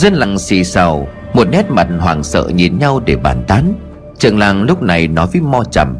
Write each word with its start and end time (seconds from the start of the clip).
Dân 0.00 0.14
làng 0.14 0.38
xì 0.38 0.64
xào, 0.64 1.08
Một 1.34 1.48
nét 1.50 1.70
mặt 1.70 1.88
hoảng 2.00 2.22
sợ 2.22 2.50
nhìn 2.54 2.78
nhau 2.78 3.00
để 3.06 3.16
bàn 3.16 3.44
tán. 3.48 3.74
Trường 4.18 4.38
làng 4.38 4.62
lúc 4.62 4.82
này 4.82 5.08
nói 5.08 5.26
với 5.32 5.40
Mo 5.42 5.64
trầm, 5.70 5.96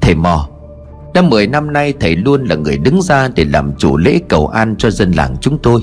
Thầy 0.00 0.14
Mo, 0.14 0.48
Đã 1.14 1.22
10 1.22 1.46
năm 1.46 1.72
nay 1.72 1.94
thầy 2.00 2.16
luôn 2.16 2.44
là 2.44 2.56
người 2.56 2.78
đứng 2.78 3.02
ra 3.02 3.28
Để 3.34 3.44
làm 3.44 3.72
chủ 3.78 3.96
lễ 3.96 4.20
cầu 4.28 4.46
an 4.46 4.74
cho 4.78 4.90
dân 4.90 5.12
làng 5.12 5.36
chúng 5.40 5.58
tôi. 5.62 5.80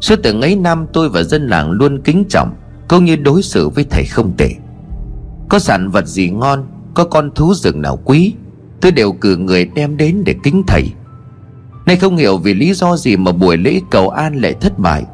Suốt 0.00 0.16
từ 0.22 0.40
ấy 0.40 0.56
năm 0.56 0.86
tôi 0.92 1.08
và 1.08 1.22
dân 1.22 1.46
làng 1.46 1.70
luôn 1.70 2.02
kính 2.02 2.24
trọng, 2.28 2.54
Cũng 2.88 3.04
như 3.04 3.16
đối 3.16 3.42
xử 3.42 3.68
với 3.68 3.84
thầy 3.90 4.04
không 4.04 4.32
tệ. 4.36 4.50
Có 5.48 5.58
sản 5.58 5.90
vật 5.90 6.06
gì 6.06 6.30
ngon, 6.30 6.66
Có 6.94 7.04
con 7.04 7.30
thú 7.34 7.54
rừng 7.54 7.82
nào 7.82 7.98
quý, 8.04 8.34
Tôi 8.80 8.92
đều 8.92 9.12
cử 9.12 9.36
người 9.36 9.64
đem 9.64 9.96
đến 9.96 10.22
để 10.26 10.34
kính 10.42 10.62
thầy. 10.66 10.92
Nay 11.86 11.96
không 11.96 12.16
hiểu 12.16 12.38
vì 12.38 12.54
lý 12.54 12.74
do 12.74 12.96
gì 12.96 13.16
mà 13.16 13.32
buổi 13.32 13.56
lễ 13.56 13.80
cầu 13.90 14.08
an 14.08 14.34
lại 14.40 14.54
thất 14.60 14.78
bại. 14.78 15.04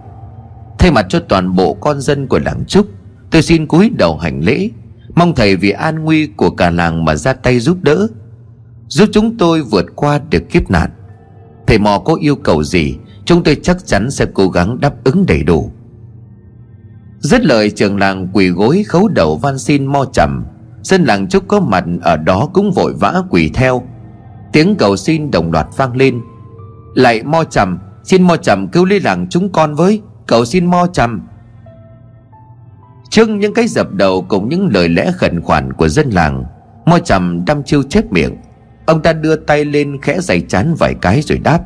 Thay 0.85 0.91
mặt 0.91 1.07
cho 1.09 1.21
toàn 1.21 1.57
bộ 1.57 1.75
con 1.75 2.01
dân 2.01 2.27
của 2.27 2.39
làng 2.39 2.65
Trúc, 2.65 2.87
Tôi 3.31 3.43
xin 3.43 3.67
cúi 3.67 3.91
đầu 3.99 4.17
hành 4.17 4.41
lễ, 4.45 4.71
Mong 5.15 5.35
thầy 5.35 5.57
vì 5.57 5.71
an 5.71 6.05
nguy 6.05 6.27
của 6.27 6.51
cả 6.51 6.71
làng 6.71 7.05
mà 7.05 7.15
ra 7.15 7.33
tay 7.33 7.61
giúp 7.61 7.79
đỡ, 7.83 8.07
Giúp 8.89 9.09
chúng 9.13 9.39
tôi 9.39 9.63
vượt 9.63 9.87
qua 9.97 10.21
được 10.31 10.43
kiếp 10.51 10.71
nạn. 10.71 10.91
Thầy 11.67 11.79
mò 11.79 11.99
có 11.99 12.15
yêu 12.15 12.37
cầu 12.37 12.65
gì, 12.65 12.97
Chúng 13.25 13.43
tôi 13.45 13.57
chắc 13.63 13.87
chắn 13.87 14.11
sẽ 14.11 14.27
cố 14.35 14.49
gắng 14.49 14.81
đáp 14.81 14.95
ứng 15.05 15.27
đầy 15.27 15.43
đủ. 15.43 15.71
Dứt 17.19 17.45
lời, 17.45 17.71
trường 17.71 17.99
làng 17.99 18.29
quỳ 18.33 18.49
gối 18.49 18.85
khấu 18.87 19.09
đầu 19.09 19.37
van 19.37 19.59
xin 19.59 19.87
mo 19.87 20.05
chậm 20.13 20.45
Dân 20.83 21.05
làng 21.05 21.29
trúc 21.29 21.49
có 21.49 21.61
mặt 21.61 21.85
ở 22.03 22.17
đó 22.17 22.51
cũng 22.53 22.73
vội 22.73 22.95
vã 22.95 23.23
quỳ 23.31 23.51
theo. 23.55 23.83
Tiếng 24.53 24.77
cầu 24.77 24.97
xin 24.97 25.31
đồng 25.31 25.53
loạt 25.53 25.67
vang 25.77 25.97
lên. 25.97 26.21
Lại 26.95 27.23
mo 27.23 27.45
chậm 27.45 27.79
Xin 28.03 28.23
mo 28.23 28.37
chậm 28.37 28.69
cứu 28.69 28.85
lấy 28.85 29.01
làng 29.01 29.27
chúng 29.31 29.53
con 29.53 29.75
với. 29.75 30.03
Cầu 30.27 30.45
xin 30.45 30.67
mo 30.67 30.87
chăm. 30.93 31.27
Trước 33.11 33.29
những 33.29 33.55
cái 33.55 33.67
dập 33.67 33.93
đầu 33.93 34.27
cùng 34.29 34.49
những 34.49 34.69
lời 34.73 34.89
lẽ 34.89 35.13
khẩn 35.17 35.41
khoản 35.41 35.73
của 35.73 35.89
dân 35.89 36.11
làng. 36.11 36.45
Mo 36.87 36.99
chậm 36.99 37.45
đăm 37.45 37.63
chiêu 37.63 37.83
chép 37.83 38.13
miệng. 38.13 38.37
Ông 38.87 39.03
ta 39.03 39.13
đưa 39.13 39.37
tay 39.37 39.65
lên 39.65 39.99
khẽ 40.03 40.21
giày 40.21 40.41
chán 40.41 40.75
vài 40.79 40.95
cái 41.01 41.23
rồi 41.23 41.39
đáp. 41.39 41.61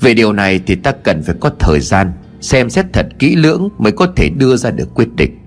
Về 0.00 0.14
điều 0.14 0.32
này 0.32 0.60
thì 0.66 0.74
ta 0.74 0.92
cần 0.92 1.22
phải 1.22 1.34
có 1.40 1.50
thời 1.58 1.80
gian, 1.80 2.12
Xem 2.40 2.70
xét 2.70 2.86
thật 2.92 3.06
kỹ 3.18 3.36
lưỡng 3.36 3.68
mới 3.78 3.92
có 3.92 4.06
thể 4.16 4.28
đưa 4.28 4.56
ra 4.56 4.70
được 4.70 4.88
quyết 4.94 5.08
định. 5.16 5.38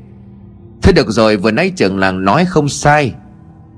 Thế 0.82 0.94
được 0.94 1.10
rồi, 1.10 1.38
vừa 1.38 1.52
nãy 1.52 1.72
trưởng 1.76 1.98
làng 1.98 2.26
nói 2.26 2.46
không 2.46 2.70
sai. 2.70 3.14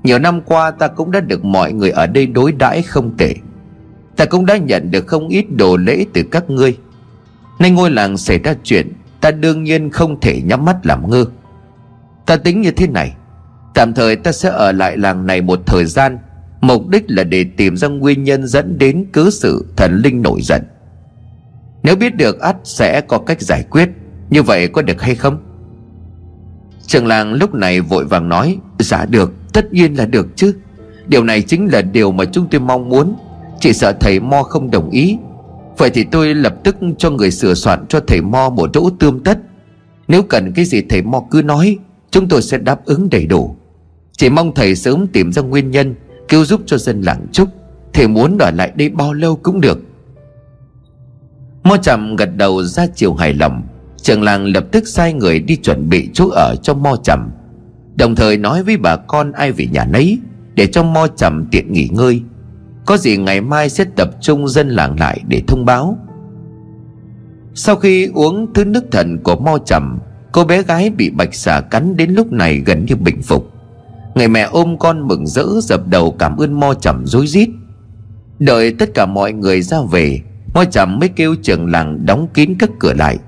Nhiều 0.02 0.18
năm 0.18 0.40
qua 0.40 0.70
ta 0.70 0.88
cũng 0.88 1.10
đã 1.10 1.20
được 1.20 1.44
mọi 1.44 1.72
người 1.72 1.90
ở 1.90 2.06
đây 2.06 2.26
đối 2.26 2.52
đãi 2.52 2.82
không 2.82 3.16
tệ. 3.16 3.34
Ta 4.16 4.24
cũng 4.24 4.46
đã 4.46 4.56
nhận 4.56 4.90
được 4.90 5.06
không 5.06 5.28
ít 5.28 5.44
đồ 5.50 5.76
lễ 5.76 6.04
từ 6.12 6.22
các 6.30 6.50
ngươi. 6.50 6.76
Nay 7.58 7.70
ngôi 7.70 7.90
làng 7.90 8.16
xảy 8.16 8.38
ra 8.38 8.54
chuyện, 8.64 8.92
Ta 9.20 9.30
đương 9.30 9.64
nhiên 9.64 9.90
không 9.90 10.20
thể 10.20 10.40
nhắm 10.44 10.64
mắt 10.64 10.86
làm 10.86 11.10
ngơ. 11.10 11.24
Ta 12.26 12.36
tính 12.36 12.60
như 12.60 12.70
thế 12.70 12.86
này, 12.86 13.14
Tạm 13.74 13.94
thời 13.94 14.16
ta 14.16 14.32
sẽ 14.32 14.48
ở 14.50 14.72
lại 14.72 14.96
làng 14.96 15.26
này 15.26 15.42
một 15.42 15.60
thời 15.66 15.84
gian, 15.84 16.18
Mục 16.60 16.88
đích 16.88 17.04
là 17.08 17.24
để 17.24 17.44
tìm 17.56 17.76
ra 17.76 17.88
nguyên 17.88 18.24
nhân 18.24 18.46
dẫn 18.46 18.78
đến 18.78 19.06
cứ 19.12 19.30
sự 19.30 19.66
thần 19.76 20.00
linh 20.04 20.22
nổi 20.22 20.40
giận. 20.42 20.62
Nếu 21.82 21.96
biết 21.96 22.16
được 22.16 22.40
ắt 22.40 22.56
sẽ 22.64 23.00
có 23.00 23.18
cách 23.18 23.40
giải 23.40 23.64
quyết, 23.70 23.88
Như 24.30 24.42
vậy 24.42 24.68
có 24.68 24.82
được 24.82 25.02
hay 25.02 25.14
không? 25.14 25.38
Trường 26.86 27.06
làng 27.06 27.32
lúc 27.32 27.54
này 27.54 27.80
vội 27.80 28.04
vàng 28.04 28.28
nói 28.28 28.58
Dạ 28.78 29.04
được, 29.04 29.32
tất 29.52 29.72
nhiên 29.72 29.94
là 29.94 30.06
được 30.06 30.26
chứ. 30.36 30.54
Điều 31.06 31.24
này 31.24 31.42
chính 31.42 31.66
là 31.72 31.82
điều 31.82 32.12
mà 32.12 32.24
chúng 32.24 32.48
tôi 32.50 32.60
mong 32.60 32.88
muốn. 32.88 33.16
Chỉ 33.60 33.72
sợ 33.72 33.92
thầy 34.00 34.20
Mo 34.20 34.42
không 34.42 34.70
đồng 34.70 34.90
ý 34.90 35.18
Vậy 35.78 35.90
thì 35.90 36.04
tôi 36.04 36.34
lập 36.34 36.54
tức 36.64 36.76
cho 36.98 37.10
người 37.10 37.30
sửa 37.30 37.54
soạn 37.54 37.86
cho 37.88 38.00
thầy 38.06 38.20
Mo 38.22 38.50
một 38.50 38.70
chỗ 38.72 38.90
tươm 38.98 39.20
tất. 39.24 39.38
Nếu 40.08 40.22
cần 40.22 40.52
cái 40.52 40.64
gì 40.64 40.82
thầy 40.88 41.02
Mo 41.02 41.22
cứ 41.30 41.42
nói, 41.42 41.78
Chúng 42.10 42.28
tôi 42.28 42.42
sẽ 42.42 42.58
đáp 42.58 42.84
ứng 42.84 43.08
đầy 43.10 43.26
đủ. 43.26 43.56
Chỉ 44.12 44.30
mong 44.30 44.54
thầy 44.54 44.74
sớm 44.74 45.06
tìm 45.06 45.32
ra 45.32 45.42
nguyên 45.42 45.70
nhân, 45.70 45.94
Cứu 46.28 46.44
giúp 46.44 46.60
cho 46.66 46.78
dân 46.78 47.00
làng 47.00 47.26
Trúc. 47.32 47.48
Thầy 47.92 48.08
muốn 48.08 48.38
ở 48.38 48.50
lại 48.50 48.72
đây 48.76 48.88
bao 48.88 49.12
lâu 49.12 49.36
cũng 49.36 49.60
được. 49.60 49.78
Mo 51.64 51.76
chậm 51.82 52.16
gật 52.16 52.36
đầu 52.36 52.62
ra 52.62 52.86
chiều 52.94 53.14
hài 53.14 53.34
lòng. 53.34 53.62
Trường 53.96 54.22
làng 54.22 54.46
lập 54.46 54.64
tức 54.72 54.88
sai 54.88 55.12
người 55.12 55.40
đi 55.40 55.56
chuẩn 55.56 55.88
bị 55.88 56.08
chỗ 56.12 56.28
ở 56.28 56.56
cho 56.62 56.74
Mo 56.74 56.96
chậm 57.04 57.30
Đồng 57.96 58.14
thời 58.14 58.36
nói 58.36 58.62
với 58.62 58.76
bà 58.76 58.96
con 58.96 59.32
ai 59.32 59.52
về 59.52 59.66
nhà 59.66 59.86
nấy, 59.90 60.18
Để 60.54 60.66
cho 60.66 60.82
Mo 60.82 61.06
chậm 61.16 61.46
tiện 61.50 61.72
nghỉ 61.72 61.88
ngơi. 61.92 62.22
Có 62.86 62.96
gì 62.96 63.16
ngày 63.16 63.40
mai 63.40 63.68
sẽ 63.68 63.84
tập 63.96 64.10
trung 64.20 64.48
dân 64.48 64.68
làng 64.68 65.00
lại 65.00 65.20
để 65.28 65.42
thông 65.46 65.64
báo. 65.64 65.98
Sau 67.54 67.76
khi 67.76 68.10
uống 68.14 68.54
thứ 68.54 68.64
nước 68.64 68.84
thần 68.92 69.18
của 69.22 69.36
Mo 69.36 69.58
trầm, 69.66 69.98
Cô 70.36 70.44
bé 70.44 70.62
gái 70.62 70.90
bị 70.90 71.10
bạch 71.10 71.34
xà 71.34 71.60
cắn 71.60 71.96
đến 71.96 72.10
lúc 72.10 72.32
này 72.32 72.58
gần 72.66 72.84
như 72.84 72.96
bình 72.96 73.22
phục. 73.22 73.50
Người 74.14 74.28
mẹ 74.28 74.40
ôm 74.40 74.78
con 74.78 75.08
mừng 75.08 75.26
rỡ 75.26 75.46
dập 75.62 75.86
đầu 75.86 76.16
cảm 76.18 76.36
ơn 76.36 76.60
Mo 76.60 76.74
trầm 76.74 77.06
rối 77.06 77.26
rít. 77.26 77.48
Đợi 78.38 78.72
tất 78.72 78.94
cả 78.94 79.06
mọi 79.06 79.32
người 79.32 79.62
ra 79.62 79.78
về 79.90 80.20
Mo 80.54 80.64
trầm 80.64 80.98
mới 80.98 81.08
kêu 81.08 81.34
trường 81.42 81.66
làng 81.66 82.06
đóng 82.06 82.28
kín 82.34 82.54
các 82.58 82.70
cửa 82.78 82.92
lại. 82.92 83.18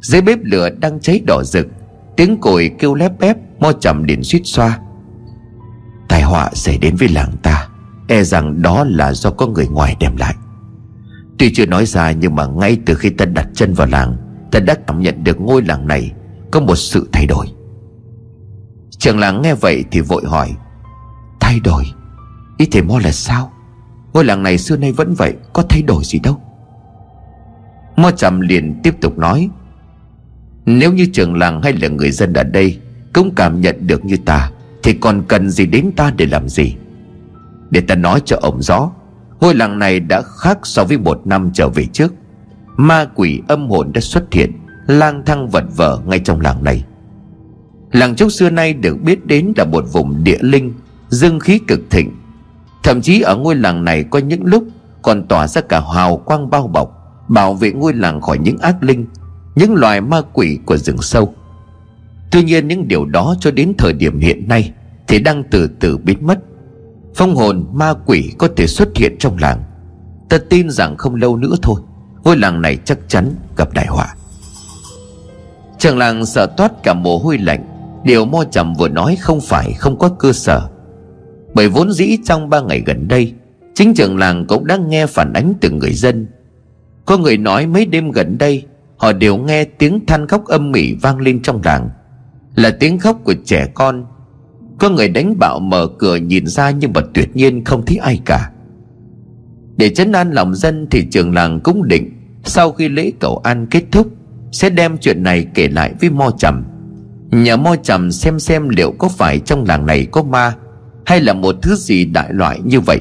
Dưới 0.00 0.20
bếp 0.20 0.38
lửa 0.42 0.70
đang 0.70 1.00
cháy 1.00 1.20
đỏ 1.26 1.42
rực 1.44 1.66
tiếng 2.16 2.36
còi 2.40 2.70
kêu 2.78 2.94
lép 2.94 3.18
bép 3.18 3.36
mo 3.60 3.72
trầm 3.72 4.06
đến 4.06 4.22
suýt 4.22 4.40
xoa. 4.44 4.78
Tai 6.08 6.22
họa 6.22 6.50
xảy 6.52 6.78
đến 6.78 6.96
với 6.96 7.08
làng 7.08 7.32
ta 7.42 7.68
e 8.08 8.22
rằng 8.22 8.62
đó 8.62 8.84
là 8.84 9.12
do 9.12 9.30
có 9.30 9.46
người 9.46 9.68
ngoài 9.68 9.96
đem 10.00 10.16
lại. 10.16 10.34
Tuy 11.38 11.52
chưa 11.54 11.66
nói 11.66 11.86
ra 11.86 12.12
nhưng 12.12 12.34
mà 12.34 12.46
ngay 12.46 12.78
từ 12.86 12.94
khi 12.94 13.10
ta 13.10 13.24
đặt 13.24 13.48
chân 13.54 13.74
vào 13.74 13.86
làng, 13.86 14.16
ta 14.50 14.60
đã 14.60 14.74
cảm 14.86 15.00
nhận 15.00 15.24
được 15.24 15.40
ngôi 15.40 15.62
làng 15.62 15.86
này 15.86 16.12
có 16.50 16.60
một 16.60 16.76
sự 16.76 17.08
thay 17.12 17.26
đổi. 17.26 17.46
Trường 18.98 19.18
làng 19.18 19.42
nghe 19.42 19.54
vậy 19.54 19.84
thì 19.90 20.00
vội 20.00 20.22
hỏi, 20.26 20.50
thay 21.40 21.60
đổi? 21.60 21.84
Ý 22.58 22.66
thầy 22.72 22.82
mo 22.82 22.98
là 22.98 23.12
sao? 23.12 23.52
Ngôi 24.12 24.24
làng 24.24 24.42
này 24.42 24.58
xưa 24.58 24.76
nay 24.76 24.92
vẫn 24.92 25.14
vậy, 25.14 25.34
có 25.52 25.62
thay 25.68 25.82
đổi 25.82 26.04
gì 26.04 26.18
đâu? 26.18 26.40
Mo 27.96 28.10
trầm 28.10 28.40
liền 28.40 28.80
tiếp 28.82 28.94
tục 29.00 29.18
nói, 29.18 29.48
nếu 30.66 30.92
như 30.92 31.06
trường 31.12 31.34
làng 31.34 31.62
hay 31.62 31.72
là 31.72 31.88
người 31.88 32.10
dân 32.10 32.32
ở 32.32 32.42
đây 32.42 32.80
Cũng 33.12 33.34
cảm 33.36 33.60
nhận 33.60 33.86
được 33.86 34.04
như 34.04 34.16
ta, 34.16 34.50
Thì 34.82 34.92
còn 34.92 35.22
cần 35.28 35.50
gì 35.50 35.66
đến 35.66 35.90
ta 35.96 36.12
để 36.16 36.26
làm 36.26 36.48
gì? 36.48 36.76
Để 37.70 37.80
ta 37.80 37.94
nói 37.94 38.20
cho 38.24 38.36
ông 38.42 38.62
rõ, 38.62 38.90
Ngôi 39.44 39.54
làng 39.54 39.78
này 39.78 40.00
đã 40.00 40.22
khác 40.22 40.58
so 40.62 40.84
với 40.84 40.98
một 40.98 41.20
năm 41.24 41.50
trở 41.54 41.68
về 41.68 41.86
trước. 41.92 42.12
Ma 42.76 43.06
quỷ 43.14 43.40
âm 43.48 43.70
hồn 43.70 43.92
đã 43.92 44.00
xuất 44.00 44.32
hiện, 44.32 44.52
lang 44.86 45.22
thang 45.26 45.48
vật 45.48 45.64
vờ 45.76 46.00
ngay 46.06 46.18
trong 46.18 46.40
làng 46.40 46.64
này. 46.64 46.84
Làng 47.92 48.16
trúc 48.16 48.32
xưa 48.32 48.50
nay 48.50 48.72
được 48.72 48.96
biết 49.02 49.26
đến 49.26 49.52
là 49.56 49.64
một 49.64 49.84
vùng 49.92 50.24
địa 50.24 50.38
linh, 50.40 50.72
Dương 51.08 51.40
khí 51.40 51.58
cực 51.58 51.80
thịnh. 51.90 52.10
Thậm 52.82 53.00
chí 53.00 53.20
ở 53.20 53.36
ngôi 53.36 53.54
làng 53.54 53.84
này 53.84 54.04
có 54.04 54.18
những 54.18 54.44
lúc 54.44 54.64
Còn 55.02 55.26
tỏa 55.26 55.46
ra 55.46 55.60
cả 55.60 55.80
hào 55.94 56.16
quang 56.16 56.50
bao 56.50 56.66
bọc, 56.66 56.90
Bảo 57.28 57.54
vệ 57.54 57.72
ngôi 57.72 57.94
làng 57.94 58.20
khỏi 58.20 58.38
những 58.38 58.58
ác 58.58 58.82
linh, 58.82 59.06
những 59.54 59.74
loài 59.74 60.00
ma 60.00 60.20
quỷ 60.32 60.58
của 60.66 60.76
rừng 60.76 61.02
sâu. 61.02 61.34
Tuy 62.30 62.42
nhiên 62.42 62.68
những 62.68 62.88
điều 62.88 63.04
đó 63.04 63.34
cho 63.40 63.50
đến 63.50 63.72
thời 63.78 63.92
điểm 63.92 64.18
hiện 64.18 64.48
nay 64.48 64.72
thì 65.08 65.18
đang 65.18 65.44
từ 65.50 65.70
từ 65.80 65.96
biến 65.96 66.26
mất 66.26 66.38
phong 67.14 67.36
hồn 67.36 67.66
ma 67.72 67.94
quỷ 68.06 68.32
có 68.38 68.48
thể 68.56 68.66
xuất 68.66 68.88
hiện 68.96 69.16
trong 69.18 69.38
làng. 69.38 69.62
Ta 70.28 70.38
tin 70.50 70.70
rằng 70.70 70.96
không 70.96 71.14
lâu 71.14 71.36
nữa 71.36 71.54
thôi, 71.62 71.80
ngôi 72.24 72.36
làng 72.36 72.62
này 72.62 72.78
chắc 72.84 72.98
chắn 73.08 73.34
gặp 73.56 73.72
đại 73.72 73.86
họa. 73.86 74.14
Trường 75.78 75.98
làng 75.98 76.26
sợ 76.26 76.46
toát 76.46 76.82
cả 76.82 76.94
mồ 76.94 77.18
hôi 77.18 77.38
lạnh. 77.38 77.64
Điều 78.04 78.24
mo 78.24 78.44
trầm 78.50 78.74
vừa 78.74 78.88
nói 78.88 79.16
không 79.20 79.40
phải 79.40 79.72
không 79.72 79.98
có 79.98 80.08
cơ 80.08 80.32
sở. 80.32 80.68
Bởi 81.54 81.68
vốn 81.68 81.92
dĩ 81.92 82.16
trong 82.24 82.50
ba 82.50 82.60
ngày 82.60 82.82
gần 82.86 83.08
đây, 83.08 83.32
chính 83.74 83.94
trường 83.94 84.18
làng 84.18 84.46
cũng 84.46 84.66
đã 84.66 84.76
nghe 84.76 85.06
phản 85.06 85.32
ánh 85.32 85.54
từ 85.60 85.70
người 85.70 85.92
dân. 85.92 86.26
Có 87.04 87.18
người 87.18 87.36
nói 87.36 87.66
mấy 87.66 87.86
đêm 87.86 88.10
gần 88.10 88.38
đây, 88.38 88.64
Họ 88.96 89.12
đều 89.12 89.36
nghe 89.36 89.64
tiếng 89.64 90.06
than 90.06 90.28
khóc 90.28 90.44
âm 90.44 90.72
mỉ 90.72 90.94
vang 91.02 91.18
lên 91.18 91.42
trong 91.42 91.60
làng. 91.64 91.90
Là 92.54 92.76
tiếng 92.80 92.98
khóc 92.98 93.20
của 93.24 93.34
trẻ 93.44 93.66
con 93.74 94.06
có 94.78 94.90
người 94.90 95.08
đánh 95.08 95.38
bạo 95.38 95.58
mở 95.58 95.88
cửa 95.98 96.16
nhìn 96.16 96.46
ra 96.46 96.70
Nhưng 96.70 96.92
mà 96.92 97.00
tuyệt 97.14 97.36
nhiên 97.36 97.64
không 97.64 97.86
thấy 97.86 97.96
ai 97.96 98.20
cả. 98.24 98.50
Để 99.76 99.88
chấn 99.88 100.12
an 100.12 100.32
lòng 100.32 100.54
dân 100.54 100.86
Thì 100.90 101.06
trường 101.10 101.34
làng 101.34 101.60
cũng 101.60 101.88
định, 101.88 102.10
Sau 102.44 102.72
khi 102.72 102.88
lễ 102.88 103.12
cầu 103.20 103.36
an 103.44 103.66
kết 103.70 103.82
thúc, 103.92 104.06
Sẽ 104.52 104.70
đem 104.70 104.98
chuyện 104.98 105.22
này 105.22 105.46
kể 105.54 105.68
lại 105.68 105.94
với 106.00 106.10
Mo 106.10 106.30
Trầm. 106.38 106.64
Nhờ 107.30 107.56
Mo 107.56 107.76
Trầm 107.82 108.12
xem 108.12 108.40
xem 108.40 108.68
liệu 108.68 108.92
có 108.98 109.08
phải 109.08 109.38
trong 109.38 109.64
làng 109.64 109.86
này 109.86 110.06
có 110.12 110.22
ma, 110.22 110.54
Hay 111.06 111.20
là 111.20 111.32
một 111.32 111.56
thứ 111.62 111.76
gì 111.76 112.04
đại 112.04 112.32
loại 112.32 112.60
như 112.64 112.80
vậy. 112.80 113.00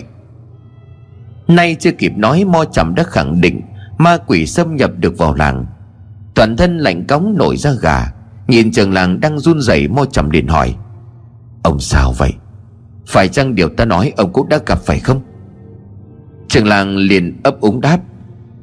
Nay 1.48 1.76
chưa 1.80 1.92
kịp 1.92 2.18
nói, 2.18 2.46
Mo 2.46 2.66
Trầm 2.66 2.96
đã 2.96 3.04
khẳng 3.04 3.42
định 3.42 3.62
Ma 3.98 4.18
quỷ 4.28 4.46
xâm 4.46 4.76
nhập 4.76 4.92
được 4.98 5.18
vào 5.18 5.36
làng. 5.36 5.66
Toàn 6.36 6.58
thân 6.58 6.78
lạnh 6.78 7.08
cống 7.08 7.36
nổi 7.38 7.58
ra 7.58 7.72
gà, 7.82 8.12
Nhìn 8.48 8.72
trường 8.72 8.94
làng 8.94 9.20
đang 9.20 9.40
run 9.40 9.62
rẩy, 9.62 9.88
mo 9.88 10.06
trầm 10.06 10.30
liền 10.30 10.48
hỏi 10.48 10.76
Ông 11.64 11.80
sao 11.80 12.14
vậy? 12.18 12.34
Phải 13.08 13.28
chăng 13.28 13.56
điều 13.56 13.70
ta 13.70 13.86
nói 13.86 14.14
ông 14.18 14.34
cũng 14.34 14.50
đã 14.50 14.60
gặp 14.66 14.80
phải 14.80 15.00
không? 15.00 15.22
Trường 16.48 16.68
làng 16.68 16.98
liền 16.98 17.40
ấp 17.44 17.62
úng 17.62 17.82
đáp. 17.82 18.00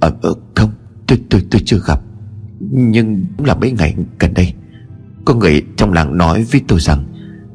Ờ, 0.00 0.12
ờ 0.23 0.35
không 0.55 0.70
tôi, 1.06 1.19
tôi, 1.31 1.43
tôi 1.50 1.62
chưa 1.64 1.81
gặp. 1.87 2.00
Nhưng 2.70 3.25
cũng 3.37 3.47
là 3.47 3.55
mấy 3.55 3.73
ngày 3.73 3.94
gần 4.19 4.35
đây 4.35 4.55
Có 5.25 5.35
người 5.35 5.62
trong 5.76 5.93
làng 5.93 6.19
nói 6.19 6.47
với 6.52 6.61
tôi 6.69 6.81
rằng 6.81 7.05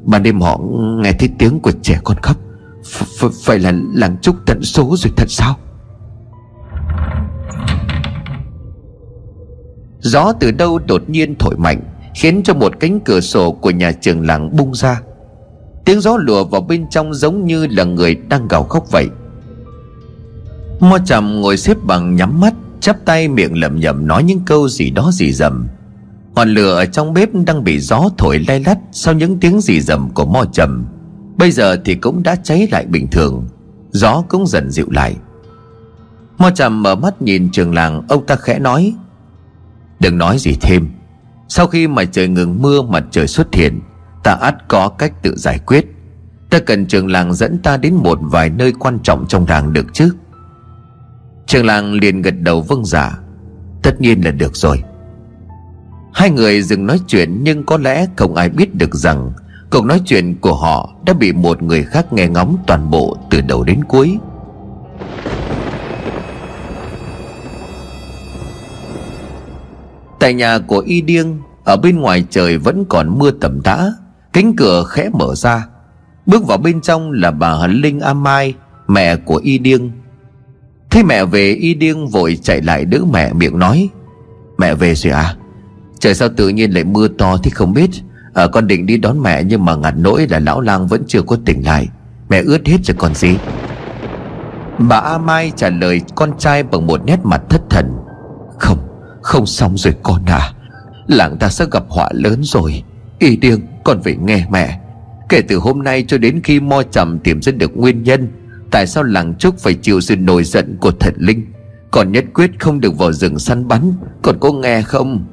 Ban 0.04 0.22
đêm 0.22 0.40
họ 0.40 0.60
nghe 1.02 1.12
thấy 1.12 1.28
tiếng 1.38 1.60
của 1.60 1.72
trẻ 1.82 2.00
con 2.04 2.16
khóc. 2.22 2.36
Ph 3.20 3.24
Phải 3.44 3.58
là 3.58 3.72
làng 3.94 4.16
trúc 4.22 4.36
tận 4.46 4.62
số 4.62 4.94
rồi 4.98 5.12
thật 5.16 5.26
sao? 5.28 5.56
Gió 10.00 10.32
từ 10.40 10.50
đâu 10.50 10.78
đột 10.78 11.10
nhiên 11.10 11.34
thổi 11.38 11.56
mạnh 11.56 11.80
Khiến 12.14 12.42
cho 12.42 12.54
một 12.54 12.80
cánh 12.80 13.00
cửa 13.00 13.20
sổ 13.20 13.52
của 13.52 13.70
nhà 13.70 13.92
trường 13.92 14.26
làng 14.26 14.56
bung 14.56 14.74
ra. 14.74 15.00
Tiếng 15.86 16.00
gió 16.00 16.16
lùa 16.16 16.44
vào 16.44 16.60
bên 16.60 16.86
trong 16.90 17.14
giống 17.14 17.44
như 17.44 17.66
là 17.66 17.84
người 17.84 18.14
đang 18.14 18.48
gào 18.48 18.64
khóc 18.64 18.90
vậy. 18.90 19.08
Mo 20.80 20.98
trầm 21.06 21.40
ngồi 21.40 21.56
xếp 21.56 21.76
bằng 21.82 22.16
nhắm 22.16 22.40
mắt, 22.40 22.54
Chắp 22.80 22.96
tay 23.04 23.28
miệng 23.28 23.60
lẩm 23.60 23.80
nhẩm 23.80 24.06
nói 24.06 24.22
những 24.22 24.40
câu 24.46 24.68
gì 24.68 24.90
đó 24.90 25.10
gì 25.12 25.32
dầm. 25.32 25.68
Ngọn 26.34 26.48
lửa 26.48 26.76
ở 26.76 26.86
trong 26.86 27.14
bếp 27.14 27.28
đang 27.46 27.64
bị 27.64 27.80
gió 27.80 28.08
thổi 28.18 28.44
lay 28.48 28.60
lắt 28.60 28.78
Sau 28.92 29.14
những 29.14 29.38
tiếng 29.40 29.60
gì 29.60 29.80
dầm 29.80 30.10
của 30.10 30.26
mo 30.26 30.44
trầm. 30.52 30.86
Bây 31.36 31.50
giờ 31.50 31.76
thì 31.84 31.94
cũng 31.94 32.22
đã 32.22 32.36
cháy 32.36 32.68
lại 32.70 32.86
bình 32.86 33.06
thường. 33.10 33.48
Gió 33.90 34.22
cũng 34.28 34.46
dần 34.46 34.70
dịu 34.70 34.86
lại. 34.90 35.16
Mo 36.38 36.50
trầm 36.50 36.82
mở 36.82 36.94
mắt 36.94 37.22
nhìn 37.22 37.48
trường 37.52 37.74
làng, 37.74 38.02
Ông 38.08 38.26
ta 38.26 38.36
khẽ 38.36 38.58
nói, 38.58 38.94
Đừng 40.00 40.18
nói 40.18 40.38
gì 40.38 40.52
thêm. 40.60 40.88
Sau 41.48 41.66
khi 41.66 41.88
mà 41.88 42.04
trời 42.04 42.28
ngừng 42.28 42.62
mưa, 42.62 42.82
mặt 42.82 43.04
trời 43.10 43.26
xuất 43.26 43.54
hiện 43.54 43.80
Ta 44.26 44.32
ắt 44.32 44.68
có 44.68 44.88
cách 44.88 45.12
tự 45.22 45.36
giải 45.36 45.58
quyết. 45.58 45.86
Ta 46.50 46.58
cần 46.58 46.86
trường 46.86 47.10
làng 47.10 47.34
dẫn 47.34 47.58
ta 47.58 47.76
đến 47.76 47.94
một 47.94 48.18
vài 48.22 48.50
nơi 48.50 48.72
quan 48.78 48.98
trọng 49.02 49.26
trong 49.28 49.46
làng 49.48 49.72
được 49.72 49.86
chứ? 49.92 50.12
Trường 51.46 51.66
làng 51.66 51.92
liền 51.92 52.22
gật 52.22 52.34
đầu 52.40 52.60
vâng 52.62 52.84
giả 52.84 53.10
dạ. 53.12 53.18
Tất 53.82 54.00
nhiên 54.00 54.24
là 54.24 54.30
được 54.30 54.56
rồi. 54.56 54.82
Hai 56.14 56.30
người 56.30 56.62
dừng 56.62 56.86
nói 56.86 57.00
chuyện 57.06 57.44
nhưng 57.44 57.64
có 57.64 57.76
lẽ 57.76 58.06
không 58.16 58.34
ai 58.34 58.48
biết 58.48 58.74
được 58.74 58.94
rằng 58.94 59.32
Cuộc 59.70 59.84
nói 59.84 60.00
chuyện 60.04 60.36
của 60.40 60.54
họ 60.54 60.94
đã 61.06 61.12
bị 61.12 61.32
một 61.32 61.62
người 61.62 61.82
khác 61.82 62.12
nghe 62.12 62.28
ngóng 62.28 62.56
toàn 62.66 62.90
bộ 62.90 63.16
từ 63.30 63.40
đầu 63.40 63.64
đến 63.64 63.84
cuối. 63.84 64.18
Tại 70.20 70.34
nhà 70.34 70.58
của 70.58 70.78
Y 70.78 71.00
Điêng, 71.00 71.38
Ở 71.64 71.76
bên 71.76 72.00
ngoài 72.00 72.24
trời 72.30 72.58
vẫn 72.58 72.84
còn 72.88 73.18
mưa 73.18 73.30
tầm 73.30 73.60
tã. 73.62 73.92
Cánh 74.36 74.56
cửa 74.56 74.84
khẽ 74.88 75.08
mở 75.12 75.34
ra. 75.34 75.66
Bước 76.26 76.46
vào 76.46 76.58
bên 76.58 76.80
trong 76.80 77.12
là 77.12 77.30
bà 77.30 77.50
Hân 77.50 77.72
Linh 77.72 78.00
A 78.00 78.14
Mai 78.14 78.54
Mẹ 78.88 79.16
của 79.16 79.36
Y 79.36 79.58
Điêng. 79.58 79.90
Thấy 80.90 81.02
mẹ 81.02 81.24
về 81.24 81.52
Y 81.52 81.74
Điêng 81.74 82.08
vội 82.08 82.38
chạy 82.42 82.62
lại 82.62 82.84
đỡ 82.84 82.98
mẹ 83.12 83.32
miệng 83.32 83.58
nói 83.58 83.88
Mẹ 84.58 84.74
về 84.74 84.94
rồi 84.94 85.12
à? 85.12 85.36
Trời 85.98 86.14
sao 86.14 86.28
tự 86.36 86.48
nhiên 86.48 86.70
lại 86.70 86.84
mưa 86.84 87.08
to 87.08 87.36
thì 87.42 87.50
không 87.50 87.72
biết? 87.72 87.90
À, 88.34 88.46
Con 88.46 88.66
định 88.66 88.86
đi 88.86 88.96
đón 88.96 89.22
mẹ 89.22 89.42
nhưng 89.44 89.64
mà 89.64 89.74
ngặt 89.76 89.94
nỗi 89.96 90.26
là 90.30 90.38
lão 90.38 90.60
lang 90.60 90.86
vẫn 90.86 91.04
chưa 91.06 91.22
có 91.22 91.36
tỉnh 91.44 91.66
lại. 91.66 91.88
Mẹ 92.28 92.42
ướt 92.42 92.66
hết 92.66 92.78
rồi 92.84 92.96
còn 92.98 93.14
gì? 93.14 93.36
Bà 94.78 94.96
A 94.96 95.18
Mai 95.18 95.52
trả 95.56 95.70
lời 95.70 96.00
con 96.14 96.38
trai 96.38 96.62
bằng 96.62 96.86
một 96.86 97.00
nét 97.04 97.18
mặt 97.24 97.42
thất 97.48 97.60
thần 97.70 97.96
Không, 98.58 98.78
không 99.22 99.46
xong 99.46 99.76
rồi 99.76 99.94
con 100.02 100.24
à. 100.26 100.52
Làng 101.06 101.36
ta 101.38 101.48
sẽ 101.48 101.66
gặp 101.70 101.84
họa 101.88 102.08
lớn 102.12 102.40
rồi. 102.44 102.82
Y 103.18 103.36
Điêng 103.36 103.60
con 103.86 104.02
phải 104.02 104.16
nghe 104.16 104.46
mẹ. 104.50 104.80
Kể 105.28 105.42
từ 105.48 105.56
hôm 105.56 105.82
nay 105.82 106.04
cho 106.08 106.18
đến 106.18 106.40
khi 106.44 106.60
mo 106.60 106.82
trầm 106.82 107.18
tìm 107.18 107.42
ra 107.42 107.52
được 107.52 107.76
nguyên 107.76 108.02
nhân, 108.02 108.28
Tại 108.70 108.86
sao 108.86 109.04
làng 109.04 109.34
trúc 109.34 109.58
phải 109.58 109.74
chịu 109.74 110.00
sự 110.00 110.16
nổi 110.16 110.44
giận 110.44 110.76
của 110.80 110.90
thần 110.90 111.14
linh? 111.18 111.46
Còn 111.90 112.12
nhất 112.12 112.24
quyết 112.34 112.50
không 112.58 112.80
được 112.80 112.98
vào 112.98 113.12
rừng 113.12 113.38
săn 113.38 113.68
bắn, 113.68 113.92
Còn 114.22 114.38
có 114.40 114.52
nghe 114.52 114.82
không? 114.82 115.26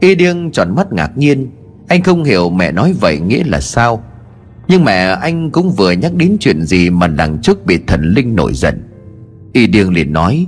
Y 0.00 0.14
điêng 0.14 0.50
tròn 0.50 0.74
mắt 0.76 0.92
ngạc 0.92 1.18
nhiên. 1.18 1.50
Anh 1.88 2.02
không 2.02 2.24
hiểu 2.24 2.50
mẹ 2.50 2.72
nói 2.72 2.94
vậy 3.00 3.20
nghĩa 3.20 3.44
là 3.44 3.60
sao. 3.60 4.04
Nhưng 4.68 4.84
mẹ 4.84 5.16
anh 5.20 5.50
cũng 5.50 5.70
vừa 5.70 5.92
nhắc 5.92 6.14
đến 6.14 6.36
chuyện 6.40 6.62
gì 6.62 6.90
Mà 6.90 7.06
làng 7.06 7.38
trúc 7.42 7.66
bị 7.66 7.78
thần 7.86 8.12
linh 8.16 8.36
nổi 8.36 8.54
giận. 8.54 8.82
Y 9.52 9.66
điêng 9.66 9.92
liền 9.92 10.12
nói, 10.12 10.46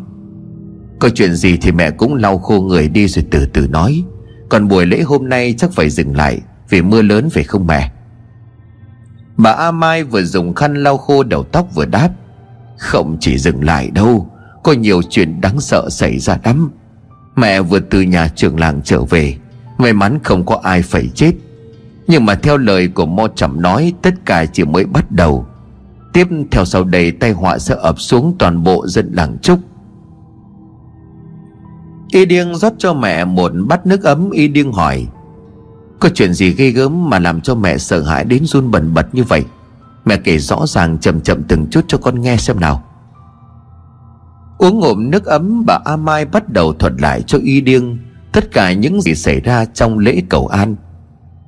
Có 0.99 1.09
chuyện 1.09 1.35
gì 1.35 1.57
thì 1.57 1.73
mẹ 1.73 1.91
cũng 1.91 2.15
lau 2.15 2.39
khô 2.39 2.61
người 2.61 2.89
đi 2.89 3.09
rồi 3.09 3.25
từ 3.31 3.47
từ 3.53 3.67
nói. 3.67 4.05
Còn 4.49 4.69
buổi 4.69 4.87
lễ 4.87 5.01
hôm 5.01 5.29
nay 5.29 5.55
chắc 5.59 5.73
phải 5.73 5.91
dừng 5.91 6.17
lại. 6.17 6.41
Vì 6.69 6.83
mưa 6.83 7.03
lớn 7.03 7.31
phải 7.31 7.45
không 7.45 7.67
mẹ 7.67 7.91
Bà 9.37 9.51
A 9.51 9.71
Mai 9.71 10.05
vừa 10.05 10.23
dùng 10.23 10.55
khăn 10.55 10.75
lau 10.75 10.99
khô 10.99 11.23
đầu 11.23 11.45
tóc 11.45 11.69
vừa 11.75 11.85
đáp, 11.85 12.11
Không 12.79 13.17
chỉ 13.21 13.39
dừng 13.39 13.65
lại 13.65 13.91
đâu, 13.91 14.31
Có 14.63 14.73
nhiều 14.73 15.03
chuyện 15.03 15.41
đáng 15.41 15.61
sợ 15.61 15.89
xảy 15.91 16.19
ra 16.19 16.39
lắm. 16.45 16.71
Mẹ 17.37 17.61
vừa 17.61 17.81
từ 17.81 18.01
nhà 18.01 18.29
trưởng 18.29 18.61
làng 18.61 18.81
trở 18.85 19.05
về, 19.05 19.37
May 19.79 19.93
mắn 19.93 20.19
không 20.25 20.47
có 20.47 20.61
ai 20.63 20.83
phải 20.83 21.09
chết. 21.15 21.33
Nhưng 22.07 22.27
mà 22.27 22.35
theo 22.35 22.57
lời 22.57 22.89
của 22.89 23.07
Mo 23.07 23.29
Chậm 23.29 23.63
nói, 23.63 23.93
Tất 24.03 24.15
cả 24.25 24.47
chỉ 24.47 24.65
mới 24.65 24.85
bắt 24.85 25.13
đầu. 25.13 25.47
Tiếp 26.13 26.29
theo 26.51 26.65
sau 26.65 26.85
đây 26.85 27.11
tai 27.11 27.33
họa 27.33 27.59
sẽ 27.59 27.75
ập 27.79 28.01
xuống 28.01 28.37
toàn 28.39 28.63
bộ 28.63 28.87
dân 28.87 29.13
làng 29.13 29.37
Trúc. 29.43 29.59
Y 32.11 32.25
Điêng 32.25 32.55
rót 32.55 32.73
cho 32.79 32.95
mẹ 32.95 33.25
một 33.25 33.53
bát 33.69 33.87
nước 33.87 34.05
ấm, 34.05 34.31
Y 34.31 34.49
Điêng 34.49 34.73
hỏi 34.73 35.07
có 36.01 36.09
chuyện 36.15 36.35
gì 36.35 36.51
ghê 36.51 36.71
gớm 36.71 37.11
mà 37.11 37.19
làm 37.19 37.41
cho 37.41 37.55
mẹ 37.55 37.79
sợ 37.79 38.03
hãi 38.03 38.25
đến 38.25 38.45
run 38.45 38.71
bần 38.71 38.95
bật 38.95 39.15
như 39.15 39.25
vậy? 39.25 39.45
Mẹ 40.05 40.17
kể 40.17 40.39
rõ 40.39 40.67
ràng 40.67 40.99
chậm 40.99 41.21
chậm 41.21 41.43
từng 41.43 41.67
chút 41.71 41.85
cho 41.89 41.99
con 41.99 42.21
nghe 42.21 42.37
xem 42.37 42.61
nào. 42.61 42.83
Uống 44.59 44.81
ngụm 44.81 45.11
nước 45.11 45.25
ấm, 45.25 45.67
bà 45.67 45.79
A 45.85 45.97
Mai 45.97 46.25
bắt 46.25 46.49
đầu 46.49 46.73
thuật 46.73 46.93
lại 46.99 47.23
cho 47.27 47.39
y 47.43 47.61
điêng 47.61 47.99
Tất 48.33 48.53
cả 48.53 48.73
những 48.73 49.01
gì 49.01 49.15
xảy 49.15 49.41
ra 49.41 49.65
trong 49.65 49.99
lễ 49.99 50.23
cầu 50.29 50.47
an. 50.47 50.77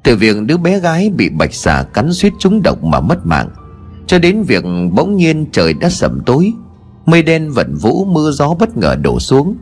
Từ 0.04 0.16
việc 0.16 0.36
đứa 0.46 0.56
bé 0.56 0.80
gái 0.80 1.10
bị 1.16 1.28
bạch 1.28 1.54
xà 1.54 1.84
cắn 1.94 2.12
suýt 2.12 2.32
trúng 2.38 2.62
độc 2.62 2.84
mà 2.84 3.00
mất 3.00 3.26
mạng, 3.26 3.48
Cho 4.06 4.18
đến 4.18 4.42
việc 4.42 4.64
bỗng 4.92 5.16
nhiên 5.16 5.46
trời 5.52 5.74
đã 5.74 5.88
sầm 5.88 6.20
tối, 6.26 6.52
Mây 7.06 7.22
đen 7.22 7.50
vận 7.50 7.74
vũ 7.74 8.04
mưa 8.04 8.30
gió 8.30 8.54
bất 8.58 8.76
ngờ 8.76 8.96
đổ 9.02 9.20
xuống, 9.20 9.56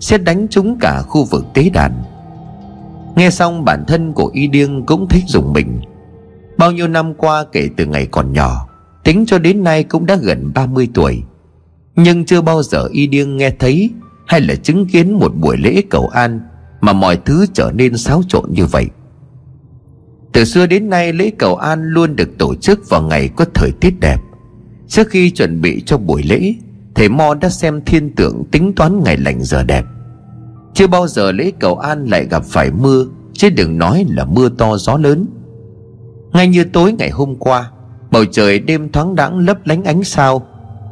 Xét 0.00 0.22
đánh 0.24 0.46
trúng 0.50 0.78
cả 0.80 1.02
khu 1.02 1.24
vực 1.24 1.44
tế 1.54 1.70
đàn. 1.70 1.92
Nghe 3.16 3.30
xong 3.30 3.64
bản 3.64 3.84
thân 3.88 4.12
của 4.12 4.30
Y 4.34 4.46
Điêng 4.46 4.86
cũng 4.86 5.08
thích 5.08 5.24
dùng 5.26 5.52
mình. 5.52 5.80
Bao 6.58 6.72
nhiêu 6.72 6.88
năm 6.88 7.14
qua 7.14 7.44
kể 7.52 7.68
từ 7.76 7.86
ngày 7.86 8.06
còn 8.06 8.32
nhỏ, 8.32 8.68
Tính 9.04 9.24
cho 9.26 9.38
đến 9.38 9.64
nay 9.64 9.84
cũng 9.84 10.06
đã 10.06 10.16
gần 10.16 10.52
30 10.54 10.88
tuổi. 10.94 11.22
Nhưng 11.96 12.24
chưa 12.24 12.40
bao 12.40 12.62
giờ 12.62 12.88
Y 12.92 13.06
Điêng 13.06 13.36
nghe 13.36 13.50
thấy 13.50 13.90
Hay 14.26 14.40
là 14.40 14.54
chứng 14.54 14.86
kiến 14.86 15.12
một 15.12 15.32
buổi 15.36 15.56
lễ 15.56 15.82
cầu 15.90 16.08
an 16.08 16.40
Mà 16.80 16.92
mọi 16.92 17.16
thứ 17.24 17.46
trở 17.54 17.72
nên 17.74 17.96
xáo 17.96 18.22
trộn 18.28 18.44
như 18.50 18.66
vậy. 18.66 18.86
Từ 20.32 20.44
xưa 20.44 20.66
đến 20.66 20.90
nay, 20.90 21.12
lễ 21.12 21.30
cầu 21.38 21.56
an 21.56 21.84
luôn 21.84 22.16
được 22.16 22.38
tổ 22.38 22.54
chức 22.54 22.90
vào 22.90 23.02
ngày 23.02 23.28
có 23.36 23.44
thời 23.54 23.70
tiết 23.80 24.00
đẹp. 24.00 24.18
Trước 24.88 25.08
khi 25.10 25.30
chuẩn 25.30 25.60
bị 25.60 25.82
cho 25.86 25.98
buổi 25.98 26.22
lễ, 26.22 26.54
Thầy 26.94 27.08
Mo 27.08 27.34
đã 27.34 27.48
xem 27.48 27.80
thiên 27.86 28.14
tượng 28.14 28.44
tính 28.50 28.72
toán 28.76 29.02
ngày 29.02 29.16
lành 29.16 29.42
giờ 29.42 29.64
đẹp 29.64 29.84
chưa 30.74 30.86
bao 30.86 31.08
giờ 31.08 31.32
lễ 31.32 31.52
cầu 31.60 31.76
an 31.76 32.06
lại 32.06 32.26
gặp 32.30 32.44
phải 32.44 32.70
mưa, 32.70 33.06
Chứ 33.32 33.50
đừng 33.50 33.78
nói 33.78 34.06
là 34.08 34.24
mưa 34.24 34.48
to 34.48 34.76
gió 34.76 34.96
lớn. 34.96 35.26
Ngay 36.32 36.48
như 36.48 36.64
tối 36.64 36.92
ngày 36.92 37.10
hôm 37.10 37.36
qua, 37.36 37.70
Bầu 38.10 38.24
trời 38.24 38.58
đêm 38.58 38.92
thoáng 38.92 39.14
đãng 39.14 39.38
lấp 39.38 39.58
lánh 39.64 39.84
ánh 39.84 40.04
sao. 40.04 40.46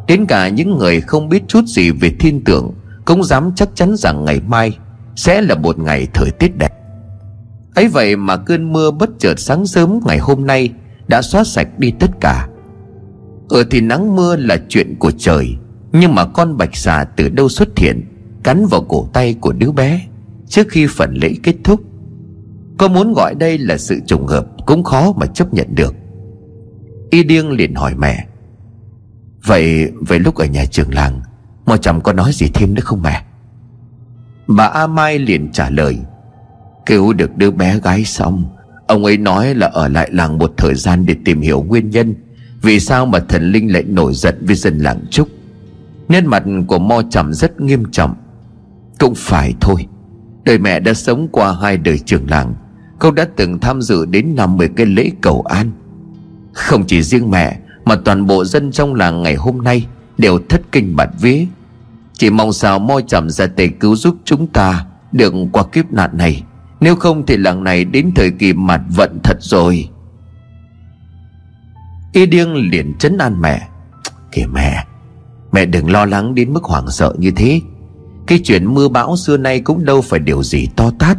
Đến 0.06 0.26
cả 0.26 0.49
những 0.49 0.78
người 0.78 1.00
không 1.00 1.28
biết 1.28 1.42
chút 1.49 1.64
gì 1.66 1.90
về 1.90 2.12
thiên 2.20 2.44
tượng 2.44 2.72
Cũng 3.04 3.25
dám 3.25 3.52
chắc 3.56 3.68
chắn 3.75 3.96
rằng 3.96 4.25
ngày 4.25 4.40
mai 4.46 4.78
Sẽ 5.16 5.42
là 5.42 5.54
một 5.54 5.78
ngày 5.78 6.08
thời 6.14 6.30
tiết 6.30 6.58
đẹp. 6.58 6.72
Ấy 7.75 7.88
vậy 7.88 8.16
mà 8.16 8.37
cơn 8.37 8.72
mưa 8.72 8.90
bất 8.90 9.10
chợt 9.18 9.34
sáng 9.38 9.66
sớm 9.66 10.00
ngày 10.06 10.18
hôm 10.18 10.46
nay 10.46 10.72
Đã 11.08 11.22
xóa 11.22 11.44
sạch 11.44 11.78
đi 11.78 11.90
tất 11.90 12.10
cả. 12.20 12.49
Ở 13.49 13.64
thì 13.70 13.80
nắng 13.80 14.16
mưa 14.16 14.37
là 14.37 14.56
chuyện 14.68 14.96
của 14.99 15.12
trời, 15.18 15.56
Nhưng 15.92 16.14
mà 16.14 16.26
con 16.26 16.56
bạch 16.56 16.76
xà 16.76 17.04
từ 17.16 17.28
đâu 17.28 17.49
xuất 17.49 17.78
hiện? 17.78 18.04
Cắn 18.42 18.66
vào 18.66 18.85
cổ 18.88 19.09
tay 19.12 19.35
của 19.40 19.52
đứa 19.52 19.73
bé 19.73 20.06
Trước 20.49 20.68
khi 20.68 20.87
phần 20.87 21.14
lễ 21.14 21.35
kết 21.42 21.54
thúc. 21.64 21.80
Có 22.78 22.88
muốn 22.88 23.12
gọi 23.12 23.35
đây 23.35 23.59
là 23.59 23.78
sự 23.78 24.00
trùng 24.06 24.26
hợp 24.26 24.47
Cũng 24.66 24.85
khó 24.85 25.12
mà 25.16 25.26
chấp 25.26 25.54
nhận 25.54 25.75
được. 25.75 25.94
Y 27.11 27.23
điêng 27.23 27.50
liền 27.50 27.75
hỏi 27.75 27.94
mẹ, 27.99 28.26
Vậy 29.44 29.92
vậy 30.00 30.18
lúc 30.18 30.35
ở 30.35 30.44
nhà 30.44 30.64
trường 30.64 30.94
làng 30.94 31.20
Mà 31.66 31.76
chồng 31.76 32.00
có 32.00 32.12
nói 32.12 32.30
gì 32.32 32.47
thêm 32.54 32.75
nữa 32.75 32.82
không 32.85 33.02
mẹ? 33.02 33.23
Bà 34.47 34.64
A 34.64 34.87
Mai 34.87 35.18
liền 35.18 35.52
trả 35.52 35.70
lời, 35.70 35.99
Cứu 36.87 37.12
được 37.12 37.37
đứa 37.37 37.50
bé 37.50 37.78
gái 37.78 38.04
xong, 38.04 38.44
Ông 38.87 39.04
ấy 39.04 39.16
nói 39.16 39.54
là 39.54 39.66
ở 39.66 39.88
lại 39.88 40.11
làng 40.12 40.38
một 40.38 40.52
thời 40.56 40.75
gian 40.75 41.06
để 41.06 41.16
tìm 41.25 41.40
hiểu 41.40 41.62
nguyên 41.62 41.90
nhân 41.90 42.14
Vì 42.62 42.80
sao 42.80 43.06
mà 43.06 43.18
thần 43.18 43.52
linh 43.52 43.73
lại 43.73 43.82
nổi 43.82 44.14
giận 44.14 44.47
với 44.47 44.56
dân 44.56 44.78
làng 44.78 45.00
Trúc. 45.11 45.28
Nét 46.09 46.25
mặt 46.25 46.42
của 46.66 46.78
Mo 46.78 47.02
Trầm 47.11 47.32
rất 47.32 47.61
nghiêm 47.61 47.85
trọng 47.90 48.14
cũng 49.00 49.14
phải 49.14 49.54
thôi. 49.61 49.87
Đời 50.45 50.59
mẹ 50.59 50.80
đã 50.80 50.95
sống 50.95 51.28
qua 51.33 51.57
hai 51.62 51.76
đời 51.76 51.99
trường 51.99 52.30
làng, 52.30 52.54
Cậu 52.99 53.11
đã 53.11 53.26
từng 53.37 53.59
tham 53.59 53.83
dự 53.83 54.07
đến 54.07 54.35
50 54.37 54.69
cái 54.76 54.87
lễ 54.87 55.11
cầu 55.21 55.42
an. 55.42 55.71
Không 56.52 56.85
chỉ 56.87 57.02
riêng 57.02 57.30
mẹ, 57.30 57.59
Mà 57.85 57.97
toàn 58.04 58.26
bộ 58.26 58.45
dân 58.45 58.73
trong 58.73 58.95
làng 58.95 59.23
ngày 59.23 59.35
hôm 59.35 59.62
nay 59.62 59.87
Đều 60.19 60.38
thất 60.49 60.62
kinh 60.73 60.97
bạt 60.97 61.09
vía. 61.21 61.47
Chỉ 62.12 62.30
mong 62.30 62.52
sao 62.52 62.78
moi 62.78 63.04
chậm 63.07 63.30
ra 63.30 63.47
tay 63.47 63.69
cứu 63.69 63.97
giúp 63.97 64.16
chúng 64.25 64.47
ta 64.47 64.87
Được 65.12 65.35
qua 65.52 65.64
kiếp 65.73 65.92
nạn 65.92 66.11
này. 66.12 66.42
Nếu 66.80 66.97
không 66.97 67.26
thì 67.26 67.37
làng 67.37 67.64
này 67.64 67.85
đến 67.85 68.11
thời 68.16 68.30
kỳ 68.30 68.52
mặt 68.52 68.80
vận 68.88 69.19
thật 69.23 69.37
rồi. 69.40 69.88
Y 72.12 72.26
điêng 72.26 72.54
liền 72.54 72.95
chấn 72.99 73.19
an 73.19 73.40
mẹ. 73.40 73.69
Kìa 74.33 74.47
mẹ 74.52 74.85
Mẹ 75.52 75.66
đừng 75.66 75.90
lo 75.90 76.04
lắng 76.04 76.35
đến 76.35 76.52
mức 76.52 76.64
hoảng 76.64 76.90
sợ 76.90 77.14
như 77.19 77.30
thế. 77.30 77.61
Cái 78.30 78.40
chuyện 78.44 78.75
mưa 78.75 78.88
bão 78.88 79.16
xưa 79.16 79.37
nay 79.37 79.60
cũng 79.60 79.84
đâu 79.84 80.02
phải 80.02 80.20
điều 80.20 80.42
gì 80.42 80.68
to 80.76 80.90
tát. 80.99 81.18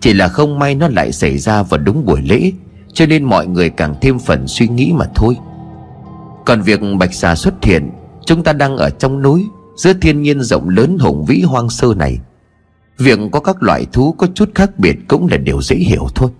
Chỉ 0.00 0.12
là 0.12 0.28
không 0.28 0.58
may 0.58 0.74
nó 0.74 0.88
lại 0.88 1.12
xảy 1.12 1.38
ra 1.38 1.62
vào 1.62 1.80
đúng 1.80 2.04
buổi 2.04 2.22
lễ, 2.22 2.52
Cho 2.92 3.06
nên 3.06 3.24
mọi 3.24 3.46
người 3.46 3.70
càng 3.70 3.94
thêm 4.00 4.18
phần 4.18 4.46
suy 4.46 4.68
nghĩ 4.68 4.92
mà 4.94 5.04
thôi. 5.14 5.36
Còn 6.46 6.62
việc 6.62 6.80
bạch 6.98 7.14
xà 7.14 7.34
xuất 7.34 7.64
hiện, 7.64 7.90
Chúng 8.26 8.42
ta 8.42 8.52
đang 8.52 8.76
ở 8.76 8.90
trong 8.90 9.22
núi, 9.22 9.46
Giữa 9.76 9.92
thiên 9.92 10.22
nhiên 10.22 10.40
rộng 10.40 10.68
lớn 10.68 10.98
hùng 10.98 11.24
vĩ 11.24 11.42
hoang 11.42 11.70
sơ 11.70 11.94
này. 11.96 12.18
Việc 12.98 13.18
có 13.32 13.40
các 13.40 13.62
loại 13.62 13.86
thú 13.92 14.12
có 14.12 14.26
chút 14.34 14.50
khác 14.54 14.78
biệt 14.78 14.96
Cũng 15.08 15.26
là 15.30 15.36
điều 15.36 15.62
dễ 15.62 15.76
hiểu 15.76 16.06
thôi. 16.14 16.30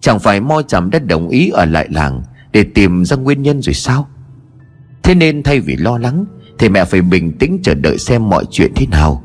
Chẳng 0.00 0.18
phải 0.18 0.40
mo 0.40 0.62
trầm 0.62 0.90
đã 0.90 0.98
đồng 0.98 1.28
ý 1.28 1.48
ở 1.48 1.64
lại 1.64 1.88
làng 1.90 2.22
Để 2.52 2.64
tìm 2.74 3.04
ra 3.04 3.16
nguyên 3.16 3.42
nhân 3.42 3.62
rồi 3.62 3.74
sao? 3.74 4.08
Thế 5.02 5.14
nên 5.14 5.42
thay 5.42 5.60
vì 5.60 5.76
lo 5.76 5.98
lắng 5.98 6.24
thì 6.58 6.68
mẹ 6.68 6.84
phải 6.84 7.02
bình 7.02 7.38
tĩnh 7.38 7.60
chờ 7.62 7.74
đợi 7.74 7.98
xem 7.98 8.28
mọi 8.28 8.44
chuyện 8.50 8.72
thế 8.76 8.86
nào. 8.86 9.22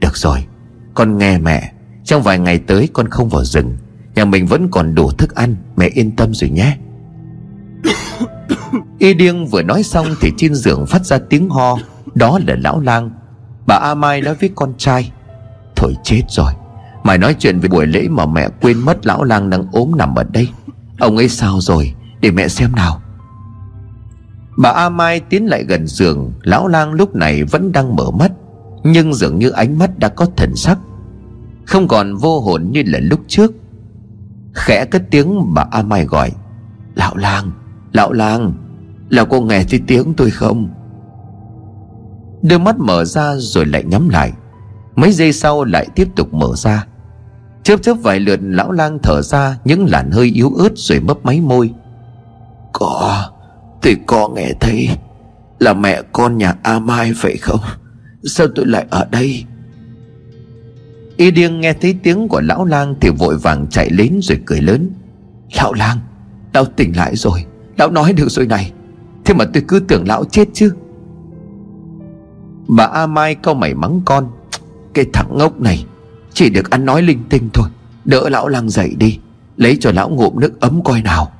Được 0.00 0.16
rồi, 0.16 0.44
Con 0.94 1.18
nghe 1.18 1.38
mẹ. 1.38 1.72
Trong 2.04 2.22
vài 2.22 2.38
ngày 2.38 2.58
tới 2.58 2.88
con 2.92 3.08
không 3.08 3.28
vào 3.28 3.44
rừng. 3.44 3.76
Nhà 4.14 4.24
mình 4.24 4.46
vẫn 4.46 4.68
còn 4.70 4.94
đủ 4.94 5.10
thức 5.10 5.34
ăn, 5.34 5.56
Mẹ 5.76 5.88
yên 5.88 6.16
tâm 6.16 6.34
rồi 6.34 6.50
nhé. 6.50 6.76
Y 8.98 9.14
điêng 9.14 9.46
vừa 9.46 9.62
nói 9.62 9.82
xong 9.82 10.06
Thì 10.20 10.32
trên 10.36 10.54
giường 10.54 10.86
phát 10.86 11.06
ra 11.06 11.18
tiếng 11.18 11.48
ho. 11.48 11.78
Đó 12.14 12.38
là 12.46 12.56
lão 12.58 12.80
lang. 12.80 13.10
Bà 13.66 13.74
A 13.74 13.94
Mai 13.94 14.20
nói 14.20 14.34
với 14.34 14.50
con 14.54 14.74
trai. 14.78 15.12
Thôi 15.76 15.94
chết 16.04 16.22
rồi, 16.28 16.52
Mày 17.04 17.18
nói 17.18 17.34
chuyện 17.38 17.60
về 17.60 17.68
buổi 17.68 17.86
lễ 17.86 18.08
mà 18.08 18.26
mẹ 18.26 18.48
quên 18.60 18.78
mất 18.78 19.06
lão 19.06 19.24
lang 19.24 19.50
đang 19.50 19.66
ốm 19.72 19.92
nằm 19.96 20.14
ở 20.14 20.24
đây. 20.24 20.48
Ông 20.98 21.16
ấy 21.16 21.28
sao 21.28 21.60
rồi? 21.60 21.94
Để 22.20 22.30
mẹ 22.30 22.48
xem 22.48 22.72
nào. 22.72 23.00
Bà 24.56 24.70
A 24.70 24.88
Mai 24.88 25.20
tiến 25.20 25.46
lại 25.46 25.64
gần 25.64 25.86
giường, 25.86 26.32
Lão 26.42 26.68
lang 26.68 26.92
lúc 26.92 27.14
này 27.14 27.44
vẫn 27.44 27.72
đang 27.72 27.96
mở 27.96 28.10
mắt, 28.10 28.32
Nhưng 28.84 29.14
dường 29.14 29.38
như 29.38 29.50
ánh 29.50 29.78
mắt 29.78 29.98
đã 29.98 30.08
có 30.08 30.26
thần 30.36 30.56
sắc, 30.56 30.78
Không 31.66 31.88
còn 31.88 32.16
vô 32.16 32.40
hồn 32.40 32.68
như 32.70 32.82
là 32.86 32.98
lúc 33.02 33.20
trước. 33.28 33.52
Khẽ 34.54 34.84
cất 34.84 35.02
tiếng, 35.10 35.54
bà 35.54 35.66
A 35.70 35.82
Mai 35.82 36.04
gọi, 36.04 36.32
Lão 36.94 37.16
lang 37.16 37.50
Lão 37.92 38.12
lang 38.12 38.52
Là 39.08 39.24
cô 39.24 39.40
nghe 39.40 39.64
thấy 39.64 39.80
tiếng 39.86 40.14
tôi 40.14 40.30
không? 40.30 40.68
Đôi 42.42 42.58
mắt 42.58 42.78
mở 42.78 43.04
ra 43.04 43.34
rồi 43.36 43.66
lại 43.66 43.84
nhắm 43.84 44.08
lại, 44.08 44.32
Mấy 44.96 45.12
giây 45.12 45.32
sau 45.32 45.64
lại 45.64 45.88
tiếp 45.94 46.08
tục 46.16 46.34
mở 46.34 46.48
ra. 46.56 46.86
Chớp 47.62 47.82
chớp 47.82 47.94
vài 48.02 48.20
lượt, 48.20 48.40
lão 48.42 48.72
lang 48.72 48.98
thở 49.02 49.22
ra, 49.22 49.58
Những 49.64 49.86
làn 49.90 50.10
hơi 50.10 50.26
yếu 50.26 50.50
ớt 50.58 50.72
rồi 50.74 51.00
mấp 51.00 51.24
máy 51.24 51.40
môi. 51.40 51.74
Có 52.72 53.15
Tôi 53.86 53.96
có 54.06 54.28
nghe 54.28 54.52
thấy 54.60 54.88
Là 55.58 55.72
mẹ 55.72 56.02
con 56.12 56.38
nhà 56.38 56.54
A 56.62 56.78
Mai 56.78 57.12
phải 57.16 57.36
không? 57.36 57.60
Sao 58.24 58.46
tôi 58.54 58.66
lại 58.66 58.86
ở 58.90 59.08
đây? 59.10 59.44
Y 61.16 61.30
điêng 61.30 61.60
nghe 61.60 61.72
thấy 61.72 61.96
tiếng 62.02 62.28
của 62.28 62.40
lão 62.40 62.64
lang 62.64 62.94
Thì 63.00 63.10
vội 63.18 63.38
vàng 63.38 63.66
chạy 63.70 63.90
đến 63.90 64.18
rồi 64.22 64.38
cười 64.46 64.60
lớn. 64.60 64.90
Lão 65.56 65.72
lang 65.72 65.98
Lão 66.54 66.64
tỉnh 66.64 66.96
lại 66.96 67.16
rồi. 67.16 67.44
Lão 67.76 67.90
nói 67.90 68.12
được 68.12 68.28
rồi 68.28 68.46
này. 68.46 68.72
Thế 69.24 69.34
mà 69.34 69.44
tôi 69.54 69.62
cứ 69.68 69.80
tưởng 69.80 70.08
lão 70.08 70.24
chết 70.24 70.48
chứ. 70.52 70.74
Bà 72.68 72.84
A 72.84 73.06
Mai 73.06 73.34
câu 73.34 73.54
mày 73.54 73.74
mắng 73.74 74.00
con. 74.04 74.30
Cái 74.94 75.04
thằng 75.12 75.38
ngốc 75.38 75.60
này, 75.60 75.84
Chỉ 76.32 76.50
được 76.50 76.70
ăn 76.70 76.84
nói 76.84 77.02
linh 77.02 77.22
tinh 77.28 77.48
thôi. 77.54 77.68
Đỡ 78.04 78.28
lão 78.28 78.48
lang 78.48 78.70
dậy 78.70 78.94
đi. 78.98 79.18
Lấy 79.56 79.76
cho 79.80 79.92
lão 79.92 80.10
ngụm 80.10 80.40
nước 80.40 80.60
ấm 80.60 80.82
coi 80.84 81.02
nào. 81.02 81.32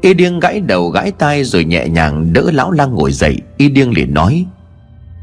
Y 0.00 0.14
điêng 0.14 0.40
gãi 0.40 0.60
đầu 0.60 0.88
gãi 0.88 1.12
tai 1.12 1.44
rồi 1.44 1.64
nhẹ 1.64 1.88
nhàng 1.88 2.32
đỡ 2.32 2.50
lão 2.52 2.70
lang 2.70 2.94
ngồi 2.94 3.12
dậy. 3.12 3.36
Y 3.56 3.68
điêng 3.68 3.92
liền 3.92 4.14
nói, 4.14 4.46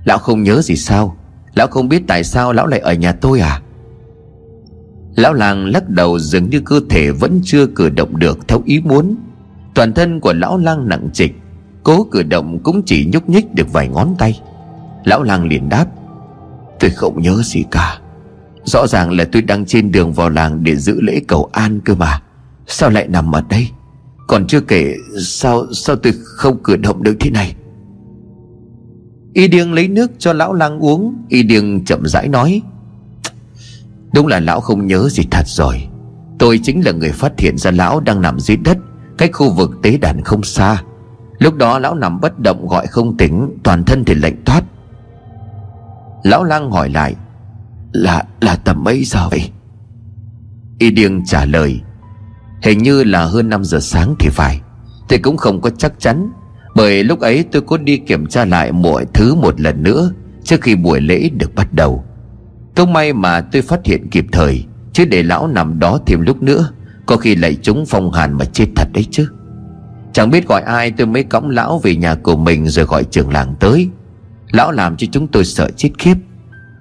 Lão 0.05 0.17
không 0.17 0.43
nhớ 0.43 0.62
gì 0.62 0.75
sao? 0.75 1.17
Lão 1.55 1.67
không 1.67 1.89
biết 1.89 2.03
tại 2.07 2.24
sao 2.24 2.53
lão 2.53 2.67
lại 2.67 2.79
ở 2.79 2.93
nhà 2.93 3.12
tôi 3.12 3.39
à? 3.39 3.62
Lão 5.15 5.34
làng 5.34 5.65
lắc 5.65 5.89
đầu 5.89 6.19
dường 6.19 6.50
như 6.50 6.60
cơ 6.60 6.79
thể 6.89 7.12
vẫn 7.12 7.39
chưa 7.43 7.67
cử 7.67 7.89
động 7.89 8.19
được 8.19 8.48
theo 8.48 8.62
ý 8.65 8.79
muốn. 8.79 9.15
Toàn 9.74 9.93
thân 9.93 10.19
của 10.19 10.34
lão 10.34 10.57
lang 10.57 10.89
nặng 10.89 11.10
trịch, 11.13 11.36
Cố 11.84 12.07
cử 12.12 12.24
động 12.24 12.60
cũng 12.63 12.81
chỉ 12.86 13.10
nhúc 13.13 13.29
nhích 13.29 13.53
được 13.53 13.74
vài 13.74 13.88
ngón 13.88 14.15
tay. 14.19 14.41
Lão 15.05 15.24
lang 15.24 15.48
liền 15.48 15.69
đáp, 15.69 15.86
Tôi 16.79 16.91
không 16.91 17.22
nhớ 17.22 17.41
gì 17.43 17.63
cả. 17.72 18.00
Rõ 18.63 18.88
ràng 18.88 19.12
là 19.12 19.25
tôi 19.31 19.41
đang 19.41 19.65
trên 19.65 19.91
đường 19.91 20.13
vào 20.13 20.29
làng 20.29 20.63
để 20.63 20.75
giữ 20.75 21.01
lễ 21.01 21.22
cầu 21.27 21.50
an 21.51 21.79
cơ 21.86 21.96
mà. 21.96 22.22
Sao 22.67 22.89
lại 22.89 23.07
nằm 23.07 23.36
ở 23.36 23.43
đây? 23.50 23.67
Còn 24.27 24.48
chưa 24.48 24.62
kể, 24.62 24.96
Sao 25.19 25.74
sao 25.74 25.96
tôi 25.96 26.13
không 26.24 26.63
cử 26.63 26.75
động 26.75 27.03
được 27.03 27.15
thế 27.19 27.29
này? 27.29 27.55
Y 29.34 29.48
điêng 29.48 29.74
lấy 29.74 29.88
nước 29.88 30.12
cho 30.17 30.34
lão 30.34 30.53
lang 30.53 30.79
uống. 30.79 31.15
Y 31.29 31.43
điêng 31.43 31.86
chậm 31.86 32.05
rãi 32.05 32.27
nói, 32.27 32.62
Đúng 34.13 34.27
là 34.27 34.39
lão 34.39 34.62
không 34.62 34.88
nhớ 34.88 35.10
gì 35.10 35.24
thật 35.31 35.48
rồi. 35.48 35.88
Tôi 36.39 36.60
chính 36.63 36.86
là 36.86 36.91
người 36.91 37.12
phát 37.12 37.39
hiện 37.39 37.57
ra 37.57 37.72
lão 37.72 38.00
đang 38.00 38.22
nằm 38.22 38.39
dưới 38.39 38.57
đất, 38.57 38.77
Cách 39.17 39.29
khu 39.34 39.53
vực 39.53 39.72
tế 39.84 39.98
đàn 39.98 40.24
không 40.24 40.43
xa. 40.43 40.84
Lúc 41.39 41.55
đó 41.55 41.79
lão 41.79 41.96
nằm 41.96 42.22
bất 42.22 42.39
động 42.39 42.67
gọi 42.67 42.88
không 42.88 43.17
tỉnh, 43.17 43.57
Toàn 43.63 43.84
thân 43.84 44.05
thì 44.05 44.15
lạnh 44.15 44.41
toát. 44.46 44.63
Lão 46.24 46.43
lang 46.43 46.72
hỏi 46.72 46.89
lại, 46.89 47.15
Là 47.93 48.24
là 48.41 48.55
tầm 48.55 48.84
mấy 48.84 49.03
giờ 49.03 49.27
vậy? 49.29 49.51
Y 50.79 50.91
điêng 50.91 51.25
trả 51.25 51.46
lời 51.46 51.81
Hình 52.61 52.83
như 52.83 53.03
là 53.03 53.25
hơn 53.25 53.49
5 53.49 53.63
giờ 53.63 53.79
sáng 53.79 54.15
thì 54.19 54.29
phải. 54.29 54.61
Tôi 55.09 55.19
cũng 55.19 55.37
không 55.37 55.61
có 55.61 55.69
chắc 55.69 55.93
chắn, 55.99 56.29
Bởi 56.75 57.03
lúc 57.03 57.19
ấy 57.19 57.45
tôi 57.51 57.61
có 57.61 57.77
đi 57.77 57.97
kiểm 57.97 58.27
tra 58.27 58.45
lại 58.45 58.71
mọi 58.71 59.05
thứ 59.13 59.35
một 59.35 59.61
lần 59.61 59.83
nữa 59.83 60.11
Trước 60.43 60.61
khi 60.61 60.75
buổi 60.75 61.01
lễ 61.01 61.29
được 61.29 61.55
bắt 61.55 61.73
đầu. 61.73 62.03
Không 62.75 62.93
may 62.93 63.13
mà 63.13 63.41
tôi 63.41 63.61
phát 63.61 63.85
hiện 63.85 64.09
kịp 64.09 64.25
thời, 64.31 64.65
Chứ 64.93 65.05
để 65.05 65.23
lão 65.23 65.47
nằm 65.47 65.79
đó 65.79 65.99
thêm 66.05 66.21
lúc 66.21 66.43
nữa, 66.43 66.71
Có 67.05 67.17
khi 67.17 67.35
lại 67.35 67.55
trúng 67.55 67.85
phong 67.87 68.11
hàn 68.11 68.33
mà 68.33 68.45
chết 68.45 68.65
thật 68.75 68.87
đấy 68.93 69.05
chứ. 69.11 69.27
Chẳng 70.13 70.29
biết 70.29 70.47
gọi 70.47 70.61
ai 70.61 70.91
tôi 70.91 71.07
mới 71.07 71.23
cõng 71.23 71.49
lão 71.49 71.79
về 71.79 71.95
nhà 71.95 72.15
của 72.15 72.37
mình 72.37 72.67
Rồi 72.67 72.85
gọi 72.85 73.03
trưởng 73.03 73.33
làng 73.33 73.55
tới. 73.59 73.89
Lão 74.51 74.71
làm 74.71 74.97
cho 74.97 75.07
chúng 75.11 75.27
tôi 75.27 75.45
sợ 75.45 75.69
chết 75.75 75.89
khiếp. 75.97 76.15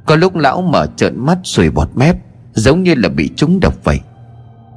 Có 0.07 0.17
lúc 0.17 0.37
lão 0.37 0.63
mở 0.63 0.87
trợn 0.97 1.27
mắt 1.27 1.39
sùi 1.45 1.71
bọt 1.71 1.89
mép, 1.95 2.17
Giống 2.55 2.83
như 2.83 2.95
là 2.95 3.09
bị 3.09 3.31
trúng 3.37 3.61
độc 3.61 3.85
vậy. 3.85 4.01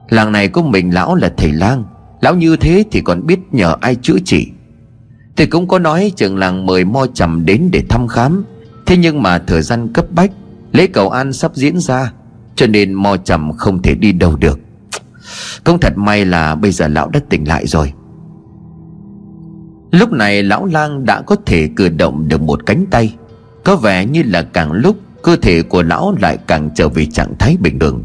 Làng 0.10 0.32
này 0.32 0.48
có 0.48 0.62
mình 0.62 0.94
lão 0.94 1.16
là 1.16 1.34
thầy 1.38 1.52
lang. 1.52 1.84
Lão 2.22 2.36
như 2.36 2.56
thế 2.56 2.84
thì 2.92 3.02
còn 3.02 3.26
biết 3.26 3.40
nhờ 3.52 3.76
ai 3.82 3.96
chữa 3.96 4.20
trị. 4.26 4.48
Thì 5.36 5.46
cũng 5.46 5.68
có 5.68 5.80
nói 5.80 6.12
trường 6.16 6.38
làng 6.38 6.66
mời 6.66 6.86
mo 6.86 7.06
trầm 7.14 7.46
đến 7.46 7.70
để 7.72 7.84
thăm 7.90 8.08
khám. 8.08 8.44
Thế 8.86 8.98
nhưng 8.98 9.22
mà 9.22 9.40
thời 9.40 9.62
gian 9.62 9.94
cấp 9.94 10.06
bách, 10.12 10.32
Lễ 10.72 10.88
cầu 10.88 11.10
an 11.10 11.34
sắp 11.34 11.56
diễn 11.56 11.80
ra, 11.80 12.14
Cho 12.56 12.68
nên 12.68 12.94
mo 12.94 13.18
trầm 13.18 13.52
không 13.58 13.82
thể 13.82 13.96
đi 13.96 14.12
đâu 14.12 14.36
được. 14.36 14.60
Không 15.64 15.80
thật 15.80 15.94
may 15.98 16.26
là 16.26 16.56
bây 16.56 16.72
giờ 16.72 16.88
lão 16.88 17.10
đã 17.10 17.20
tỉnh 17.30 17.48
lại 17.48 17.68
rồi. 17.68 17.94
Lúc 19.92 20.12
này 20.12 20.44
lão 20.44 20.66
lang 20.66 21.06
đã 21.06 21.22
có 21.22 21.36
thể 21.46 21.70
cử 21.76 21.90
động 21.90 22.28
được 22.28 22.42
một 22.42 22.66
cánh 22.66 22.86
tay. 22.92 23.16
Có 23.64 23.76
vẻ 23.76 24.06
như 24.06 24.24
là 24.24 24.42
càng 24.42 24.72
lúc 24.72 24.98
Cơ 25.24 25.36
thể 25.36 25.62
của 25.62 25.84
lão 25.84 26.16
lại 26.22 26.38
càng 26.48 26.70
trở 26.76 26.90
về 26.90 27.06
trạng 27.06 27.34
thái 27.40 27.58
bình 27.60 27.80
thường. 27.80 28.04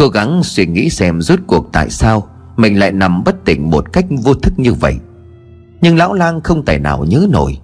Cố 0.00 0.08
gắng 0.08 0.40
suy 0.44 0.66
nghĩ 0.66 0.90
xem 0.90 1.20
rốt 1.20 1.38
cuộc 1.46 1.68
tại 1.72 1.90
sao 1.90 2.28
Mình 2.56 2.78
lại 2.78 2.92
nằm 2.92 3.24
bất 3.24 3.44
tỉnh 3.44 3.70
một 3.70 3.92
cách 3.92 4.04
vô 4.22 4.34
thức 4.34 4.52
như 4.56 4.72
vậy. 4.72 4.96
Nhưng 5.80 5.96
lão 5.96 6.14
lang 6.14 6.40
không 6.40 6.64
tài 6.64 6.78
nào 6.78 7.04
nhớ 7.04 7.26
nổi. 7.30 7.58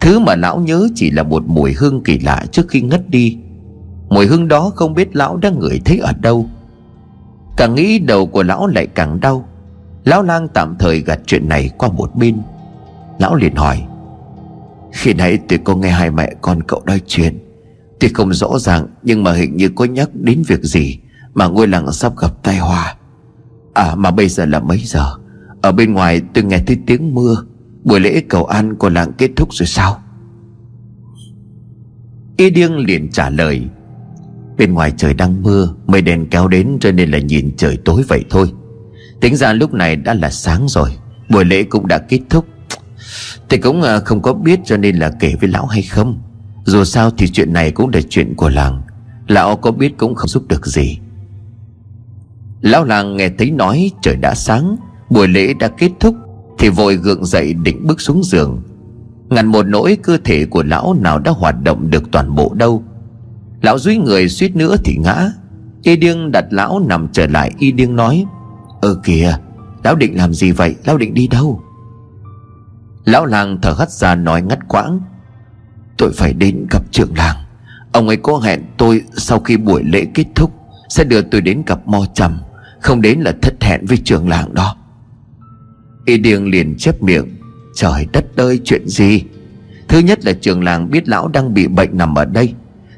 Thứ 0.00 0.18
mà 0.18 0.36
lão 0.36 0.58
nhớ 0.58 0.88
chỉ 0.94 1.10
là 1.10 1.22
một 1.22 1.42
mùi 1.46 1.72
hương 1.72 2.02
kỳ 2.02 2.18
lạ 2.18 2.44
trước 2.52 2.68
khi 2.68 2.80
ngất 2.80 3.08
đi. 3.08 3.38
Mùi 4.08 4.26
hương 4.26 4.48
đó 4.48 4.72
không 4.74 4.94
biết 4.94 5.16
lão 5.16 5.36
đã 5.36 5.50
ngửi 5.50 5.80
thấy 5.84 5.98
ở 5.98 6.12
đâu. 6.20 6.46
Càng 7.56 7.74
nghĩ 7.74 7.98
đầu 7.98 8.26
của 8.26 8.42
lão 8.42 8.66
lại 8.66 8.86
càng 8.86 9.20
đau. 9.20 9.48
Lão 10.04 10.22
lang 10.22 10.48
tạm 10.54 10.76
thời 10.78 11.00
gạt 11.00 11.20
chuyện 11.26 11.48
này 11.48 11.70
qua 11.78 11.88
một 11.88 12.16
bên. 12.16 12.42
Lão 13.18 13.34
liền 13.34 13.54
hỏi, 13.54 13.86
Khi 14.92 15.14
nãy 15.14 15.38
tôi 15.48 15.58
có 15.58 15.76
nghe 15.76 15.90
hai 15.90 16.10
mẹ 16.10 16.34
con 16.40 16.62
cậu 16.62 16.82
nói 16.86 17.00
chuyện 17.06 17.38
Tuy 18.00 18.08
không 18.08 18.32
rõ 18.32 18.58
ràng 18.58 18.86
Nhưng 19.02 19.24
mà 19.24 19.32
hình 19.32 19.56
như 19.56 19.68
có 19.68 19.84
nhắc 19.84 20.10
đến 20.14 20.42
việc 20.46 20.62
gì 20.62 20.98
mà 21.36 21.46
ngôi 21.46 21.68
làng 21.68 21.92
sắp 21.92 22.12
gặp 22.16 22.42
tai 22.42 22.56
họa. 22.56 22.96
À 23.74 23.94
mà 23.94 24.10
bây 24.10 24.28
giờ 24.28 24.46
là 24.46 24.60
mấy 24.60 24.78
giờ? 24.78 25.12
Ở 25.62 25.72
bên 25.72 25.92
ngoài 25.92 26.22
tôi 26.34 26.44
nghe 26.44 26.62
thấy 26.66 26.78
tiếng 26.86 27.14
mưa. 27.14 27.36
Buổi 27.84 28.00
lễ 28.00 28.22
cầu 28.28 28.44
an 28.44 28.74
của 28.74 28.88
làng 28.88 29.12
kết 29.12 29.30
thúc 29.36 29.48
rồi 29.52 29.66
sao? 29.66 30.02
Y 32.36 32.50
điêng 32.50 32.76
liền 32.76 33.10
trả 33.10 33.30
lời, 33.30 33.68
Bên 34.58 34.72
ngoài 34.72 34.92
trời 34.96 35.14
đang 35.14 35.42
mưa, 35.42 35.74
Mây 35.86 36.02
đèn 36.02 36.26
kéo 36.30 36.48
đến 36.48 36.76
cho 36.80 36.92
nên 36.92 37.10
là 37.10 37.18
nhìn 37.18 37.56
trời 37.56 37.76
tối 37.84 38.02
vậy 38.08 38.24
thôi. 38.30 38.52
Tính 39.20 39.36
ra 39.36 39.52
lúc 39.52 39.74
này 39.74 39.96
đã 39.96 40.14
là 40.14 40.30
sáng 40.30 40.66
rồi, 40.68 40.90
Buổi 41.30 41.44
lễ 41.44 41.62
cũng 41.62 41.86
đã 41.86 41.98
kết 41.98 42.20
thúc. 42.30 42.46
Thì 43.48 43.58
cũng 43.58 43.82
à, 43.82 44.00
không 44.00 44.22
có 44.22 44.32
biết 44.32 44.60
cho 44.64 44.76
nên 44.76 44.96
là 44.96 45.10
kể 45.20 45.34
với 45.40 45.48
lão 45.48 45.66
hay 45.66 45.82
không. 45.82 46.20
Dù 46.64 46.84
sao 46.84 47.10
thì 47.10 47.28
chuyện 47.28 47.52
này 47.52 47.70
cũng 47.70 47.90
là 47.94 48.00
chuyện 48.08 48.34
của 48.34 48.48
làng. 48.48 48.82
Lão 49.28 49.56
có 49.56 49.70
biết 49.70 49.98
cũng 49.98 50.14
không 50.14 50.28
giúp 50.28 50.48
được 50.48 50.66
gì. 50.66 50.98
Lão 52.66 52.84
làng 52.84 53.16
nghe 53.16 53.28
thấy 53.28 53.50
nói 53.50 53.90
trời 54.02 54.16
đã 54.16 54.34
sáng, 54.34 54.76
Buổi 55.10 55.28
lễ 55.28 55.54
đã 55.54 55.68
kết 55.68 55.90
thúc, 56.00 56.16
Thì 56.58 56.68
vội 56.68 56.96
gượng 56.96 57.24
dậy 57.24 57.54
định 57.54 57.86
bước 57.86 58.00
xuống 58.00 58.22
giường. 58.24 58.62
Ngàn 59.28 59.46
một 59.46 59.66
nỗi 59.66 59.98
cơ 60.02 60.18
thể 60.24 60.44
của 60.44 60.62
lão 60.62 60.94
nào 61.00 61.18
đã 61.18 61.30
hoạt 61.30 61.62
động 61.62 61.90
được 61.90 62.02
toàn 62.12 62.34
bộ 62.34 62.52
đâu. 62.54 62.82
Lão 63.62 63.78
dúi 63.78 63.96
người 63.96 64.28
suýt 64.28 64.56
nữa 64.56 64.76
thì 64.84 64.96
ngã. 64.96 65.30
Y 65.82 65.96
điêng 65.96 66.32
đặt 66.32 66.44
lão 66.50 66.80
nằm 66.88 67.08
trở 67.12 67.26
lại, 67.26 67.50
Y 67.58 67.72
điêng 67.72 67.96
nói, 67.96 68.24
Ơ 68.80 69.00
kìa, 69.04 69.36
Lão 69.84 69.96
định 69.96 70.16
làm 70.16 70.34
gì 70.34 70.52
vậy? 70.52 70.74
Lão 70.84 70.98
định 70.98 71.14
đi 71.14 71.28
đâu? 71.28 71.62
Lão 73.04 73.26
làng 73.26 73.58
thở 73.62 73.74
hắt 73.78 73.90
ra 73.90 74.14
nói 74.14 74.42
ngắt 74.42 74.68
quãng, 74.68 75.00
Tôi 75.98 76.12
phải 76.12 76.32
đến 76.32 76.66
gặp 76.70 76.82
trưởng 76.90 77.16
làng. 77.16 77.36
Ông 77.92 78.08
ấy 78.08 78.16
có 78.16 78.38
hẹn 78.38 78.64
tôi 78.76 79.02
Sau 79.16 79.38
khi 79.38 79.56
buổi 79.56 79.82
lễ 79.84 80.06
kết 80.14 80.26
thúc, 80.34 80.52
Sẽ 80.88 81.04
đưa 81.04 81.22
tôi 81.22 81.40
đến 81.40 81.62
gặp 81.66 81.88
mo 81.88 82.06
trầm. 82.14 82.38
Không 82.86 83.02
đến 83.02 83.20
là 83.20 83.32
thất 83.42 83.54
hẹn 83.60 83.86
với 83.86 83.98
trường 84.04 84.28
làng 84.28 84.54
đó. 84.54 84.76
Y 86.04 86.18
điêng 86.18 86.50
liền 86.50 86.76
chép 86.78 87.02
miệng, 87.02 87.36
Trời 87.74 88.06
đất 88.12 88.24
ơi, 88.36 88.60
chuyện 88.64 88.88
gì? 88.88 89.22
Thứ 89.88 89.98
nhất 89.98 90.24
là 90.24 90.32
trường 90.32 90.64
làng 90.64 90.90
biết 90.90 91.08
lão 91.08 91.28
đang 91.28 91.54
bị 91.54 91.66
bệnh 91.66 91.98
nằm 91.98 92.14
ở 92.14 92.24
đây. 92.24 92.54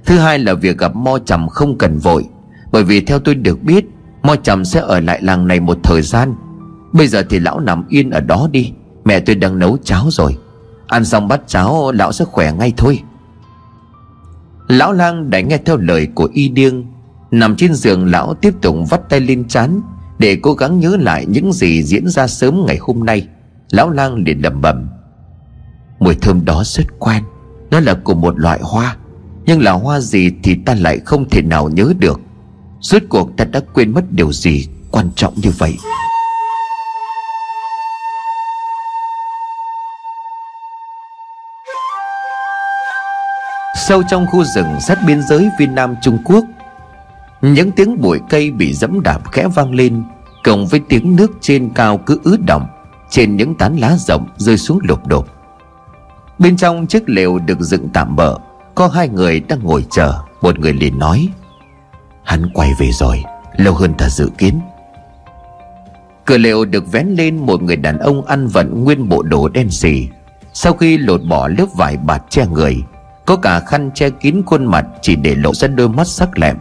Thứ 0.06 0.18
hai 0.18 0.38
là 0.38 0.54
việc 0.54 0.78
gặp 0.78 0.96
mo 0.96 1.18
trầm 1.18 1.48
không 1.48 1.78
cần 1.78 1.98
vội, 1.98 2.24
Bởi 2.72 2.84
vì 2.84 3.00
theo 3.00 3.18
tôi 3.18 3.34
được 3.34 3.62
biết, 3.62 3.84
Mo 4.22 4.36
trầm 4.36 4.64
sẽ 4.64 4.80
ở 4.80 5.00
lại 5.00 5.22
làng 5.22 5.48
này 5.48 5.60
một 5.60 5.78
thời 5.82 6.02
gian. 6.02 6.34
Bây 6.92 7.06
giờ 7.06 7.22
thì 7.30 7.38
lão 7.38 7.60
nằm 7.60 7.84
yên 7.88 8.10
ở 8.10 8.20
đó 8.20 8.48
đi, 8.52 8.72
Mẹ 9.04 9.20
tôi 9.20 9.36
đang 9.36 9.58
nấu 9.58 9.78
cháo 9.84 10.06
rồi. 10.10 10.36
Ăn 10.86 11.04
xong 11.04 11.28
bát 11.28 11.40
cháo, 11.46 11.92
lão 11.92 12.12
sẽ 12.12 12.24
khỏe 12.24 12.52
ngay 12.52 12.72
thôi. 12.76 13.02
Lão 14.68 14.92
lang 14.92 15.30
đã 15.30 15.40
nghe 15.40 15.58
theo 15.58 15.76
lời 15.76 16.08
của 16.14 16.28
y 16.32 16.48
điêng 16.48 16.84
Nằm 17.30 17.56
trên 17.56 17.74
giường, 17.74 18.10
lão 18.10 18.34
tiếp 18.34 18.54
tục 18.62 18.76
vắt 18.90 19.00
tay 19.08 19.20
lên 19.20 19.48
chán 19.48 19.80
Để 20.18 20.38
cố 20.42 20.52
gắng 20.54 20.78
nhớ 20.78 20.96
lại 21.00 21.26
những 21.26 21.52
gì 21.52 21.82
diễn 21.82 22.08
ra 22.08 22.26
sớm 22.26 22.66
ngày 22.66 22.78
hôm 22.80 23.04
nay. 23.04 23.26
Lão 23.70 23.90
lang 23.90 24.14
liền 24.14 24.42
lẩm 24.42 24.60
bẩm, 24.60 24.88
Mùi 26.00 26.14
thơm 26.14 26.44
đó 26.44 26.62
rất 26.66 26.84
quen, 26.98 27.22
Nó 27.70 27.80
là 27.80 27.94
của 27.94 28.14
một 28.14 28.38
loại 28.38 28.60
hoa, 28.62 28.96
Nhưng 29.46 29.62
là 29.62 29.72
hoa 29.72 30.00
gì 30.00 30.30
thì 30.42 30.56
ta 30.66 30.74
lại 30.74 30.98
không 31.04 31.28
thể 31.30 31.42
nào 31.42 31.68
nhớ 31.68 31.92
được. 31.98 32.20
Suốt 32.80 33.02
cuộc 33.08 33.36
ta 33.36 33.44
đã 33.44 33.60
quên 33.74 33.92
mất 33.92 34.12
điều 34.12 34.32
gì 34.32 34.66
quan 34.90 35.10
trọng 35.16 35.34
như 35.36 35.50
vậy. 35.58 35.76
Sâu 43.88 44.02
trong 44.10 44.26
khu 44.26 44.44
rừng 44.44 44.80
sát 44.80 44.98
biên 45.06 45.22
giới 45.22 45.50
Việt 45.58 45.70
Nam 45.70 45.94
Trung 46.02 46.18
Quốc 46.24 46.44
những 47.42 47.72
tiếng 47.72 48.00
bụi 48.00 48.20
cây 48.28 48.50
bị 48.50 48.72
dẫm 48.72 49.00
đạp 49.00 49.32
khẽ 49.32 49.48
vang 49.54 49.74
lên, 49.74 50.02
Cộng 50.44 50.66
với 50.66 50.80
tiếng 50.88 51.16
nước 51.16 51.30
trên 51.40 51.70
cao 51.74 51.98
cứ 51.98 52.20
ứ 52.24 52.36
động, 52.46 52.66
Trên 53.10 53.36
những 53.36 53.54
tán 53.54 53.76
lá 53.76 53.96
rộng 53.98 54.26
rơi 54.36 54.58
xuống 54.58 54.78
lục 54.82 55.06
đục 55.06 55.28
Bên 56.38 56.56
trong 56.56 56.86
chiếc 56.86 57.08
lều 57.08 57.38
được 57.38 57.60
dựng 57.60 57.88
tạm 57.92 58.16
bỡ 58.16 58.36
Có 58.74 58.88
hai 58.88 59.08
người 59.08 59.40
đang 59.40 59.58
ngồi 59.62 59.86
chờ. 59.90 60.14
Một 60.42 60.58
người 60.58 60.72
liền 60.72 60.98
nói, 60.98 61.28
Hắn 62.24 62.50
quay 62.54 62.70
về 62.78 62.90
rồi, 62.92 63.24
Lâu 63.56 63.74
hơn 63.74 63.94
ta 63.98 64.08
dự 64.08 64.30
kiến. 64.38 64.60
Cửa 66.24 66.38
lều 66.38 66.64
được 66.64 66.92
vén 66.92 67.06
lên 67.08 67.36
Một 67.36 67.62
người 67.62 67.76
đàn 67.76 67.98
ông 67.98 68.24
ăn 68.24 68.46
vận 68.46 68.84
nguyên 68.84 69.08
bộ 69.08 69.22
đồ 69.22 69.48
đen 69.48 69.70
xì. 69.70 70.08
Sau 70.52 70.72
khi 70.72 70.98
lột 70.98 71.20
bỏ 71.28 71.48
lớp 71.48 71.66
vải 71.74 71.96
bạt 71.96 72.22
che 72.28 72.46
người, 72.46 72.76
có 73.26 73.36
cả 73.36 73.60
khăn 73.60 73.90
che 73.94 74.10
kín 74.10 74.42
khuôn 74.46 74.66
mặt 74.66 74.86
Chỉ 75.02 75.16
để 75.16 75.34
lộ 75.34 75.54
ra 75.54 75.68
đôi 75.68 75.88
mắt 75.88 76.06
sắc 76.06 76.38
lẹm. 76.38 76.56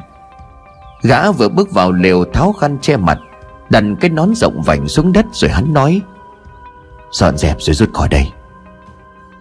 Gã 1.01 1.31
vừa 1.31 1.49
bước 1.49 1.71
vào 1.71 1.91
lều 1.91 2.25
tháo 2.33 2.53
khăn 2.53 2.77
che 2.81 2.97
mặt, 2.97 3.19
Đặt 3.69 3.83
cái 3.99 4.09
nón 4.09 4.35
rộng 4.35 4.61
vành 4.61 4.87
xuống 4.87 5.13
đất 5.13 5.25
rồi 5.33 5.51
hắn 5.51 5.73
nói, 5.73 6.01
Dọn 7.11 7.37
dẹp 7.37 7.55
rồi 7.59 7.73
rút 7.73 7.93
khỏi 7.93 8.07
đây. 8.09 8.31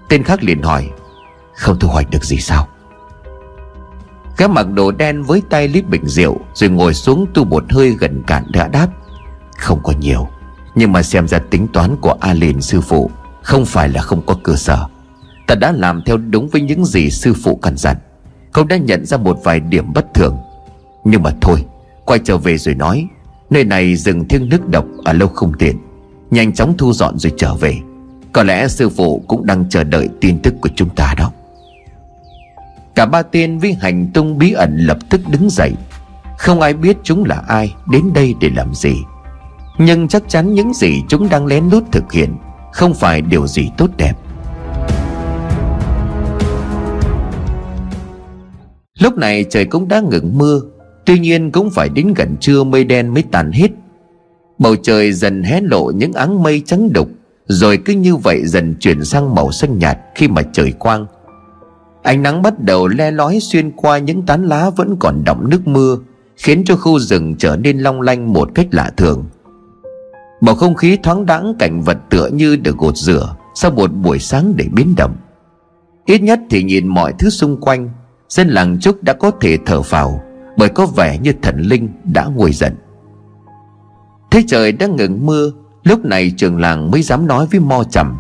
Tên 0.09 0.23
khác 0.23 0.43
liền 0.43 0.63
hỏi, 0.63 0.91
Không 1.55 1.79
thu 1.79 1.89
hoạch 1.89 2.11
được 2.11 2.25
gì 2.25 2.37
sao? 2.37 2.69
Gã 4.37 4.49
mặc 4.49 4.67
đồ 4.73 4.91
đen 4.91 5.23
với 5.23 5.43
tay 5.51 5.69
lít 5.69 5.89
bình 5.89 6.07
rượu 6.07 6.39
Rồi 6.55 6.71
ngồi 6.71 6.95
xuống 6.95 7.27
tu 7.35 7.45
một 7.45 7.65
hơi 7.71 7.91
gần 7.91 8.23
cạn 8.27 8.45
đã 8.49 8.69
đáp, 8.69 8.89
Không 9.59 9.81
có 9.83 9.93
nhiều, 10.01 10.29
Nhưng 10.75 10.93
mà 10.93 11.03
xem 11.03 11.29
ra 11.29 11.39
tính 11.39 11.69
toán 11.73 11.97
của 11.97 12.17
A 12.21 12.33
Liền 12.33 12.61
sư 12.61 12.81
phụ 12.81 13.11
Không 13.43 13.67
phải 13.67 13.89
là 13.89 14.03
không 14.03 14.27
có 14.27 14.37
cơ 14.45 14.57
sở. 14.57 14.87
Ta 15.47 15.55
đã 15.55 15.73
làm 15.73 16.03
theo 16.07 16.17
đúng 16.17 16.49
với 16.49 16.61
những 16.61 16.85
gì 16.85 17.11
sư 17.11 17.35
phụ 17.45 17.59
căn 17.63 17.77
dặn. 17.77 17.97
Cậu 18.53 18.65
đã 18.65 18.77
nhận 18.77 19.07
ra 19.07 19.17
một 19.17 19.39
vài 19.45 19.61
điểm 19.61 19.93
bất 19.93 20.15
thường. 20.15 20.37
Nhưng 21.09 21.23
mà 21.23 21.31
thôi, 21.41 21.65
Quay 22.05 22.21
trở 22.25 22.39
về 22.39 22.59
rồi 22.59 22.75
nói, 22.75 23.09
Nơi 23.51 23.65
này 23.65 23.97
rừng 23.97 24.29
thiêng 24.29 24.49
nước 24.49 24.69
độc 24.69 24.85
ở 25.05 25.13
lâu 25.13 25.29
không 25.29 25.53
tiện, 25.59 25.77
Nhanh 26.31 26.53
chóng 26.53 26.75
thu 26.79 26.93
dọn 26.93 27.19
rồi 27.19 27.33
trở 27.37 27.55
về. 27.55 27.79
Có 28.33 28.43
lẽ 28.43 28.69
sư 28.69 28.89
phụ 28.89 29.25
cũng 29.29 29.47
đang 29.47 29.69
chờ 29.69 29.85
đợi 29.85 30.09
tin 30.21 30.39
tức 30.43 30.55
của 30.61 30.69
chúng 30.77 30.89
ta 30.89 31.15
đó. 31.19 31.33
Cả 32.95 33.07
ba 33.07 33.23
tên 33.23 33.59
với 33.59 33.73
hành 33.73 34.07
tung 34.15 34.39
bí 34.39 34.53
ẩn 34.53 34.79
lập 34.79 34.99
tức 35.11 35.21
đứng 35.29 35.51
dậy. 35.51 35.73
Không 36.39 36.61
ai 36.61 36.75
biết 36.75 36.97
chúng 37.03 37.25
là 37.25 37.43
ai, 37.49 37.75
Đến 37.91 38.13
đây 38.15 38.35
để 38.41 38.51
làm 38.57 38.75
gì. 38.75 38.95
Nhưng 39.79 40.09
chắc 40.09 40.23
chắn 40.29 40.55
những 40.55 40.75
gì 40.75 41.03
chúng 41.09 41.29
đang 41.29 41.47
lén 41.47 41.65
lút 41.69 41.85
thực 41.93 42.13
hiện 42.13 42.37
Không 42.73 42.95
phải 42.95 43.23
điều 43.23 43.47
gì 43.47 43.71
tốt 43.77 43.91
đẹp. 43.97 44.13
Lúc 49.01 49.17
này 49.17 49.45
trời 49.51 49.65
cũng 49.65 49.89
đã 49.89 50.01
ngừng 50.01 50.39
mưa 50.39 50.61
Tuy 51.07 51.19
nhiên 51.19 51.51
cũng 51.51 51.71
phải 51.71 51.89
đến 51.89 52.15
gần 52.17 52.37
trưa 52.41 52.65
mây 52.65 52.85
đen 52.85 53.15
mới 53.15 53.25
tàn 53.31 53.53
hết. 53.53 53.71
Bầu 54.59 54.77
trời 54.77 55.13
dần 55.13 55.43
hé 55.43 55.61
lộ 55.61 55.91
những 55.91 56.13
áng 56.13 56.43
mây 56.43 56.63
trắng 56.67 56.93
đục, 56.93 57.09
Rồi 57.47 57.79
cứ 57.85 57.93
như 57.93 58.17
vậy 58.17 58.47
dần 58.47 58.75
chuyển 58.81 59.05
sang 59.05 59.35
màu 59.35 59.53
xanh 59.53 59.79
nhạt 59.79 59.99
khi 60.15 60.29
mà 60.29 60.43
trời 60.53 60.73
quang. 60.73 61.07
Ánh 62.03 62.23
nắng 62.23 62.43
bắt 62.43 62.61
đầu 62.61 62.89
le 62.89 63.11
lói 63.11 63.41
xuyên 63.41 63.71
qua 63.71 63.99
những 63.99 64.23
tán 64.23 64.45
lá 64.45 64.71
vẫn 64.71 64.97
còn 65.01 65.25
đọng 65.25 65.51
nước 65.51 65.69
mưa, 65.69 65.99
Khiến 66.37 66.65
cho 66.65 66.77
khu 66.77 66.99
rừng 66.99 67.35
trở 67.39 67.57
nên 67.57 67.79
long 67.79 68.01
lanh 68.01 68.33
một 68.33 68.51
cách 68.55 68.67
lạ 68.71 68.91
thường. 68.97 69.25
Bầu 70.41 70.55
không 70.55 70.75
khí 70.75 70.99
thoáng 71.03 71.27
đãng, 71.27 71.55
cảnh 71.59 71.83
vật 71.83 71.99
tựa 72.11 72.29
như 72.29 72.57
được 72.57 72.77
gột 72.77 72.97
rửa 72.97 73.37
Sau 73.55 73.71
một 73.71 73.95
buổi 73.95 74.19
sáng 74.19 74.53
để 74.57 74.67
biến 74.73 74.95
động. 74.97 75.17
Ít 76.07 76.23
nhất 76.23 76.41
thì 76.51 76.63
nhìn 76.63 76.87
mọi 76.87 77.13
thứ 77.19 77.31
xung 77.31 77.61
quanh, 77.61 77.91
Dân 78.29 78.49
làng 78.49 78.81
Trúc 78.81 79.03
đã 79.03 79.13
có 79.13 79.31
thể 79.31 79.59
thở 79.67 79.83
phào 79.83 80.26
bởi 80.57 80.69
có 80.69 80.87
vẻ 80.87 81.19
như 81.19 81.33
thần 81.43 81.61
linh 81.61 81.89
đã 82.05 82.25
nguôi 82.25 82.53
giận. 82.53 82.77
Thế 84.31 84.43
trời 84.47 84.73
đã 84.73 84.87
ngừng 84.87 85.27
mưa, 85.27 85.51
Lúc 85.87 86.05
này 86.05 86.33
trường 86.37 86.61
làng 86.61 86.91
mới 86.91 87.03
dám 87.03 87.27
nói 87.27 87.47
với 87.51 87.61
Mo 87.61 87.85
trầm. 87.91 88.19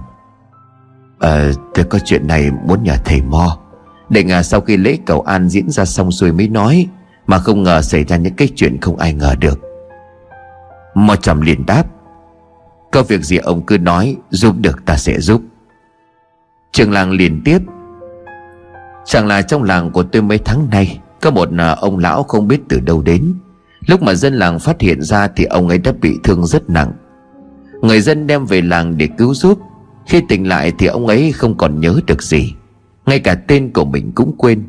Ờ 1.18 1.53
tôi 1.75 1.85
có 1.85 1.99
chuyện 1.99 2.27
này 2.27 2.51
muốn 2.64 2.83
nhờ 2.83 2.94
thầy 3.05 3.22
Mo, 3.22 3.59
Để 4.09 4.25
ngờ 4.25 4.42
sau 4.42 4.61
khi 4.61 4.77
lễ 4.77 4.99
cầu 5.07 5.20
an 5.20 5.49
diễn 5.49 5.70
ra 5.70 5.85
xong 5.85 6.12
xuôi 6.12 6.33
mới 6.33 6.49
nói, 6.49 6.87
Mà 7.27 7.38
không 7.38 7.62
ngờ 7.62 7.83
xảy 7.83 8.05
ra 8.05 8.16
những 8.16 8.35
cái 8.35 8.49
chuyện 8.57 8.81
không 8.81 8.96
ai 8.96 9.14
ngờ 9.14 9.35
được. 9.40 9.61
Mo 10.94 11.16
trầm 11.16 11.40
liền 11.40 11.66
đáp, 11.66 11.85
Có 12.92 13.03
việc 13.03 13.25
gì 13.25 13.37
ông 13.37 13.66
cứ 13.66 13.79
nói, 13.79 14.16
Giúp 14.31 14.57
được 14.59 14.85
ta 14.87 14.96
sẽ 14.96 15.20
giúp. 15.20 15.42
Trường 16.72 16.92
làng 16.92 17.11
liền 17.11 17.42
tiếp, 17.44 17.59
Chẳng 19.05 19.27
là 19.27 19.42
trong 19.42 19.62
làng 19.62 19.90
của 19.90 20.03
tôi 20.03 20.22
mấy 20.22 20.38
tháng 20.38 20.70
nay 20.70 21.01
có 21.21 21.31
một 21.31 21.49
à, 21.59 21.71
ông 21.71 21.99
lão 21.99 22.23
không 22.23 22.49
biết 22.49 22.61
từ 22.69 22.81
đâu 22.81 23.03
đến. 23.03 23.35
Lúc 23.87 24.03
mà 24.03 24.15
dân 24.15 24.35
làng 24.35 24.59
phát 24.59 24.81
hiện 24.81 25.03
ra 25.03 25.29
Thì 25.37 25.45
ông 25.45 25.69
ấy 25.69 25.79
đã 25.79 25.93
bị 26.01 26.19
thương 26.25 26.47
rất 26.47 26.71
nặng. 26.71 26.93
Người 27.83 28.01
dân 28.01 28.27
đem 28.27 28.47
về 28.47 28.63
làng 28.63 28.99
để 28.99 29.09
cứu 29.19 29.35
giúp. 29.35 29.59
Khi 30.07 30.23
tỉnh 30.29 30.49
lại 30.49 30.73
thì 30.79 30.87
ông 30.87 31.07
ấy 31.07 31.33
không 31.33 31.57
còn 31.57 31.81
nhớ 31.81 32.01
được 32.07 32.23
gì. 32.23 32.55
Ngay 33.07 33.19
cả 33.19 33.35
tên 33.35 33.73
của 33.73 33.85
mình 33.85 34.13
cũng 34.15 34.35
quên. 34.39 34.63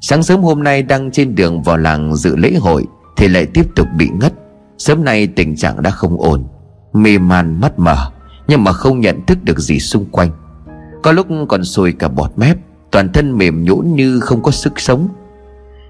Sáng 0.00 0.22
sớm 0.22 0.42
hôm 0.42 0.62
nay 0.62 0.82
đang 0.82 1.10
trên 1.10 1.34
đường 1.34 1.62
vào 1.62 1.76
làng 1.76 2.16
dự 2.16 2.36
lễ 2.36 2.54
hội 2.60 2.84
Thì 3.16 3.28
lại 3.28 3.46
tiếp 3.46 3.66
tục 3.76 3.86
bị 3.96 4.08
ngất. 4.20 4.32
Sớm 4.78 5.04
nay 5.04 5.26
tình 5.26 5.56
trạng 5.56 5.82
đã 5.82 5.90
không 5.90 6.20
ổn. 6.20 6.44
Mê 6.92 7.18
man 7.18 7.60
mắt 7.60 7.78
mở 7.78 8.10
Nhưng 8.48 8.64
mà 8.64 8.72
không 8.72 9.00
nhận 9.00 9.26
thức 9.26 9.38
được 9.44 9.58
gì 9.58 9.78
xung 9.78 10.04
quanh. 10.04 10.30
Có 11.02 11.12
lúc 11.12 11.26
còn 11.48 11.64
sùi 11.64 11.92
cả 11.92 12.08
bọt 12.08 12.30
mép, 12.36 12.56
Toàn 12.90 13.12
thân 13.12 13.38
mềm 13.38 13.64
nhũn 13.64 13.94
như 13.94 14.20
không 14.20 14.42
có 14.42 14.50
sức 14.50 14.80
sống. 14.80 15.08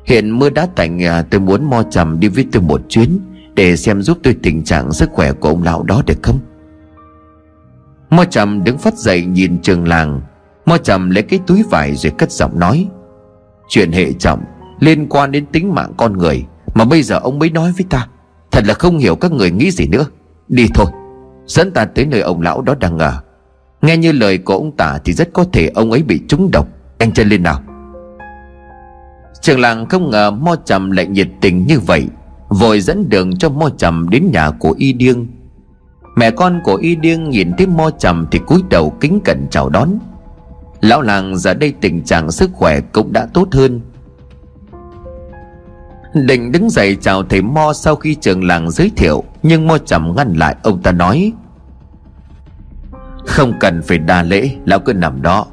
Hiện 0.07 0.39
mưa 0.39 0.51
đã 0.51 0.69
tạnh 0.77 1.03
à, 1.05 1.23
Tôi 1.23 1.41
muốn 1.41 1.71
mo 1.71 1.83
trầm 1.91 2.21
đi 2.21 2.29
với 2.29 2.47
tôi 2.53 2.63
một 2.63 2.81
chuyến 2.89 3.19
Để 3.55 3.77
xem 3.77 4.03
giúp 4.03 4.19
tôi 4.23 4.37
tình 4.43 4.65
trạng 4.65 4.93
sức 4.93 5.11
khỏe 5.13 5.33
của 5.33 5.49
ông 5.49 5.63
lão 5.63 5.83
đó 5.83 6.03
được 6.07 6.23
không? 6.23 6.39
Mo 8.11 8.25
trầm 8.25 8.65
đứng 8.65 8.79
phát 8.79 8.95
dậy 8.95 9.25
nhìn 9.25 9.63
trường 9.63 9.89
làng. 9.89 10.21
Mo 10.67 10.79
trầm 10.79 11.11
lấy 11.11 11.23
cái 11.23 11.41
túi 11.47 11.63
vải 11.71 11.95
rồi 11.95 12.13
cất 12.19 12.33
giọng 12.33 12.59
nói. 12.59 12.89
Chuyện 13.69 13.93
hệ 13.93 14.13
trọng 14.13 14.45
Liên 14.81 15.09
quan 15.09 15.33
đến 15.33 15.47
tính 15.47 15.75
mạng 15.75 15.93
con 15.97 16.19
người 16.19 16.45
Mà 16.75 16.85
bây 16.85 17.03
giờ 17.03 17.19
ông 17.19 17.39
mới 17.39 17.51
nói 17.51 17.73
với 17.73 17.87
ta. 17.91 18.09
Thật 18.51 18.65
là 18.67 18.75
không 18.75 18.99
hiểu 18.99 19.17
các 19.17 19.33
người 19.33 19.51
nghĩ 19.51 19.71
gì 19.71 19.87
nữa. 19.87 20.07
Đi 20.49 20.67
thôi. 20.75 20.87
Dẫn 21.47 21.71
ta 21.71 21.85
tới 21.85 22.07
nơi 22.07 22.21
ông 22.21 22.43
lão 22.43 22.63
đó 22.63 22.75
đang 22.81 22.99
ở. 22.99 23.23
Nghe 23.83 23.97
như 23.97 24.13
lời 24.13 24.39
của 24.39 24.55
ông 24.55 24.77
tả 24.77 24.99
Thì 25.05 25.13
rất 25.13 25.33
có 25.33 25.45
thể 25.53 25.69
ông 25.75 25.91
ấy 25.91 26.03
bị 26.03 26.21
trúng 26.29 26.51
độc. 26.51 26.69
Anh 26.99 27.13
chân 27.13 27.29
lên 27.29 27.43
nào. 27.43 27.63
Trường 29.47 29.61
làng 29.61 29.87
không 29.87 30.11
ngờ 30.11 30.31
mo 30.31 30.57
trầm 30.65 30.91
lại 30.91 31.07
nhiệt 31.07 31.29
tình 31.41 31.67
như 31.67 31.81
vậy, 31.81 32.07
Vội 32.49 32.81
dẫn 32.81 33.09
đường 33.09 33.37
cho 33.37 33.49
mo 33.49 33.69
trầm 33.79 34.09
đến 34.11 34.31
nhà 34.33 34.51
của 34.51 34.75
y 34.79 34.93
điêng. 34.93 35.27
Mẹ 36.17 36.31
con 36.31 36.61
của 36.65 36.75
y 36.75 36.97
điêng 36.97 37.31
nhìn 37.31 37.53
thấy 37.59 37.67
mo 37.67 37.91
trầm 37.91 38.27
Thì 38.31 38.39
cúi 38.47 38.63
đầu 38.71 38.91
kính 39.01 39.21
cẩn 39.25 39.47
chào 39.51 39.69
đón. 39.69 39.89
Lão 40.81 41.03
làng 41.03 41.37
giờ 41.37 41.55
đây 41.55 41.75
tình 41.81 42.03
trạng 42.03 42.31
sức 42.31 42.51
khỏe 42.53 42.81
cũng 42.81 43.13
đã 43.13 43.27
tốt 43.35 43.49
hơn. 43.53 43.81
Định 46.15 46.53
đứng 46.53 46.71
dậy 46.71 46.97
chào 47.01 47.23
thầy 47.23 47.43
Mo 47.43 47.73
sau 47.73 47.97
khi 47.97 48.15
trường 48.15 48.45
làng 48.45 48.71
giới 48.71 48.91
thiệu, 48.97 49.25
Nhưng 49.43 49.67
Mo 49.67 49.79
trầm 49.79 50.13
ngăn 50.17 50.33
lại 50.33 50.57
ông 50.63 50.83
ta 50.83 50.93
nói, 50.93 51.33
Không 53.27 53.53
cần 53.61 53.83
phải 53.83 53.99
đa 53.99 54.23
lễ, 54.23 54.51
Lão 54.65 54.79
cứ 54.79 54.93
nằm 54.93 55.23
đó. 55.23 55.47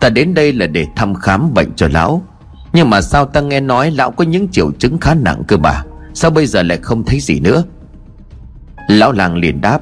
Ta 0.00 0.08
đến 0.08 0.34
đây 0.34 0.52
là 0.52 0.66
để 0.66 0.86
thăm 0.96 1.14
khám 1.14 1.54
bệnh 1.54 1.72
cho 1.76 1.88
lão. 1.92 2.22
Nhưng 2.72 2.90
mà 2.90 3.00
sao 3.00 3.26
ta 3.26 3.40
nghe 3.40 3.60
nói 3.60 3.90
lão 3.90 4.10
có 4.10 4.24
những 4.24 4.48
triệu 4.48 4.70
chứng 4.78 4.98
khá 4.98 5.14
nặng 5.14 5.42
cơ 5.48 5.56
bà 5.56 5.84
Sao 6.14 6.30
bây 6.30 6.46
giờ 6.46 6.62
lại 6.62 6.78
không 6.82 7.04
thấy 7.04 7.20
gì 7.20 7.40
nữa? 7.40 7.64
Lão 8.88 9.12
làng 9.12 9.36
liền 9.36 9.60
đáp, 9.60 9.80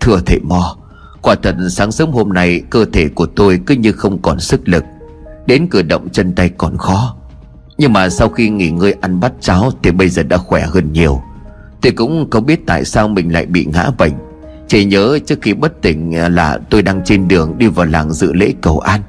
Thưa 0.00 0.20
thầy 0.26 0.40
mò 0.40 0.76
Quả 1.22 1.34
thật 1.42 1.56
sáng 1.70 1.92
sớm 1.92 2.10
hôm 2.10 2.32
nay 2.32 2.62
Cơ 2.70 2.84
thể 2.92 3.08
của 3.08 3.26
tôi 3.26 3.60
cứ 3.66 3.74
như 3.74 3.92
không 3.92 4.22
còn 4.22 4.40
sức 4.40 4.68
lực, 4.68 4.84
Đến 5.46 5.66
cử 5.66 5.82
động 5.82 6.08
chân 6.08 6.34
tay 6.34 6.50
còn 6.58 6.76
khó. 6.76 7.16
Nhưng 7.78 7.92
mà 7.92 8.08
sau 8.08 8.28
khi 8.28 8.48
nghỉ 8.48 8.70
ngơi 8.70 8.94
ăn 9.00 9.20
bát 9.20 9.32
cháo 9.40 9.70
Thì 9.82 9.90
bây 9.90 10.08
giờ 10.08 10.22
đã 10.22 10.36
khỏe 10.36 10.66
hơn 10.66 10.92
nhiều. 10.92 11.22
Tôi 11.82 11.92
cũng 11.92 12.30
không 12.30 12.46
biết 12.46 12.66
tại 12.66 12.84
sao 12.84 13.08
mình 13.08 13.32
lại 13.32 13.46
bị 13.46 13.66
ngã 13.72 13.90
bệnh. 13.98 14.12
Chỉ 14.68 14.84
nhớ 14.84 15.18
trước 15.26 15.38
khi 15.42 15.54
bất 15.54 15.82
tỉnh 15.82 16.34
là 16.34 16.58
tôi 16.70 16.82
đang 16.82 17.04
trên 17.04 17.28
đường 17.28 17.58
đi 17.58 17.66
vào 17.66 17.86
làng 17.86 18.12
dự 18.12 18.32
lễ 18.32 18.52
cầu 18.62 18.78
an. 18.78 19.00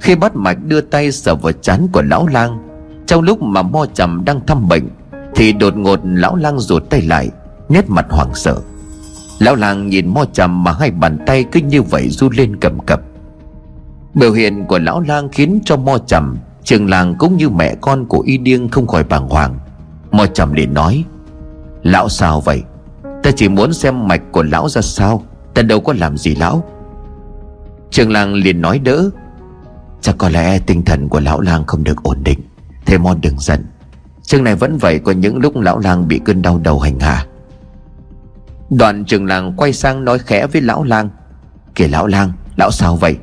Khi 0.00 0.14
bắt 0.14 0.36
mạch 0.36 0.58
đưa 0.64 0.80
tay 0.80 1.12
sờ 1.12 1.34
vào 1.34 1.52
chán 1.52 1.86
của 1.92 2.02
lão 2.02 2.26
lang, 2.26 2.58
Trong 3.06 3.22
lúc 3.22 3.42
mà 3.42 3.62
mo 3.62 3.86
trầm 3.94 4.24
đang 4.24 4.46
thăm 4.46 4.68
bệnh, 4.68 4.88
Thì 5.34 5.52
đột 5.52 5.76
ngột 5.76 6.00
lão 6.04 6.36
lang 6.36 6.58
rụt 6.58 6.90
tay 6.90 7.02
lại, 7.02 7.30
Nét 7.68 7.84
mặt 7.88 8.06
hoảng 8.10 8.34
sợ. 8.34 8.58
Lão 9.38 9.54
lang 9.54 9.88
nhìn 9.88 10.14
mo 10.14 10.24
trầm 10.32 10.64
mà 10.64 10.72
hai 10.72 10.90
bàn 10.90 11.18
tay 11.26 11.44
cứ 11.52 11.60
như 11.60 11.82
vậy 11.82 12.08
run 12.08 12.32
lên 12.32 12.56
cầm 12.56 12.78
cập. 12.78 13.00
Biểu 14.14 14.32
hiện 14.32 14.64
của 14.64 14.78
lão 14.78 15.00
lang 15.00 15.28
khiến 15.28 15.60
cho 15.64 15.76
mo 15.76 15.98
trầm, 15.98 16.36
Trường 16.64 16.88
làng 16.90 17.14
cũng 17.18 17.36
như 17.36 17.48
mẹ 17.48 17.74
con 17.80 18.06
của 18.06 18.20
y 18.20 18.38
điêng 18.38 18.68
không 18.68 18.86
khỏi 18.86 19.04
bàng 19.04 19.28
hoàng. 19.28 19.58
Mo 20.10 20.26
trầm 20.26 20.52
liền 20.52 20.74
nói, 20.74 21.04
Lão 21.82 22.08
sao 22.08 22.40
vậy? 22.40 22.62
Ta 23.22 23.30
chỉ 23.36 23.48
muốn 23.48 23.72
xem 23.72 24.08
mạch 24.08 24.22
của 24.32 24.42
lão 24.42 24.68
ra 24.68 24.82
sao, 24.82 25.22
Ta 25.54 25.62
đâu 25.62 25.80
có 25.80 25.94
làm 25.98 26.16
gì 26.16 26.34
lão. 26.34 26.64
Trường 27.90 28.12
làng 28.12 28.34
liền 28.34 28.60
nói 28.60 28.78
đỡ 28.78 29.10
Chắc 30.06 30.18
có 30.18 30.28
lẽ 30.28 30.58
tinh 30.58 30.84
thần 30.84 31.08
của 31.08 31.20
lão 31.20 31.40
lang 31.40 31.64
không 31.66 31.84
được 31.84 32.02
ổn 32.02 32.18
định. 32.24 32.40
Thế 32.86 32.98
mon 32.98 33.20
đừng 33.20 33.38
giận. 33.38 33.64
Chương 34.22 34.44
này 34.44 34.54
vẫn 34.54 34.78
vậy 34.78 34.98
có 34.98 35.12
những 35.12 35.36
lúc 35.38 35.56
lão 35.56 35.78
lang 35.78 36.08
bị 36.08 36.20
cơn 36.24 36.42
đau 36.42 36.58
đầu 36.58 36.80
hành 36.80 37.00
hạ. 37.00 37.26
Đoàn 38.70 39.04
trường 39.04 39.26
làng 39.26 39.54
quay 39.56 39.72
sang 39.72 40.04
nói 40.04 40.18
khẽ 40.18 40.46
với 40.46 40.62
lão 40.62 40.84
lang. 40.84 41.08
Kìa 41.74 41.88
lão 41.88 42.06
lang 42.06 42.32
Lão 42.56 42.70
sao 42.70 42.96
vậy? 42.96 43.16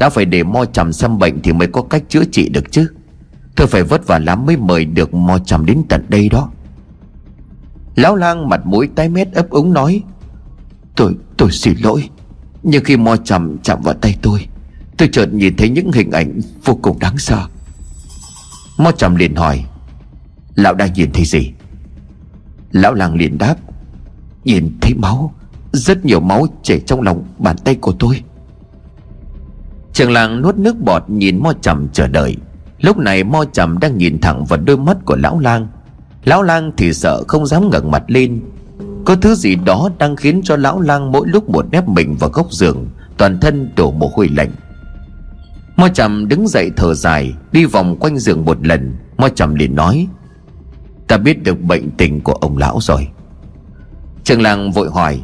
Lão 0.00 0.10
phải 0.10 0.24
để 0.24 0.42
mo 0.42 0.64
trầm 0.64 0.92
xăm 0.92 1.18
bệnh 1.18 1.42
thì 1.42 1.52
mới 1.52 1.68
có 1.68 1.82
cách 1.82 2.02
chữa 2.08 2.24
trị 2.32 2.48
được 2.48 2.72
chứ. 2.72 2.90
Tôi 3.56 3.66
phải 3.66 3.82
vất 3.82 4.06
vả 4.06 4.18
lắm 4.18 4.46
mới 4.46 4.56
mời 4.56 4.84
được 4.84 5.14
mo 5.14 5.38
trầm 5.38 5.66
đến 5.66 5.82
tận 5.88 6.04
đây 6.08 6.28
đó. 6.28 6.50
Lão 7.96 8.16
lang 8.16 8.48
mặt 8.48 8.60
mũi 8.64 8.88
tái 8.94 9.08
mét 9.08 9.32
ấp 9.32 9.50
úng 9.50 9.72
nói 9.72 10.02
Tôi, 10.96 11.14
tôi 11.36 11.50
xin 11.50 11.74
lỗi. 11.82 12.08
Nhưng 12.62 12.84
khi 12.84 12.96
mo 12.96 13.16
trầm 13.16 13.56
chạm 13.62 13.82
vào 13.82 13.94
tay 13.94 14.18
tôi 14.22 14.46
Tôi 14.98 15.08
chợt 15.12 15.26
nhìn 15.32 15.56
thấy 15.56 15.68
những 15.68 15.92
hình 15.92 16.10
ảnh 16.10 16.40
vô 16.64 16.78
cùng 16.82 16.98
đáng 16.98 17.18
sợ. 17.18 17.46
Mo 18.78 18.92
trầm 18.92 19.16
liền 19.16 19.36
hỏi, 19.36 19.64
Lão 20.54 20.74
đang 20.74 20.92
nhìn 20.92 21.12
thấy 21.12 21.24
gì? 21.24 21.52
Lão 22.72 22.94
lang 22.94 23.14
liền 23.14 23.38
đáp, 23.38 23.56
Nhìn 24.44 24.78
thấy 24.80 24.94
máu, 24.94 25.34
Rất 25.72 26.04
nhiều 26.04 26.20
máu 26.20 26.46
chảy 26.62 26.80
trong 26.80 27.02
lòng 27.02 27.24
bàn 27.38 27.56
tay 27.64 27.74
của 27.74 27.92
tôi. 27.98 28.22
Trường 29.92 30.10
làng 30.10 30.42
nuốt 30.42 30.56
nước 30.56 30.80
bọt 30.80 31.10
nhìn 31.10 31.42
mo 31.42 31.52
trầm 31.60 31.88
chờ 31.92 32.08
đợi. 32.08 32.36
Lúc 32.80 32.98
này 32.98 33.24
mo 33.24 33.44
trầm 33.52 33.78
đang 33.78 33.98
nhìn 33.98 34.20
thẳng 34.20 34.44
vào 34.44 34.60
đôi 34.60 34.76
mắt 34.76 34.96
của 35.04 35.16
lão 35.16 35.38
lang. 35.38 35.68
Lão 36.24 36.42
lang 36.42 36.72
thì 36.76 36.92
sợ 36.92 37.24
không 37.28 37.46
dám 37.46 37.70
ngẩng 37.70 37.90
mặt 37.90 38.02
lên. 38.06 38.40
Có 39.04 39.16
thứ 39.16 39.34
gì 39.34 39.54
đó 39.54 39.90
đang 39.98 40.16
khiến 40.16 40.40
cho 40.44 40.56
lão 40.56 40.80
lang 40.80 41.12
mỗi 41.12 41.28
lúc 41.28 41.50
một 41.50 41.66
nép 41.72 41.88
mình 41.88 42.16
vào 42.16 42.30
góc 42.30 42.52
giường, 42.52 42.86
Toàn 43.16 43.40
thân 43.40 43.70
đổ 43.76 43.90
mồ 43.90 44.10
hôi 44.14 44.28
lạnh. 44.28 44.50
Mo 45.78 45.88
trầm 45.88 46.28
đứng 46.28 46.48
dậy 46.48 46.70
thở 46.76 46.94
dài, 46.94 47.34
Đi 47.52 47.64
vòng 47.64 47.96
quanh 48.00 48.18
giường 48.18 48.44
một 48.44 48.66
lần. 48.66 48.96
Mo 49.18 49.28
trầm 49.28 49.54
liền 49.54 49.74
nói, 49.74 50.06
Ta 51.08 51.16
biết 51.16 51.42
được 51.42 51.60
bệnh 51.60 51.90
tình 51.90 52.20
của 52.20 52.32
ông 52.32 52.58
lão 52.58 52.78
rồi. 52.80 53.08
Trường 54.24 54.42
làng 54.42 54.72
vội 54.72 54.90
hỏi, 54.90 55.20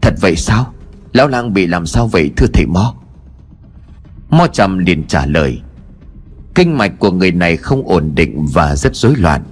Thật 0.00 0.14
vậy 0.20 0.36
sao? 0.36 0.72
Lão 1.12 1.28
lang 1.28 1.54
bị 1.54 1.66
làm 1.66 1.86
sao 1.86 2.06
vậy, 2.06 2.30
thưa 2.36 2.46
thầy 2.52 2.66
Mo? 2.66 2.94
Mo 4.30 4.46
trầm 4.46 4.78
liền 4.78 5.06
trả 5.06 5.26
lời, 5.26 5.60
Kinh 6.54 6.78
mạch 6.78 6.92
của 6.98 7.10
người 7.10 7.32
này 7.32 7.56
không 7.56 7.88
ổn 7.88 8.12
định 8.14 8.46
và 8.46 8.76
rất 8.76 8.96
rối 8.96 9.16
loạn. 9.16 9.42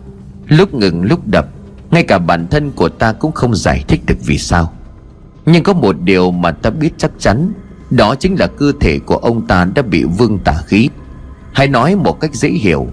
Lúc 0.48 0.74
ngừng, 0.74 1.02
lúc 1.02 1.26
đập, 1.26 1.46
Ngay 1.90 2.02
cả 2.02 2.18
bản 2.18 2.46
thân 2.50 2.70
của 2.70 2.88
ta 2.88 3.12
cũng 3.12 3.32
không 3.32 3.54
giải 3.54 3.84
thích 3.88 4.00
được 4.06 4.18
vì 4.26 4.38
sao. 4.38 4.72
Nhưng 5.46 5.62
có 5.62 5.72
một 5.72 5.96
điều 6.00 6.30
mà 6.30 6.50
ta 6.50 6.70
biết 6.70 6.90
chắc 6.98 7.10
chắn 7.18 7.52
đó 7.96 8.14
chính 8.14 8.36
là 8.38 8.46
cơ 8.46 8.72
thể 8.80 8.98
của 8.98 9.16
ông 9.16 9.46
ta 9.46 9.64
đã 9.74 9.82
bị 9.82 10.04
vương 10.04 10.38
tà 10.38 10.54
khí. 10.66 10.88
Hay 11.52 11.68
nói 11.68 11.96
một 11.96 12.20
cách 12.20 12.34
dễ 12.34 12.48
hiểu. 12.48 12.86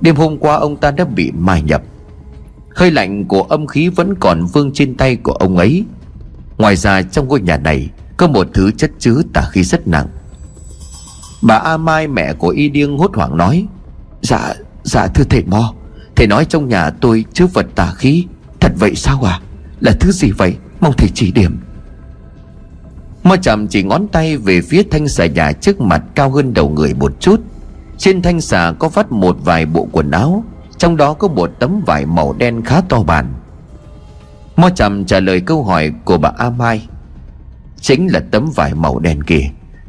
Đêm 0.00 0.16
hôm 0.16 0.38
qua 0.38 0.56
ông 0.56 0.76
ta 0.76 0.90
đã 0.90 1.04
bị 1.04 1.32
mai 1.38 1.62
nhập. 1.62 1.82
Hơi 2.74 2.90
lạnh 2.90 3.24
của 3.24 3.42
âm 3.42 3.66
khí 3.66 3.88
vẫn 3.88 4.14
còn 4.20 4.46
vương 4.46 4.72
trên 4.72 4.94
tay 4.94 5.16
của 5.16 5.32
ông 5.32 5.56
ấy. 5.56 5.84
Ngoài 6.58 6.76
ra 6.76 7.02
trong 7.02 7.28
ngôi 7.28 7.40
nhà 7.40 7.56
này 7.56 7.90
Có 8.16 8.26
một 8.26 8.46
thứ 8.54 8.70
chất 8.70 8.90
chứa 8.98 9.22
tà 9.32 9.42
khí 9.52 9.62
rất 9.62 9.88
nặng. 9.88 10.06
Bà 11.42 11.54
A 11.54 11.76
Mai, 11.76 12.08
mẹ 12.08 12.32
của 12.32 12.48
Y 12.48 12.68
Điêng 12.68 12.98
hốt 12.98 13.10
hoảng 13.14 13.36
nói 13.36 13.66
Dạ 14.22 14.54
dạ 14.82 15.06
thưa 15.06 15.24
thầy 15.30 15.44
Mo, 15.44 15.74
Thầy 16.16 16.26
nói 16.26 16.44
trong 16.44 16.68
nhà 16.68 16.90
tôi 16.90 17.24
chứa 17.32 17.46
vật 17.46 17.66
tà 17.74 17.92
khí. 17.96 18.26
Thật 18.60 18.72
vậy 18.78 18.94
sao 18.94 19.22
à? 19.22 19.40
Là 19.80 19.92
thứ 20.00 20.12
gì 20.12 20.30
vậy? 20.30 20.56
Mong 20.80 20.92
thầy 20.98 21.08
chỉ 21.14 21.32
điểm. 21.32 21.60
Mo 23.22 23.36
chạm 23.36 23.66
chỉ 23.68 23.82
ngón 23.82 24.08
tay 24.08 24.36
về 24.36 24.60
phía 24.60 24.82
thanh 24.90 25.08
xà 25.08 25.26
nhà 25.26 25.52
trước 25.52 25.80
mặt 25.80 26.02
cao 26.14 26.30
hơn 26.30 26.54
đầu 26.54 26.68
người 26.68 26.94
một 26.94 27.20
chút. 27.20 27.40
Trên 27.98 28.22
thanh 28.22 28.40
xà 28.40 28.72
có 28.78 28.88
vắt 28.88 29.12
một 29.12 29.36
vài 29.44 29.66
bộ 29.66 29.88
quần 29.92 30.10
áo, 30.10 30.44
trong 30.78 30.96
đó 30.96 31.14
có 31.14 31.28
một 31.28 31.50
tấm 31.58 31.80
vải 31.86 32.06
màu 32.06 32.34
đen 32.38 32.62
khá 32.64 32.80
to 32.88 33.02
bản. 33.02 33.34
Mo 34.56 34.68
chạm 34.70 35.04
trả 35.04 35.20
lời 35.20 35.40
câu 35.40 35.64
hỏi 35.64 35.92
của 36.04 36.18
bà 36.18 36.32
A 36.38 36.50
Mai. 36.50 36.88
Chính 37.80 38.12
là 38.12 38.20
tấm 38.30 38.50
vải 38.54 38.74
màu 38.74 38.98
đen 38.98 39.22
kia. 39.22 39.44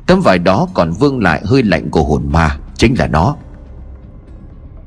Tấm 0.07 0.21
vải 0.21 0.39
đó 0.39 0.67
còn 0.73 0.91
vương 0.91 1.19
lại 1.19 1.41
hơi 1.45 1.63
lạnh 1.63 1.89
của 1.89 2.03
hồn 2.03 2.23
ma, 2.31 2.57
Chính 2.77 2.95
là 2.99 3.07
nó. 3.07 3.35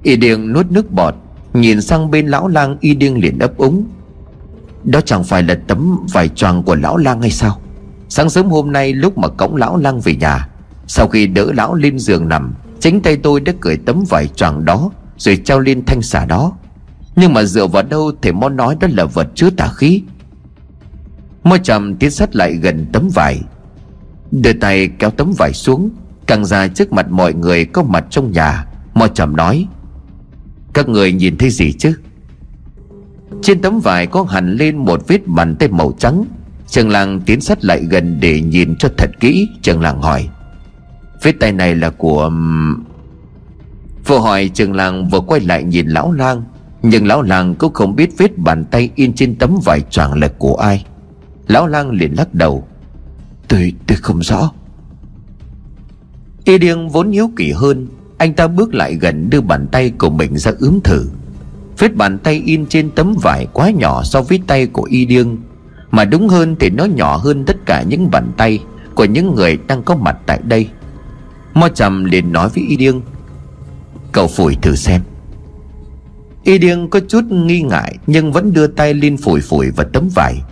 Y 0.03 0.17
điêng 0.17 0.53
nuốt 0.53 0.71
nước 0.71 0.91
bọt, 0.91 1.15
Nhìn 1.55 1.83
sang 1.83 2.11
bên 2.11 2.27
lão 2.27 2.49
lang, 2.49 2.77
y 2.81 2.95
điêng 2.95 3.21
liền 3.21 3.39
ấp 3.39 3.57
úng. 3.57 3.85
Đó 4.85 5.01
chẳng 5.01 5.25
phải 5.25 5.43
là 5.43 5.59
tấm 5.67 6.07
vải 6.13 6.29
choàng 6.29 6.63
của 6.63 6.75
lão 6.75 6.97
lang 6.97 7.21
hay 7.21 7.31
sao? 7.31 7.61
Sáng 8.09 8.31
sớm 8.31 8.47
hôm 8.47 8.73
nay 8.73 8.93
lúc 8.93 9.19
mà 9.19 9.29
cõng 9.29 9.57
lão 9.57 9.77
lăng 9.77 10.01
về 10.01 10.17
nhà, 10.17 10.49
Sau 10.87 11.09
khi 11.09 11.27
đỡ 11.27 11.53
lão 11.53 11.75
lên 11.75 11.99
giường 11.99 12.29
nằm, 12.29 12.55
Chính 12.81 13.01
tay 13.01 13.17
tôi 13.17 13.41
đã 13.41 13.53
cởi 13.61 13.77
tấm 13.77 14.05
vải 14.09 14.29
choàng 14.29 14.65
đó, 14.65 14.91
rồi 15.17 15.37
treo 15.45 15.61
lên 15.61 15.85
thanh 15.85 16.03
xà 16.03 16.27
đó. 16.27 16.53
Nhưng 17.17 17.35
mà 17.35 17.43
dựa 17.43 17.67
vào 17.67 17.83
đâu 17.83 18.13
Thầy 18.23 18.33
Mo 18.33 18.49
nói 18.49 18.77
đó 18.81 18.89
là 18.91 19.05
vật 19.05 19.29
chứa 19.35 19.51
tà 19.51 19.69
khí? 19.69 20.03
Mo 21.45 21.57
trầm 21.57 21.97
tiến 21.97 22.11
sát 22.11 22.37
lại 22.37 22.53
gần 22.53 22.87
tấm 22.93 23.09
vải, 23.15 23.41
Đưa 24.31 24.53
tay 24.53 24.89
kéo 24.99 25.11
tấm 25.11 25.33
vải 25.39 25.53
xuống 25.53 25.91
Càng 26.27 26.45
ra 26.45 26.69
trước 26.69 26.93
mặt 26.93 27.07
mọi 27.11 27.35
người 27.35 27.65
có 27.65 27.83
mặt 27.83 28.05
trong 28.11 28.33
nhà. 28.33 28.67
Mo 28.95 29.07
trầm 29.07 29.37
nói, 29.37 29.67
Các 30.73 30.89
người 30.89 31.13
nhìn 31.13 31.39
thấy 31.39 31.51
gì 31.51 31.73
chứ? 31.73 31.95
Trên 33.43 33.63
tấm 33.63 33.81
vải 33.81 34.07
có 34.07 34.23
hẳn 34.23 34.53
lên 34.57 34.77
một 34.77 35.03
vết 35.09 35.27
bàn 35.27 35.57
tay 35.57 35.69
màu 35.69 35.93
trắng 35.99 36.25
Trường 36.77 36.91
làng 36.91 37.21
tiến 37.21 37.41
sát 37.41 37.65
lại 37.65 37.85
gần 37.91 38.21
để 38.21 38.41
nhìn 38.41 38.77
cho 38.77 38.89
thật 38.97 39.11
kỹ 39.21 39.49
Trường 39.63 39.81
làng 39.81 40.03
hỏi. 40.03 40.29
Vết 41.23 41.33
tay 41.41 41.53
này 41.53 41.75
là 41.75 41.91
của 41.91 42.31
Vừa 44.07 44.19
hỏi 44.19 44.51
trường 44.55 44.73
làng 44.73 45.09
vừa 45.09 45.21
quay 45.21 45.41
lại 45.41 45.65
nhìn 45.65 45.87
lão 45.87 46.13
lang 46.13 46.45
Nhưng 46.83 47.07
lão 47.07 47.23
lang 47.23 47.55
cũng 47.55 47.73
không 47.73 47.97
biết 47.97 48.11
vết 48.19 48.39
bàn 48.39 48.65
tay 48.65 48.91
in 48.95 49.13
trên 49.13 49.35
tấm 49.35 49.59
vải 49.65 49.81
choàng 49.81 50.21
là 50.21 50.29
của 50.39 50.55
ai. 50.55 50.85
Lão 51.47 51.67
lang 51.67 51.91
liền 51.91 52.15
lắc 52.15 52.35
đầu. 52.35 52.67
Tôi, 53.49 53.73
tôi 53.87 53.97
không 53.97 54.21
rõ. 54.23 54.51
Y 56.45 56.59
điêng 56.59 56.89
vốn 56.89 57.11
hiếu 57.11 57.31
kỳ 57.37 57.53
hơn 57.53 57.87
Anh 58.19 58.35
ta 58.35 58.47
bước 58.47 58.75
lại 58.75 58.95
gần 58.95 59.31
đưa 59.31 59.41
bàn 59.41 59.67
tay 59.73 59.91
của 59.99 60.11
mình 60.11 60.39
ra 60.39 60.53
ướm 60.59 60.81
thử. 60.85 61.09
Vết 61.79 61.95
bàn 61.95 62.19
tay 62.19 62.43
in 62.47 62.67
trên 62.67 62.91
tấm 62.91 63.15
vải 63.23 63.47
quá 63.53 63.71
nhỏ 63.71 64.03
so 64.03 64.23
với 64.23 64.41
tay 64.47 64.67
của 64.67 64.83
y 64.83 65.05
điêng 65.05 65.37
mà 65.97 66.05
đúng 66.05 66.29
hơn 66.29 66.57
thì 66.61 66.71
nó 66.71 66.85
nhỏ 66.85 67.17
hơn 67.17 67.45
tất 67.45 67.57
cả 67.67 67.83
những 67.83 68.11
bàn 68.11 68.33
tay 68.37 68.59
Của 68.95 69.05
những 69.05 69.35
người 69.35 69.59
đang 69.69 69.83
có 69.83 69.97
mặt 69.97 70.17
tại 70.27 70.41
đây. 70.45 70.69
Mo 71.55 71.69
trầm 71.69 72.05
liền 72.05 72.33
nói 72.33 72.49
với 72.49 72.65
y 72.69 72.77
điêng, 72.77 73.01
Cậu 74.13 74.27
phủi 74.29 74.55
thử 74.55 74.75
xem. 74.75 75.01
Y 76.45 76.59
Điêng 76.59 76.91
có 76.91 77.01
chút 77.09 77.25
nghi 77.25 77.63
ngại 77.63 77.99
Nhưng 78.07 78.33
vẫn 78.33 78.53
đưa 78.53 78.67
tay 78.67 78.95
lên 78.95 79.17
phủi 79.17 79.41
phủi 79.41 79.71
vào 79.71 79.87
tấm 79.93 80.09
vải. 80.15 80.43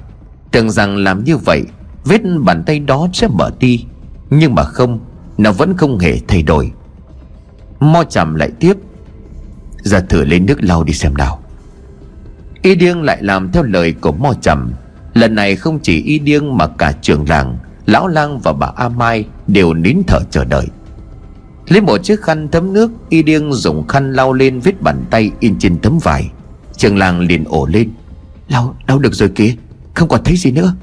Tưởng 0.50 0.70
rằng 0.70 0.96
làm 0.96 1.24
như 1.24 1.37
vậy, 1.37 1.62
Vết 2.04 2.20
bàn 2.44 2.62
tay 2.66 2.78
đó 2.78 3.09
sẽ 3.12 3.28
mở 3.28 3.50
đi, 3.59 3.85
Nhưng 4.30 4.54
mà 4.54 4.62
không, 4.62 5.00
Nó 5.38 5.52
vẫn 5.52 5.76
không 5.76 5.98
hề 5.98 6.18
thay 6.28 6.42
đổi. 6.42 6.72
Mo 7.80 8.04
trầm 8.04 8.35
lại 8.35 8.50
tiếp, 8.61 8.74
Giờ 9.83 10.00
thử 10.09 10.24
lấy 10.24 10.40
nước 10.40 10.62
lau 10.62 10.85
đi 10.85 10.92
xem 10.92 11.14
nào. 11.14 11.42
Y 12.62 12.74
Điêng 12.74 13.02
lại 13.02 13.18
làm 13.22 13.52
theo 13.52 13.62
lời 13.62 13.92
của 13.92 14.12
Mo 14.12 14.35
trầm. 14.40 14.72
Lần 15.14 15.35
này 15.35 15.57
không 15.57 15.79
chỉ 15.79 16.03
Y 16.03 16.18
Điêng 16.18 16.57
mà 16.57 16.66
cả 16.66 16.92
trường 16.92 17.29
làng 17.29 17.59
Lão 17.87 18.09
lang 18.09 18.38
và 18.38 18.53
bà 18.53 18.66
A 18.77 18.88
Mai 18.88 19.24
Đều 19.46 19.74
nín 19.74 19.98
thở 20.07 20.18
chờ 20.31 20.44
đợi. 20.44 20.66
Lấy 21.68 21.81
một 21.81 21.98
chiếc 21.98 22.22
khăn 22.22 22.48
thấm 22.53 22.72
nước 22.72 22.90
Y 23.09 23.22
Điêng 23.22 23.53
dùng 23.53 23.88
khăn 23.88 24.12
lau 24.12 24.33
lên 24.33 24.61
vết 24.61 24.83
bàn 24.83 25.05
tay 25.11 25.31
in 25.40 25.59
trên 25.59 25.79
tấm 25.79 25.98
vải. 25.98 26.31
Trường 26.77 26.98
làng 26.98 27.20
liền 27.20 27.44
ổ 27.44 27.66
lên. 27.66 27.90
Lau, 28.48 28.77
lau 28.88 28.98
được 28.98 29.14
rồi 29.14 29.29
kìa 29.29 29.55
Không 29.94 30.09
còn 30.09 30.24
thấy 30.24 30.37
gì 30.37 30.50
nữa. 30.50 30.74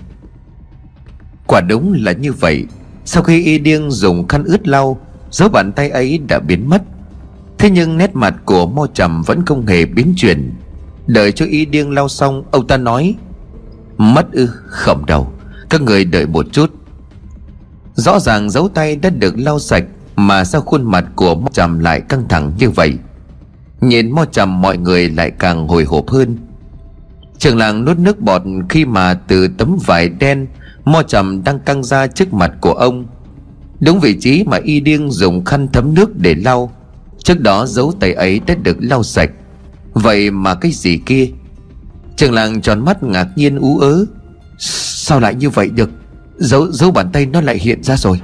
Quả 1.48 1.62
đúng 1.62 1.94
là 1.98 2.12
như 2.12 2.34
vậy. 2.34 2.66
Sau 3.06 3.24
khi 3.24 3.44
y 3.44 3.60
Điêng 3.60 3.92
dùng 3.92 4.28
khăn 4.28 4.44
ướt 4.44 4.68
lau 4.68 5.00
Dấu 5.32 5.50
bàn 5.50 5.72
tay 5.72 5.90
ấy 5.90 6.20
đã 6.28 6.40
biến 6.40 6.70
mất. 6.70 6.82
Thế 7.58 7.70
nhưng 7.70 7.98
nét 7.98 8.16
mặt 8.16 8.36
của 8.46 8.68
mo 8.68 8.88
trầm 8.94 9.22
vẫn 9.22 9.46
không 9.46 9.66
hề 9.66 9.86
biến 9.86 10.14
chuyển. 10.18 10.52
Đợi 11.08 11.32
cho 11.32 11.46
y 11.46 11.66
Điêng 11.66 11.92
lau 11.92 12.08
xong 12.08 12.44
Ông 12.52 12.68
ta 12.68 12.78
nói 12.78 13.16
Mất 14.02 14.32
ư 14.32 14.50
khổng 14.68 15.06
đầu. 15.06 15.34
Các 15.70 15.82
người 15.82 16.06
đợi 16.06 16.26
một 16.26 16.46
chút. 16.52 16.72
Rõ 17.94 18.20
ràng 18.20 18.50
dấu 18.50 18.70
tay 18.70 18.96
đã 18.96 19.10
được 19.10 19.34
lau 19.38 19.60
sạch 19.60 19.84
Mà 20.16 20.44
sao 20.44 20.62
khuôn 20.62 20.84
mặt 20.84 21.06
của 21.16 21.36
mo 21.36 21.48
trầm 21.54 21.80
lại 21.80 22.02
căng 22.02 22.28
thẳng 22.30 22.52
như 22.58 22.70
vậy? 22.70 22.94
Nhìn 23.82 24.12
mo 24.12 24.26
trầm, 24.26 24.62
mọi 24.62 24.78
người 24.78 25.10
lại 25.10 25.32
càng 25.32 25.68
hồi 25.68 25.84
hộp 25.84 26.10
hơn. 26.10 26.38
Trường 27.38 27.58
làng 27.58 27.86
nuốt 27.86 27.98
nước 27.98 28.20
bọt 28.20 28.42
khi 28.70 28.86
mà 28.86 29.14
từ 29.14 29.48
tấm 29.48 29.78
vải 29.86 30.10
đen, 30.10 30.48
Mo 30.86 31.04
trầm 31.04 31.44
đang 31.44 31.60
căng 31.60 31.84
ra 31.84 32.08
trước 32.08 32.34
mặt 32.34 32.52
của 32.62 32.74
ông. 32.74 33.06
Đúng 33.80 34.00
vị 34.00 34.18
trí 34.20 34.44
mà 34.44 34.58
y 34.64 34.80
điên 34.80 35.12
dùng 35.12 35.46
khăn 35.46 35.68
thấm 35.74 35.94
nước 35.94 36.18
để 36.18 36.36
lau. 36.36 36.72
Trước 37.24 37.40
đó 37.40 37.66
dấu 37.66 37.94
tay 38.00 38.14
ấy 38.14 38.42
đã 38.48 38.56
được 38.56 38.78
lau 38.80 39.04
sạch. 39.04 39.30
Vậy 39.94 40.32
mà 40.32 40.56
cái 40.56 40.72
gì 40.72 40.98
kia? 41.06 41.28
Trường 42.22 42.34
làng 42.34 42.62
tròn 42.62 42.86
mắt 42.86 43.04
ngạc 43.04 43.28
nhiên 43.36 43.60
ú 43.60 43.78
ớ. 43.78 44.06
Sao 44.58 45.20
lại 45.20 45.36
như 45.36 45.50
vậy 45.50 45.70
được? 45.70 45.90
Dấu, 46.38 46.72
dấu 46.72 46.92
bàn 46.92 47.10
tay 47.14 47.26
nó 47.26 47.42
lại 47.42 47.58
hiện 47.58 47.84
ra 47.84 47.98
rồi. 47.98 48.22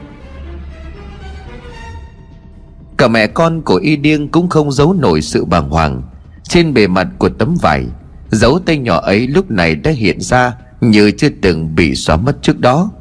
Cả 2.98 3.08
mẹ 3.08 3.28
con 3.28 3.62
của 3.62 3.76
y 3.76 3.96
điên 3.96 4.28
cũng 4.28 4.50
không 4.50 4.72
giấu 4.72 4.94
nổi 4.94 5.22
sự 5.22 5.46
bàng 5.46 5.70
hoàng. 5.70 6.02
Trên 6.44 6.74
bề 6.74 6.88
mặt 6.88 7.08
của 7.18 7.30
tấm 7.30 7.56
vải 7.62 7.86
Dấu 8.30 8.60
tay 8.60 8.78
nhỏ 8.78 9.00
ấy 9.00 9.28
lúc 9.28 9.52
này 9.52 9.76
đã 9.76 9.92
hiện 9.92 10.22
ra 10.22 10.54
Như 10.82 11.12
chưa 11.12 11.30
từng 11.42 11.76
bị 11.76 11.96
xóa 11.96 12.18
mất 12.18 12.42
trước 12.42 12.60
đó. 12.60 12.92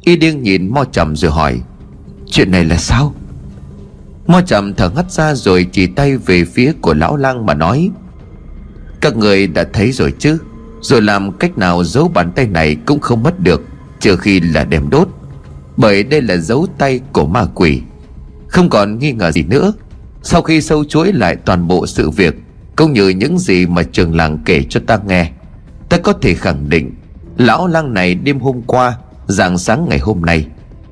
Y 0.00 0.16
điên 0.16 0.42
nhìn 0.42 0.74
mo 0.74 0.84
trầm 0.84 1.16
rồi 1.16 1.30
hỏi 1.30 1.60
Chuyện 2.26 2.50
này 2.50 2.64
là 2.64 2.76
sao? 2.76 3.14
Mo 4.26 4.40
trầm 4.40 4.74
thở 4.74 4.90
ngắt 4.90 5.12
ra 5.12 5.34
rồi 5.34 5.66
chỉ 5.72 5.86
tay 5.86 6.16
về 6.16 6.44
phía 6.44 6.72
của 6.80 6.94
lão 6.94 7.16
lang 7.16 7.46
mà 7.46 7.54
nói 7.54 7.90
các 9.02 9.16
người 9.16 9.46
đã 9.46 9.64
thấy 9.72 9.92
rồi 9.92 10.14
chứ? 10.18 10.38
Rồi 10.80 11.02
làm 11.02 11.32
cách 11.32 11.58
nào 11.58 11.84
giấu 11.84 12.08
bàn 12.08 12.32
tay 12.32 12.46
này 12.46 12.76
cũng 12.86 13.00
không 13.00 13.22
mất 13.22 13.40
được, 13.40 13.62
Trừ 14.00 14.16
khi 14.16 14.40
là 14.40 14.64
đem 14.64 14.90
đốt. 14.90 15.08
Bởi 15.76 16.02
đây 16.02 16.22
là 16.22 16.36
dấu 16.36 16.66
tay 16.78 17.00
của 17.12 17.26
ma 17.26 17.46
quỷ. 17.54 17.80
Không 18.48 18.70
còn 18.70 18.98
nghi 18.98 19.12
ngờ 19.12 19.30
gì 19.30 19.42
nữa. 19.42 19.72
Sau 20.22 20.42
khi 20.42 20.60
sâu 20.60 20.84
chuỗi 20.84 21.12
lại 21.12 21.36
toàn 21.36 21.68
bộ 21.68 21.86
sự 21.86 22.10
việc, 22.10 22.34
Cũng 22.76 22.92
như 22.92 23.08
những 23.08 23.38
gì 23.38 23.66
mà 23.66 23.82
trường 23.82 24.16
làng 24.16 24.38
kể 24.44 24.62
cho 24.68 24.80
ta 24.86 24.98
nghe, 25.06 25.30
Ta 25.88 25.98
có 25.98 26.12
thể 26.12 26.34
khẳng 26.34 26.68
định, 26.68 26.94
Lão 27.36 27.66
lang 27.66 27.94
này 27.94 28.14
đêm 28.14 28.40
hôm 28.40 28.62
qua, 28.66 28.96
Dạng 29.26 29.58
sáng 29.58 29.86
ngày 29.88 29.98
hôm 29.98 30.22
nay, 30.22 30.46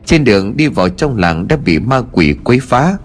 Trên 0.07 0.25
đường 0.25 0.57
đi 0.57 0.67
vào 0.67 0.89
trong 0.89 1.17
làng 1.17 1.49
đã 1.49 1.57
bị 1.57 1.79
ma 1.79 2.01
quỷ 2.13 2.35
quấy 2.45 2.61
phá. 2.61 2.97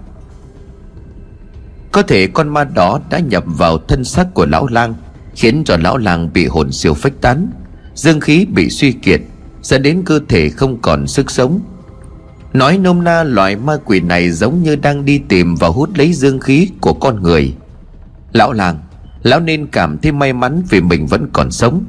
Có 1.95 2.01
thể 2.01 2.27
con 2.27 2.49
ma 2.49 2.63
đó 2.63 2.99
đã 3.09 3.19
nhập 3.19 3.43
vào 3.47 3.77
thân 3.77 4.03
xác 4.03 4.33
của 4.33 4.45
lão 4.45 4.67
lang, 4.67 4.93
Khiến 5.35 5.63
cho 5.65 5.77
lão 5.77 5.97
lang 5.97 6.33
bị 6.33 6.47
hồn 6.47 6.71
siêu 6.71 6.93
phách 6.93 7.21
tán, 7.21 7.47
Dương 7.93 8.19
khí 8.19 8.45
bị 8.45 8.69
suy 8.69 8.91
kiệt, 8.91 9.21
Dẫn 9.61 9.83
đến 9.83 10.01
cơ 10.05 10.19
thể 10.29 10.49
không 10.49 10.81
còn 10.81 11.07
sức 11.07 11.31
sống. 11.31 11.61
Nói 12.53 12.77
nôm 12.77 13.03
na 13.03 13.23
loại 13.23 13.55
ma 13.55 13.77
quỷ 13.85 13.99
này 13.99 14.31
giống 14.31 14.63
như 14.63 14.75
đang 14.75 15.05
đi 15.05 15.21
tìm 15.29 15.55
và 15.55 15.67
hút 15.67 15.89
lấy 15.95 16.13
dương 16.13 16.39
khí 16.39 16.69
của 16.81 16.93
con 16.93 17.23
người. 17.23 17.55
Lão 18.33 18.53
làng 18.53 18.79
Lão 19.23 19.39
nên 19.39 19.67
cảm 19.67 19.97
thấy 19.97 20.11
may 20.11 20.33
mắn 20.33 20.63
vì 20.69 20.81
mình 20.81 21.07
vẫn 21.07 21.29
còn 21.33 21.51
sống. 21.51 21.85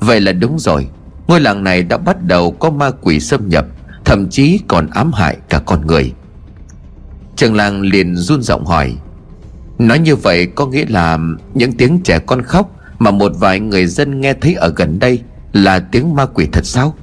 Vậy 0.00 0.20
là 0.20 0.32
đúng 0.32 0.58
rồi, 0.58 0.88
Ngôi 1.26 1.40
làng 1.40 1.64
này 1.64 1.82
đã 1.82 1.96
bắt 1.96 2.24
đầu 2.24 2.50
có 2.50 2.70
ma 2.70 2.90
quỷ 2.90 3.20
xâm 3.20 3.48
nhập, 3.48 3.66
Thậm 4.04 4.28
chí 4.30 4.60
còn 4.68 4.90
ám 4.90 5.12
hại 5.12 5.36
cả 5.48 5.58
con 5.66 5.86
người. 5.86 6.12
Trường 7.36 7.54
làng 7.54 7.80
liền 7.82 8.16
run 8.16 8.42
giọng 8.42 8.64
hỏi 8.64 8.96
Nói 9.78 9.98
như 9.98 10.16
vậy 10.16 10.46
có 10.46 10.66
nghĩa 10.66 10.84
là 10.88 11.18
Những 11.54 11.72
tiếng 11.72 12.00
trẻ 12.04 12.18
con 12.18 12.42
khóc 12.42 12.72
Mà 12.98 13.10
một 13.10 13.32
vài 13.38 13.60
người 13.60 13.86
dân 13.86 14.20
nghe 14.20 14.34
thấy 14.34 14.54
ở 14.54 14.72
gần 14.76 14.98
đây 14.98 15.22
Là 15.52 15.78
tiếng 15.78 16.14
ma 16.14 16.26
quỷ 16.26 16.46
thật 16.52 16.66
sao? 16.66 16.94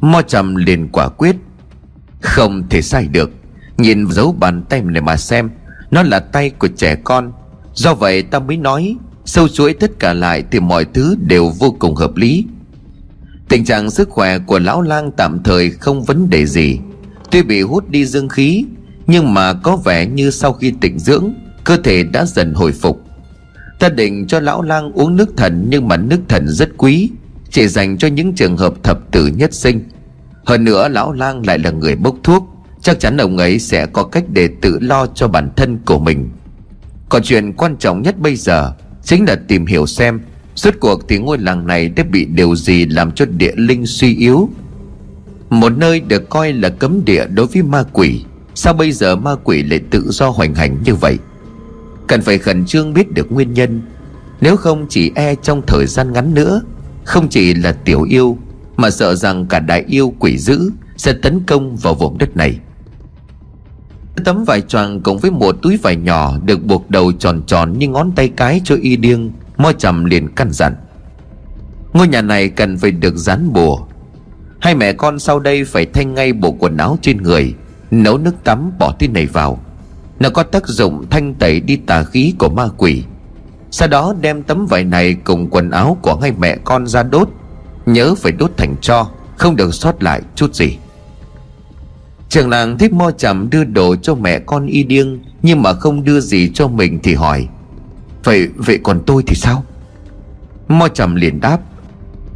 Mo 0.00 0.22
trầm 0.22 0.56
liền 0.56 0.88
quả 0.88 1.08
quyết, 1.08 1.36
Không 2.20 2.68
thể 2.68 2.82
sai 2.82 3.06
được. 3.06 3.30
Nhìn 3.76 4.06
dấu 4.10 4.32
bàn 4.32 4.62
tay 4.68 4.82
này 4.82 5.02
mà 5.02 5.16
xem, 5.16 5.50
Nó 5.90 6.02
là 6.02 6.20
tay 6.20 6.50
của 6.50 6.68
trẻ 6.68 6.96
con. 7.04 7.32
Do 7.74 7.94
vậy 7.94 8.22
ta 8.22 8.38
mới 8.38 8.56
nói, 8.56 8.96
Sâu 9.24 9.48
chuỗi 9.48 9.72
tất 9.72 9.98
cả 9.98 10.12
lại 10.12 10.44
thì 10.50 10.60
mọi 10.60 10.84
thứ 10.84 11.16
đều 11.26 11.48
vô 11.48 11.76
cùng 11.78 11.94
hợp 11.94 12.16
lý. 12.16 12.44
Tình 13.48 13.64
trạng 13.64 13.90
sức 13.90 14.08
khỏe 14.08 14.38
của 14.38 14.58
lão 14.58 14.82
lang 14.82 15.10
tạm 15.16 15.42
thời 15.42 15.70
không 15.70 16.02
vấn 16.02 16.30
đề 16.30 16.46
gì. 16.46 16.78
Tuy 17.30 17.42
bị 17.42 17.62
hút 17.62 17.90
đi 17.90 18.06
dương 18.06 18.28
khí 18.28 18.64
nhưng 19.10 19.34
mà 19.34 19.52
có 19.52 19.76
vẻ 19.76 20.06
như 20.06 20.30
sau 20.30 20.52
khi 20.52 20.74
tỉnh 20.80 20.98
dưỡng, 20.98 21.32
Cơ 21.64 21.76
thể 21.76 22.02
đã 22.02 22.24
dần 22.24 22.54
hồi 22.54 22.72
phục. 22.72 23.04
Ta 23.78 23.88
định 23.88 24.26
cho 24.26 24.40
lão 24.40 24.62
lang 24.62 24.92
uống 24.92 25.16
nước 25.16 25.36
thần 25.36 25.66
Nhưng 25.68 25.88
mà 25.88 25.96
nước 25.96 26.20
thần 26.28 26.48
rất 26.48 26.68
quý, 26.76 27.10
Chỉ 27.50 27.68
dành 27.68 27.98
cho 27.98 28.08
những 28.08 28.32
trường 28.34 28.56
hợp 28.56 28.74
thập 28.82 29.12
tử 29.12 29.26
nhất 29.26 29.54
sinh. 29.54 29.80
Hơn 30.44 30.64
nữa 30.64 30.88
lão 30.88 31.12
lang 31.12 31.46
lại 31.46 31.58
là 31.58 31.70
người 31.70 31.96
bốc 31.96 32.16
thuốc, 32.22 32.44
Chắc 32.82 33.00
chắn 33.00 33.16
ông 33.16 33.38
ấy 33.38 33.58
sẽ 33.58 33.86
có 33.86 34.04
cách 34.04 34.24
để 34.28 34.48
tự 34.62 34.78
lo 34.80 35.06
cho 35.06 35.28
bản 35.28 35.50
thân 35.56 35.78
của 35.86 35.98
mình. 35.98 36.30
Còn 37.08 37.22
chuyện 37.22 37.52
quan 37.52 37.76
trọng 37.76 38.02
nhất 38.02 38.18
bây 38.18 38.36
giờ 38.36 38.72
Chính 39.04 39.24
là 39.24 39.36
tìm 39.48 39.66
hiểu 39.66 39.86
xem 39.86 40.20
Suốt 40.54 40.74
cuộc 40.80 41.08
thì 41.08 41.18
ngôi 41.18 41.38
làng 41.38 41.66
này 41.66 41.88
đã 41.88 42.04
bị 42.04 42.24
điều 42.24 42.56
gì 42.56 42.86
làm 42.86 43.12
cho 43.12 43.24
địa 43.26 43.52
linh 43.56 43.86
suy 43.86 44.16
yếu. 44.16 44.48
Một 45.50 45.72
nơi 45.72 46.00
được 46.00 46.28
coi 46.28 46.52
là 46.52 46.68
cấm 46.68 47.04
địa 47.04 47.26
đối 47.26 47.46
với 47.46 47.62
ma 47.62 47.84
quỷ. 47.92 48.24
Sao 48.54 48.74
bây 48.74 48.92
giờ 48.92 49.16
ma 49.16 49.34
quỷ 49.44 49.62
lại 49.62 49.80
tự 49.90 50.10
do 50.10 50.28
hoành 50.28 50.54
hành 50.54 50.76
như 50.84 50.94
vậy? 50.94 51.18
Cần 52.06 52.22
phải 52.22 52.38
khẩn 52.38 52.64
trương 52.66 52.94
biết 52.94 53.12
được 53.12 53.32
nguyên 53.32 53.54
nhân. 53.54 53.82
Nếu 54.40 54.56
không 54.56 54.86
chỉ 54.88 55.12
e 55.14 55.34
trong 55.34 55.62
thời 55.66 55.86
gian 55.86 56.12
ngắn 56.12 56.34
nữa, 56.34 56.62
Không 57.04 57.28
chỉ 57.28 57.54
là 57.54 57.72
tiểu 57.72 58.02
yêu, 58.02 58.38
Mà 58.76 58.90
sợ 58.90 59.14
rằng 59.14 59.46
cả 59.46 59.60
đại 59.60 59.84
yêu 59.88 60.14
quỷ 60.18 60.38
dữ 60.38 60.70
Sẽ 60.96 61.12
tấn 61.12 61.40
công 61.46 61.76
vào 61.76 61.94
vùng 61.94 62.18
đất 62.18 62.36
này. 62.36 62.58
Tấm 64.24 64.44
vải 64.44 64.60
choàng 64.60 65.00
cùng 65.00 65.18
với 65.18 65.30
một 65.30 65.56
túi 65.62 65.76
vải 65.76 65.96
nhỏ 65.96 66.38
Được 66.44 66.64
buộc 66.64 66.90
đầu 66.90 67.12
tròn 67.12 67.42
tròn 67.46 67.78
như 67.78 67.88
ngón 67.88 68.12
tay 68.12 68.28
cái 68.28 68.60
cho 68.64 68.76
y 68.82 68.96
điêng, 68.96 69.32
Mo 69.56 69.72
trầm 69.72 70.04
liền 70.04 70.28
căn 70.28 70.52
dặn. 70.52 70.74
Ngôi 71.92 72.08
nhà 72.08 72.22
này 72.22 72.48
cần 72.48 72.78
phải 72.78 72.90
được 72.90 73.16
dán 73.16 73.52
bùa. 73.52 73.86
Hai 74.60 74.74
mẹ 74.74 74.92
con 74.92 75.18
sau 75.18 75.40
đây 75.40 75.64
phải 75.64 75.86
thanh 75.86 76.14
ngay 76.14 76.32
bộ 76.32 76.52
quần 76.52 76.76
áo 76.76 76.98
trên 77.02 77.22
người 77.22 77.54
Nấu 77.90 78.18
nước 78.18 78.34
tắm 78.44 78.72
bỏ 78.78 78.94
thứ 78.98 79.08
này 79.08 79.26
vào. 79.26 79.60
Nó 80.20 80.30
có 80.30 80.42
tác 80.42 80.66
dụng 80.66 81.04
thanh 81.10 81.34
tẩy 81.34 81.60
đi 81.60 81.76
tà 81.76 82.04
khí 82.04 82.34
của 82.38 82.48
ma 82.48 82.68
quỷ. 82.76 83.04
Sau 83.70 83.88
đó 83.88 84.14
đem 84.20 84.42
tấm 84.42 84.66
vải 84.66 84.84
này 84.84 85.14
cùng 85.24 85.50
quần 85.50 85.70
áo 85.70 85.98
của 86.02 86.18
hai 86.22 86.32
mẹ 86.38 86.56
con 86.64 86.86
ra 86.86 87.02
đốt. 87.02 87.28
Nhớ 87.86 88.14
phải 88.14 88.32
đốt 88.32 88.50
thành 88.56 88.76
cho, 88.80 89.08
Không 89.36 89.56
được 89.56 89.74
sót 89.74 90.02
lại 90.02 90.22
chút 90.34 90.54
gì. 90.54 90.78
Trường 92.28 92.48
làng 92.48 92.78
thích 92.78 92.92
mo 92.92 93.10
chậm 93.10 93.50
đưa 93.50 93.64
đồ 93.64 93.96
cho 93.96 94.14
mẹ 94.14 94.38
con 94.38 94.66
y 94.66 94.82
điêng, 94.82 95.18
Nhưng 95.42 95.62
mà 95.62 95.72
không 95.72 96.04
đưa 96.04 96.20
gì 96.20 96.50
cho 96.54 96.68
mình 96.68 96.98
thì 97.02 97.14
hỏi, 97.14 97.48
Vậy 98.24 98.48
vậy 98.56 98.78
còn 98.82 99.02
tôi 99.06 99.22
thì 99.26 99.34
sao? 99.34 99.64
Mo 100.68 100.88
trầm 100.88 101.14
liền 101.14 101.40
đáp, 101.40 101.58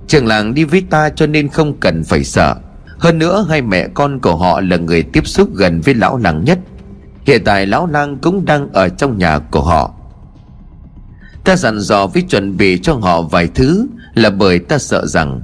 Trường 0.06 0.26
làng 0.26 0.54
đi 0.54 0.64
với 0.64 0.84
ta 0.90 1.08
cho 1.08 1.26
nên 1.26 1.48
không 1.48 1.76
cần 1.80 2.04
phải 2.04 2.24
sợ. 2.24 2.56
Hơn 2.98 3.18
nữa, 3.18 3.46
hai 3.48 3.62
mẹ 3.62 3.88
con 3.94 4.20
của 4.20 4.36
họ 4.36 4.60
là 4.60 4.76
người 4.76 5.02
tiếp 5.02 5.26
xúc 5.26 5.54
gần 5.54 5.80
với 5.80 5.94
lão 5.94 6.16
làng 6.16 6.44
nhất. 6.44 6.58
Hiện 7.26 7.42
tại 7.44 7.66
lão 7.66 7.86
lang 7.86 8.18
cũng 8.22 8.44
đang 8.44 8.72
ở 8.72 8.88
trong 8.88 9.18
nhà 9.18 9.38
của 9.38 9.62
họ. 9.62 9.94
Ta 11.44 11.56
dặn 11.56 11.78
dò 11.80 12.06
với 12.06 12.22
chuẩn 12.22 12.56
bị 12.56 12.78
cho 12.82 12.94
họ 12.94 13.22
vài 13.22 13.48
thứ 13.54 13.86
Là 14.14 14.30
bởi 14.30 14.58
ta 14.58 14.78
sợ 14.78 15.06
rằng 15.06 15.40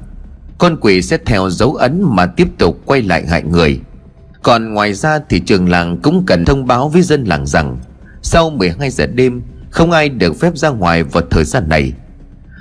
Con 0.58 0.76
quỷ 0.80 1.02
sẽ 1.02 1.18
theo 1.26 1.50
dấu 1.50 1.74
ấn 1.74 2.02
mà 2.06 2.26
tiếp 2.26 2.48
tục 2.58 2.80
quay 2.84 3.02
lại 3.02 3.26
hại 3.26 3.42
người. 3.42 3.80
Còn 4.42 4.74
ngoài 4.74 4.94
ra 4.94 5.18
thì 5.28 5.40
trường 5.40 5.68
làng 5.68 5.98
cũng 6.02 6.26
cần 6.26 6.44
thông 6.44 6.66
báo 6.66 6.88
với 6.88 7.02
dân 7.02 7.24
làng 7.24 7.46
rằng 7.46 7.78
Sau 8.22 8.50
12 8.50 8.90
giờ 8.90 9.06
đêm, 9.06 9.42
Không 9.70 9.90
ai 9.90 10.08
được 10.08 10.40
phép 10.40 10.56
ra 10.56 10.68
ngoài 10.68 11.02
vào 11.02 11.22
thời 11.30 11.44
gian 11.44 11.68
này. 11.68 11.92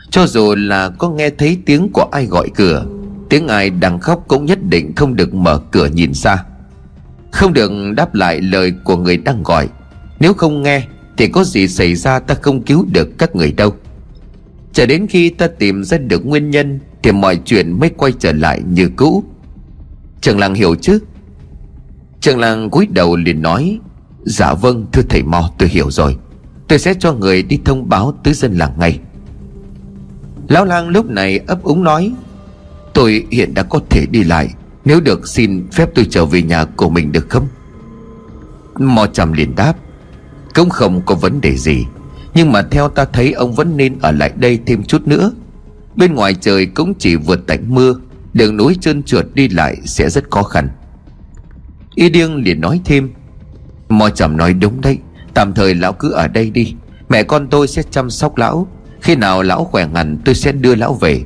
Cho 0.09 0.27
dù 0.27 0.55
là 0.55 0.89
có 0.89 1.09
nghe 1.09 1.29
thấy 1.29 1.57
tiếng 1.65 1.89
của 1.93 2.09
ai 2.11 2.25
gọi 2.25 2.49
cửa 2.55 2.85
Tiếng 3.29 3.47
ai 3.47 3.69
đang 3.69 3.99
khóc 3.99 4.23
cũng 4.27 4.45
nhất 4.45 4.59
định 4.63 4.95
không 4.95 5.15
được 5.15 5.33
mở 5.33 5.59
cửa 5.71 5.85
nhìn 5.85 6.13
ra. 6.13 6.43
Không 7.31 7.53
được 7.53 7.71
đáp 7.97 8.15
lại 8.15 8.41
lời 8.41 8.73
của 8.83 8.97
người 8.97 9.17
đang 9.17 9.43
gọi. 9.43 9.67
Nếu 10.19 10.33
không 10.33 10.61
nghe, 10.61 10.83
Thì 11.17 11.27
có 11.27 11.43
gì 11.43 11.67
xảy 11.67 11.95
ra 11.95 12.19
ta 12.19 12.35
không 12.35 12.63
cứu 12.63 12.85
được 12.93 13.17
các 13.17 13.35
người 13.35 13.51
đâu. 13.51 13.75
Chờ 14.73 14.85
đến 14.85 15.07
khi 15.07 15.29
ta 15.29 15.47
tìm 15.47 15.83
ra 15.83 15.97
được 15.97 16.25
nguyên 16.25 16.49
nhân, 16.49 16.79
Thì 17.03 17.11
mọi 17.11 17.39
chuyện 17.45 17.79
mới 17.79 17.89
quay 17.89 18.13
trở 18.19 18.31
lại 18.31 18.61
như 18.69 18.89
cũ. 18.95 19.23
Trường 20.21 20.39
làng 20.39 20.53
hiểu 20.53 20.75
chứ? 20.75 20.99
Trường 22.21 22.39
làng 22.39 22.69
cúi 22.69 22.87
đầu 22.87 23.15
liền 23.15 23.41
nói 23.41 23.79
Dạ 24.25 24.53
vâng 24.53 24.85
thưa 24.91 25.01
thầy 25.09 25.23
mò 25.23 25.51
tôi 25.57 25.69
hiểu 25.69 25.91
rồi. 25.91 26.17
Tôi 26.67 26.79
sẽ 26.79 26.93
cho 26.99 27.13
người 27.13 27.43
đi 27.43 27.59
thông 27.65 27.89
báo 27.89 28.13
tới 28.23 28.33
dân 28.33 28.57
làng 28.57 28.73
ngay. 28.79 28.99
Lão 30.47 30.65
lang 30.65 30.89
lúc 30.89 31.09
này 31.09 31.39
ấp 31.47 31.63
úng 31.63 31.83
nói 31.83 32.13
Tôi 32.99 33.25
hiện 33.31 33.53
đã 33.53 33.63
có 33.63 33.79
thể 33.89 34.05
đi 34.05 34.23
lại. 34.23 34.53
Nếu 34.85 34.99
được, 34.99 35.27
xin 35.27 35.67
phép 35.71 35.89
tôi 35.95 36.07
trở 36.09 36.25
về 36.25 36.41
nhà 36.41 36.65
của 36.65 36.89
mình 36.89 37.11
được 37.11 37.29
không? 37.29 37.47
Mò 38.79 39.07
trầm 39.07 39.33
liền 39.33 39.55
đáp. 39.55 39.73
Cũng 40.55 40.69
không 40.69 41.01
có 41.05 41.15
vấn 41.15 41.41
đề 41.41 41.57
gì. 41.57 41.85
Nhưng 42.33 42.51
mà 42.51 42.61
theo 42.71 42.89
ta 42.89 43.05
thấy, 43.05 43.31
ông 43.31 43.53
vẫn 43.53 43.77
nên 43.77 43.99
ở 44.01 44.11
lại 44.11 44.31
đây 44.35 44.59
thêm 44.65 44.83
chút 44.83 45.07
nữa. 45.07 45.31
Bên 45.95 46.15
ngoài 46.15 46.35
trời 46.41 46.65
cũng 46.65 46.93
chỉ 46.99 47.15
vượt 47.15 47.47
tạnh 47.47 47.75
mưa. 47.75 47.95
Đường 48.33 48.57
núi 48.57 48.77
trơn 48.81 49.03
trượt 49.03 49.25
đi 49.33 49.49
lại 49.49 49.77
sẽ 49.85 50.09
rất 50.09 50.31
khó 50.31 50.43
khăn. 50.43 50.69
Y 51.95 52.09
điêng 52.09 52.35
liền 52.35 52.61
nói 52.61 52.81
thêm. 52.85 53.09
Mò 53.89 54.09
trầm 54.09 54.37
nói 54.37 54.53
đúng 54.53 54.81
đấy. 54.81 54.97
Tạm 55.33 55.53
thời 55.53 55.75
lão 55.75 55.93
cứ 55.93 56.11
ở 56.11 56.27
đây 56.27 56.49
đi. 56.49 56.75
Mẹ 57.09 57.23
con 57.23 57.47
tôi 57.47 57.67
sẽ 57.67 57.83
chăm 57.91 58.09
sóc 58.09 58.37
lão. 58.37 58.67
Khi 59.01 59.15
nào 59.15 59.43
lão 59.43 59.63
khỏe 59.63 59.87
hẳn 59.93 60.17
tôi 60.25 60.35
sẽ 60.35 60.51
đưa 60.51 60.75
lão 60.75 60.93
về. 60.93 61.23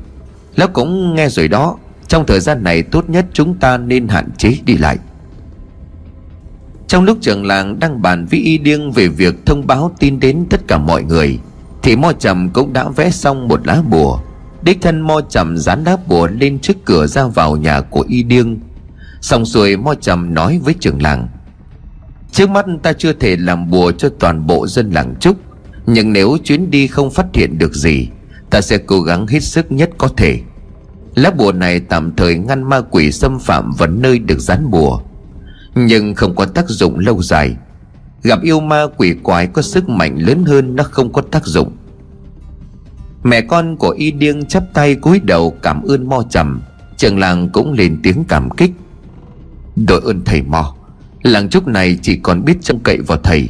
Lão 0.55 0.67
cũng 0.67 1.15
nghe 1.15 1.29
rồi 1.29 1.47
đó. 1.47 1.77
Trong 2.07 2.25
thời 2.25 2.39
gian 2.39 2.63
này, 2.63 2.83
tốt 2.83 3.09
nhất 3.09 3.25
chúng 3.33 3.59
ta 3.59 3.77
nên 3.77 4.07
hạn 4.07 4.29
chế 4.37 4.53
đi 4.65 4.77
lại. 4.77 4.97
Trong 6.87 7.03
lúc 7.03 7.17
trưởng 7.21 7.45
làng 7.45 7.79
đang 7.79 8.01
bàn 8.01 8.25
với 8.25 8.39
y 8.39 8.57
điêng 8.57 8.91
Về 8.91 9.07
việc 9.07 9.45
thông 9.45 9.67
báo 9.67 9.91
tin 9.99 10.19
đến 10.19 10.45
tất 10.49 10.67
cả 10.67 10.77
mọi 10.77 11.03
người, 11.03 11.39
Thì 11.83 11.95
mo 11.95 12.11
trầm 12.11 12.49
cũng 12.49 12.73
đã 12.73 12.89
vẽ 12.89 13.09
xong 13.09 13.47
một 13.47 13.67
lá 13.67 13.81
bùa. 13.89 14.19
Đích 14.61 14.81
thân 14.81 15.01
mo 15.01 15.21
trầm 15.29 15.57
dán 15.57 15.83
lá 15.83 15.97
bùa 16.07 16.27
lên 16.27 16.59
trước 16.59 16.85
cửa 16.85 17.07
ra 17.07 17.27
vào 17.27 17.55
nhà 17.55 17.81
của 17.81 18.05
y 18.07 18.23
điêng. 18.23 18.59
Xong 19.21 19.45
rồi 19.45 19.77
mo 19.77 19.93
trầm 19.95 20.33
nói 20.33 20.59
với 20.63 20.75
trưởng 20.79 21.01
làng, 21.01 21.27
Trước 22.33 22.49
mắt 22.49 22.65
ta 22.83 22.93
chưa 22.93 23.13
thể 23.13 23.35
làm 23.35 23.69
bùa 23.69 23.91
cho 23.91 24.09
toàn 24.19 24.47
bộ 24.47 24.67
dân 24.67 24.91
làng 24.91 25.15
Trúc, 25.19 25.37
Nhưng 25.85 26.13
nếu 26.13 26.37
chuyến 26.43 26.71
đi 26.71 26.87
không 26.87 27.11
phát 27.11 27.25
hiện 27.33 27.57
được 27.57 27.73
gì 27.73 28.07
Ta 28.53 28.61
sẽ 28.61 28.77
cố 28.77 29.01
gắng 29.01 29.27
hết 29.27 29.39
sức 29.39 29.71
nhất 29.71 29.89
có 29.97 30.07
thể. 30.17 30.39
Lá 31.15 31.31
bùa 31.31 31.51
này 31.51 31.79
tạm 31.79 32.15
thời 32.15 32.35
ngăn 32.35 32.69
ma 32.69 32.81
quỷ 32.81 33.11
xâm 33.11 33.39
phạm 33.39 33.71
vào 33.77 33.89
nơi 33.89 34.19
được 34.19 34.39
dán 34.39 34.71
bùa, 34.71 35.01
Nhưng 35.75 36.15
không 36.15 36.35
có 36.35 36.45
tác 36.45 36.69
dụng 36.69 36.99
lâu 36.99 37.21
dài. 37.21 37.55
Gặp 38.23 38.41
yêu 38.41 38.59
ma 38.59 38.85
quỷ 38.97 39.15
quái 39.23 39.47
có 39.47 39.61
sức 39.61 39.89
mạnh 39.89 40.17
lớn 40.19 40.43
hơn 40.45 40.75
nó 40.75 40.83
không 40.83 41.13
có 41.13 41.21
tác 41.21 41.45
dụng. 41.45 41.71
Mẹ 43.23 43.41
con 43.41 43.77
của 43.77 43.89
y 43.89 44.11
điêng 44.11 44.45
chắp 44.45 44.63
tay 44.73 44.95
cúi 44.95 45.19
đầu 45.19 45.57
cảm 45.61 45.83
ơn 45.83 46.09
mo 46.09 46.23
trầm. 46.29 46.61
Trường 46.97 47.19
làng 47.19 47.49
cũng 47.49 47.73
lên 47.73 47.99
tiếng 48.03 48.23
cảm 48.27 48.49
kích. 48.49 48.71
Đội 49.75 50.01
ơn 50.05 50.21
thầy 50.25 50.41
mo, 50.41 50.75
Làng 51.23 51.49
trúc 51.49 51.67
này 51.67 51.99
chỉ 52.01 52.15
còn 52.15 52.45
biết 52.45 52.57
trông 52.61 52.79
cậy 52.79 52.97
vào 52.97 53.17
thầy. 53.17 53.49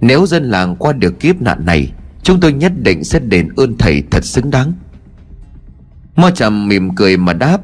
Nếu 0.00 0.26
dân 0.26 0.44
làng 0.44 0.76
qua 0.76 0.92
được 0.92 1.20
kiếp 1.20 1.42
nạn 1.42 1.66
này 1.66 1.92
Chúng 2.24 2.40
tôi 2.40 2.52
nhất 2.52 2.72
định 2.82 3.04
sẽ 3.04 3.18
đền 3.18 3.48
ơn 3.56 3.78
thầy 3.78 4.02
thật 4.10 4.24
xứng 4.24 4.50
đáng. 4.50 4.72
Mo 6.16 6.30
trầm 6.30 6.68
mỉm 6.68 6.94
cười 6.94 7.16
mà 7.16 7.32
đáp, 7.32 7.60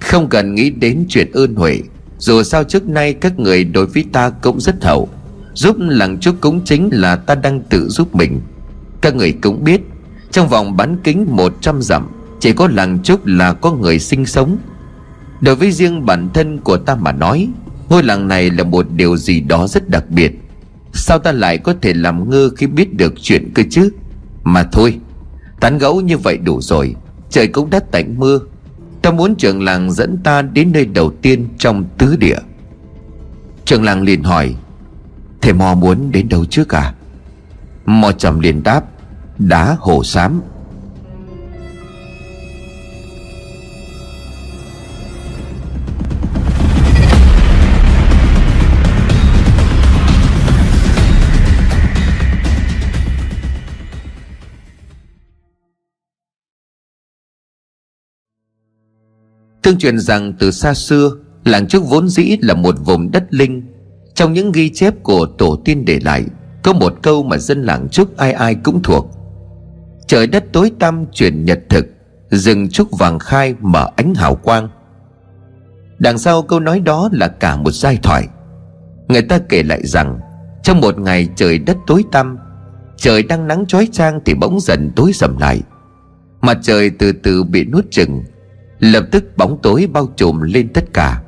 Không 0.00 0.28
cần 0.28 0.54
nghĩ 0.54 0.70
đến 0.70 1.04
chuyện 1.08 1.32
ơn 1.32 1.54
huệ. 1.54 1.80
Dù 2.18 2.42
sao 2.42 2.64
trước 2.64 2.88
nay 2.88 3.14
các 3.14 3.38
người 3.38 3.64
đối 3.64 3.86
với 3.86 4.04
ta 4.12 4.30
cũng 4.30 4.60
rất 4.60 4.84
hậu. 4.84 5.08
Giúp 5.54 5.76
làng 5.78 6.18
chúc 6.18 6.36
cũng 6.40 6.64
chính 6.64 6.88
là 6.92 7.16
ta 7.16 7.34
đang 7.34 7.62
tự 7.62 7.88
giúp 7.88 8.14
mình. 8.14 8.40
Các 9.00 9.14
người 9.14 9.32
cũng 9.32 9.64
biết, 9.64 9.80
Trong 10.30 10.48
vòng 10.48 10.76
bán 10.76 10.96
kính 11.04 11.26
100 11.28 11.82
dặm, 11.82 12.08
Chỉ 12.40 12.52
có 12.52 12.68
làng 12.72 13.02
trúc 13.02 13.26
là 13.26 13.52
có 13.52 13.72
người 13.72 13.98
sinh 13.98 14.26
sống. 14.26 14.56
Đối 15.40 15.56
với 15.56 15.72
riêng 15.72 16.06
bản 16.06 16.28
thân 16.34 16.60
của 16.60 16.76
ta 16.76 16.94
mà 16.94 17.12
nói, 17.12 17.48
Ngôi 17.88 18.02
làng 18.02 18.28
này 18.28 18.50
là 18.50 18.64
một 18.64 18.86
điều 18.96 19.16
gì 19.16 19.40
đó 19.40 19.68
rất 19.68 19.88
đặc 19.88 20.04
biệt. 20.10 20.32
Sao 20.92 21.18
ta 21.18 21.32
lại 21.32 21.58
có 21.58 21.74
thể 21.82 21.94
làm 21.94 22.30
ngơ 22.30 22.50
khi 22.56 22.66
biết 22.66 22.96
được 22.96 23.14
chuyện 23.22 23.50
cơ 23.54 23.62
chứ? 23.70 23.90
Mà 24.42 24.62
thôi, 24.72 24.98
Tán 25.60 25.78
gẫu 25.78 26.00
như 26.00 26.18
vậy 26.18 26.36
đủ 26.36 26.60
rồi, 26.60 26.94
Trời 27.30 27.48
cũng 27.48 27.70
đã 27.70 27.80
tạnh 27.90 28.14
mưa. 28.18 28.40
Ta 29.02 29.10
muốn 29.10 29.34
trưởng 29.34 29.62
làng 29.62 29.92
dẫn 29.92 30.18
ta 30.24 30.42
đến 30.42 30.72
nơi 30.72 30.86
đầu 30.86 31.10
tiên 31.22 31.48
trong 31.58 31.84
tứ 31.98 32.16
địa. 32.16 32.38
Trưởng 33.64 33.84
làng 33.84 34.02
liền 34.02 34.22
hỏi, 34.22 34.54
Thầy 35.40 35.52
mò 35.52 35.74
muốn 35.74 36.12
đến 36.12 36.28
đâu 36.28 36.44
trước 36.44 36.74
à? 36.74 36.94
Mò 37.86 38.12
trầm 38.12 38.40
liền 38.40 38.62
đáp, 38.62 38.84
Đá 39.38 39.76
hồ 39.80 40.04
xám 40.04 40.40
Tương 59.62 59.78
truyền 59.78 59.98
rằng 59.98 60.32
từ 60.38 60.50
xa 60.50 60.74
xưa, 60.74 61.10
Làng 61.44 61.66
trước 61.66 61.82
vốn 61.84 62.08
dĩ 62.08 62.36
là 62.40 62.54
một 62.54 62.74
vùng 62.84 63.10
đất 63.10 63.24
linh. 63.30 63.62
Trong 64.14 64.32
những 64.32 64.52
ghi 64.52 64.70
chép 64.70 64.94
của 65.02 65.26
tổ 65.38 65.56
tiên 65.64 65.84
để 65.84 66.00
lại, 66.02 66.24
Có 66.62 66.72
một 66.72 66.94
câu 67.02 67.22
mà 67.22 67.38
dân 67.38 67.62
làng 67.62 67.88
trước 67.88 68.16
ai 68.16 68.32
ai 68.32 68.54
cũng 68.54 68.82
thuộc. 68.82 69.06
Trời 70.06 70.26
đất 70.26 70.44
tối 70.52 70.72
tăm 70.78 71.04
chuyển 71.12 71.44
nhật 71.44 71.60
thực, 71.68 71.86
Rừng 72.30 72.68
trúc 72.68 72.98
vàng 72.98 73.18
khai 73.18 73.54
mở 73.60 73.88
ánh 73.96 74.14
hào 74.14 74.34
quang. 74.34 74.68
Đằng 75.98 76.18
sau 76.18 76.42
câu 76.42 76.60
nói 76.60 76.80
đó 76.80 77.08
là 77.12 77.28
cả 77.28 77.56
một 77.56 77.70
giai 77.70 77.98
thoại. 78.02 78.28
Người 79.08 79.22
ta 79.22 79.38
kể 79.38 79.62
lại 79.62 79.86
rằng, 79.86 80.18
Trong 80.62 80.80
một 80.80 80.98
ngày 80.98 81.28
trời 81.36 81.58
đất 81.58 81.76
tối 81.86 82.04
tăm, 82.12 82.38
Trời 82.96 83.22
đang 83.22 83.46
nắng 83.46 83.66
chói 83.66 83.88
chang 83.92 84.20
thì 84.24 84.34
bỗng 84.34 84.60
dần 84.60 84.90
tối 84.96 85.12
sầm 85.12 85.38
lại. 85.38 85.62
Mặt 86.40 86.58
trời 86.62 86.90
từ 86.90 87.12
từ 87.12 87.42
bị 87.44 87.64
nuốt 87.64 87.84
chừng 87.90 88.22
Lập 88.82 89.04
tức 89.10 89.24
bóng 89.36 89.58
tối 89.62 89.88
bao 89.92 90.08
trùm 90.16 90.40
lên 90.40 90.68
tất 90.68 90.84
cả. 90.92 91.22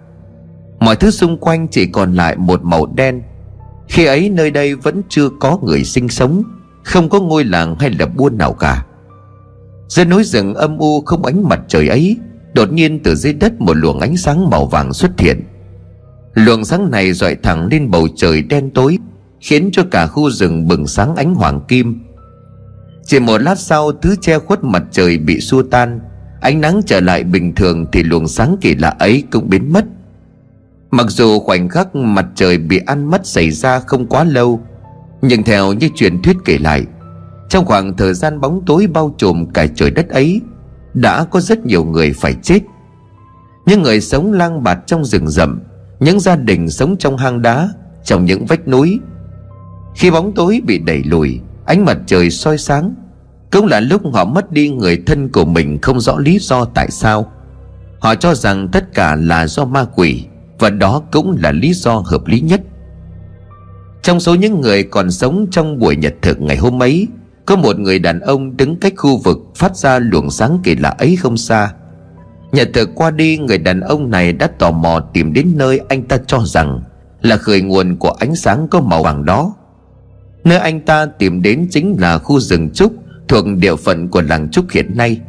Mọi 0.80 0.96
thứ 0.96 1.10
xung 1.10 1.38
quanh 1.38 1.68
chỉ 1.68 1.86
còn 1.86 2.14
lại 2.14 2.36
một 2.36 2.64
màu 2.64 2.86
đen. 2.86 3.22
Khi 3.88 4.04
ấy 4.04 4.30
nơi 4.30 4.50
đây 4.50 4.74
vẫn 4.74 5.02
chưa 5.08 5.28
có 5.40 5.58
người 5.62 5.84
sinh 5.84 6.08
sống, 6.08 6.42
Không 6.84 7.08
có 7.08 7.20
ngôi 7.20 7.44
làng 7.44 7.76
hay 7.78 7.90
là 7.90 8.06
buôn 8.06 8.38
nào 8.38 8.52
cả. 8.52 8.84
Dưới 9.88 10.04
núi 10.04 10.24
rừng 10.24 10.54
âm 10.54 10.78
u 10.78 11.00
không 11.00 11.24
ánh 11.24 11.48
mặt 11.48 11.60
trời 11.68 11.88
ấy, 11.88 12.16
Đột 12.54 12.72
nhiên 12.72 13.02
từ 13.02 13.14
dưới 13.14 13.32
đất 13.32 13.60
một 13.60 13.76
luồng 13.76 14.00
ánh 14.00 14.16
sáng 14.16 14.50
màu 14.50 14.66
vàng 14.66 14.92
xuất 14.92 15.20
hiện. 15.20 15.44
Luồng 16.34 16.64
sáng 16.64 16.90
này 16.90 17.12
dọi 17.12 17.36
thẳng 17.42 17.68
lên 17.70 17.90
bầu 17.90 18.08
trời 18.16 18.42
đen 18.42 18.70
tối, 18.70 18.98
Khiến 19.40 19.70
cho 19.72 19.82
cả 19.90 20.06
khu 20.06 20.30
rừng 20.30 20.68
bừng 20.68 20.86
sáng 20.86 21.16
ánh 21.16 21.34
hoàng 21.34 21.60
kim. 21.68 22.00
Chỉ 23.04 23.20
một 23.20 23.38
lát 23.38 23.58
sau, 23.58 23.92
thứ 23.92 24.16
che 24.20 24.38
khuất 24.38 24.64
mặt 24.64 24.82
trời 24.90 25.18
bị 25.18 25.40
xua 25.40 25.62
tan. 25.62 26.00
Ánh 26.44 26.60
nắng 26.60 26.80
trở 26.86 27.00
lại 27.00 27.24
bình 27.24 27.54
thường 27.54 27.86
Thì 27.92 28.02
luồng 28.02 28.28
sáng 28.28 28.56
kỳ 28.60 28.74
lạ 28.74 28.96
ấy 28.98 29.24
cũng 29.30 29.48
biến 29.48 29.72
mất. 29.72 29.84
Mặc 30.90 31.06
dù 31.08 31.40
khoảnh 31.40 31.68
khắc 31.68 31.96
mặt 31.96 32.26
trời 32.34 32.58
bị 32.58 32.80
ăn 32.86 33.10
mất 33.10 33.26
xảy 33.26 33.50
ra 33.50 33.80
không 33.80 34.06
quá 34.06 34.24
lâu, 34.24 34.60
Nhưng 35.22 35.42
theo 35.42 35.72
như 35.72 35.88
truyền 35.94 36.22
thuyết 36.22 36.36
kể 36.44 36.58
lại, 36.58 36.84
Trong 37.48 37.64
khoảng 37.64 37.96
thời 37.96 38.14
gian 38.14 38.40
bóng 38.40 38.62
tối 38.66 38.86
bao 38.86 39.14
trùm 39.18 39.46
cả 39.46 39.66
trời 39.74 39.90
đất 39.90 40.08
ấy, 40.08 40.40
Đã 40.94 41.24
có 41.24 41.40
rất 41.40 41.66
nhiều 41.66 41.84
người 41.84 42.12
phải 42.12 42.34
chết. 42.42 42.60
Những 43.66 43.82
người 43.82 44.00
sống 44.00 44.32
lang 44.32 44.62
bạt 44.62 44.78
trong 44.86 45.04
rừng 45.04 45.28
rậm, 45.28 45.60
Những 46.00 46.20
gia 46.20 46.36
đình 46.36 46.70
sống 46.70 46.96
trong 46.98 47.16
hang 47.16 47.42
đá, 47.42 47.68
Trong 48.04 48.24
những 48.24 48.46
vách 48.46 48.68
núi. 48.68 48.98
Khi 49.96 50.10
bóng 50.10 50.32
tối 50.34 50.60
bị 50.66 50.78
đẩy 50.78 51.02
lùi, 51.04 51.40
Ánh 51.66 51.84
mặt 51.84 51.98
trời 52.06 52.30
soi 52.30 52.58
sáng 52.58 52.94
cũng 53.54 53.66
là 53.66 53.80
lúc 53.80 54.02
họ 54.14 54.24
mất 54.24 54.52
đi 54.52 54.68
người 54.68 55.02
thân 55.06 55.28
của 55.28 55.44
mình 55.44 55.78
không 55.82 56.00
rõ 56.00 56.18
lý 56.18 56.38
do 56.38 56.64
tại 56.64 56.90
sao. 56.90 57.32
Họ 57.98 58.14
cho 58.14 58.34
rằng 58.34 58.68
tất 58.68 58.94
cả 58.94 59.16
là 59.16 59.46
do 59.46 59.64
ma 59.64 59.84
quỷ, 59.94 60.24
Và 60.58 60.70
đó 60.70 61.02
cũng 61.12 61.36
là 61.42 61.52
lý 61.52 61.72
do 61.74 61.94
hợp 61.94 62.26
lý 62.26 62.40
nhất. 62.40 62.60
Trong 64.02 64.20
số 64.20 64.34
những 64.34 64.60
người 64.60 64.82
còn 64.82 65.10
sống 65.10 65.46
trong 65.50 65.78
buổi 65.78 65.96
nhật 65.96 66.14
thực 66.22 66.40
ngày 66.40 66.56
hôm 66.56 66.82
ấy, 66.82 67.08
Có 67.46 67.56
một 67.56 67.78
người 67.78 67.98
đàn 67.98 68.20
ông 68.20 68.56
đứng 68.56 68.76
cách 68.76 68.92
khu 68.96 69.16
vực 69.16 69.38
phát 69.54 69.76
ra 69.76 69.98
luồng 69.98 70.30
sáng 70.30 70.58
kỳ 70.64 70.76
lạ 70.76 70.94
ấy 70.98 71.16
không 71.16 71.36
xa. 71.36 71.72
Nhật 72.52 72.68
thực 72.74 72.90
qua 72.94 73.10
đi, 73.10 73.38
người 73.38 73.58
đàn 73.58 73.80
ông 73.80 74.10
này 74.10 74.32
đã 74.32 74.46
tò 74.58 74.70
mò 74.70 75.00
tìm 75.12 75.32
đến 75.32 75.52
nơi 75.54 75.80
anh 75.88 76.02
ta 76.02 76.18
cho 76.26 76.42
rằng 76.44 76.82
Là 77.22 77.36
khởi 77.36 77.60
nguồn 77.60 77.96
của 77.96 78.10
ánh 78.10 78.36
sáng 78.36 78.68
có 78.70 78.80
màu 78.80 79.02
vàng 79.02 79.24
đó. 79.24 79.54
Nơi 80.44 80.58
anh 80.58 80.80
ta 80.80 81.06
tìm 81.06 81.42
đến 81.42 81.68
chính 81.70 81.96
là 81.98 82.18
khu 82.18 82.40
rừng 82.40 82.70
trúc 82.70 83.03
Thuộc 83.28 83.44
địa 83.58 83.76
phận 83.76 84.08
của 84.08 84.22
làng 84.22 84.50
trúc 84.50 84.70
hiện 84.70 84.96
nay. 84.96 85.20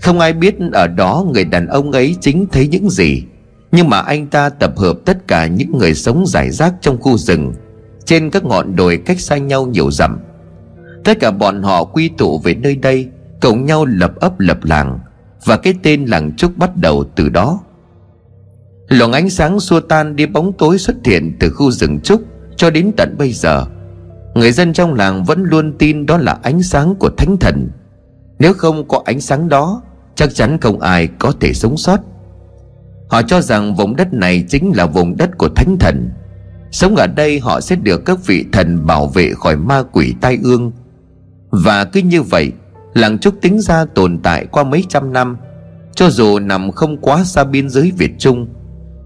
Không 0.00 0.20
ai 0.20 0.32
biết 0.32 0.54
ở 0.72 0.86
đó 0.86 1.24
người 1.32 1.44
đàn 1.44 1.66
ông 1.66 1.92
ấy 1.92 2.16
chính 2.20 2.46
thấy 2.52 2.68
những 2.68 2.90
gì, 2.90 3.24
Nhưng 3.72 3.88
mà 3.88 4.00
anh 4.00 4.26
ta 4.26 4.48
tập 4.48 4.72
hợp 4.76 4.98
tất 5.04 5.28
cả 5.28 5.46
những 5.46 5.78
người 5.78 5.94
sống 5.94 6.24
rải 6.26 6.50
rác 6.50 6.74
trong 6.80 7.00
khu 7.00 7.18
rừng, 7.18 7.52
Trên 8.04 8.30
các 8.30 8.44
ngọn 8.44 8.76
đồi 8.76 8.96
cách 8.96 9.20
xa 9.20 9.36
nhau 9.36 9.66
nhiều 9.66 9.90
dặm. 9.90 10.18
Tất 11.04 11.20
cả 11.20 11.30
bọn 11.30 11.62
họ 11.62 11.84
quy 11.84 12.10
tụ 12.18 12.38
về 12.38 12.54
nơi 12.54 12.76
đây, 12.76 13.08
Cùng 13.40 13.64
nhau 13.64 13.84
lập 13.84 14.12
ấp 14.20 14.40
lập 14.40 14.58
làng, 14.62 14.98
Và 15.44 15.56
cái 15.56 15.74
tên 15.82 16.04
làng 16.04 16.36
trúc 16.36 16.56
bắt 16.56 16.76
đầu 16.76 17.04
từ 17.16 17.28
đó. 17.28 17.60
Luồng 18.88 19.12
ánh 19.12 19.30
sáng 19.30 19.60
xua 19.60 19.80
tan 19.80 20.16
đi 20.16 20.26
bóng 20.26 20.52
tối 20.58 20.78
xuất 20.78 20.96
hiện 21.04 21.36
từ 21.40 21.50
khu 21.50 21.70
rừng 21.70 22.00
trúc 22.00 22.22
Cho 22.56 22.70
đến 22.70 22.92
tận 22.96 23.14
bây 23.18 23.32
giờ. 23.32 23.66
Người 24.38 24.52
dân 24.52 24.72
trong 24.72 24.94
làng 24.94 25.24
vẫn 25.24 25.42
luôn 25.42 25.72
tin 25.78 26.06
đó 26.06 26.16
là 26.16 26.38
ánh 26.42 26.62
sáng 26.62 26.94
của 26.94 27.10
thánh 27.16 27.36
thần. 27.40 27.70
Nếu 28.38 28.52
không 28.54 28.88
có 28.88 29.02
ánh 29.04 29.20
sáng 29.20 29.48
đó, 29.48 29.82
Chắc 30.18 30.34
chắn 30.34 30.58
không 30.60 30.80
ai 30.80 31.08
có 31.18 31.32
thể 31.40 31.52
sống 31.52 31.76
sót. 31.76 32.00
Họ 33.08 33.22
cho 33.22 33.40
rằng 33.40 33.74
vùng 33.74 33.96
đất 33.96 34.12
này 34.12 34.44
chính 34.48 34.72
là 34.74 34.86
vùng 34.86 35.16
đất 35.16 35.38
của 35.38 35.48
thánh 35.48 35.76
thần. 35.80 36.10
Sống 36.70 36.96
ở 36.96 37.06
đây, 37.06 37.40
họ 37.40 37.60
sẽ 37.60 37.76
được 37.76 38.04
các 38.04 38.26
vị 38.26 38.44
thần 38.52 38.86
bảo 38.86 39.06
vệ 39.06 39.32
khỏi 39.34 39.56
ma 39.56 39.82
quỷ 39.92 40.14
tai 40.20 40.38
ương. 40.42 40.72
Và 41.50 41.84
cứ 41.84 42.00
như 42.00 42.22
vậy, 42.22 42.52
Làng 42.94 43.18
Trúc 43.18 43.34
tính 43.40 43.60
ra 43.60 43.84
tồn 43.84 44.18
tại 44.22 44.46
qua 44.46 44.64
mấy 44.64 44.84
trăm 44.88 45.12
năm. 45.12 45.36
Cho 45.94 46.10
dù 46.10 46.38
nằm 46.38 46.72
không 46.72 46.96
quá 46.96 47.24
xa 47.24 47.44
biên 47.44 47.70
giới 47.70 47.92
Việt 47.98 48.12
Trung 48.18 48.46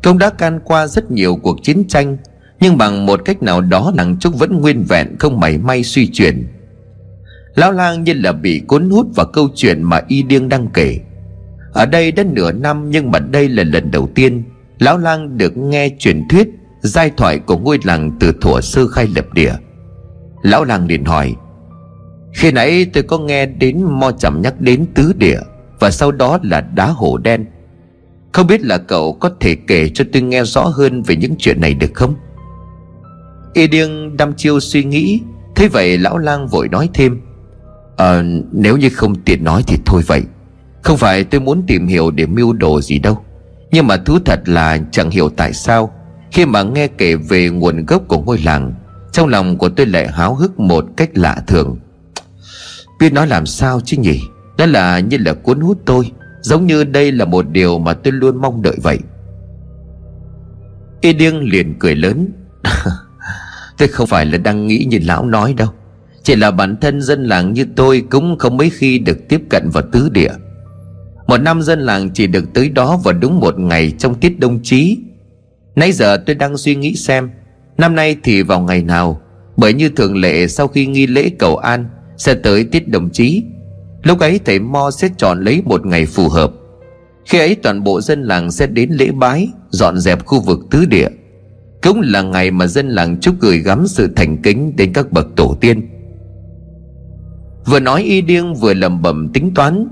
Công 0.02 0.18
đã 0.18 0.30
can 0.30 0.60
qua 0.64 0.86
rất 0.86 1.10
nhiều 1.10 1.36
cuộc 1.42 1.62
chiến 1.62 1.88
tranh 1.88 2.16
nhưng 2.62 2.78
bằng 2.78 3.06
một 3.06 3.24
cách 3.24 3.42
nào 3.42 3.60
đó, 3.60 3.92
nàng 3.94 4.18
trúc 4.18 4.38
vẫn 4.38 4.60
nguyên 4.60 4.84
vẹn, 4.88 5.18
không 5.18 5.40
mảy 5.40 5.58
may 5.58 5.84
suy 5.84 6.06
chuyển. 6.06 6.46
Lão 7.54 7.72
lang 7.72 8.04
như 8.04 8.12
là 8.12 8.32
bị 8.32 8.60
cuốn 8.60 8.90
hút 8.90 9.06
vào 9.14 9.26
câu 9.26 9.48
chuyện 9.54 9.82
mà 9.82 10.00
y 10.08 10.22
điêng 10.22 10.48
đang 10.48 10.68
kể. 10.74 10.98
Ở 11.72 11.86
đây 11.86 12.12
đã 12.12 12.24
nửa 12.24 12.52
năm, 12.52 12.90
nhưng 12.90 13.10
mà 13.10 13.18
đây 13.18 13.48
là 13.48 13.64
lần 13.64 13.90
đầu 13.90 14.08
tiên 14.14 14.42
Lão 14.78 14.98
lang 14.98 15.38
được 15.38 15.56
nghe 15.56 15.90
truyền 15.98 16.28
thuyết 16.28 16.48
Giai 16.82 17.10
thoại 17.16 17.38
của 17.38 17.58
ngôi 17.58 17.78
làng 17.84 18.16
từ 18.20 18.32
thuở 18.40 18.60
sơ 18.60 18.88
khai 18.88 19.08
lập 19.16 19.26
địa. 19.32 19.54
Lão 20.42 20.64
lang 20.64 20.86
liền 20.86 21.04
hỏi, 21.04 21.34
Khi 22.34 22.52
nãy 22.52 22.86
tôi 22.92 23.02
có 23.02 23.18
nghe 23.18 23.46
đến 23.46 23.82
mo 23.82 24.10
chậm 24.10 24.42
nhắc 24.42 24.60
đến 24.60 24.86
tứ 24.94 25.12
địa, 25.18 25.40
Và 25.80 25.90
sau 25.90 26.12
đó 26.12 26.38
là 26.42 26.60
đá 26.60 26.86
hổ 26.86 27.18
đen, 27.18 27.44
Không 28.32 28.46
biết 28.46 28.62
là 28.62 28.78
cậu 28.78 29.12
có 29.12 29.30
thể 29.40 29.56
kể 29.66 29.88
cho 29.94 30.04
tôi 30.12 30.22
nghe 30.22 30.44
rõ 30.44 30.62
hơn 30.62 31.02
về 31.02 31.16
những 31.16 31.34
chuyện 31.38 31.60
này 31.60 31.74
được 31.74 31.90
không? 31.94 32.14
Y 33.52 33.66
điêng 33.66 34.16
đăm 34.16 34.34
chiêu 34.34 34.60
suy 34.60 34.84
nghĩ 34.84 35.20
Thế 35.56 35.68
vậy 35.68 35.98
lão 35.98 36.18
lang 36.18 36.48
vội 36.48 36.68
nói 36.68 36.88
thêm. 36.94 37.20
Ờ 37.96 38.24
nếu 38.52 38.76
như 38.76 38.88
không 38.90 39.14
tiện 39.14 39.44
nói 39.44 39.62
thì 39.66 39.76
thôi 39.86 40.02
vậy. 40.06 40.22
Không 40.82 40.96
phải 40.96 41.24
tôi 41.24 41.40
muốn 41.40 41.62
tìm 41.66 41.86
hiểu 41.86 42.10
để 42.10 42.26
mưu 42.26 42.52
đồ 42.52 42.80
gì 42.80 42.98
đâu. 42.98 43.24
Nhưng 43.70 43.86
mà 43.86 43.96
thú 43.96 44.18
thật 44.24 44.40
là 44.46 44.78
chẳng 44.90 45.10
hiểu 45.10 45.28
tại 45.28 45.52
sao, 45.52 45.92
Khi 46.30 46.46
mà 46.46 46.62
nghe 46.62 46.86
kể 46.86 47.16
về 47.16 47.48
nguồn 47.48 47.86
gốc 47.86 48.02
của 48.08 48.22
ngôi 48.22 48.38
làng, 48.38 48.74
Trong 49.12 49.28
lòng 49.28 49.58
của 49.58 49.68
tôi 49.68 49.86
lại 49.86 50.08
háo 50.08 50.34
hức 50.34 50.60
một 50.60 50.84
cách 50.96 51.10
lạ 51.14 51.36
thường. 51.46 51.78
Biết 53.00 53.12
nói 53.12 53.26
làm 53.26 53.46
sao 53.46 53.80
chứ 53.84 53.96
nhỉ? 53.96 54.20
Đó 54.58 54.66
là 54.66 55.00
như 55.00 55.16
là 55.20 55.34
cuốn 55.34 55.60
hút 55.60 55.78
tôi, 55.84 56.10
Giống 56.40 56.66
như 56.66 56.84
đây 56.84 57.12
là 57.12 57.24
một 57.24 57.48
điều 57.48 57.78
mà 57.78 57.94
tôi 57.94 58.12
luôn 58.12 58.40
mong 58.40 58.62
đợi 58.62 58.76
vậy. 58.82 58.98
Y 61.00 61.12
điêng 61.12 61.38
liền 61.38 61.74
cười 61.78 61.96
lớn. 61.96 62.28
Tôi 63.78 63.88
không 63.88 64.06
phải 64.06 64.26
là 64.26 64.38
đang 64.38 64.66
nghĩ 64.66 64.86
như 64.88 64.98
lão 65.02 65.24
nói 65.24 65.54
đâu. 65.54 65.68
Chỉ 66.22 66.36
là 66.36 66.50
bản 66.50 66.76
thân 66.80 67.02
dân 67.02 67.24
làng 67.24 67.52
như 67.52 67.66
tôi 67.76 68.04
Cũng 68.10 68.38
không 68.38 68.56
mấy 68.56 68.70
khi 68.70 68.98
được 68.98 69.28
tiếp 69.28 69.40
cận 69.50 69.70
vào 69.70 69.82
tứ 69.92 70.08
địa. 70.08 70.32
Một 71.26 71.38
năm 71.38 71.62
dân 71.62 71.80
làng 71.80 72.10
chỉ 72.10 72.26
được 72.26 72.44
tới 72.54 72.68
đó 72.68 72.96
vào 72.96 73.14
đúng 73.14 73.40
một 73.40 73.58
ngày 73.58 73.92
trong 73.98 74.14
tiết 74.14 74.40
đông 74.40 74.60
chí. 74.62 74.98
Nãy 75.76 75.92
giờ 75.92 76.16
tôi 76.16 76.34
đang 76.34 76.56
suy 76.56 76.74
nghĩ 76.74 76.94
xem, 76.94 77.30
Năm 77.78 77.94
nay 77.94 78.16
thì 78.22 78.42
vào 78.42 78.60
ngày 78.60 78.82
nào? 78.82 79.20
Bởi 79.56 79.72
như 79.74 79.88
thường 79.88 80.16
lệ, 80.16 80.48
sau 80.48 80.68
khi 80.68 80.86
nghi 80.86 81.06
lễ 81.06 81.30
cầu 81.38 81.56
an, 81.56 81.84
Sẽ 82.16 82.34
tới 82.34 82.64
tiết 82.64 82.88
đồng 82.88 83.10
chí. 83.10 83.42
Lúc 84.02 84.20
ấy 84.20 84.40
thầy 84.44 84.58
Mo 84.58 84.90
sẽ 84.90 85.08
chọn 85.16 85.44
lấy 85.44 85.62
một 85.64 85.86
ngày 85.86 86.06
phù 86.06 86.28
hợp. 86.28 86.52
Khi 87.26 87.38
ấy 87.38 87.54
toàn 87.54 87.84
bộ 87.84 88.00
dân 88.00 88.22
làng 88.22 88.50
sẽ 88.52 88.66
đến 88.66 88.90
lễ 88.90 89.10
bái, 89.10 89.48
Dọn 89.70 89.98
dẹp 89.98 90.24
khu 90.26 90.40
vực 90.40 90.58
tứ 90.70 90.84
địa 90.84 91.08
cũng 91.82 92.00
là 92.00 92.22
ngày 92.22 92.50
mà 92.50 92.66
dân 92.66 92.88
làng 92.88 93.20
chúc 93.20 93.34
gửi 93.40 93.58
gắm 93.58 93.86
sự 93.86 94.08
thành 94.16 94.42
kính 94.42 94.76
đến 94.76 94.92
các 94.92 95.12
bậc 95.12 95.26
tổ 95.36 95.56
tiên. 95.60 95.88
Vừa 97.66 97.80
nói 97.80 98.02
y 98.02 98.20
điêng 98.20 98.54
vừa 98.54 98.74
lầm 98.74 99.02
bầm 99.02 99.28
tính 99.32 99.54
toán. 99.54 99.88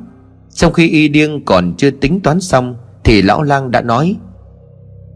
Trong 0.55 0.73
khi 0.73 0.89
y 0.89 1.09
điêng 1.09 1.45
còn 1.45 1.75
chưa 1.77 1.91
tính 1.91 2.21
toán 2.21 2.41
xong, 2.41 2.77
Thì 3.05 3.23
lão 3.23 3.43
lang 3.43 3.71
đã 3.71 3.81
nói, 3.81 4.17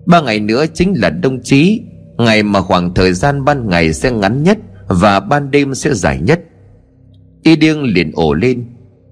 Ba 0.07 0.21
ngày 0.21 0.41
nữa 0.41 0.65
chính 0.75 0.95
là 0.97 1.11
đông 1.11 1.43
chí, 1.43 1.83
Ngày 2.19 2.43
mà 2.43 2.61
khoảng 2.61 2.95
thời 2.95 3.13
gian 3.13 3.45
ban 3.45 3.69
ngày 3.69 3.93
sẽ 3.93 4.11
ngắn 4.11 4.43
nhất 4.43 4.59
Và 4.89 5.21
ban 5.21 5.51
đêm 5.51 5.75
sẽ 5.75 5.95
dài 5.95 6.21
nhất. 6.21 6.41
Y 7.43 7.57
điêng 7.57 7.83
liền 7.83 8.11
ổ 8.15 8.35
lên, 8.35 8.65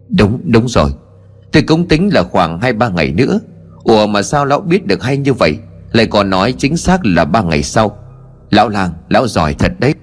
Đúng 0.08 0.40
đúng 0.44 0.68
rồi. 0.68 0.90
Tôi 1.52 1.62
cũng 1.62 1.88
tính 1.88 2.12
là 2.12 2.22
khoảng 2.22 2.60
hai 2.60 2.72
ba 2.72 2.88
ngày 2.88 3.12
nữa. 3.12 3.40
Ủa 3.84 4.06
mà 4.06 4.22
sao 4.22 4.44
lão 4.44 4.60
biết 4.60 4.86
được 4.86 5.02
hay 5.02 5.16
như 5.16 5.32
vậy? 5.32 5.58
Lại 5.92 6.06
còn 6.06 6.30
nói 6.30 6.54
chính 6.58 6.76
xác 6.76 7.06
là 7.06 7.24
ba 7.24 7.42
ngày 7.42 7.62
sau. 7.62 7.98
Lão 8.50 8.68
làng, 8.68 8.92
lão 9.08 9.26
giỏi 9.26 9.54
thật 9.54 9.72
đấy. 9.78 9.94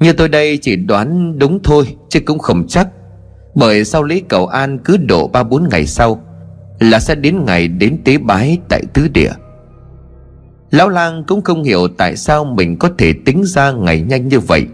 Như 0.00 0.12
tôi 0.12 0.28
đây 0.28 0.58
chỉ 0.62 0.76
đoán 0.76 1.38
đúng 1.38 1.62
thôi, 1.64 1.96
Chứ 2.08 2.20
cũng 2.20 2.38
không 2.38 2.66
chắc. 2.68 2.88
Bởi 3.54 3.84
sau 3.84 4.02
lý 4.02 4.20
cầu 4.20 4.46
an 4.46 4.78
cứ 4.78 4.96
độ 4.96 5.28
ba 5.28 5.42
bốn 5.42 5.68
ngày 5.70 5.86
sau, 5.86 6.22
Là 6.80 7.00
sẽ 7.00 7.14
đến 7.14 7.44
ngày 7.44 7.68
đến 7.68 7.98
tế 8.04 8.18
bái 8.18 8.58
tại 8.68 8.82
tứ 8.94 9.08
địa. 9.08 9.30
Lão 10.70 10.88
lang 10.88 11.24
cũng 11.26 11.42
không 11.42 11.62
hiểu 11.62 11.88
tại 11.88 12.16
sao 12.16 12.44
mình 12.44 12.76
có 12.78 12.90
thể 12.98 13.12
tính 13.24 13.44
ra 13.44 13.72
ngày 13.72 14.00
nhanh 14.00 14.28
như 14.28 14.40
vậy. 14.40 14.66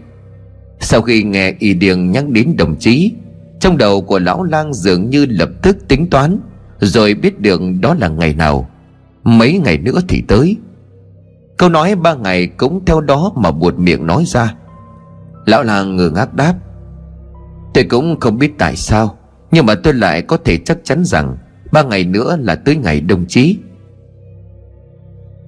Sau 0.79 1.01
khi 1.01 1.23
nghe 1.23 1.53
y 1.59 1.73
điền 1.73 2.11
nhắc 2.11 2.29
đến 2.29 2.55
đồng 2.57 2.75
chí, 2.79 3.13
Trong 3.59 3.77
đầu 3.77 4.01
của 4.01 4.19
lão 4.19 4.43
lang 4.43 4.73
dường 4.73 5.09
như 5.09 5.25
lập 5.29 5.49
tức 5.61 5.77
tính 5.87 6.09
toán, 6.09 6.39
Rồi 6.79 7.13
biết 7.13 7.39
được 7.39 7.61
đó 7.81 7.95
là 7.99 8.07
ngày 8.07 8.33
nào. 8.33 8.69
Mấy 9.23 9.59
ngày 9.63 9.77
nữa 9.77 9.99
thì 10.07 10.23
tới. 10.27 10.57
Câu 11.57 11.69
nói 11.69 11.95
ba 11.95 12.13
ngày 12.13 12.47
cũng 12.47 12.85
theo 12.85 13.01
đó 13.01 13.31
mà 13.35 13.51
buột 13.51 13.77
miệng 13.77 14.07
nói 14.07 14.23
ra. 14.27 14.55
Lão 15.45 15.63
làng 15.63 15.95
ngừ 15.95 16.09
ngác 16.09 16.33
đáp. 16.33 16.53
Tôi 17.73 17.83
cũng 17.83 18.19
không 18.19 18.37
biết 18.37 18.53
tại 18.57 18.75
sao, 18.75 19.17
Nhưng 19.51 19.65
mà 19.65 19.75
tôi 19.75 19.93
lại 19.93 20.21
có 20.21 20.37
thể 20.37 20.57
chắc 20.57 20.77
chắn 20.83 21.03
rằng 21.05 21.37
Ba 21.71 21.83
ngày 21.83 22.03
nữa 22.03 22.37
là 22.39 22.55
tới 22.55 22.75
ngày 22.75 23.01
đồng 23.01 23.25
chí. 23.27 23.57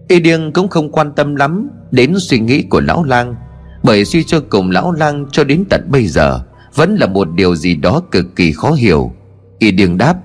Y 0.08 0.20
điêng 0.20 0.54
cũng 0.54 0.68
không 0.68 0.92
quan 0.92 1.12
tâm 1.12 1.36
lắm 1.36 1.70
Đến 1.92 2.14
suy 2.18 2.40
nghĩ 2.40 2.62
của 2.62 2.82
lão 2.82 3.04
lang, 3.04 3.36
Bởi 3.84 4.06
suy 4.06 4.24
cho 4.24 4.40
cùng 4.50 4.72
lão 4.72 4.92
lang 4.92 5.26
cho 5.32 5.44
đến 5.44 5.64
tận 5.70 5.88
bây 5.92 6.08
giờ 6.08 6.40
Vẫn 6.76 6.96
là 6.96 7.08
một 7.08 7.28
điều 7.36 7.56
gì 7.56 7.76
đó 7.76 8.02
cực 8.12 8.36
kỳ 8.36 8.52
khó 8.52 8.72
hiểu. 8.72 9.12
Y 9.60 9.72
điêng 9.72 9.98
đáp 9.98 10.16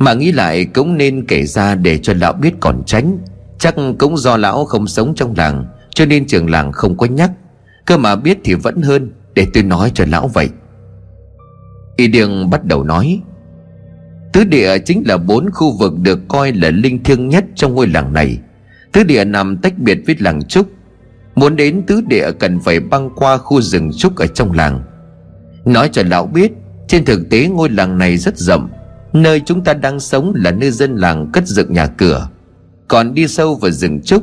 mà 0.00 0.14
nghĩ 0.14 0.32
lại 0.32 0.64
cũng 0.64 0.96
nên 0.96 1.26
kể 1.26 1.46
ra 1.46 1.74
để 1.74 1.98
cho 1.98 2.12
lão 2.16 2.32
biết 2.32 2.54
còn 2.60 2.82
tránh. 2.86 3.18
Chắc 3.58 3.74
cũng 3.98 4.16
do 4.16 4.36
lão 4.36 4.64
không 4.64 4.86
sống 4.86 5.14
trong 5.14 5.34
làng, 5.36 5.66
Cho 5.94 6.06
nên 6.06 6.26
trường 6.26 6.50
làng 6.50 6.72
không 6.72 6.96
có 6.96 7.06
nhắc. 7.06 7.30
Cơ 7.86 7.96
mà 7.96 8.16
biết 8.16 8.38
thì 8.44 8.54
vẫn 8.54 8.82
hơn, 8.82 9.12
Để 9.34 9.46
tôi 9.54 9.62
nói 9.62 9.90
cho 9.94 10.04
lão 10.08 10.28
vậy. 10.28 10.48
Y 11.96 12.06
Điêng 12.06 12.50
bắt 12.50 12.64
đầu 12.64 12.84
nói, 12.84 13.20
Tứ 14.32 14.44
địa 14.44 14.78
chính 14.78 15.02
là 15.06 15.16
bốn 15.16 15.50
khu 15.50 15.76
vực 15.78 15.92
được 15.98 16.20
coi 16.28 16.52
là 16.52 16.70
linh 16.70 17.02
thiêng 17.02 17.28
nhất 17.28 17.44
trong 17.54 17.74
ngôi 17.74 17.86
làng 17.86 18.12
này. 18.12 18.38
Tứ 18.92 19.02
địa 19.02 19.24
nằm 19.24 19.56
tách 19.56 19.78
biệt 19.78 19.98
với 20.06 20.16
làng 20.18 20.42
Trúc. 20.48 20.66
Muốn 21.34 21.56
đến 21.56 21.82
tứ 21.86 22.00
địa 22.08 22.30
cần 22.38 22.60
phải 22.60 22.80
băng 22.80 23.10
qua 23.16 23.36
khu 23.36 23.60
rừng 23.60 23.90
Trúc 23.98 24.16
ở 24.16 24.26
trong 24.26 24.52
làng. 24.52 24.82
Nói 25.64 25.88
cho 25.92 26.02
lão 26.06 26.26
biết, 26.26 26.52
Trên 26.88 27.04
thực 27.04 27.30
tế 27.30 27.46
ngôi 27.48 27.70
làng 27.70 27.98
này 27.98 28.16
rất 28.16 28.38
rộng 28.38 28.68
Nơi 29.12 29.40
chúng 29.40 29.64
ta 29.64 29.74
đang 29.74 30.00
sống 30.00 30.32
là 30.36 30.50
nơi 30.50 30.70
dân 30.70 30.96
làng 30.96 31.30
cất 31.32 31.46
dựng 31.46 31.72
nhà 31.72 31.86
cửa, 31.86 32.28
Còn 32.88 33.14
đi 33.14 33.28
sâu 33.28 33.54
vào 33.54 33.70
rừng 33.70 34.00
trúc. 34.02 34.22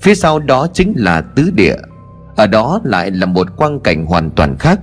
Phía 0.00 0.14
sau 0.14 0.38
đó 0.38 0.66
chính 0.72 0.92
là 0.96 1.20
tứ 1.20 1.50
địa, 1.54 1.76
Ở 2.36 2.46
đó 2.46 2.80
lại 2.84 3.10
là 3.10 3.26
một 3.26 3.56
quang 3.56 3.80
cảnh 3.80 4.06
hoàn 4.06 4.30
toàn 4.30 4.56
khác. 4.58 4.80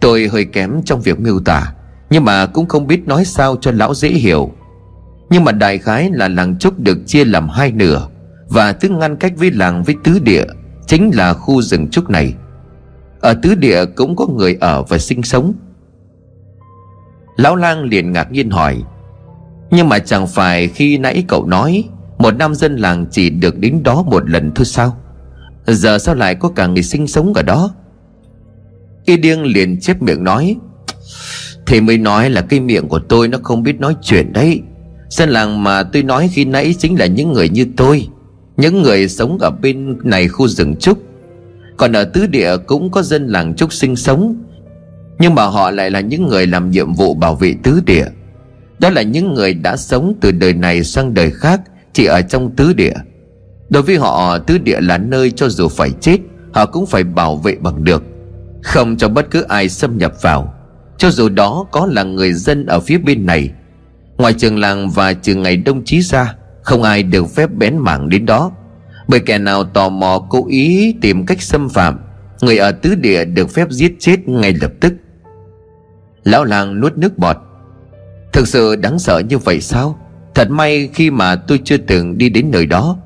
Tôi 0.00 0.28
hơi 0.32 0.44
kém 0.44 0.82
trong 0.84 1.00
việc 1.00 1.20
miêu 1.20 1.40
tả, 1.40 1.72
Nhưng 2.10 2.24
mà 2.24 2.46
cũng 2.46 2.68
không 2.68 2.86
biết 2.86 3.06
nói 3.06 3.24
sao 3.24 3.56
cho 3.60 3.70
lão 3.70 3.94
dễ 3.94 4.08
hiểu. 4.08 4.50
Nhưng 5.30 5.44
mà 5.44 5.52
đại 5.52 5.78
khái 5.78 6.10
là 6.12 6.28
làng 6.28 6.58
trúc 6.58 6.80
được 6.80 6.98
chia 7.06 7.24
làm 7.24 7.48
hai 7.48 7.72
nửa, 7.72 8.08
Và 8.48 8.72
thứ 8.72 8.88
ngăn 8.88 9.16
cách 9.16 9.32
với 9.36 9.50
làng 9.50 9.82
với 9.82 9.94
tứ 10.04 10.18
địa 10.18 10.44
Chính 10.86 11.10
là 11.14 11.34
khu 11.34 11.62
rừng 11.62 11.88
trúc 11.88 12.10
này. 12.10 12.34
Ở 13.20 13.34
tứ 13.42 13.54
địa 13.54 13.84
cũng 13.84 14.16
có 14.16 14.26
người 14.26 14.56
ở 14.60 14.82
và 14.82 14.98
sinh 14.98 15.22
sống. 15.22 15.54
Lão 17.42 17.56
lang 17.56 17.84
liền 17.84 18.12
ngạc 18.12 18.32
nhiên 18.32 18.50
hỏi, 18.50 18.82
Nhưng 19.70 19.88
mà 19.88 19.98
chẳng 19.98 20.26
phải 20.26 20.68
khi 20.68 20.98
nãy 20.98 21.24
cậu 21.28 21.46
nói, 21.46 21.84
Một 22.18 22.36
nam 22.36 22.54
dân 22.54 22.76
làng 22.76 23.06
chỉ 23.10 23.30
được 23.30 23.58
đến 23.58 23.82
đó 23.82 24.02
một 24.02 24.30
lần 24.30 24.52
thôi 24.54 24.64
sao? 24.64 24.96
Giờ 25.66 25.98
sao 25.98 26.14
lại 26.14 26.34
có 26.34 26.48
cả 26.48 26.66
người 26.66 26.82
sinh 26.82 27.06
sống 27.06 27.34
ở 27.34 27.42
đó? 27.42 27.74
Y 29.04 29.16
điêng 29.16 29.42
liền 29.42 29.80
chép 29.80 30.02
miệng 30.02 30.24
nói 30.24 30.56
Thì 31.66 31.80
mới 31.80 31.98
nói 31.98 32.30
là 32.30 32.40
cái 32.40 32.60
miệng 32.60 32.88
của 32.88 32.98
tôi 32.98 33.28
nó 33.28 33.38
không 33.42 33.62
biết 33.62 33.80
nói 33.80 33.96
chuyện 34.02 34.32
đấy. 34.32 34.60
Dân 35.08 35.30
làng 35.30 35.62
mà 35.62 35.82
tôi 35.82 36.02
nói 36.02 36.30
khi 36.32 36.44
nãy 36.44 36.74
chính 36.78 36.98
là 36.98 37.06
những 37.06 37.32
người 37.32 37.48
như 37.48 37.66
tôi, 37.76 38.08
Những 38.56 38.82
người 38.82 39.08
sống 39.08 39.38
ở 39.40 39.50
bên 39.50 39.98
này 40.02 40.28
khu 40.28 40.48
rừng 40.48 40.76
trúc. 40.76 40.98
Còn 41.76 41.92
ở 41.92 42.04
tứ 42.04 42.26
địa 42.26 42.56
cũng 42.66 42.90
có 42.90 43.02
dân 43.02 43.26
làng 43.26 43.54
trúc 43.54 43.72
sinh 43.72 43.96
sống. 43.96 44.44
Nhưng 45.22 45.34
mà 45.34 45.44
họ 45.44 45.70
lại 45.70 45.90
là 45.90 46.00
những 46.00 46.28
người 46.28 46.46
làm 46.46 46.70
nhiệm 46.70 46.92
vụ 46.94 47.14
bảo 47.14 47.34
vệ 47.34 47.54
tứ 47.62 47.82
địa. 47.86 48.06
Đó 48.78 48.90
là 48.90 49.02
những 49.02 49.34
người 49.34 49.54
đã 49.54 49.76
sống 49.76 50.14
từ 50.20 50.32
đời 50.32 50.54
này 50.54 50.84
sang 50.84 51.14
đời 51.14 51.30
khác, 51.30 51.60
Chỉ 51.92 52.04
ở 52.04 52.22
trong 52.22 52.56
tứ 52.56 52.72
địa. 52.72 52.94
Đối 53.68 53.82
với 53.82 53.96
họ, 53.96 54.38
tứ 54.38 54.58
địa 54.58 54.80
là 54.80 54.98
nơi 54.98 55.30
cho 55.30 55.48
dù 55.48 55.68
phải 55.68 55.90
chết, 56.00 56.18
Họ 56.52 56.66
cũng 56.66 56.86
phải 56.86 57.04
bảo 57.04 57.36
vệ 57.36 57.56
bằng 57.60 57.84
được. 57.84 58.02
Không 58.62 58.96
cho 58.96 59.08
bất 59.08 59.30
cứ 59.30 59.42
ai 59.42 59.68
xâm 59.68 59.98
nhập 59.98 60.12
vào. 60.22 60.54
Cho 60.98 61.10
dù 61.10 61.28
đó 61.28 61.66
có 61.70 61.86
là 61.86 62.02
người 62.02 62.32
dân 62.32 62.66
ở 62.66 62.80
phía 62.80 62.98
bên 62.98 63.26
này, 63.26 63.50
Ngoài 64.18 64.32
trường 64.32 64.58
làng 64.58 64.90
và 64.90 65.12
trường 65.12 65.42
ngày 65.42 65.56
đông 65.56 65.84
chí 65.84 66.00
ra 66.00 66.34
Không 66.62 66.82
ai 66.82 67.02
được 67.02 67.34
phép 67.34 67.50
bén 67.50 67.78
mảng 67.78 68.08
đến 68.08 68.26
đó. 68.26 68.52
Bởi 69.08 69.20
kẻ 69.20 69.38
nào 69.38 69.64
tò 69.64 69.88
mò 69.88 70.26
cố 70.30 70.46
ý 70.48 70.94
tìm 71.00 71.26
cách 71.26 71.42
xâm 71.42 71.68
phạm, 71.68 71.98
Người 72.40 72.58
ở 72.58 72.72
tứ 72.72 72.94
địa 72.94 73.24
được 73.24 73.50
phép 73.50 73.70
giết 73.70 73.92
chết 73.98 74.28
ngay 74.28 74.54
lập 74.60 74.72
tức. 74.80 74.92
Lão 76.24 76.44
làng 76.44 76.80
nuốt 76.80 76.96
nước 76.96 77.18
bọt. 77.18 77.36
Thực 78.32 78.48
sự 78.48 78.76
đáng 78.76 78.98
sợ 78.98 79.18
như 79.18 79.38
vậy 79.38 79.60
sao? 79.60 79.98
Thật 80.34 80.50
may 80.50 80.90
khi 80.94 81.10
mà 81.10 81.36
tôi 81.36 81.60
chưa 81.64 81.76
từng 81.76 82.18
đi 82.18 82.28
đến 82.28 82.50
nơi 82.50 82.66
đó. 82.66 82.96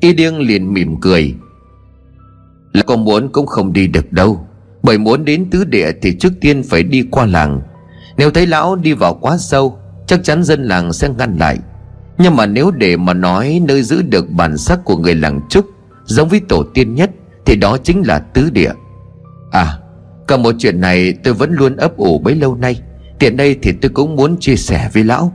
Y 0.00 0.12
điêng 0.12 0.38
liền 0.38 0.74
mỉm 0.74 1.00
cười. 1.00 1.34
Là 2.72 2.82
con 2.82 3.04
muốn 3.04 3.28
cũng 3.32 3.46
không 3.46 3.72
đi 3.72 3.86
được 3.86 4.12
đâu. 4.12 4.46
Bởi 4.82 4.98
muốn 4.98 5.24
đến 5.24 5.50
tứ 5.50 5.64
địa 5.64 5.90
thì 6.02 6.16
trước 6.18 6.32
tiên 6.40 6.62
phải 6.62 6.82
đi 6.82 7.04
qua 7.10 7.26
làng. 7.26 7.60
Nếu 8.16 8.30
thấy 8.30 8.46
lão 8.46 8.76
đi 8.76 8.92
vào 8.92 9.14
quá 9.14 9.36
sâu, 9.38 9.76
Chắc 10.06 10.24
chắn 10.24 10.44
dân 10.44 10.64
làng 10.64 10.92
sẽ 10.92 11.08
ngăn 11.08 11.36
lại. 11.38 11.58
Nhưng 12.18 12.36
mà 12.36 12.46
nếu 12.46 12.70
để 12.70 12.96
mà 12.96 13.14
nói 13.14 13.62
nơi 13.64 13.82
giữ 13.82 14.02
được 14.02 14.30
bản 14.30 14.56
sắc 14.56 14.84
của 14.84 14.96
người 14.96 15.14
làng 15.14 15.40
Trúc 15.48 15.66
Giống 16.04 16.28
với 16.28 16.40
tổ 16.48 16.64
tiên 16.74 16.94
nhất, 16.94 17.10
Thì 17.46 17.56
đó 17.56 17.76
chính 17.84 18.02
là 18.06 18.18
tứ 18.18 18.50
địa. 18.50 18.72
À 19.50 19.79
Cả 20.30 20.36
một 20.36 20.54
chuyện 20.58 20.80
này 20.80 21.14
tôi 21.24 21.34
vẫn 21.34 21.52
luôn 21.52 21.76
ấp 21.76 21.96
ủ 21.96 22.18
bấy 22.18 22.34
lâu 22.34 22.56
nay. 22.56 22.80
Tiện 23.18 23.36
đây 23.36 23.56
thì 23.62 23.72
tôi 23.72 23.90
cũng 23.94 24.16
muốn 24.16 24.36
chia 24.40 24.56
sẻ 24.56 24.90
với 24.94 25.04
lão. 25.04 25.32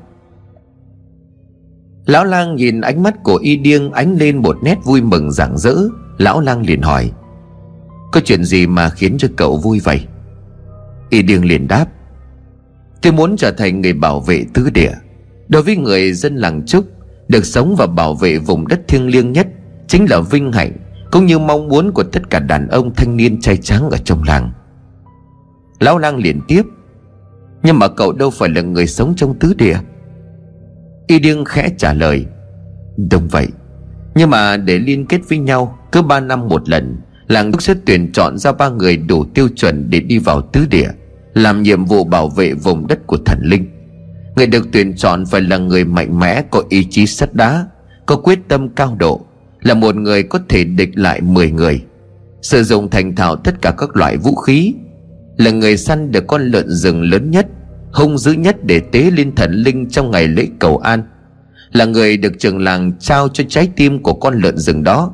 Lão 2.06 2.26
lang 2.26 2.56
nhìn 2.56 2.82
ánh 2.82 3.04
mắt 3.04 3.24
của 3.24 3.36
y 3.36 3.56
điêng 3.56 3.91
ánh 3.91 4.18
lên 4.18 4.38
một 4.38 4.58
nét 4.64 4.78
vui 4.84 5.02
mừng 5.02 5.32
rạng 5.32 5.58
rỡ. 5.58 5.76
Lão 6.18 6.41
lang 6.41 6.66
liền 6.66 6.82
hỏi, 6.82 7.12
Có 8.12 8.22
chuyện 8.26 8.43
gì 8.43 8.68
mà 8.68 8.89
khiến 8.89 9.16
cho 9.18 9.28
cậu 9.36 9.58
vui 9.58 9.80
vậy? 9.80 10.06
Y 11.10 11.22
điêng 11.22 11.46
liền 11.46 11.68
đáp, 11.68 11.86
Tôi 13.02 13.14
muốn 13.14 13.38
trở 13.38 13.52
thành 13.52 13.82
người 13.82 13.93
bảo 13.93 14.20
vệ 14.20 14.46
tứ 14.54 14.70
địa. 14.74 14.93
Đối 15.48 15.64
với 15.64 15.78
người 15.78 16.14
dân 16.14 16.36
làng 16.36 16.66
Trúc, 16.66 16.86
Được 17.28 17.46
sống 17.46 17.76
và 17.78 17.88
bảo 17.88 18.16
vệ 18.16 18.38
vùng 18.38 18.68
đất 18.68 18.80
thiêng 18.88 19.08
liêng 19.08 19.32
nhất 19.32 19.48
Chính 19.88 20.06
là 20.10 20.20
vinh 20.20 20.52
hạnh, 20.52 20.72
Cũng 21.12 21.26
như 21.26 21.39
mong 21.39 21.68
muốn 21.68 21.91
của 21.91 22.04
tất 22.04 22.30
cả 22.30 22.39
đàn 22.39 22.68
ông 22.68 22.93
thanh 22.96 23.18
niên 23.18 23.41
trai 23.41 23.58
trắng 23.58 23.89
ở 23.89 23.98
trong 23.98 24.24
làng. 24.24 24.52
Lão 25.80 25.98
lang 25.98 26.18
liền 26.18 26.42
tiếp. 26.48 26.64
Nhưng 27.64 27.80
mà 27.80 27.88
cậu 27.88 28.12
đâu 28.12 28.30
phải 28.30 28.50
là 28.50 28.62
người 28.62 28.88
sống 28.88 29.14
trong 29.18 29.40
tứ 29.40 29.54
địa? 29.58 29.78
Y 31.08 31.20
điêng 31.20 31.46
khẽ 31.46 31.70
trả 31.78 31.94
lời, 31.94 32.26
Đúng 33.12 33.28
vậy. 33.28 33.48
Nhưng 34.16 34.30
mà 34.30 34.58
để 34.58 34.80
liên 34.80 35.06
kết 35.06 35.22
với 35.30 35.38
nhau, 35.38 35.80
Cứ 35.92 36.02
ba 36.02 36.20
năm 36.20 36.48
một 36.48 36.70
lần, 36.70 36.98
Làng 37.28 37.52
đúc 37.52 37.62
sẽ 37.62 37.74
tuyển 37.86 38.12
chọn 38.12 38.38
ra 38.38 38.52
ba 38.52 38.70
người 38.70 38.98
đủ 38.98 39.26
tiêu 39.34 39.48
chuẩn 39.56 39.90
Để 39.90 40.00
đi 40.00 40.18
vào 40.18 40.42
tứ 40.42 40.66
địa, 40.70 40.90
Làm 41.34 41.64
nhiệm 41.64 41.86
vụ 41.86 42.04
bảo 42.04 42.30
vệ 42.30 42.54
vùng 42.54 42.88
đất 42.88 43.08
của 43.08 43.18
thần 43.26 43.40
linh. 43.44 43.66
Người 44.36 44.48
được 44.48 44.68
tuyển 44.72 44.94
chọn 44.96 45.26
phải 45.26 45.42
là 45.42 45.58
người 45.58 45.86
mạnh 45.86 46.20
mẽ, 46.20 46.44
Có 46.52 46.64
ý 46.70 46.88
chí 46.90 47.06
sắt 47.06 47.34
đá, 47.34 47.66
Có 48.06 48.16
quyết 48.16 48.40
tâm 48.48 48.70
cao 48.70 48.96
độ, 49.00 49.26
Là 49.62 49.74
một 49.74 49.96
người 49.96 50.24
có 50.24 50.40
thể 50.50 50.64
địch 50.64 50.90
lại 50.96 51.22
10 51.22 51.52
người, 51.52 51.82
Sử 52.42 52.64
dụng 52.64 52.90
thành 52.90 53.16
thạo 53.16 53.36
tất 53.36 53.62
cả 53.62 53.74
các 53.78 53.96
loại 53.96 54.18
vũ 54.18 54.36
khí 54.36 54.74
là 55.38 55.52
người 55.52 55.78
săn 55.78 56.12
được 56.12 56.28
con 56.28 56.48
lợn 56.48 56.70
rừng 56.70 57.02
lớn 57.02 57.32
nhất, 57.32 57.48
hung 57.92 58.18
dữ 58.18 58.32
nhất 58.32 58.66
để 58.66 58.80
tế 58.92 59.12
lên 59.12 59.36
thần 59.36 59.52
linh 59.52 59.90
trong 59.90 60.12
ngày 60.12 60.28
lễ 60.28 60.48
cầu 60.60 60.78
an. 60.78 61.04
Là 61.72 61.86
người 61.86 62.18
được 62.18 62.34
trường 62.40 62.60
làng 62.60 62.92
trao 63.00 63.28
cho 63.34 63.44
trái 63.48 63.70
tim 63.76 64.04
của 64.04 64.14
con 64.14 64.42
lợn 64.42 64.58
rừng 64.58 64.84
đó. 64.84 65.14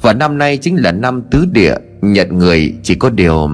Và 0.00 0.12
năm 0.12 0.38
nay 0.38 0.56
chính 0.56 0.76
là 0.76 0.92
năm 0.92 1.22
tứ 1.30 1.44
địa, 1.52 1.74
nhận 2.02 2.38
người 2.38 2.74
chỉ 2.82 2.94
có 2.94 3.10
điều 3.10 3.48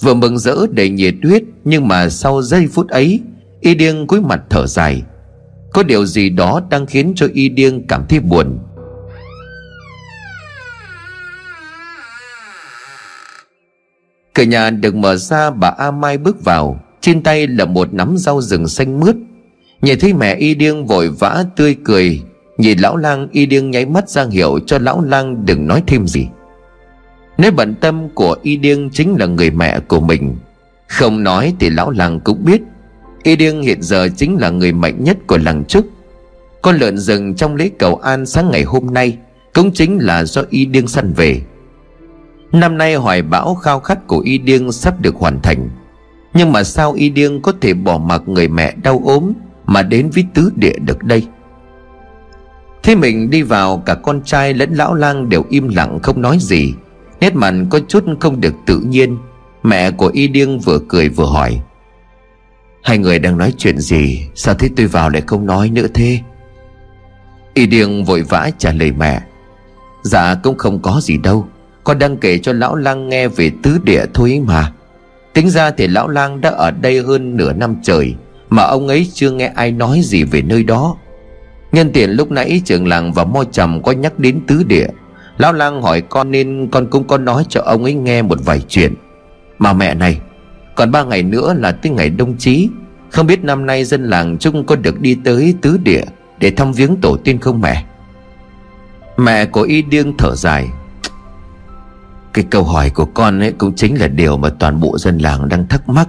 vừa 0.00 0.14
mừng 0.14 0.38
rỡ 0.38 0.56
đầy 0.70 0.90
nhiệt 0.90 1.14
huyết, 1.22 1.42
nhưng 1.64 1.88
mà 1.88 2.08
sau 2.08 2.42
giây 2.42 2.66
phút 2.66 2.88
ấy, 2.88 3.20
y 3.60 3.74
điêng 3.74 4.06
cúi 4.06 4.20
mặt 4.20 4.40
thở 4.50 4.66
dài. 4.66 5.02
Có 5.72 5.82
điều 5.82 6.06
gì 6.06 6.30
đó 6.30 6.62
đang 6.70 6.86
khiến 6.86 7.12
cho 7.16 7.26
y 7.34 7.48
điêng 7.48 7.86
cảm 7.86 8.04
thấy 8.08 8.20
buồn. 8.20 8.58
Cửa 14.34 14.42
nhà 14.42 14.70
được 14.70 14.94
mở 14.94 15.16
ra, 15.16 15.50
bà 15.50 15.68
A 15.68 15.90
Mai 15.90 16.18
bước 16.18 16.44
vào. 16.44 16.80
Trên 17.00 17.22
tay 17.22 17.46
là 17.46 17.64
một 17.64 17.94
nắm 17.94 18.16
rau 18.16 18.40
rừng 18.42 18.68
xanh 18.68 19.00
mướt. 19.00 19.16
Nhìn 19.82 19.98
thấy 19.98 20.12
mẹ 20.12 20.34
y 20.34 20.54
điêng 20.54 20.86
vội 20.86 21.08
vã 21.08 21.44
tươi 21.56 21.76
cười. 21.84 22.22
Nhìn 22.58 22.78
lão 22.78 22.96
lang, 22.96 23.28
y 23.32 23.46
điêng 23.46 23.70
nháy 23.70 23.86
mắt 23.86 24.08
ra 24.08 24.26
hiệu 24.30 24.58
cho 24.66 24.78
lão 24.78 25.00
lang 25.04 25.46
đừng 25.46 25.66
nói 25.66 25.82
thêm 25.86 26.06
gì. 26.06 26.28
Nếu 27.38 27.52
bận 27.52 27.74
tâm 27.74 28.08
của 28.14 28.36
y 28.42 28.56
điêng 28.56 28.90
chính 28.90 29.16
là 29.18 29.26
người 29.26 29.50
mẹ 29.50 29.80
của 29.80 30.00
mình. 30.00 30.36
Không 30.88 31.22
nói 31.22 31.54
thì 31.60 31.70
lão 31.70 31.90
lang 31.90 32.20
cũng 32.20 32.44
biết. 32.44 32.60
Y 33.22 33.36
điêng 33.36 33.62
hiện 33.62 33.82
giờ 33.82 34.08
chính 34.16 34.36
là 34.36 34.50
người 34.50 34.72
mạnh 34.72 35.04
nhất 35.04 35.16
của 35.26 35.38
làng 35.38 35.64
Trúc 35.64 35.86
Con 36.62 36.76
lợn 36.76 36.98
rừng 36.98 37.34
trong 37.34 37.54
lễ 37.54 37.70
cầu 37.78 37.96
an 37.96 38.26
sáng 38.26 38.50
ngày 38.50 38.62
hôm 38.62 38.94
nay 38.94 39.18
Cũng 39.54 39.72
chính 39.72 39.98
là 39.98 40.24
do 40.24 40.42
y 40.50 40.64
điêng 40.64 40.88
săn 40.88 41.12
về. 41.12 41.40
Năm 42.52 42.78
nay 42.78 42.94
hoài 42.94 43.22
bão 43.22 43.54
khao 43.54 43.80
khát 43.80 44.06
của 44.06 44.18
Y 44.18 44.38
Điêng 44.38 44.72
sắp 44.72 45.00
được 45.00 45.14
hoàn 45.14 45.42
thành. 45.42 45.68
Nhưng 46.34 46.52
mà 46.52 46.64
sao 46.64 46.92
Y 46.92 47.10
Điêng 47.10 47.42
có 47.42 47.52
thể 47.60 47.74
bỏ 47.74 47.98
mặc 47.98 48.22
người 48.26 48.48
mẹ 48.48 48.74
đau 48.82 49.02
ốm 49.04 49.32
Mà 49.66 49.82
đến 49.82 50.10
với 50.14 50.24
tứ 50.34 50.52
địa 50.56 50.78
được 50.78 51.02
đây? 51.02 51.26
Thế 52.82 52.94
mình 52.94 53.30
đi 53.30 53.42
vào, 53.42 53.82
cả 53.86 53.94
con 53.94 54.22
trai 54.24 54.54
lẫn 54.54 54.74
lão 54.74 54.94
lang 54.94 55.28
đều 55.28 55.44
im 55.48 55.68
lặng 55.68 55.98
không 56.02 56.22
nói 56.22 56.38
gì. 56.40 56.74
Nét 57.20 57.34
mặt 57.34 57.54
có 57.70 57.80
chút 57.88 58.04
không 58.20 58.40
được 58.40 58.54
tự 58.66 58.80
nhiên. 58.80 59.18
Mẹ 59.62 59.90
của 59.90 60.10
Y 60.12 60.28
Điêng 60.28 60.58
vừa 60.58 60.78
cười 60.88 61.08
vừa 61.08 61.26
hỏi. 61.26 61.60
Hai 62.82 62.98
người 62.98 63.18
đang 63.18 63.38
nói 63.38 63.54
chuyện 63.58 63.78
gì? 63.78 64.28
Sao 64.34 64.54
thế 64.54 64.68
tôi 64.76 64.86
vào 64.86 65.10
lại 65.10 65.22
không 65.26 65.46
nói 65.46 65.70
nữa 65.70 65.86
thế? 65.94 66.20
Y 67.54 67.66
Điêng 67.66 68.04
vội 68.04 68.22
vã 68.22 68.50
trả 68.58 68.72
lời 68.72 68.92
mẹ. 68.92 69.20
Dạ 70.02 70.34
cũng 70.42 70.58
không 70.58 70.82
có 70.82 71.00
gì 71.02 71.16
đâu 71.16 71.48
con 71.84 71.98
đang 71.98 72.16
kể 72.16 72.38
cho 72.38 72.52
lão 72.52 72.76
lang 72.76 73.08
nghe 73.08 73.28
về 73.28 73.50
tứ 73.62 73.78
địa 73.84 74.04
thôi 74.14 74.42
mà. 74.46 74.72
Tính 75.32 75.50
ra 75.50 75.70
thì 75.70 75.86
lão 75.86 76.08
lang 76.08 76.40
đã 76.40 76.50
ở 76.50 76.70
đây 76.70 77.02
hơn 77.02 77.36
nửa 77.36 77.52
năm 77.52 77.76
trời, 77.82 78.14
Mà 78.50 78.62
ông 78.62 78.88
ấy 78.88 79.06
chưa 79.14 79.30
nghe 79.30 79.46
ai 79.46 79.72
nói 79.72 80.00
gì 80.02 80.24
về 80.24 80.42
nơi 80.42 80.62
đó. 80.62 80.96
Nhân 81.72 81.92
tiện 81.92 82.10
lúc 82.10 82.30
nãy 82.30 82.62
trường 82.64 82.86
làng 82.86 83.12
và 83.12 83.24
mo 83.24 83.44
trầm 83.44 83.82
có 83.82 83.92
nhắc 83.92 84.18
đến 84.18 84.40
tứ 84.46 84.62
địa. 84.66 84.86
Lão 85.38 85.52
lang 85.52 85.82
hỏi 85.82 86.00
con 86.00 86.30
nên 86.30 86.68
con 86.72 86.86
cũng 86.86 87.06
có 87.06 87.18
nói 87.18 87.44
cho 87.48 87.62
ông 87.64 87.84
ấy 87.84 87.94
nghe 87.94 88.22
một 88.22 88.38
vài 88.44 88.60
chuyện. 88.68 88.94
Mà 89.58 89.72
mẹ 89.72 89.94
này, 89.94 90.20
Còn 90.74 90.90
ba 90.90 91.04
ngày 91.04 91.22
nữa 91.22 91.54
là 91.58 91.72
tới 91.72 91.92
ngày 91.92 92.10
đông 92.10 92.36
chí. 92.38 92.68
Không 93.10 93.26
biết 93.26 93.44
năm 93.44 93.66
nay 93.66 93.84
dân 93.84 94.04
làng 94.04 94.38
chung 94.38 94.66
có 94.66 94.76
được 94.76 95.00
đi 95.00 95.16
tới 95.24 95.54
tứ 95.62 95.78
địa 95.84 96.02
Để 96.38 96.50
thăm 96.50 96.72
viếng 96.72 96.96
tổ 96.96 97.16
tiên 97.16 97.38
không 97.38 97.60
mẹ? 97.60 97.84
Mẹ 99.16 99.46
của 99.46 99.62
y 99.62 99.82
điêng 99.82 100.16
thở 100.16 100.34
dài 100.34 100.68
cái 102.34 102.44
câu 102.50 102.64
hỏi 102.64 102.90
của 102.90 103.04
con 103.04 103.40
ấy 103.40 103.52
cũng 103.52 103.74
chính 103.74 104.00
là 104.00 104.08
điều 104.08 104.36
mà 104.36 104.50
toàn 104.50 104.80
bộ 104.80 104.98
dân 104.98 105.18
làng 105.18 105.48
đang 105.48 105.66
thắc 105.66 105.88
mắc. 105.88 106.08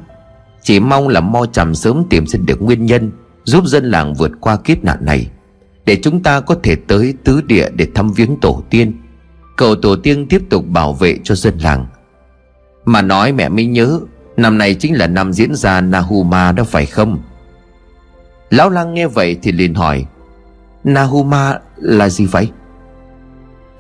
Chỉ 0.62 0.80
mong 0.80 1.08
là 1.08 1.20
mo 1.20 1.46
trầm 1.46 1.76
sớm 1.76 2.04
tìm 2.10 2.28
ra 2.28 2.40
được 2.46 2.62
nguyên 2.62 2.86
nhân, 2.86 3.12
Giúp 3.44 3.66
dân 3.66 3.92
làng 3.92 4.14
vượt 4.14 4.32
qua 4.40 4.58
kiếp 4.58 4.84
nạn 4.84 5.06
này, 5.06 5.28
Để 5.86 6.00
chúng 6.04 6.24
ta 6.24 6.40
có 6.40 6.56
thể 6.64 6.76
tới 6.76 7.14
tứ 7.24 7.42
địa 7.42 7.70
để 7.76 7.88
thăm 7.96 8.12
viếng 8.12 8.40
tổ 8.40 8.64
tiên. 8.70 8.94
Cầu 9.58 9.76
tổ 9.76 9.96
tiên 9.96 10.28
tiếp 10.28 10.42
tục 10.50 10.68
bảo 10.68 10.94
vệ 10.94 11.18
cho 11.24 11.36
dân 11.36 11.58
làng. 11.58 11.86
Mà 12.86 13.02
nói 13.02 13.32
mẹ 13.32 13.50
mới 13.50 13.66
nhớ, 13.66 14.00
Năm 14.38 14.58
này 14.58 14.76
chính 14.76 14.98
là 14.98 15.08
năm 15.08 15.34
diễn 15.34 15.56
ra 15.56 15.82
Nahuma 15.82 16.52
đó 16.52 16.64
phải 16.64 16.86
không? 16.86 17.22
Lão 18.50 18.70
lăng 18.70 18.94
nghe 18.94 19.08
vậy 19.08 19.38
thì 19.42 19.52
liền 19.52 19.74
hỏi, 19.74 20.06
Nahuma 20.84 21.60
là 21.76 22.10
gì 22.10 22.26
vậy? 22.26 22.50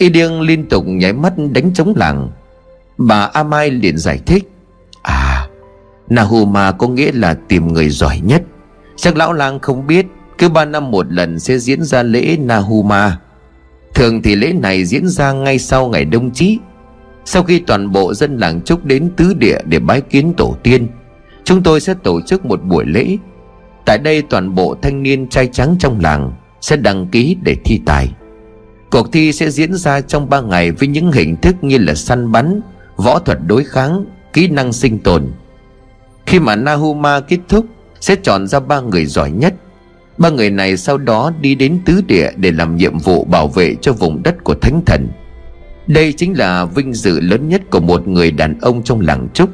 Y 0.01 0.09
điêng 0.09 0.41
liên 0.41 0.65
tục 0.65 0.83
nháy 0.87 1.13
mắt 1.13 1.33
đánh 1.51 1.73
trống 1.73 1.93
làng. 1.95 2.29
Bà 2.97 3.29
A 3.33 3.43
Mai 3.43 3.71
liền 3.71 3.97
giải 3.97 4.19
thích 4.25 4.51
À 5.01 5.47
Nahuma 6.09 6.71
có 6.71 6.87
nghĩa 6.87 7.11
là 7.13 7.33
tìm 7.33 7.67
người 7.67 7.89
giỏi 7.89 8.19
nhất. 8.23 8.43
Chắc 8.95 9.17
lão 9.17 9.33
lang 9.33 9.59
không 9.59 9.87
biết, 9.87 10.05
Cứ 10.37 10.49
ba 10.49 10.65
năm 10.65 10.91
một 10.91 11.11
lần 11.13 11.39
sẽ 11.39 11.57
diễn 11.57 11.83
ra 11.83 12.03
lễ 12.03 12.37
Nahuma 12.39 13.17
Thường 13.93 14.21
thì 14.21 14.35
lễ 14.35 14.53
này 14.53 14.85
diễn 14.85 15.07
ra 15.07 15.31
ngay 15.31 15.59
sau 15.59 15.87
ngày 15.87 16.05
đông 16.05 16.31
chí. 16.31 16.59
Sau 17.25 17.43
khi 17.43 17.59
toàn 17.59 17.91
bộ 17.91 18.13
dân 18.13 18.37
làng 18.37 18.61
chúc 18.61 18.85
đến 18.85 19.09
tứ 19.17 19.33
địa 19.33 19.57
để 19.65 19.79
bái 19.79 20.01
kiến 20.01 20.33
tổ 20.37 20.55
tiên, 20.63 20.87
Chúng 21.43 21.63
tôi 21.63 21.79
sẽ 21.79 21.93
tổ 22.03 22.21
chức 22.21 22.45
một 22.45 22.63
buổi 22.63 22.85
lễ. 22.85 23.17
Tại 23.85 23.97
đây 23.97 24.21
toàn 24.21 24.55
bộ 24.55 24.75
thanh 24.81 25.03
niên 25.03 25.27
trai 25.27 25.47
trắng 25.47 25.75
trong 25.79 25.99
làng 25.99 26.33
Sẽ 26.61 26.75
đăng 26.75 27.07
ký 27.07 27.37
để 27.43 27.55
thi 27.65 27.81
tài. 27.85 28.13
Cuộc 28.91 29.11
thi 29.11 29.33
sẽ 29.33 29.49
diễn 29.49 29.73
ra 29.73 30.01
trong 30.01 30.29
3 30.29 30.41
ngày 30.41 30.71
với 30.71 30.87
những 30.87 31.11
hình 31.11 31.35
thức 31.37 31.55
như 31.61 31.77
là 31.77 31.95
săn 31.95 32.31
bắn, 32.31 32.61
võ 32.95 33.19
thuật 33.19 33.37
đối 33.47 33.63
kháng, 33.63 34.05
kỹ 34.33 34.47
năng 34.47 34.73
sinh 34.73 34.99
tồn. 34.99 35.31
Khi 36.25 36.39
mà 36.39 36.55
Nahuma 36.55 37.19
kết 37.19 37.39
thúc, 37.49 37.65
sẽ 37.99 38.15
chọn 38.23 38.47
ra 38.47 38.59
ba 38.59 38.81
người 38.81 39.05
giỏi 39.05 39.31
nhất. 39.31 39.53
Ba 40.17 40.29
người 40.29 40.49
này 40.49 40.77
sau 40.77 40.97
đó 40.97 41.31
đi 41.41 41.55
đến 41.55 41.79
tứ 41.85 42.01
địa 42.07 42.29
để 42.35 42.51
làm 42.51 42.75
nhiệm 42.75 42.97
vụ 42.97 43.23
bảo 43.23 43.47
vệ 43.47 43.75
cho 43.81 43.93
vùng 43.93 44.23
đất 44.23 44.43
của 44.43 44.53
thánh 44.53 44.81
thần. 44.85 45.07
Đây 45.87 46.13
chính 46.13 46.37
là 46.37 46.65
vinh 46.65 46.93
dự 46.93 47.19
lớn 47.19 47.49
nhất 47.49 47.61
của 47.71 47.79
một 47.79 48.07
người 48.07 48.31
đàn 48.31 48.59
ông 48.59 48.83
trong 48.83 49.01
làng 49.01 49.27
trúc. 49.33 49.49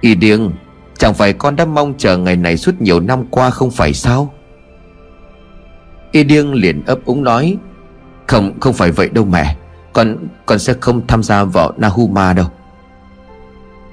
Y 0.00 0.14
điêng, 0.14 0.50
chẳng 0.98 1.14
phải 1.14 1.32
con 1.32 1.56
đã 1.56 1.64
mong 1.64 1.94
chờ 1.98 2.16
ngày 2.16 2.36
này 2.36 2.56
suốt 2.56 2.80
nhiều 2.80 3.00
năm 3.00 3.24
qua 3.30 3.50
không 3.50 3.70
phải 3.70 3.94
sao? 3.94 4.34
Y 6.12 6.24
điêng 6.24 6.54
liền 6.54 6.82
ấp 6.86 7.04
úng 7.04 7.24
nói 7.24 7.56
không 8.30 8.60
không 8.60 8.74
phải 8.74 8.92
vậy 8.92 9.08
đâu 9.08 9.24
mẹ. 9.24 9.56
Con 9.92 10.16
con 10.46 10.58
sẽ 10.58 10.74
không 10.80 11.06
tham 11.06 11.22
gia 11.22 11.44
vào 11.44 11.72
Nahuma 11.76 12.32
đâu. 12.32 12.46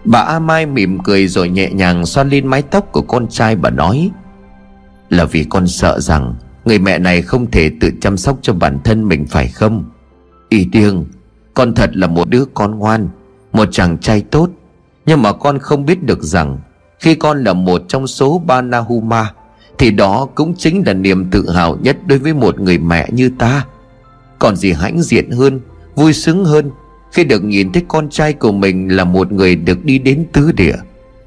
Bà 0.06 0.20
A 0.20 0.40
Mai 0.40 0.66
mỉm 0.66 1.00
cười 1.04 1.28
rồi 1.28 1.50
nhẹ 1.50 1.70
nhàng 1.72 2.06
xoa 2.06 2.24
lên 2.24 2.48
mái 2.48 2.62
tóc 2.62 2.92
của 2.92 3.02
con 3.02 3.28
trai 3.28 3.56
bà 3.56 3.70
nói, 3.70 4.12
Là 5.10 5.26
vì 5.26 5.44
con 5.44 5.68
sợ 5.68 6.00
rằng 6.00 6.36
Người 6.66 6.80
mẹ 6.80 7.00
này 7.00 7.22
không 7.22 7.52
thể 7.52 7.72
tự 7.82 7.92
chăm 8.02 8.18
sóc 8.18 8.38
cho 8.42 8.54
bản 8.54 8.80
thân 8.84 9.08
mình, 9.08 9.26
phải 9.26 9.48
không? 9.48 9.84
Y 10.50 10.66
điêng 10.66 11.06
Con 11.54 11.76
thật 11.76 11.90
là 11.94 12.08
một 12.08 12.30
đứa 12.30 12.46
con 12.54 12.80
ngoan, 12.80 13.10
Một 13.54 13.68
chàng 13.72 13.98
trai 13.98 14.22
tốt. 14.22 14.50
Nhưng 15.06 15.22
mà 15.22 15.34
con 15.34 15.60
không 15.60 15.86
biết 15.86 16.04
được 16.04 16.24
rằng, 16.24 16.58
Khi 17.00 17.16
con 17.16 17.44
là 17.44 17.54
một 17.54 17.82
trong 17.88 18.08
số 18.08 18.42
ba 18.46 18.62
Nahuma, 18.62 19.34
Thì 19.78 19.92
đó 19.92 20.28
cũng 20.36 20.54
chính 20.58 20.84
là 20.86 20.94
niềm 20.94 21.30
tự 21.32 21.50
hào 21.50 21.78
nhất 21.82 21.98
đối 22.06 22.20
với 22.20 22.34
một 22.34 22.60
người 22.60 22.78
mẹ 22.78 23.10
như 23.12 23.32
ta 23.40 23.66
còn 24.40 24.56
gì 24.56 24.72
hãnh 24.72 25.02
diện 25.02 25.32
hơn, 25.32 25.60
Vui 25.98 26.14
sướng 26.14 26.46
hơn 26.46 26.72
Khi 27.12 27.24
được 27.24 27.44
nhìn 27.44 27.72
thấy 27.72 27.84
con 27.88 28.10
trai 28.10 28.34
của 28.34 28.52
mình 28.52 28.96
Là 28.96 29.04
một 29.04 29.32
người 29.32 29.56
được 29.56 29.86
đi 29.86 30.00
đến 30.00 30.26
tứ 30.34 30.52
địa, 30.52 30.76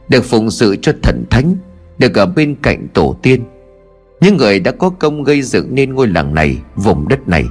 Được 0.08 0.24
phụng 0.24 0.50
sự 0.50 0.76
cho 0.76 0.92
thần 1.02 1.24
thánh, 1.30 1.56
Được 1.98 2.14
ở 2.14 2.26
bên 2.26 2.54
cạnh 2.62 2.88
tổ 2.94 3.16
tiên. 3.22 3.44
Những 4.20 4.36
người 4.36 4.61
đã 4.61 4.72
có 4.72 4.90
công 4.90 5.22
gây 5.22 5.42
dựng 5.42 5.74
nên 5.74 5.94
ngôi 5.94 6.06
làng 6.06 6.34
này, 6.34 6.58
Vùng 6.76 7.08
đất 7.08 7.28
này. 7.28 7.44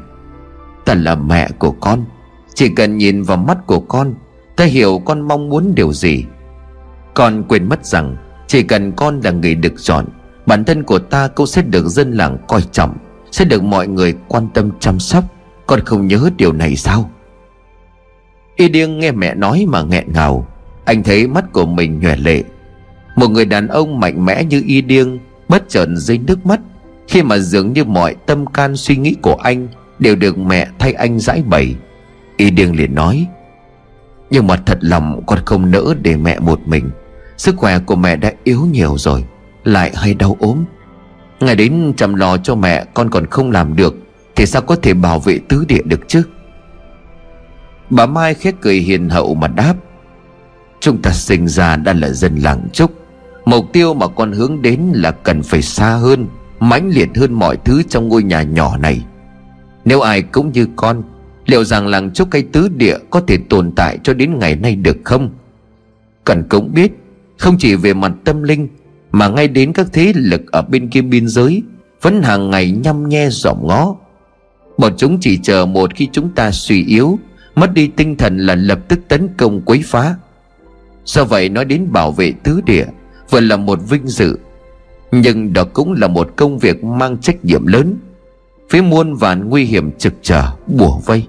Ta 0.85 0.93
là 0.93 1.15
mẹ 1.15 1.49
của 1.59 1.71
con, 1.71 2.05
Chỉ 2.53 2.69
cần 2.69 2.97
nhìn 2.97 3.23
vào 3.23 3.37
mắt 3.37 3.57
của 3.67 3.79
con, 3.79 4.13
Ta 4.55 4.65
hiểu 4.65 5.01
con 5.05 5.21
mong 5.21 5.49
muốn 5.49 5.71
điều 5.75 5.93
gì. 5.93 6.25
Con 7.13 7.43
quên 7.43 7.69
mất 7.69 7.85
rằng, 7.85 8.15
Chỉ 8.47 8.63
cần 8.63 8.91
con 8.91 9.21
là 9.23 9.31
người 9.31 9.55
được 9.55 9.73
chọn, 9.77 10.05
Bản 10.45 10.65
thân 10.65 10.83
của 10.83 10.99
ta 10.99 11.27
cũng 11.27 11.47
sẽ 11.47 11.61
được 11.61 11.87
dân 11.87 12.11
làng 12.11 12.37
coi 12.47 12.61
trọng, 12.71 12.97
Sẽ 13.31 13.45
được 13.45 13.63
mọi 13.63 13.87
người 13.87 14.13
quan 14.27 14.47
tâm 14.53 14.71
chăm 14.79 14.99
sóc 14.99 15.23
con 15.69 15.79
không 15.85 16.07
nhớ 16.07 16.29
điều 16.37 16.53
này 16.53 16.75
sao? 16.75 17.09
Y 18.55 18.69
điêng 18.69 18.99
nghe 18.99 19.11
mẹ 19.11 19.35
nói 19.35 19.65
mà 19.67 19.83
nghẹn 19.83 20.13
ngào. 20.13 20.47
Anh 20.85 21.03
thấy 21.03 21.27
mắt 21.27 21.45
của 21.53 21.65
mình 21.65 21.99
nhòe 21.99 22.15
lệ. 22.15 22.43
Một 23.15 23.27
người 23.27 23.45
đàn 23.45 23.67
ông 23.67 23.99
mạnh 23.99 24.25
mẽ 24.25 24.43
như 24.43 24.63
Y 24.65 24.81
điêng 24.81 25.19
Bất 25.47 25.69
chợt 25.69 25.85
rơi 25.95 26.17
nước 26.17 26.45
mắt. 26.45 26.59
Khi 27.07 27.23
mà 27.23 27.37
dường 27.37 27.73
như 27.73 27.83
mọi 27.83 28.15
tâm 28.25 28.45
can 28.45 28.75
suy 28.75 28.97
nghĩ 28.97 29.15
của 29.21 29.35
anh 29.35 29.67
Đều 29.99 30.15
được 30.15 30.37
mẹ 30.37 30.67
thay 30.79 30.93
anh 30.93 31.19
giải 31.19 31.43
bày, 31.49 31.75
Y 32.37 32.49
điêng 32.49 32.75
liền 32.75 32.95
nói, 32.95 33.27
Nhưng 34.29 34.47
mà 34.47 34.55
thật 34.55 34.77
lòng 34.81 35.23
con 35.27 35.39
không 35.45 35.71
nỡ 35.71 35.93
để 36.01 36.15
mẹ 36.15 36.39
một 36.39 36.59
mình. 36.67 36.89
Sức 37.37 37.55
khỏe 37.57 37.79
của 37.79 37.95
mẹ 37.95 38.15
đã 38.15 38.31
yếu 38.43 38.67
nhiều 38.71 38.97
rồi, 38.97 39.25
Lại 39.63 39.91
hay 39.95 40.13
đau 40.13 40.37
ốm. 40.39 40.63
Ngày 41.39 41.55
đến 41.55 41.93
chăm 41.97 42.15
lo 42.15 42.37
cho 42.37 42.55
mẹ, 42.55 42.85
con 42.93 43.09
còn 43.09 43.25
không 43.25 43.51
làm 43.51 43.75
được 43.75 43.95
thì 44.39 44.45
sao 44.45 44.61
có 44.61 44.75
thể 44.75 44.93
bảo 44.93 45.19
vệ 45.19 45.39
tứ 45.47 45.65
địa 45.67 45.81
được 45.85 45.99
chứ? 46.07 46.23
Bà 47.89 48.05
Mai 48.05 48.33
khét 48.33 48.55
cười 48.61 48.75
hiền 48.75 49.09
hậu 49.09 49.35
mà 49.35 49.47
đáp, 49.47 49.75
Chúng 50.79 51.01
ta 51.01 51.11
sinh 51.11 51.47
ra 51.47 51.75
đã 51.75 51.93
là 51.93 52.09
dân 52.09 52.35
làng 52.35 52.67
trúc. 52.73 52.91
Mục 53.45 53.65
tiêu 53.73 53.93
mà 53.93 54.07
con 54.07 54.31
hướng 54.31 54.61
đến 54.61 54.81
là 54.93 55.11
cần 55.11 55.43
phải 55.43 55.61
xa 55.61 55.89
hơn, 55.89 56.27
mãnh 56.59 56.89
liệt 56.89 57.09
hơn 57.15 57.33
mọi 57.33 57.57
thứ 57.65 57.83
trong 57.89 58.07
ngôi 58.07 58.23
nhà 58.23 58.43
nhỏ 58.43 58.77
này. 58.77 59.05
Nếu 59.85 60.01
ai 60.01 60.21
cũng 60.21 60.51
như 60.51 60.67
con, 60.75 61.03
Liệu 61.45 61.63
rằng 61.63 61.87
làng 61.87 62.13
trúc 62.13 62.29
cây 62.31 62.43
tứ 62.51 62.69
địa 62.75 62.97
Có 63.09 63.21
thể 63.27 63.37
tồn 63.49 63.71
tại 63.75 63.97
cho 64.03 64.13
đến 64.13 64.39
ngày 64.39 64.55
nay 64.55 64.75
được 64.75 64.97
không? 65.03 65.29
Cần 66.23 66.43
cũng 66.49 66.73
biết, 66.73 66.91
Không 67.37 67.55
chỉ 67.59 67.75
về 67.75 67.93
mặt 67.93 68.11
tâm 68.23 68.43
linh, 68.43 68.67
Mà 69.11 69.27
ngay 69.27 69.47
đến 69.47 69.73
các 69.73 69.87
thế 69.93 70.13
lực 70.15 70.51
ở 70.51 70.61
bên 70.61 70.89
kia 70.89 71.01
biên 71.01 71.27
giới, 71.27 71.63
Vẫn 72.01 72.23
hàng 72.23 72.49
ngày 72.49 72.71
nhăm 72.71 73.09
nhe 73.09 73.29
dòm 73.29 73.57
ngó. 73.67 73.95
Bọn 74.79 74.93
chúng 74.97 75.17
chỉ 75.21 75.37
chờ 75.37 75.65
một 75.65 75.95
khi 75.95 76.09
chúng 76.11 76.29
ta 76.29 76.51
suy 76.51 76.85
yếu, 76.85 77.19
Mất 77.55 77.73
đi 77.73 77.87
tinh 77.87 78.15
thần 78.15 78.37
là 78.37 78.55
lập 78.55 78.79
tức 78.87 78.99
tấn 79.07 79.27
công 79.37 79.61
quấy 79.61 79.81
phá. 79.85 80.15
Do 81.05 81.23
vậy 81.23 81.49
nói 81.49 81.65
đến 81.65 81.91
bảo 81.91 82.11
vệ 82.11 82.33
tứ 82.43 82.61
địa, 82.65 82.85
Vừa 83.29 83.39
là 83.39 83.57
một 83.57 83.79
vinh 83.89 84.07
dự, 84.07 84.37
Nhưng 85.11 85.53
đó 85.53 85.63
cũng 85.73 85.93
là 85.93 86.07
một 86.07 86.33
công 86.35 86.59
việc 86.59 86.83
mang 86.83 87.17
trách 87.17 87.45
nhiệm 87.45 87.67
lớn. 87.67 87.95
Phía 88.69 88.81
muôn 88.81 89.15
vàn 89.15 89.49
nguy 89.49 89.63
hiểm 89.63 89.91
trực 89.97 90.13
trở, 90.21 90.43
bùa 90.67 90.99
vây. 91.05 91.27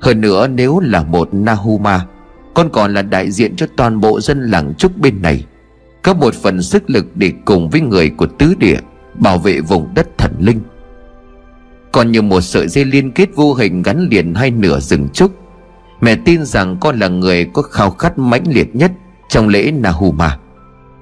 Hơn 0.00 0.20
nữa 0.20 0.46
nếu 0.46 0.80
là 0.80 1.02
một 1.02 1.28
Nahuma, 1.32 2.06
Con 2.54 2.68
còn 2.72 2.94
là 2.94 3.02
đại 3.02 3.30
diện 3.30 3.56
cho 3.56 3.66
toàn 3.76 4.00
bộ 4.00 4.20
dân 4.20 4.50
làng 4.50 4.74
trúc 4.74 4.98
bên 4.98 5.22
này, 5.22 5.44
Có 6.02 6.14
một 6.14 6.34
phần 6.34 6.62
sức 6.62 6.90
lực 6.90 7.06
để 7.14 7.32
cùng 7.44 7.70
với 7.70 7.80
người 7.80 8.10
của 8.10 8.26
tứ 8.26 8.54
địa 8.58 8.78
Bảo 9.14 9.38
vệ 9.38 9.60
vùng 9.60 9.94
đất 9.94 10.18
thần 10.18 10.32
linh 10.38 10.60
còn 11.92 12.12
như 12.12 12.22
một 12.22 12.40
sợi 12.40 12.68
dây 12.68 12.84
liên 12.84 13.12
kết 13.12 13.28
vô 13.34 13.54
hình 13.54 13.82
gắn 13.82 14.08
liền 14.10 14.34
hai 14.34 14.50
nửa 14.50 14.80
rừng 14.80 15.08
trúc. 15.08 15.32
Mẹ 16.00 16.16
tin 16.24 16.44
rằng 16.44 16.76
con 16.80 16.98
là 16.98 17.08
người 17.08 17.44
có 17.52 17.62
khao 17.62 17.90
khát 17.90 18.18
mãnh 18.18 18.44
liệt 18.46 18.76
nhất 18.76 18.92
Trong 19.28 19.48
lễ 19.48 19.70
Nahuma 19.70 20.38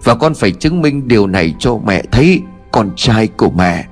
Và 0.04 0.14
con 0.14 0.34
phải 0.34 0.50
chứng 0.50 0.82
minh 0.82 1.08
điều 1.08 1.26
này 1.26 1.54
cho 1.58 1.78
mẹ 1.86 2.02
thấy, 2.12 2.42
Con 2.72 2.90
trai 2.96 3.26
của 3.26 3.50
mẹ. 3.50 3.86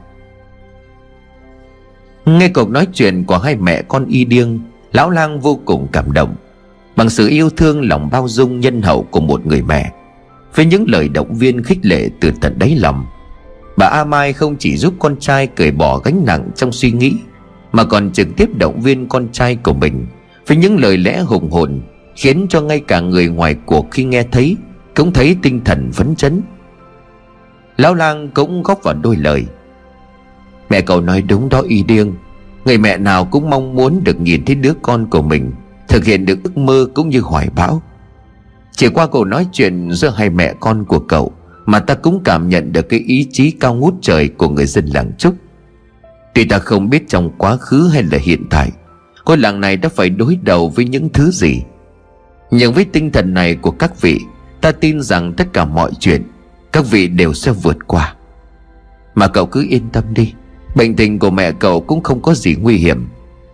Nghe 2.26 2.48
cuộc 2.48 2.70
nói 2.70 2.86
chuyện 2.92 3.24
của 3.24 3.38
hai 3.38 3.56
mẹ 3.56 3.82
con 3.82 4.06
y 4.06 4.24
điêng, 4.24 4.60
Lão 4.92 5.10
lang 5.10 5.40
vô 5.40 5.60
cùng 5.64 5.88
cảm 5.92 6.12
động. 6.12 6.34
Bằng 6.96 7.10
sự 7.10 7.28
yêu 7.28 7.50
thương, 7.50 7.88
lòng 7.88 8.08
bao 8.12 8.28
dung 8.28 8.60
nhân 8.60 8.82
hậu 8.82 9.02
của 9.02 9.20
một 9.20 9.46
người 9.46 9.62
mẹ. 9.62 9.92
Với 10.54 10.66
những 10.66 10.84
lời 10.88 11.08
động 11.08 11.34
viên 11.34 11.62
khích 11.62 11.78
lệ 11.82 12.08
từ 12.20 12.32
tận 12.40 12.58
đáy 12.58 12.76
lòng 12.76 13.06
Bà 13.78 13.86
A 13.86 14.04
Mai 14.04 14.32
không 14.32 14.56
chỉ 14.58 14.76
giúp 14.76 14.94
con 14.98 15.16
trai 15.20 15.46
cởi 15.46 15.70
bỏ 15.70 15.98
gánh 15.98 16.22
nặng 16.26 16.50
trong 16.54 16.72
suy 16.72 16.92
nghĩ, 16.92 17.14
Mà 17.72 17.84
còn 17.84 18.12
trực 18.12 18.28
tiếp 18.36 18.48
động 18.58 18.80
viên 18.80 19.08
con 19.08 19.28
trai 19.32 19.56
của 19.56 19.72
mình 19.72 20.06
Với 20.46 20.56
những 20.56 20.80
lời 20.80 20.96
lẽ 20.96 21.20
hùng 21.20 21.50
hồn, 21.50 21.80
Khiến 22.16 22.46
cho 22.48 22.60
ngay 22.60 22.80
cả 22.80 23.00
người 23.00 23.28
ngoài 23.28 23.56
cuộc 23.66 23.86
khi 23.90 24.04
nghe 24.04 24.22
thấy 24.22 24.56
Cũng 24.96 25.12
thấy 25.12 25.36
tinh 25.42 25.60
thần 25.64 25.90
phấn 25.92 26.16
chấn. 26.16 26.42
Lão 27.76 27.94
lang 27.94 28.28
cũng 28.34 28.62
góp 28.62 28.82
vào 28.82 28.94
đôi 28.94 29.16
lời. 29.16 29.46
Mẹ 30.70 30.80
cậu 30.80 31.00
nói 31.00 31.22
đúng 31.22 31.48
đó 31.48 31.62
y 31.68 31.82
điêng, 31.82 32.12
Người 32.64 32.78
mẹ 32.78 32.96
nào 32.96 33.24
cũng 33.24 33.50
mong 33.50 33.74
muốn 33.74 34.00
được 34.04 34.20
nhìn 34.20 34.44
thấy 34.44 34.54
đứa 34.54 34.72
con 34.82 35.06
của 35.06 35.22
mình 35.22 35.52
Thực 35.88 36.04
hiện 36.04 36.26
được 36.26 36.38
ước 36.44 36.56
mơ 36.56 36.86
cũng 36.94 37.08
như 37.08 37.20
hoài 37.20 37.48
bão. 37.56 37.82
Chỉ 38.72 38.88
qua 38.88 39.06
cuộc 39.06 39.24
nói 39.24 39.46
chuyện 39.52 39.90
giữa 39.90 40.10
hai 40.16 40.30
mẹ 40.30 40.54
con 40.60 40.84
của 40.84 40.98
cậu 40.98 41.32
mà 41.68 41.80
ta 41.80 41.94
cũng 41.94 42.20
cảm 42.24 42.48
nhận 42.48 42.72
được 42.72 42.88
cái 42.88 43.00
ý 43.00 43.26
chí 43.32 43.50
cao 43.50 43.74
ngút 43.74 43.94
trời 44.02 44.28
của 44.28 44.48
người 44.48 44.66
dân 44.66 44.86
làng 44.86 45.12
Trúc. 45.18 45.34
Tuy 46.34 46.44
ta 46.44 46.58
không 46.58 46.90
biết 46.90 47.08
trong 47.08 47.30
quá 47.38 47.56
khứ 47.56 47.88
hay 47.92 48.02
là 48.02 48.18
hiện 48.18 48.44
tại, 48.50 48.70
Ngôi 49.26 49.36
làng 49.36 49.60
này 49.60 49.76
đã 49.76 49.88
phải 49.88 50.10
đối 50.10 50.36
đầu 50.42 50.68
với 50.68 50.84
những 50.84 51.08
thứ 51.08 51.30
gì. 51.30 51.62
Nhưng 52.50 52.72
với 52.72 52.84
tinh 52.84 53.10
thần 53.12 53.34
này 53.34 53.54
của 53.54 53.70
các 53.70 54.00
vị, 54.00 54.20
Ta 54.60 54.72
tin 54.72 55.00
rằng 55.02 55.32
tất 55.32 55.52
cả 55.52 55.64
mọi 55.64 55.90
chuyện, 56.00 56.22
Các 56.72 56.90
vị 56.90 57.08
đều 57.08 57.34
sẽ 57.34 57.52
vượt 57.52 57.76
qua. 57.86 58.14
Mà 59.14 59.28
cậu 59.28 59.46
cứ 59.46 59.66
yên 59.70 59.88
tâm 59.92 60.04
đi, 60.14 60.32
Bệnh 60.76 60.96
tình 60.96 61.18
của 61.18 61.30
mẹ 61.30 61.52
cậu 61.52 61.80
cũng 61.80 62.02
không 62.02 62.22
có 62.22 62.34
gì 62.34 62.54
nguy 62.54 62.76
hiểm. 62.76 63.08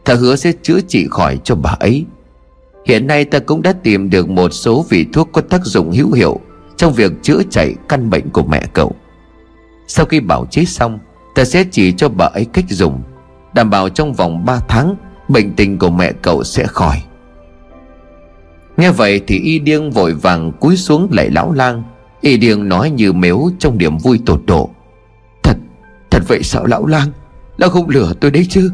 Ta 0.04 0.14
hứa 0.14 0.36
sẽ 0.36 0.52
chữa 0.62 0.80
trị 0.88 1.06
khỏi 1.10 1.38
cho 1.44 1.54
bà 1.54 1.70
ấy. 1.70 2.04
Hiện 2.86 3.06
nay 3.06 3.24
ta 3.24 3.38
cũng 3.38 3.62
đã 3.62 3.72
tìm 3.72 4.10
được 4.10 4.28
một 4.28 4.52
số 4.52 4.86
vị 4.88 5.06
thuốc 5.12 5.28
có 5.32 5.40
tác 5.40 5.64
dụng 5.64 5.92
hữu 5.92 6.12
hiệu 6.12 6.40
trong 6.76 6.92
việc 6.92 7.12
chữa 7.22 7.42
chạy 7.50 7.74
căn 7.88 8.10
bệnh 8.10 8.30
của 8.30 8.42
mẹ 8.42 8.62
cậu. 8.72 8.92
Sau 9.86 10.06
khi 10.06 10.20
bảo 10.20 10.46
chế 10.50 10.64
xong, 10.64 10.98
ta 11.34 11.44
sẽ 11.44 11.64
chỉ 11.70 11.92
cho 11.92 12.08
bà 12.08 12.26
ấy 12.26 12.44
cách 12.52 12.64
dùng, 12.68 13.02
đảm 13.54 13.70
bảo 13.70 13.88
trong 13.88 14.12
vòng 14.12 14.44
3 14.44 14.60
tháng, 14.68 14.94
bệnh 15.28 15.52
tình 15.52 15.78
của 15.78 15.90
mẹ 15.90 16.12
cậu 16.22 16.44
sẽ 16.44 16.66
khỏi. 16.66 17.02
Nghe 18.76 18.90
vậy 18.90 19.20
thì 19.26 19.38
y 19.38 19.58
điêng 19.58 19.90
vội 19.90 20.12
vàng 20.12 20.52
cúi 20.52 20.76
xuống 20.76 21.08
lạy 21.12 21.30
lão 21.30 21.52
lang. 21.52 21.82
Y 22.20 22.36
điêng 22.36 22.68
nói 22.68 22.90
như 22.90 23.12
mếu 23.12 23.50
trong 23.58 23.78
điểm 23.78 23.98
vui 23.98 24.20
tột 24.26 24.42
độ. 24.46 24.70
Thật 26.14 26.22
vậy 26.28 26.42
sao 26.42 26.66
lão 26.66 26.86
lang? 26.86 27.08
Lão 27.56 27.70
không 27.70 27.88
lừa 27.88 28.12
tôi 28.20 28.30
đấy 28.30 28.46
chứ? 28.50 28.70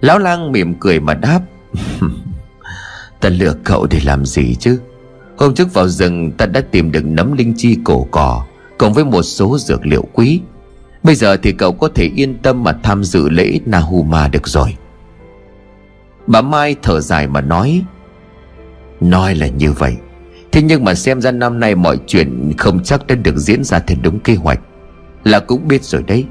Lão 0.00 0.18
lang 0.18 0.52
mỉm 0.52 0.74
cười 0.80 1.00
mà 1.00 1.14
đáp, 1.14 1.40
Ta 3.20 3.28
lừa 3.28 3.54
cậu 3.64 3.86
để 3.90 4.00
làm 4.04 4.26
gì 4.26 4.54
chứ? 4.54 4.80
Hôm 5.36 5.54
trước 5.54 5.74
vào 5.74 5.88
rừng, 5.88 6.32
ta 6.32 6.46
đã 6.46 6.60
tìm 6.70 6.92
được 6.92 7.04
nấm 7.04 7.32
linh 7.32 7.54
chi 7.56 7.76
cổ 7.84 8.08
cỏ 8.10 8.44
Cộng 8.78 8.92
với 8.92 9.04
một 9.04 9.22
số 9.22 9.58
dược 9.58 9.86
liệu 9.86 10.04
quý. 10.12 10.40
Bây 11.02 11.14
giờ 11.14 11.36
thì 11.36 11.52
cậu 11.52 11.72
có 11.72 11.88
thể 11.94 12.10
yên 12.16 12.38
tâm 12.42 12.64
mà 12.64 12.72
tham 12.82 13.04
dự 13.04 13.28
lễ 13.28 13.58
Nahuma 13.66 14.28
được 14.28 14.48
rồi. 14.48 14.76
Bà 16.26 16.40
Mai 16.40 16.76
thở 16.82 17.00
dài 17.00 17.26
mà 17.26 17.40
nói 17.40 17.82
Nói 19.00 19.34
là 19.34 19.46
như 19.46 19.72
vậy. 19.72 19.96
Thế 20.52 20.62
nhưng 20.62 20.84
mà 20.84 20.94
xem 20.94 21.20
ra 21.20 21.30
năm 21.30 21.60
nay 21.60 21.74
mọi 21.74 21.98
chuyện 22.06 22.52
không 22.58 22.82
chắc 22.84 23.06
đã 23.06 23.14
được 23.14 23.36
diễn 23.36 23.64
ra 23.64 23.78
theo 23.78 23.98
đúng 24.02 24.20
kế 24.20 24.34
hoạch. 24.34 24.60
Là 25.24 25.40
cũng 25.40 25.68
biết 25.68 25.84
rồi 25.84 26.02
đấy. 26.06 26.24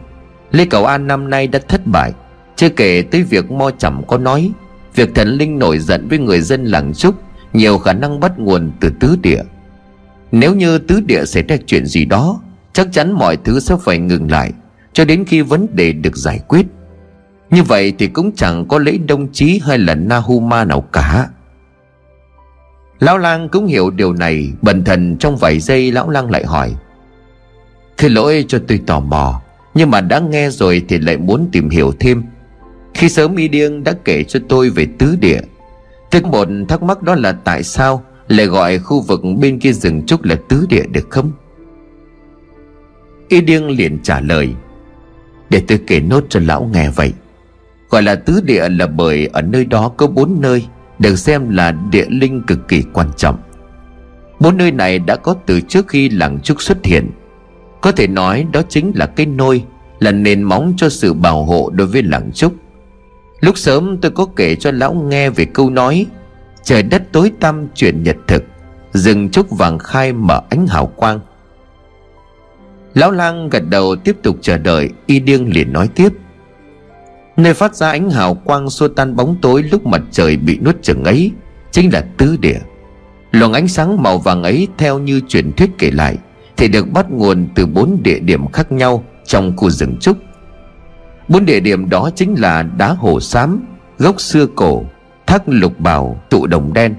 Lê 0.52 0.66
Cầu 0.66 0.86
An 0.86 1.08
năm 1.08 1.30
nay 1.30 1.48
đã 1.48 1.60
thất 1.68 1.88
bại. 1.88 2.12
Chưa 2.56 2.70
kể 2.70 3.04
tới 3.12 3.24
việc 3.24 3.52
Mo 3.52 3.72
Chẩm 3.72 4.02
có 4.08 4.18
nói, 4.18 4.52
Việc 4.96 5.16
thần 5.16 5.28
linh 5.28 5.60
nổi 5.60 5.80
giận 5.80 6.08
với 6.08 6.20
người 6.20 6.42
dân 6.42 6.66
làng 6.66 6.94
Trúc 6.94 7.16
nhiều 7.54 7.78
khả 7.78 7.94
năng 7.94 8.20
bắt 8.20 8.40
nguồn 8.40 8.72
từ 8.80 8.92
tứ 9.00 9.16
địa. 9.22 9.42
Nếu 10.32 10.56
như 10.56 10.78
tứ 10.78 11.02
địa 11.02 11.26
xảy 11.26 11.44
ra 11.44 11.58
chuyện 11.66 11.86
gì 11.86 12.06
đó, 12.06 12.40
Chắc 12.74 12.88
chắn 12.92 13.12
mọi 13.12 13.38
thứ 13.38 13.60
sẽ 13.60 13.76
phải 13.84 13.98
ngừng 13.98 14.32
lại, 14.32 14.52
Cho 14.94 15.06
đến 15.06 15.26
khi 15.26 15.42
vấn 15.42 15.68
đề 15.76 15.94
được 15.94 16.16
giải 16.18 16.40
quyết. 16.48 16.66
Như 17.50 17.64
vậy 17.64 17.94
thì 18.00 18.08
cũng 18.08 18.32
chẳng 18.36 18.66
có 18.68 18.80
lễ 18.80 18.98
Đông 19.08 19.28
chí 19.32 19.62
hay 19.66 19.78
là 19.78 19.96
Nahuma 19.96 20.64
nào 20.64 20.82
cả. 20.82 21.30
Lão 23.00 23.18
lang 23.18 23.50
cũng 23.50 23.66
hiểu 23.66 23.90
điều 23.90 24.14
này, 24.14 24.52
Bần 24.62 24.84
thần 24.84 25.18
trong 25.18 25.38
vài 25.38 25.60
giây 25.60 25.92
lão 25.92 26.10
lang 26.10 26.32
lại 26.32 26.46
hỏi 26.46 26.76
Thế 27.98 28.10
lỗi 28.10 28.46
cho 28.48 28.60
tôi 28.68 28.80
tò 28.88 29.00
mò, 29.00 29.42
Nhưng 29.74 29.92
mà 29.92 30.02
đã 30.02 30.20
nghe 30.20 30.50
rồi 30.50 30.86
thì 30.90 30.98
lại 30.98 31.18
muốn 31.18 31.50
tìm 31.52 31.70
hiểu 31.70 31.94
thêm. 32.00 32.24
Khi 32.94 33.10
sớm 33.10 33.36
y 33.36 33.48
điêng 33.48 33.84
đã 33.84 33.94
kể 34.06 34.24
cho 34.24 34.40
tôi 34.50 34.70
về 34.70 34.88
tứ 35.00 35.16
địa 35.20 35.40
Tôi 36.14 36.22
một 36.22 36.48
thắc 36.68 36.84
mắc 36.84 37.04
đó 37.04 37.16
là 37.16 37.32
tại 37.32 37.64
sao 37.64 38.04
Lại 38.28 38.46
gọi 38.46 38.80
khu 38.80 39.02
vực 39.02 39.22
bên 39.40 39.60
kia 39.60 39.72
rừng 39.72 40.06
trúc 40.06 40.24
là 40.24 40.36
tứ 40.50 40.66
địa 40.70 40.86
được 40.92 41.10
không? 41.10 41.32
Y 43.28 43.42
điêng 43.42 43.70
liền 43.70 44.00
trả 44.04 44.20
lời, 44.20 44.50
Để 45.50 45.62
tôi 45.68 45.80
kể 45.88 46.00
nốt 46.00 46.24
cho 46.30 46.40
lão 46.40 46.70
nghe 46.74 46.90
vậy. 46.90 47.14
Gọi 47.90 48.04
là 48.04 48.16
tứ 48.16 48.42
địa 48.46 48.70
là 48.70 48.88
bởi 48.88 49.30
ở 49.34 49.42
nơi 49.42 49.66
đó 49.66 49.92
có 49.98 50.08
bốn 50.08 50.42
nơi 50.42 50.68
được 51.00 51.16
xem 51.16 51.50
là 51.50 51.72
địa 51.72 52.06
linh 52.10 52.44
cực 52.48 52.68
kỳ 52.68 52.84
quan 52.94 53.08
trọng. 53.18 53.38
Bốn 54.40 54.58
nơi 54.58 54.72
này 54.72 55.00
đã 55.00 55.16
có 55.16 55.36
từ 55.46 55.62
trước 55.62 55.88
khi 55.88 56.10
làng 56.10 56.40
trúc 56.40 56.62
xuất 56.62 56.86
hiện. 56.86 57.10
Có 57.82 57.92
thể 57.92 58.08
nói 58.08 58.48
đó 58.52 58.62
chính 58.70 58.92
là 58.96 59.06
cái 59.06 59.26
nôi 59.26 59.64
là 60.00 60.12
nền 60.12 60.44
móng 60.44 60.74
cho 60.78 60.90
sự 60.90 61.14
bảo 61.14 61.44
hộ 61.44 61.70
đối 61.74 61.88
với 61.88 62.04
làng 62.04 62.32
trúc 62.32 62.63
lúc 63.44 63.58
sớm 63.58 63.98
tôi 63.98 64.12
có 64.12 64.26
kể 64.36 64.56
cho 64.56 64.72
lão 64.72 64.94
nghe 64.94 65.30
về 65.30 65.46
câu 65.46 65.70
nói, 65.70 66.06
trời 66.64 66.84
đất 66.84 67.04
tối 67.12 67.32
tăm 67.40 67.68
chuyển 67.76 68.04
nhật 68.04 68.16
thực, 68.28 68.44
rừng 68.94 69.30
trúc 69.30 69.50
vàng 69.50 69.80
khai 69.80 70.14
mở 70.14 70.42
ánh 70.50 70.68
hào 70.68 70.86
quang. 70.86 71.20
Lão 72.94 73.12
lang 73.12 73.50
gật 73.50 73.64
đầu 73.70 73.96
tiếp 73.96 74.16
tục 74.24 74.38
chờ 74.42 74.58
đợi, 74.58 74.90
y 75.06 75.20
điêng 75.20 75.54
liền 75.54 75.74
nói 75.74 75.90
tiếp. 75.96 76.10
Nơi 77.38 77.54
phát 77.54 77.76
ra 77.76 77.90
ánh 77.90 78.10
hào 78.10 78.34
quang 78.36 78.70
xua 78.70 78.88
tan 78.88 79.16
bóng 79.16 79.36
tối 79.42 79.64
lúc 79.72 79.86
mặt 79.86 80.02
trời 80.12 80.38
bị 80.38 80.60
nuốt 80.66 80.76
chừng 80.82 81.04
ấy 81.04 81.32
Chính 81.72 81.94
là 81.94 82.06
tứ 82.18 82.38
địa. 82.40 82.60
Luồng 83.32 83.54
ánh 83.54 83.68
sáng 83.68 84.04
màu 84.04 84.18
vàng 84.18 84.44
ấy 84.44 84.68
theo 84.78 85.00
như 85.00 85.22
truyền 85.28 85.52
thuyết 85.52 85.70
kể 85.78 85.92
lại, 85.92 86.18
Thì 86.58 86.68
được 86.68 86.92
bắt 86.92 87.12
nguồn 87.12 87.48
từ 87.56 87.66
bốn 87.66 88.04
địa 88.04 88.20
điểm 88.20 88.52
khác 88.52 88.72
nhau 88.72 89.04
trong 89.26 89.58
khu 89.58 89.70
rừng 89.70 89.98
trúc 90.02 90.18
Bốn 91.28 91.46
địa 91.46 91.60
điểm 91.60 91.90
đó 91.90 92.10
chính 92.16 92.36
là 92.36 92.64
đá 92.64 92.94
hồ 92.94 93.20
xám, 93.20 93.66
gốc 93.98 94.22
xưa 94.22 94.46
cổ, 94.56 94.84
thác 95.28 95.50
lục 95.50 95.80
bảo, 95.80 96.22
tụ 96.30 96.48
đồng 96.48 96.74
đen. 96.74 96.96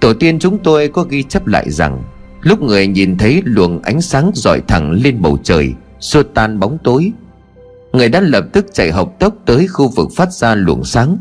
Tổ 0.00 0.14
tiên 0.14 0.38
chúng 0.38 0.58
tôi 0.58 0.88
có 0.88 1.02
ghi 1.02 1.22
chép 1.22 1.46
lại 1.46 1.70
rằng 1.70 2.02
Lúc 2.46 2.62
người 2.62 2.86
nhìn 2.86 3.18
thấy 3.18 3.42
luồng 3.44 3.82
ánh 3.82 4.00
sáng 4.00 4.30
dọi 4.34 4.60
thẳng 4.68 4.92
lên 5.04 5.22
bầu 5.22 5.38
trời 5.42 5.74
Xua 6.00 6.22
tan 6.22 6.60
bóng 6.60 6.78
tối 6.84 7.12
Người 7.92 8.08
đã 8.08 8.20
lập 8.20 8.44
tức 8.52 8.66
chạy 8.72 8.92
học 8.92 9.16
tốc 9.18 9.34
tới 9.46 9.66
khu 9.66 9.88
vực 9.88 10.08
phát 10.16 10.32
ra 10.32 10.54
luồng 10.54 10.84
sáng. 10.84 11.18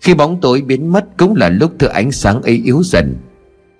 Khi 0.00 0.14
bóng 0.14 0.40
tối 0.40 0.62
biến 0.62 0.92
mất 0.92 1.04
cũng 1.16 1.36
là 1.36 1.48
lúc 1.48 1.72
thứ 1.78 1.86
ánh 1.86 2.12
sáng 2.12 2.42
ấy 2.42 2.62
yếu 2.64 2.82
dần. 2.84 3.16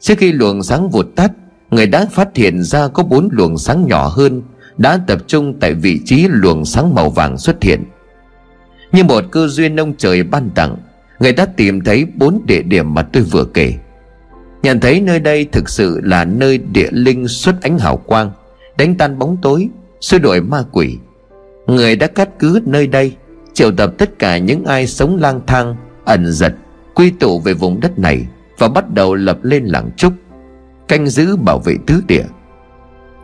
Trước 0.01 0.15
khi 0.19 0.33
luồng 0.33 0.63
sáng 0.63 0.91
vụt 0.91 1.07
tắt 1.17 1.33
Người 1.71 1.87
đã 1.87 2.07
phát 2.13 2.29
hiện 2.35 2.63
ra 2.63 2.89
có 2.89 3.03
bốn 3.03 3.29
luồng 3.33 3.59
sáng 3.59 3.87
nhỏ 3.87 4.09
hơn 4.09 4.43
đã 4.81 5.01
tập 5.07 5.19
trung 5.27 5.61
tại 5.61 5.75
vị 5.75 6.01
trí 6.05 6.27
luồng 6.29 6.65
sáng 6.65 6.95
màu 6.95 7.11
vàng 7.11 7.39
xuất 7.39 7.63
hiện. 7.63 7.85
Như 8.93 9.05
một 9.05 9.25
cơ 9.31 9.49
duyên 9.49 9.81
ông 9.81 9.95
trời 9.99 10.23
ban 10.23 10.51
tặng, 10.51 10.77
Người 11.19 11.33
đã 11.33 11.47
tìm 11.57 11.81
thấy 11.81 12.07
bốn 12.17 12.41
địa 12.47 12.63
điểm 12.63 12.95
mà 12.95 13.03
tôi 13.03 13.23
vừa 13.23 13.45
kể. 13.45 13.75
Nhận 14.63 14.81
thấy 14.81 15.01
nơi 15.01 15.21
đây 15.21 15.45
thực 15.53 15.69
sự 15.69 16.01
là 16.05 16.25
nơi 16.25 16.59
địa 16.59 16.89
linh 16.91 17.29
xuất 17.29 17.63
ánh 17.63 17.79
hào 17.79 17.97
quang, 17.97 18.31
Đánh 18.79 18.95
tan 18.95 19.19
bóng 19.19 19.37
tối, 19.43 19.69
Xua 20.01 20.19
đổi 20.19 20.41
ma 20.41 20.65
quỷ. 20.73 20.97
Người 21.67 21.97
đã 21.97 22.07
cắt 22.07 22.29
cứ 22.39 22.61
nơi 22.67 22.87
đây, 22.87 23.17
Triệu 23.53 23.73
tập 23.73 23.93
tất 23.99 24.19
cả 24.19 24.39
những 24.39 24.65
ai 24.65 24.87
sống 24.87 25.17
lang 25.17 25.41
thang, 25.47 25.77
Ẩn 26.05 26.33
giật, 26.33 26.55
Quy 26.95 27.11
tụ 27.11 27.41
về 27.41 27.55
vùng 27.55 27.81
đất 27.81 27.99
này 27.99 28.27
Và 28.59 28.69
bắt 28.69 28.95
đầu 28.95 29.15
lập 29.15 29.39
lên 29.43 29.65
làng 29.65 29.91
trúc, 29.97 30.13
Canh 30.89 31.07
giữ 31.07 31.37
bảo 31.37 31.59
vệ 31.59 31.75
tứ 31.87 32.03
địa. 32.07 32.25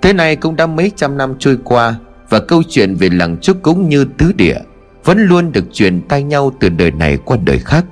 Thế 0.06 0.12
này 0.12 0.36
cũng 0.36 0.56
đã 0.56 0.66
mấy 0.66 0.92
trăm 0.96 1.16
năm 1.16 1.34
trôi 1.38 1.58
qua, 1.64 1.94
Và 2.28 2.40
câu 2.40 2.62
chuyện 2.68 2.94
về 2.94 3.08
làng 3.08 3.36
trúc 3.40 3.62
cũng 3.62 3.88
như 3.88 4.04
tứ 4.18 4.32
địa 4.32 4.58
Vẫn 5.04 5.18
luôn 5.18 5.52
được 5.52 5.64
truyền 5.72 6.02
tay 6.02 6.22
nhau 6.22 6.52
từ 6.60 6.68
đời 6.68 6.90
này 6.90 7.18
qua 7.24 7.36
đời 7.44 7.58
khác. 7.58 7.84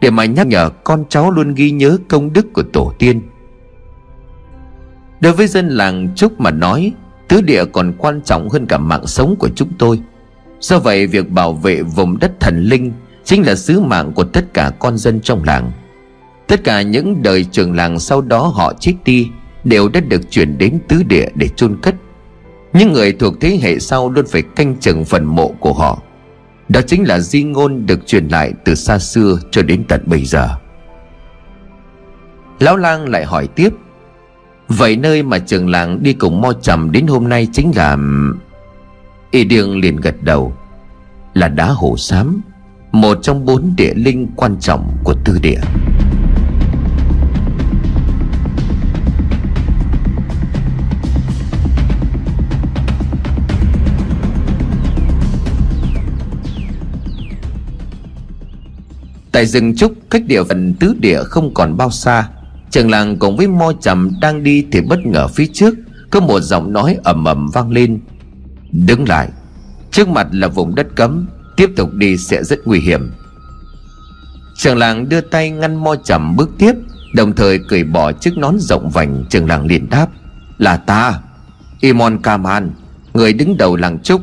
Để 0.00 0.10
mà 0.10 0.24
nhắc 0.24 0.46
nhở 0.46 0.70
con 0.84 1.04
cháu 1.08 1.30
luôn 1.30 1.54
ghi 1.54 1.70
nhớ 1.70 1.98
công 2.08 2.32
đức 2.32 2.52
của 2.52 2.62
tổ 2.72 2.92
tiên. 2.98 3.22
Đối 5.20 5.32
với 5.32 5.46
dân 5.46 5.68
làng 5.68 6.08
Trúc 6.16 6.40
mà 6.40 6.50
nói, 6.50 6.92
Tứ 7.28 7.40
địa 7.40 7.64
còn 7.64 7.92
quan 7.98 8.20
trọng 8.22 8.48
hơn 8.48 8.66
cả 8.66 8.78
mạng 8.78 9.06
sống 9.06 9.36
của 9.38 9.48
chúng 9.54 9.72
tôi. 9.78 10.00
Do 10.60 10.78
vậy, 10.78 11.06
việc 11.06 11.30
bảo 11.30 11.52
vệ 11.52 11.82
vùng 11.82 12.18
đất 12.18 12.40
thần 12.40 12.62
linh 12.62 12.92
Chính 13.24 13.46
là 13.46 13.54
sứ 13.54 13.80
mạng 13.80 14.12
của 14.12 14.24
tất 14.24 14.54
cả 14.54 14.72
con 14.78 14.98
dân 14.98 15.20
trong 15.20 15.44
làng. 15.44 15.72
Tất 16.46 16.64
cả 16.64 16.82
những 16.82 17.22
đời 17.22 17.44
trường 17.44 17.76
làng 17.76 17.98
sau 17.98 18.20
đó 18.20 18.52
họ 18.54 18.72
chết 18.80 18.94
đi 19.04 19.30
Đều 19.68 19.88
đã 19.88 20.00
được 20.00 20.30
chuyển 20.30 20.58
đến 20.58 20.78
tứ 20.88 21.02
địa 21.02 21.28
để 21.34 21.48
chôn 21.48 21.76
cất. 21.82 21.94
Những 22.72 22.92
người 22.92 23.12
thuộc 23.12 23.34
thế 23.40 23.58
hệ 23.62 23.78
sau 23.78 24.10
luôn 24.10 24.26
phải 24.28 24.42
canh 24.42 24.76
chừng 24.76 25.04
phần 25.04 25.24
mộ 25.24 25.48
của 25.60 25.72
họ. 25.72 26.02
Đó 26.68 26.80
chính 26.86 27.08
là 27.08 27.18
di 27.18 27.42
ngôn 27.42 27.86
được 27.86 28.06
truyền 28.06 28.28
lại 28.28 28.52
từ 28.64 28.74
xa 28.74 28.98
xưa 28.98 29.38
cho 29.50 29.62
đến 29.62 29.84
tận 29.88 30.02
bây 30.06 30.24
giờ. 30.24 30.48
Lão 32.58 32.76
lang 32.76 33.08
lại 33.08 33.24
hỏi 33.24 33.46
tiếp, 33.46 33.70
Vậy 34.68 34.96
nơi 34.96 35.22
mà 35.22 35.38
trường 35.38 35.68
làng 35.68 36.02
đi 36.02 36.12
cùng 36.12 36.40
mo 36.40 36.52
trầm 36.52 36.92
đến 36.92 37.06
hôm 37.06 37.28
nay 37.28 37.48
chính 37.52 37.72
là 37.76 37.96
Y 39.30 39.44
Điêng 39.44 39.80
liền 39.80 39.96
gật 39.96 40.14
đầu, 40.22 40.52
Là 41.34 41.48
đá 41.48 41.66
hổ 41.66 41.96
xám, 41.96 42.40
Một 42.92 43.18
trong 43.22 43.44
bốn 43.44 43.74
địa 43.76 43.94
linh 43.94 44.26
quan 44.36 44.56
trọng 44.60 44.96
của 45.04 45.14
tư 45.24 45.38
địa. 45.42 45.60
Tại 59.38 59.46
rừng 59.46 59.76
trúc, 59.76 59.92
cách 60.10 60.22
địa 60.26 60.44
phận 60.44 60.74
tứ 60.74 60.94
địa 61.00 61.22
không 61.24 61.54
còn 61.54 61.76
bao 61.76 61.90
xa. 61.90 62.28
Trường 62.70 62.90
làng 62.90 63.18
cùng 63.18 63.36
với 63.36 63.46
mo 63.46 63.72
trầm 63.80 64.10
đang 64.20 64.42
đi 64.42 64.66
Thì 64.72 64.80
bất 64.80 65.06
ngờ 65.06 65.28
phía 65.28 65.46
trước, 65.52 65.74
Có 66.10 66.20
một 66.20 66.40
giọng 66.40 66.72
nói 66.72 66.96
ầm 67.04 67.24
ầm 67.24 67.48
vang 67.48 67.70
lên. 67.70 68.00
Đứng 68.70 69.08
lại. 69.08 69.28
Trước 69.90 70.08
mặt 70.08 70.26
là 70.32 70.48
vùng 70.48 70.74
đất 70.74 70.86
cấm, 70.96 71.26
Tiếp 71.56 71.70
tục 71.76 71.92
đi 71.92 72.16
sẽ 72.16 72.44
rất 72.44 72.58
nguy 72.64 72.80
hiểm. 72.80 73.12
Trường 74.56 74.76
làng 74.76 75.08
đưa 75.08 75.20
tay 75.20 75.50
ngăn 75.50 75.76
mo 75.76 75.96
trầm 76.04 76.36
bước 76.36 76.50
tiếp, 76.58 76.72
Đồng 77.14 77.32
thời 77.32 77.58
cởi 77.58 77.84
bỏ 77.84 78.12
chiếc 78.12 78.38
nón 78.38 78.58
rộng 78.58 78.90
vành, 78.90 79.24
Trường 79.30 79.46
làng 79.46 79.66
liền 79.66 79.90
đáp. 79.90 80.06
Là 80.58 80.76
ta, 80.76 81.20
Imon 81.80 82.22
Kaman, 82.22 82.70
Người 83.14 83.32
đứng 83.32 83.56
đầu 83.56 83.76
làng 83.76 83.98
trúc. 83.98 84.20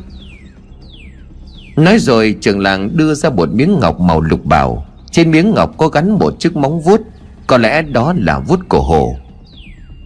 Nói 1.76 2.00
rồi, 2.00 2.36
trường 2.42 2.60
làng 2.60 2.98
đưa 2.98 3.14
ra 3.14 3.30
một 3.30 3.50
miếng 3.54 3.80
ngọc 3.80 4.00
màu 4.00 4.22
lục 4.22 4.46
bảo 4.46 4.86
trên 5.16 5.32
miếng 5.32 5.54
ngọc 5.54 5.72
có 5.78 5.88
gắn 5.88 6.12
một 6.12 6.40
chiếc 6.40 6.56
móng 6.56 6.82
vuốt, 6.82 7.02
có 7.48 7.58
lẽ 7.58 7.82
đó 7.82 8.14
là 8.18 8.40
vuốt 8.40 8.60
của 8.70 8.82
hồ. 8.82 9.16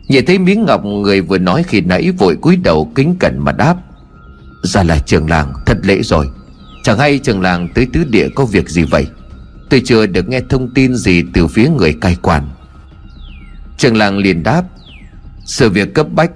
Nhìn 0.08 0.26
thấy 0.26 0.40
miếng 0.40 0.66
ngọc, 0.66 0.86
người 0.86 1.22
vừa 1.22 1.38
nói 1.38 1.64
khi 1.64 1.82
nãy 1.82 2.12
vội 2.12 2.36
cúi 2.42 2.56
đầu 2.56 2.92
kính 2.96 3.16
cẩn 3.20 3.40
mà 3.40 3.52
đáp, 3.52 3.76
Ra 4.64 4.84
là 4.84 5.00
trường 5.00 5.30
làng, 5.30 5.54
thật 5.66 5.78
lễ 5.84 6.02
rồi. 6.02 6.28
Chẳng 6.84 7.00
hay 7.00 7.20
trường 7.20 7.42
làng 7.42 7.70
tới 7.76 7.88
tứ 7.94 8.04
địa 8.04 8.28
có 8.36 8.46
việc 8.46 8.70
gì 8.70 8.84
vậy? 8.84 9.08
Tôi 9.70 9.82
chưa 9.86 10.06
được 10.06 10.30
nghe 10.30 10.42
thông 10.50 10.74
tin 10.74 10.96
gì 10.96 11.24
từ 11.34 11.48
phía 11.48 11.70
người 11.70 11.94
cai 12.02 12.18
quản. 12.22 12.50
Trường 13.78 13.98
làng 13.98 14.18
liền 14.18 14.44
đáp, 14.44 14.64
Sự 15.46 15.70
việc 15.70 15.94
cấp 15.94 16.08
bách, 16.12 16.32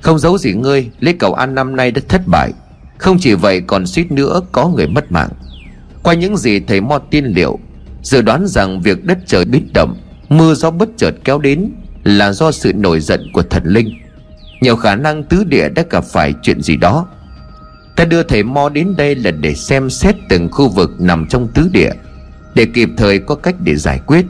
Không 0.00 0.18
giấu 0.18 0.38
gì 0.38 0.52
ngươi 0.52 0.90
Lễ 1.00 1.14
cầu 1.18 1.34
an 1.34 1.54
năm 1.54 1.76
nay 1.76 1.90
đã 1.90 2.00
thất 2.08 2.22
bại. 2.26 2.52
Không 2.98 3.18
chỉ 3.20 3.34
vậy, 3.34 3.60
còn 3.60 3.86
suýt 3.86 4.12
nữa 4.12 4.40
có 4.52 4.68
người 4.68 4.86
mất 4.86 5.12
mạng. 5.12 5.30
Qua 6.02 6.14
những 6.14 6.36
gì 6.36 6.60
thầy 6.60 6.80
Mo 6.80 6.98
tiên 6.98 7.24
liệu 7.24 7.58
Dự 8.04 8.22
đoán 8.22 8.46
rằng 8.46 8.80
việc 8.80 9.04
đất 9.04 9.18
trời 9.26 9.44
biến 9.44 9.68
động, 9.74 9.96
Mưa 10.28 10.54
gió 10.54 10.70
bất 10.70 10.88
chợt 10.96 11.14
kéo 11.24 11.38
đến 11.38 11.70
Là 12.04 12.32
do 12.32 12.52
sự 12.52 12.72
nổi 12.72 13.00
giận 13.00 13.30
của 13.32 13.42
thần 13.42 13.62
linh. 13.64 13.94
Nhiều 14.60 14.76
khả 14.76 14.96
năng 14.96 15.24
tứ 15.24 15.44
địa 15.44 15.68
đã 15.68 15.84
gặp 15.90 16.04
phải 16.04 16.34
chuyện 16.42 16.62
gì 16.62 16.76
đó. 16.76 17.06
Ta 17.96 18.04
đưa 18.04 18.22
thầy 18.22 18.42
Mo 18.42 18.68
đến 18.68 18.94
đây 18.96 19.14
là 19.14 19.30
để 19.30 19.54
xem 19.54 19.90
xét 19.90 20.14
từng 20.28 20.48
khu 20.50 20.68
vực 20.68 20.90
nằm 20.98 21.26
trong 21.28 21.48
tứ 21.54 21.68
địa, 21.72 21.90
Để 22.54 22.66
kịp 22.74 22.88
thời 22.96 23.18
có 23.18 23.34
cách 23.34 23.54
để 23.64 23.76
giải 23.76 24.00
quyết. 24.06 24.26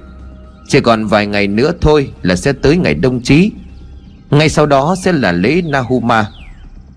Chỉ 0.68 0.80
còn 0.80 1.06
vài 1.06 1.26
ngày 1.26 1.46
nữa 1.46 1.72
thôi 1.80 2.10
là 2.22 2.36
sẽ 2.36 2.52
tới 2.52 2.76
ngày 2.76 2.94
đông 2.94 3.22
chí. 3.22 3.50
Ngay 4.30 4.48
sau 4.48 4.66
đó 4.66 4.96
sẽ 5.04 5.12
là 5.12 5.32
lễ 5.32 5.62
Nahuma. 5.62 6.26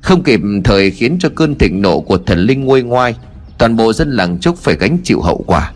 Không 0.01 0.23
kịp 0.23 0.39
thời 0.63 0.91
khiến 0.91 1.17
cho 1.19 1.30
cơn 1.36 1.55
thịnh 1.55 1.82
nộ 1.82 1.99
của 1.99 2.17
thần 2.17 2.39
linh 2.39 2.65
nguôi 2.65 2.84
ngoai, 2.84 3.15
Toàn 3.57 3.75
bộ 3.75 3.93
dân 3.93 4.11
làng 4.11 4.39
Trúc 4.39 4.57
phải 4.57 4.75
gánh 4.75 4.97
chịu 5.03 5.21
hậu 5.21 5.43
quả. 5.47 5.71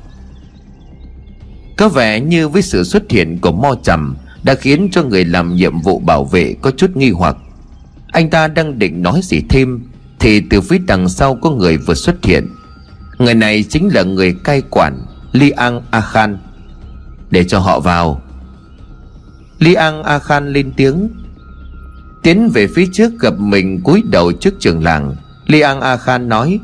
Có 1.81 1.89
vẻ 1.89 2.19
như 2.19 2.47
với 2.47 2.61
sự 2.61 2.83
xuất 2.83 3.11
hiện 3.11 3.37
của 3.41 3.51
Mo 3.51 3.75
Trầm 3.83 4.15
Đã 4.43 4.55
khiến 4.55 4.89
cho 4.91 5.03
người 5.03 5.25
làm 5.25 5.55
nhiệm 5.55 5.81
vụ 5.81 5.99
bảo 5.99 6.25
vệ 6.25 6.55
có 6.61 6.71
chút 6.71 6.91
nghi 6.95 7.11
hoặc. 7.11 7.35
Anh 8.07 8.29
ta 8.29 8.47
đang 8.47 8.79
định 8.79 9.03
nói 9.03 9.19
gì 9.23 9.41
thêm 9.49 9.79
thì 10.19 10.41
từ 10.49 10.61
phía 10.61 10.77
đằng 10.87 11.09
sau 11.09 11.35
có 11.35 11.49
người 11.49 11.77
vừa 11.77 11.93
xuất 11.93 12.25
hiện. 12.25 12.47
Người 13.17 13.33
này 13.33 13.63
chính 13.69 13.89
là 13.93 14.03
người 14.03 14.35
cai 14.43 14.61
quản 14.61 15.05
Li 15.31 15.49
An 15.49 15.81
A 15.91 16.01
Khan 16.01 16.37
Để 17.29 17.43
cho 17.43 17.59
họ 17.59 17.79
vào. 17.79 18.21
Li 19.59 19.73
An 19.73 20.03
A 20.03 20.19
Khan 20.19 20.53
lên 20.53 20.71
tiếng. 20.77 21.09
Tiến 22.23 22.49
về 22.53 22.67
phía 22.75 22.85
trước 22.93 23.11
gặp 23.19 23.33
mình 23.37 23.81
cúi 23.83 24.03
đầu 24.11 24.31
trước 24.31 24.53
trường 24.59 24.83
làng. 24.83 25.15
Li 25.47 25.59
An 25.59 25.81
A 25.81 25.97
Khan 25.97 26.29
nói, 26.29 26.59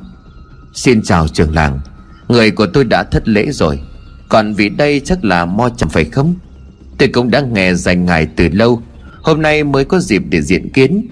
Xin 0.73 1.01
chào 1.01 1.27
trường 1.27 1.55
làng. 1.55 1.79
Người 2.27 2.51
của 2.51 2.67
tôi 2.67 2.83
đã 2.83 3.03
thất 3.03 3.27
lễ 3.27 3.51
rồi. 3.51 3.79
Còn 4.29 4.53
vì 4.53 4.69
đây 4.69 5.01
chắc 5.05 5.25
là 5.25 5.45
mo 5.45 5.69
chẳng 5.77 5.89
phải 5.89 6.05
không? 6.05 6.35
Tôi 6.97 7.07
cũng 7.07 7.31
đã 7.31 7.41
nghe 7.41 7.73
dành 7.73 8.05
ngài 8.05 8.25
từ 8.25 8.49
lâu. 8.49 8.81
Hôm 9.21 9.41
nay 9.41 9.63
mới 9.63 9.85
có 9.85 9.99
dịp 9.99 10.23
để 10.29 10.41
diện 10.41 10.69
kiến. 10.69 11.07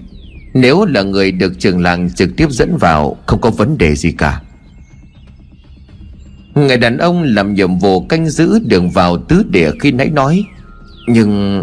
Nếu 0.54 0.84
là 0.84 1.02
người 1.02 1.32
được 1.32 1.58
trường 1.58 1.82
làng 1.82 2.10
trực 2.14 2.36
tiếp 2.36 2.50
dẫn 2.50 2.76
vào, 2.76 3.16
Không 3.26 3.40
có 3.40 3.50
vấn 3.50 3.78
đề 3.78 3.96
gì 3.96 4.12
cả. 4.12 4.40
Người 6.54 6.76
đàn 6.76 6.98
ông 6.98 7.22
làm 7.22 7.54
nhiệm 7.54 7.78
vụ 7.78 8.06
canh 8.06 8.28
giữ 8.28 8.58
đường 8.58 8.90
vào 8.90 9.18
tứ 9.18 9.42
địa 9.50 9.70
khi 9.80 9.92
nãy 9.92 10.10
nói. 10.10 10.44
Nhưng 11.06 11.62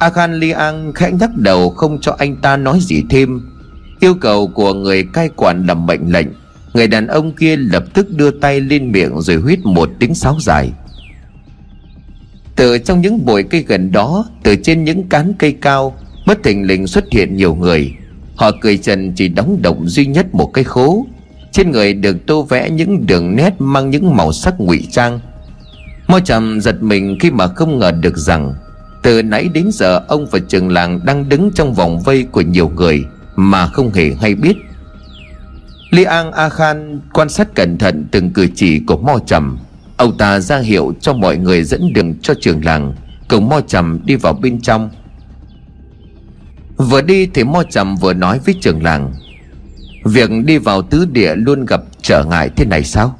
a 0.00 0.10
khan 0.10 0.40
li 0.40 0.50
an 0.50 0.92
khẽ 0.94 1.10
nhắc 1.20 1.30
đầu 1.36 1.70
không 1.70 2.00
cho 2.00 2.16
anh 2.18 2.36
ta 2.36 2.56
nói 2.56 2.78
gì 2.80 3.02
thêm. 3.10 3.40
Yêu 4.00 4.14
cầu 4.14 4.48
của 4.48 4.74
người 4.74 5.04
cai 5.12 5.28
quản 5.36 5.66
làm 5.66 5.86
mệnh 5.86 6.12
lệnh. 6.12 6.26
Người 6.74 6.88
đàn 6.88 7.06
ông 7.06 7.32
kia 7.32 7.56
lập 7.56 7.84
tức 7.94 8.10
đưa 8.10 8.30
tay 8.30 8.60
lên 8.60 8.92
miệng 8.92 9.20
rồi 9.20 9.36
huyết 9.36 9.58
một 9.64 9.90
tiếng 9.98 10.14
sáo 10.14 10.36
dài. 10.40 10.72
Từ 12.56 12.78
trong 12.78 13.00
những 13.00 13.26
bụi 13.26 13.42
cây 13.42 13.64
gần 13.68 13.92
đó, 13.92 14.28
Từ 14.42 14.56
trên 14.56 14.84
những 14.84 15.08
cán 15.08 15.32
cây 15.38 15.52
cao, 15.60 15.96
Bất 16.26 16.42
thình 16.42 16.66
lình 16.66 16.86
xuất 16.86 17.04
hiện 17.10 17.36
nhiều 17.36 17.54
người. 17.54 17.92
Họ 18.36 18.50
cười 18.60 18.76
trần 18.76 19.12
chỉ 19.12 19.28
đóng 19.28 19.62
động 19.62 19.88
duy 19.88 20.06
nhất 20.06 20.34
một 20.34 20.50
cái 20.54 20.64
khố. 20.64 21.06
Trên 21.52 21.70
người 21.70 21.94
được 21.94 22.26
tô 22.26 22.42
vẽ 22.42 22.70
những 22.70 23.06
đường 23.06 23.36
nét 23.36 23.54
mang 23.58 23.90
những 23.90 24.16
màu 24.16 24.32
sắc 24.32 24.60
ngụy 24.60 24.86
trang. 24.90 25.20
Mo 26.08 26.20
trầm 26.20 26.60
giật 26.60 26.82
mình 26.82 27.18
khi 27.20 27.30
mà 27.30 27.46
không 27.46 27.78
ngờ 27.78 27.90
được 27.90 28.16
rằng, 28.16 28.54
Từ 29.02 29.22
nãy 29.22 29.48
đến 29.54 29.70
giờ 29.72 30.00
ông 30.08 30.26
và 30.30 30.38
trường 30.48 30.68
làng 30.68 31.00
đang 31.04 31.28
đứng 31.28 31.50
trong 31.54 31.74
vòng 31.74 32.00
vây 32.00 32.22
của 32.22 32.40
nhiều 32.40 32.68
người 32.68 33.04
Mà 33.36 33.66
không 33.66 33.92
hề 33.92 34.14
hay 34.20 34.34
biết. 34.34 34.56
Li 35.90 36.04
An 36.04 36.32
A 36.32 36.48
Khan 36.48 37.00
quan 37.12 37.28
sát 37.28 37.54
cẩn 37.54 37.78
thận 37.78 38.06
từng 38.10 38.30
cử 38.30 38.48
chỉ 38.54 38.80
của 38.86 38.96
Mo 38.96 39.18
Trầm. 39.26 39.58
Ông 39.96 40.18
ta 40.18 40.40
ra 40.40 40.58
hiệu 40.58 40.94
cho 41.00 41.12
mọi 41.12 41.36
người 41.36 41.64
dẫn 41.64 41.92
đường 41.92 42.14
cho 42.22 42.34
trường 42.40 42.64
làng, 42.64 42.94
Cùng 43.28 43.48
Mo 43.48 43.60
Trầm 43.60 44.00
đi 44.04 44.16
vào 44.16 44.32
bên 44.32 44.60
trong. 44.60 44.90
Vừa 46.76 47.02
đi 47.02 47.26
thì 47.26 47.44
Mo 47.44 47.62
Trầm 47.70 47.96
vừa 47.96 48.12
nói 48.12 48.40
với 48.44 48.54
trường 48.60 48.82
làng, 48.82 49.12
Việc 50.04 50.30
đi 50.44 50.58
vào 50.58 50.82
tứ 50.82 51.06
địa 51.12 51.34
luôn 51.34 51.66
gặp 51.66 51.80
trở 52.02 52.24
ngại 52.24 52.50
thế 52.56 52.64
này 52.64 52.84
sao? 52.84 53.18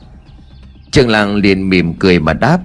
Trường 0.90 1.08
làng 1.08 1.36
liền 1.36 1.68
mỉm 1.68 1.94
cười 1.94 2.20
mà 2.20 2.32
đáp, 2.32 2.58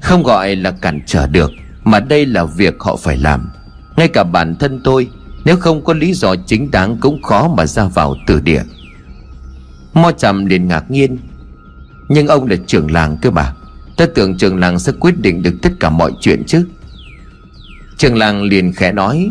Không 0.00 0.22
gọi 0.22 0.56
là 0.56 0.70
cản 0.70 1.00
trở 1.06 1.26
được, 1.26 1.50
Mà 1.84 2.00
đây 2.00 2.26
là 2.26 2.44
việc 2.44 2.74
họ 2.80 2.96
phải 2.96 3.16
làm. 3.16 3.50
Ngay 3.96 4.08
cả 4.08 4.24
bản 4.24 4.56
thân 4.56 4.80
tôi, 4.84 5.08
Nếu 5.44 5.56
không 5.56 5.84
có 5.84 5.94
lý 5.94 6.12
do 6.14 6.34
chính 6.46 6.70
đáng 6.70 6.96
cũng 7.00 7.22
khó 7.22 7.48
mà 7.56 7.66
ra 7.66 7.84
vào 7.84 8.16
tứ 8.26 8.40
địa. 8.40 8.62
Mo 9.94 10.12
Trầm 10.12 10.46
liền 10.46 10.68
ngạc 10.68 10.90
nhiên. 10.90 11.18
Nhưng 12.08 12.26
ông 12.26 12.46
là 12.46 12.56
trưởng 12.66 12.90
làng 12.90 13.16
cơ 13.22 13.30
mà. 13.30 13.54
Ta 13.96 14.06
tưởng 14.14 14.36
trưởng 14.38 14.58
làng 14.58 14.78
sẽ 14.78 14.92
quyết 15.00 15.20
định 15.20 15.42
được 15.42 15.54
tất 15.62 15.70
cả 15.80 15.90
mọi 15.90 16.12
chuyện 16.20 16.42
chứ. 16.46 16.66
Trưởng 17.96 18.16
làng 18.16 18.42
liền 18.42 18.72
khẽ 18.72 18.92
nói, 18.92 19.30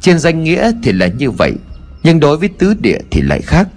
trên 0.00 0.18
danh 0.18 0.44
nghĩa 0.44 0.72
thì 0.82 0.92
là 0.92 1.06
như 1.06 1.30
vậy, 1.30 1.52
Nhưng 2.02 2.20
đối 2.20 2.36
với 2.36 2.48
tứ 2.58 2.74
địa 2.80 2.98
thì 3.10 3.20
lại 3.20 3.40
khác. 3.40 3.68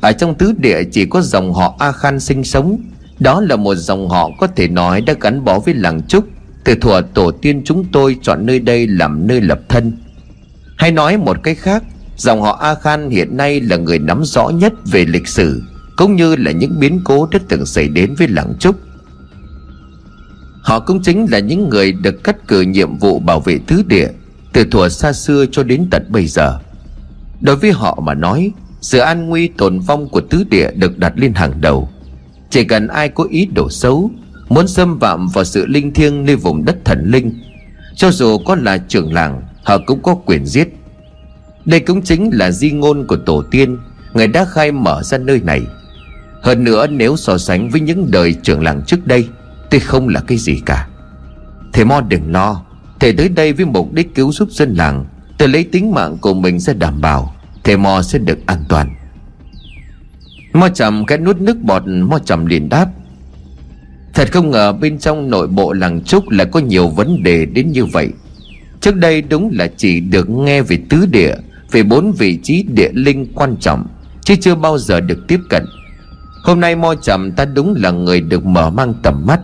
Ở 0.00 0.12
trong 0.12 0.34
tứ 0.34 0.52
địa 0.58 0.82
chỉ 0.92 1.06
có 1.06 1.20
dòng 1.20 1.52
họ 1.52 1.76
A 1.78 1.92
Khan 1.92 2.20
sinh 2.20 2.44
sống. 2.44 2.78
Đó 3.18 3.40
là 3.40 3.56
một 3.56 3.74
dòng 3.74 4.08
họ 4.08 4.30
có 4.38 4.46
thể 4.46 4.68
nói 4.68 5.00
đã 5.00 5.14
gắn 5.20 5.44
bó 5.44 5.58
với 5.58 5.74
làng 5.74 6.02
Trúc, 6.08 6.24
Từ 6.64 6.74
thuở 6.74 7.02
tổ 7.14 7.30
tiên 7.30 7.62
chúng 7.64 7.84
tôi 7.92 8.16
chọn 8.22 8.46
nơi 8.46 8.58
đây 8.58 8.86
làm 8.86 9.26
nơi 9.26 9.40
lập 9.40 9.60
thân. 9.68 9.92
Hay 10.76 10.92
nói 10.92 11.16
một 11.16 11.42
cách 11.42 11.58
khác 11.60 11.82
Dòng 12.20 12.42
họ 12.42 12.58
A 12.60 12.74
Khan 12.74 13.10
hiện 13.10 13.36
nay 13.36 13.60
là 13.60 13.76
người 13.76 13.98
nắm 13.98 14.22
rõ 14.24 14.48
nhất 14.48 14.72
về 14.86 15.04
lịch 15.04 15.28
sử, 15.28 15.62
Cũng 15.96 16.16
như 16.16 16.36
là 16.36 16.50
những 16.50 16.80
biến 16.80 17.00
cố 17.04 17.28
đã 17.32 17.38
từng 17.48 17.66
xảy 17.66 17.88
đến 17.88 18.14
với 18.14 18.28
làng 18.28 18.52
Trúc. 18.58 18.76
Họ 20.62 20.80
cũng 20.80 21.02
chính 21.02 21.26
là 21.30 21.38
những 21.38 21.68
người 21.68 21.92
được 21.92 22.24
cắt 22.24 22.48
cử 22.48 22.60
nhiệm 22.60 22.98
vụ 22.98 23.18
bảo 23.18 23.40
vệ 23.40 23.58
tứ 23.66 23.82
địa, 23.86 24.08
từ 24.52 24.64
thuở 24.64 24.88
xa 24.88 25.12
xưa 25.12 25.46
cho 25.52 25.62
đến 25.62 25.86
tận 25.90 26.06
bây 26.08 26.26
giờ. 26.26 26.58
Đối 27.40 27.56
với 27.56 27.72
họ 27.72 28.02
mà 28.02 28.14
nói, 28.14 28.52
Sự 28.80 28.98
an 28.98 29.28
nguy 29.28 29.48
tồn 29.48 29.78
vong 29.78 30.08
của 30.08 30.20
tứ 30.20 30.44
địa 30.50 30.70
được 30.70 30.98
đặt 30.98 31.12
lên 31.16 31.34
hàng 31.34 31.60
đầu. 31.60 31.88
Chỉ 32.50 32.64
cần 32.64 32.88
ai 32.88 33.08
có 33.08 33.24
ý 33.30 33.46
đồ 33.46 33.70
xấu, 33.70 34.10
Muốn 34.48 34.68
xâm 34.68 35.00
phạm 35.00 35.28
vào 35.28 35.44
sự 35.44 35.66
linh 35.66 35.94
thiêng 35.94 36.24
nơi 36.24 36.36
vùng 36.36 36.64
đất 36.64 36.76
thần 36.84 37.10
linh, 37.10 37.40
Cho 37.96 38.10
dù 38.10 38.38
có 38.38 38.54
là 38.54 38.78
trưởng 38.78 39.12
làng, 39.12 39.42
Họ 39.64 39.78
cũng 39.86 40.02
có 40.02 40.14
quyền 40.14 40.46
giết. 40.46 40.79
Đây 41.64 41.80
cũng 41.80 42.02
chính 42.02 42.30
là 42.32 42.50
di 42.50 42.70
ngôn 42.70 43.06
của 43.06 43.16
tổ 43.16 43.42
tiên. 43.50 43.78
Người 44.14 44.26
đã 44.26 44.44
khai 44.44 44.72
mở 44.72 45.02
ra 45.02 45.18
nơi 45.18 45.40
này. 45.40 45.62
Hơn 46.42 46.64
nữa, 46.64 46.86
nếu 46.86 47.16
so 47.16 47.38
sánh 47.38 47.68
với 47.68 47.80
những 47.80 48.10
đời 48.10 48.34
trưởng 48.42 48.62
làng 48.62 48.82
trước 48.86 49.06
đây, 49.06 49.28
Thì 49.70 49.78
không 49.78 50.08
là 50.08 50.20
cái 50.20 50.38
gì 50.38 50.60
cả. 50.66 50.88
Thầy 51.72 51.84
Mo 51.84 52.00
đừng 52.00 52.32
lo. 52.32 52.62
Thầy 53.00 53.12
tới 53.12 53.28
đây 53.28 53.52
với 53.52 53.66
mục 53.66 53.92
đích 53.92 54.14
cứu 54.14 54.32
giúp 54.32 54.50
dân 54.50 54.74
làng. 54.74 55.04
Thầy 55.38 55.48
lấy 55.48 55.64
tính 55.64 55.92
mạng 55.92 56.18
của 56.20 56.34
mình 56.34 56.60
ra 56.60 56.72
đảm 56.72 57.00
bảo. 57.00 57.34
Thầy 57.64 57.76
mo 57.76 58.02
sẽ 58.02 58.18
được 58.18 58.38
an 58.46 58.64
toàn. 58.68 58.94
Mo 60.52 60.68
trầm 60.68 61.06
cái 61.06 61.18
nuốt 61.18 61.36
nước 61.36 61.62
bọt, 61.62 61.82
Mo 61.86 62.18
trầm 62.18 62.46
liền 62.46 62.68
đáp. 62.68 62.86
Thật 64.14 64.32
không 64.32 64.50
ngờ 64.50 64.72
bên 64.72 64.98
trong 64.98 65.30
nội 65.30 65.46
bộ 65.46 65.72
làng 65.72 66.04
Trúc 66.04 66.28
Lại 66.28 66.46
có 66.52 66.60
nhiều 66.60 66.88
vấn 66.88 67.22
đề 67.22 67.46
đến 67.46 67.72
như 67.72 67.84
vậy. 67.84 68.08
Trước 68.80 68.96
đây 68.96 69.22
đúng 69.22 69.50
là 69.52 69.66
chỉ 69.76 70.00
được 70.00 70.30
nghe 70.30 70.62
về 70.62 70.78
tứ 70.88 71.06
địa 71.06 71.34
về 71.72 71.82
bốn 71.82 72.12
vị 72.12 72.38
trí 72.42 72.62
địa 72.62 72.90
linh 72.92 73.26
quan 73.34 73.56
trọng 73.56 73.86
Chứ 74.24 74.36
chưa 74.40 74.54
bao 74.54 74.78
giờ 74.78 75.00
được 75.00 75.18
tiếp 75.28 75.40
cận. 75.48 75.64
Hôm 76.42 76.60
nay 76.60 76.76
Mo 76.76 76.94
Trầm 76.94 77.32
ta 77.32 77.44
đúng 77.44 77.74
là 77.78 77.90
người 77.90 78.20
được 78.20 78.44
mở 78.44 78.70
mang 78.70 78.94
tầm 79.02 79.26
mắt. 79.26 79.40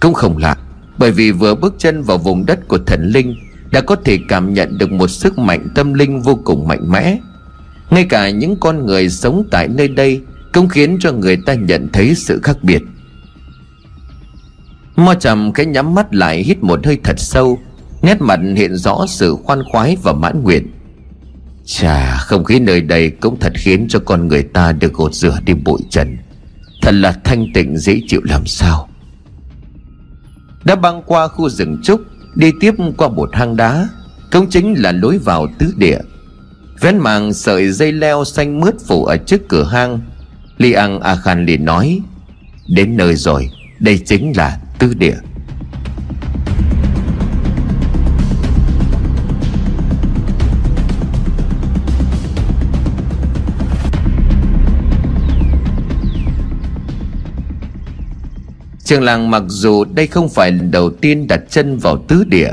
Cũng 0.00 0.14
không 0.14 0.36
lạ, 0.36 0.56
bởi 0.98 1.10
vì 1.10 1.32
vừa 1.32 1.54
bước 1.54 1.74
chân 1.78 2.02
vào 2.02 2.18
vùng 2.18 2.46
đất 2.46 2.68
của 2.68 2.78
thần 2.78 3.10
linh, 3.14 3.36
Đã 3.70 3.80
có 3.80 3.96
thể 4.04 4.18
cảm 4.28 4.54
nhận 4.54 4.78
được 4.78 4.92
một 4.92 5.08
sức 5.08 5.38
mạnh 5.38 5.68
tâm 5.74 5.94
linh 5.94 6.22
vô 6.22 6.38
cùng 6.44 6.68
mạnh 6.68 6.90
mẽ. 6.90 7.18
Ngay 7.90 8.04
cả 8.04 8.30
những 8.30 8.56
con 8.60 8.86
người 8.86 9.08
sống 9.08 9.44
tại 9.50 9.68
nơi 9.68 9.88
đây 9.88 10.20
Cũng 10.52 10.68
khiến 10.68 10.96
cho 11.00 11.12
người 11.12 11.36
ta 11.46 11.54
nhận 11.54 11.88
thấy 11.92 12.14
sự 12.14 12.40
khác 12.42 12.56
biệt. 12.62 12.82
Mo 14.96 15.14
trầm 15.14 15.52
cái 15.52 15.66
nhắm 15.66 15.94
mắt 15.94 16.14
lại, 16.14 16.42
hít 16.42 16.62
một 16.62 16.86
hơi 16.86 16.98
thật 17.04 17.18
sâu, 17.18 17.58
Nét 18.02 18.20
mặt 18.20 18.40
hiện 18.56 18.76
rõ 18.76 19.04
sự 19.08 19.36
khoan 19.44 19.62
khoái 19.72 19.96
và 20.02 20.12
mãn 20.12 20.42
nguyện. 20.42 20.75
Chà, 21.66 22.16
không 22.16 22.44
khí 22.44 22.60
nơi 22.60 22.80
đây 22.80 23.10
cũng 23.10 23.40
thật 23.40 23.52
khiến 23.56 23.86
cho 23.88 23.98
con 23.98 24.28
người 24.28 24.42
ta 24.42 24.72
được 24.72 24.92
gột 24.92 25.14
rửa 25.14 25.38
đi 25.44 25.54
bụi 25.54 25.80
trần. 25.90 26.18
Thật 26.82 26.94
là 26.94 27.12
thanh 27.24 27.46
tịnh, 27.54 27.78
dễ 27.78 28.00
chịu 28.06 28.20
làm 28.24 28.46
sao. 28.46 28.88
Đã 30.64 30.76
băng 30.76 31.02
qua 31.06 31.28
khu 31.28 31.48
rừng 31.48 31.80
trúc, 31.82 32.00
đi 32.34 32.52
tiếp 32.60 32.74
qua 32.96 33.08
một 33.08 33.30
hang 33.32 33.56
đá, 33.56 33.88
cũng 34.32 34.50
chính 34.50 34.74
là 34.74 34.92
lối 34.92 35.18
vào 35.18 35.46
tứ 35.58 35.74
địa. 35.76 35.98
Vén 36.80 36.98
màng 36.98 37.32
sợi 37.32 37.72
dây 37.72 37.92
leo 37.92 38.24
xanh 38.24 38.60
mướt 38.60 38.74
phủ 38.86 39.04
ở 39.04 39.16
trước 39.16 39.48
cửa 39.48 39.64
hang, 39.64 40.00
li 40.58 40.72
ang 40.72 41.00
a 41.00 41.16
khan 41.16 41.46
liền 41.46 41.64
nói, 41.64 42.00
đến 42.68 42.96
nơi 42.96 43.14
rồi, 43.14 43.50
đây 43.78 43.98
chính 44.06 44.32
là 44.36 44.60
tứ 44.78 44.94
địa. 44.94 45.16
Trường 58.86 59.02
làng 59.02 59.30
mặc 59.30 59.42
dù 59.46 59.84
đây 59.84 60.06
không 60.06 60.28
phải 60.28 60.52
lần 60.52 60.70
đầu 60.70 60.90
tiên 60.90 61.26
đặt 61.26 61.40
chân 61.50 61.78
vào 61.78 62.04
tứ 62.08 62.24
địa, 62.24 62.50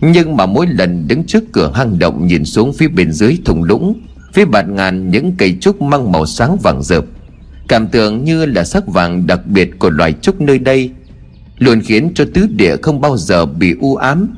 Nhưng 0.00 0.36
mà 0.36 0.46
mỗi 0.46 0.66
lần 0.66 1.08
đứng 1.08 1.24
trước 1.24 1.44
cửa 1.52 1.72
hang 1.74 1.98
động 1.98 2.26
nhìn 2.26 2.44
xuống 2.44 2.72
phía 2.72 2.88
bên 2.88 3.12
dưới 3.12 3.38
thùng 3.44 3.62
lũng, 3.62 4.00
Phía 4.32 4.44
bạt 4.44 4.68
ngàn 4.68 5.10
những 5.10 5.32
cây 5.38 5.56
trúc 5.60 5.82
mang 5.82 6.12
màu 6.12 6.26
sáng 6.26 6.56
vàng 6.62 6.82
rợp, 6.82 7.04
Cảm 7.68 7.88
tưởng 7.88 8.24
như 8.24 8.46
là 8.46 8.64
sắc 8.64 8.86
vàng 8.86 9.26
đặc 9.26 9.46
biệt 9.46 9.78
của 9.78 9.90
loài 9.90 10.14
trúc 10.22 10.40
nơi 10.40 10.58
đây, 10.58 10.90
Luôn 11.58 11.80
khiến 11.80 12.10
cho 12.14 12.24
tứ 12.34 12.46
địa 12.46 12.76
không 12.82 13.00
bao 13.00 13.16
giờ 13.16 13.46
bị 13.46 13.74
u 13.80 13.96
ám. 13.96 14.28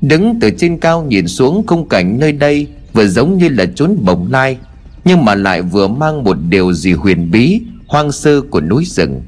Đứng 0.00 0.38
từ 0.40 0.50
trên 0.58 0.78
cao 0.78 1.02
nhìn 1.02 1.28
xuống 1.28 1.66
khung 1.66 1.88
cảnh 1.88 2.18
nơi 2.18 2.32
đây 2.32 2.66
Vừa 2.92 3.06
giống 3.06 3.38
như 3.38 3.48
là 3.48 3.66
chốn 3.74 3.96
bồng 4.00 4.32
lai, 4.32 4.58
Nhưng 5.04 5.24
mà 5.24 5.34
lại 5.34 5.62
vừa 5.62 5.88
mang 5.88 6.24
một 6.24 6.36
điều 6.48 6.72
gì 6.72 6.92
huyền 6.92 7.30
bí, 7.30 7.60
Hoang 7.86 8.12
sơ 8.12 8.40
của 8.40 8.60
núi 8.60 8.84
rừng. 8.84 9.22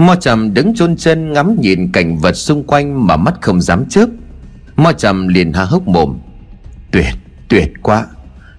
Mo 0.00 0.14
trầm 0.14 0.54
đứng 0.54 0.74
chôn 0.74 0.96
chân 0.96 1.32
ngắm 1.32 1.56
nhìn 1.60 1.92
cảnh 1.92 2.18
vật 2.18 2.32
xung 2.32 2.64
quanh 2.64 3.06
mà 3.06 3.16
mắt 3.16 3.34
không 3.40 3.60
dám 3.60 3.88
chớp 3.88 4.06
Mo 4.76 4.92
trầm 4.92 5.28
liền 5.28 5.52
há 5.52 5.64
hốc 5.64 5.88
mồm. 5.88 6.18
Tuyệt, 6.90 7.14
tuyệt 7.48 7.72
quá. 7.82 8.06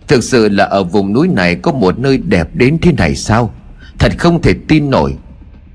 Thực 0.08 0.24
sự 0.24 0.50
là 0.50 0.66
ở 0.66 0.84
vùng 0.84 1.14
núi 1.14 1.28
này 1.28 1.56
có 1.56 1.72
một 1.72 2.00
nơi 2.00 2.18
đẹp 2.18 2.48
đến 2.54 2.78
thế 2.82 2.92
này 2.92 3.16
sao? 3.16 3.54
Thật 4.00 4.12
không 4.18 4.42
thể 4.42 4.54
tin 4.68 4.89
nổi. 4.89 5.16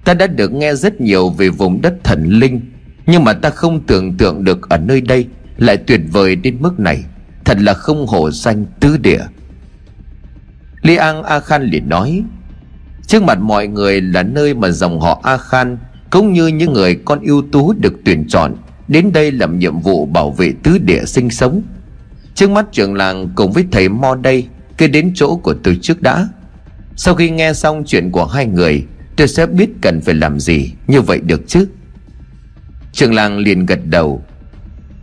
Ta 0.05 0.15
đã 0.15 0.27
được 0.27 0.53
nghe 0.53 0.75
rất 0.75 1.01
nhiều 1.01 1.31
về 1.31 1.49
vùng 1.49 1.83
đất 1.83 1.95
thần 2.05 2.25
linh 2.25 2.61
Nhưng 3.07 3.25
mà 3.25 3.33
ta 3.33 3.51
không 3.51 3.87
tưởng 3.87 4.17
tượng 4.17 4.45
được 4.45 4.69
ở 4.69 4.79
nơi 4.79 5.01
đây 5.01 5.27
Lại 5.57 5.77
tuyệt 5.77 6.01
vời 6.13 6.37
đến 6.37 6.57
mức 6.61 6.81
này. 6.81 7.05
Thật 7.45 7.59
là 7.61 7.75
không 7.75 8.07
hổ 8.07 8.31
danh 8.31 8.67
tứ 8.81 8.97
địa. 8.97 9.23
Li 10.83 10.97
An 10.97 11.23
A 11.23 11.41
Khan 11.41 11.63
liền 11.63 11.89
nói 11.89 12.25
Trước 13.07 13.23
mặt 13.23 13.39
mọi 13.39 13.69
người 13.69 14.01
là 14.01 14.23
nơi 14.23 14.55
mà 14.55 14.71
dòng 14.71 15.01
họ 15.01 15.21
A 15.23 15.37
Khan 15.37 15.79
Cũng 16.11 16.33
như 16.33 16.47
những 16.47 16.73
người 16.73 16.95
con 17.05 17.21
ưu 17.21 17.43
tú 17.53 17.73
được 17.73 17.95
tuyển 18.05 18.29
chọn, 18.29 18.55
Đến 18.89 19.13
đây 19.13 19.33
làm 19.33 19.59
nhiệm 19.59 19.81
vụ 19.81 20.07
bảo 20.07 20.31
vệ 20.31 20.53
tứ 20.63 20.79
địa 20.79 21.05
sinh 21.05 21.31
sống. 21.31 21.63
Trước 22.35 22.51
mắt 22.51 22.67
trưởng 22.73 22.95
làng 22.95 23.29
cùng 23.35 23.53
với 23.53 23.65
thầy 23.73 23.89
Mo 23.89 24.15
đây 24.15 24.47
Cứ 24.79 24.87
đến 24.87 25.13
chỗ 25.15 25.37
của 25.37 25.55
tôi 25.55 25.79
trước 25.83 26.03
đã. 26.03 26.29
Sau 26.97 27.15
khi 27.15 27.31
nghe 27.31 27.53
xong 27.53 27.85
chuyện 27.87 28.11
của 28.11 28.25
hai 28.27 28.47
người, 28.47 28.85
Tôi 29.17 29.29
sẽ 29.29 29.47
biết 29.47 29.71
cần 29.83 30.01
phải 30.01 30.15
làm 30.15 30.41
gì, 30.41 30.73
Như 30.87 31.01
vậy 31.01 31.21
được 31.21 31.43
chứ? 31.49 31.69
Trường 32.93 33.15
làng 33.15 33.39
liền 33.39 33.67
gật 33.67 33.81
đầu. 33.85 34.23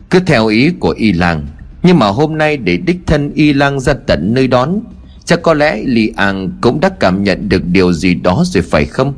Cứ 0.10 0.20
theo 0.20 0.48
ý 0.48 0.70
của 0.80 0.90
y 0.98 1.12
làng, 1.12 1.48
Nhưng 1.84 2.00
mà 2.00 2.08
hôm 2.08 2.38
nay 2.38 2.58
để 2.58 2.78
đích 2.78 3.00
thân 3.06 3.32
y 3.34 3.54
lang 3.54 3.80
ra 3.80 3.94
tận 4.08 4.34
nơi 4.34 4.48
đón 4.48 4.80
Chắc 5.26 5.42
có 5.42 5.54
lẽ 5.54 5.82
Li 5.86 6.14
An 6.16 6.52
cũng 6.62 6.80
đã 6.80 6.90
cảm 7.00 7.24
nhận 7.24 7.50
được 7.50 7.62
điều 7.66 7.94
gì 7.94 8.16
đó 8.16 8.44
rồi 8.46 8.64
phải 8.64 8.86
không? 8.86 9.14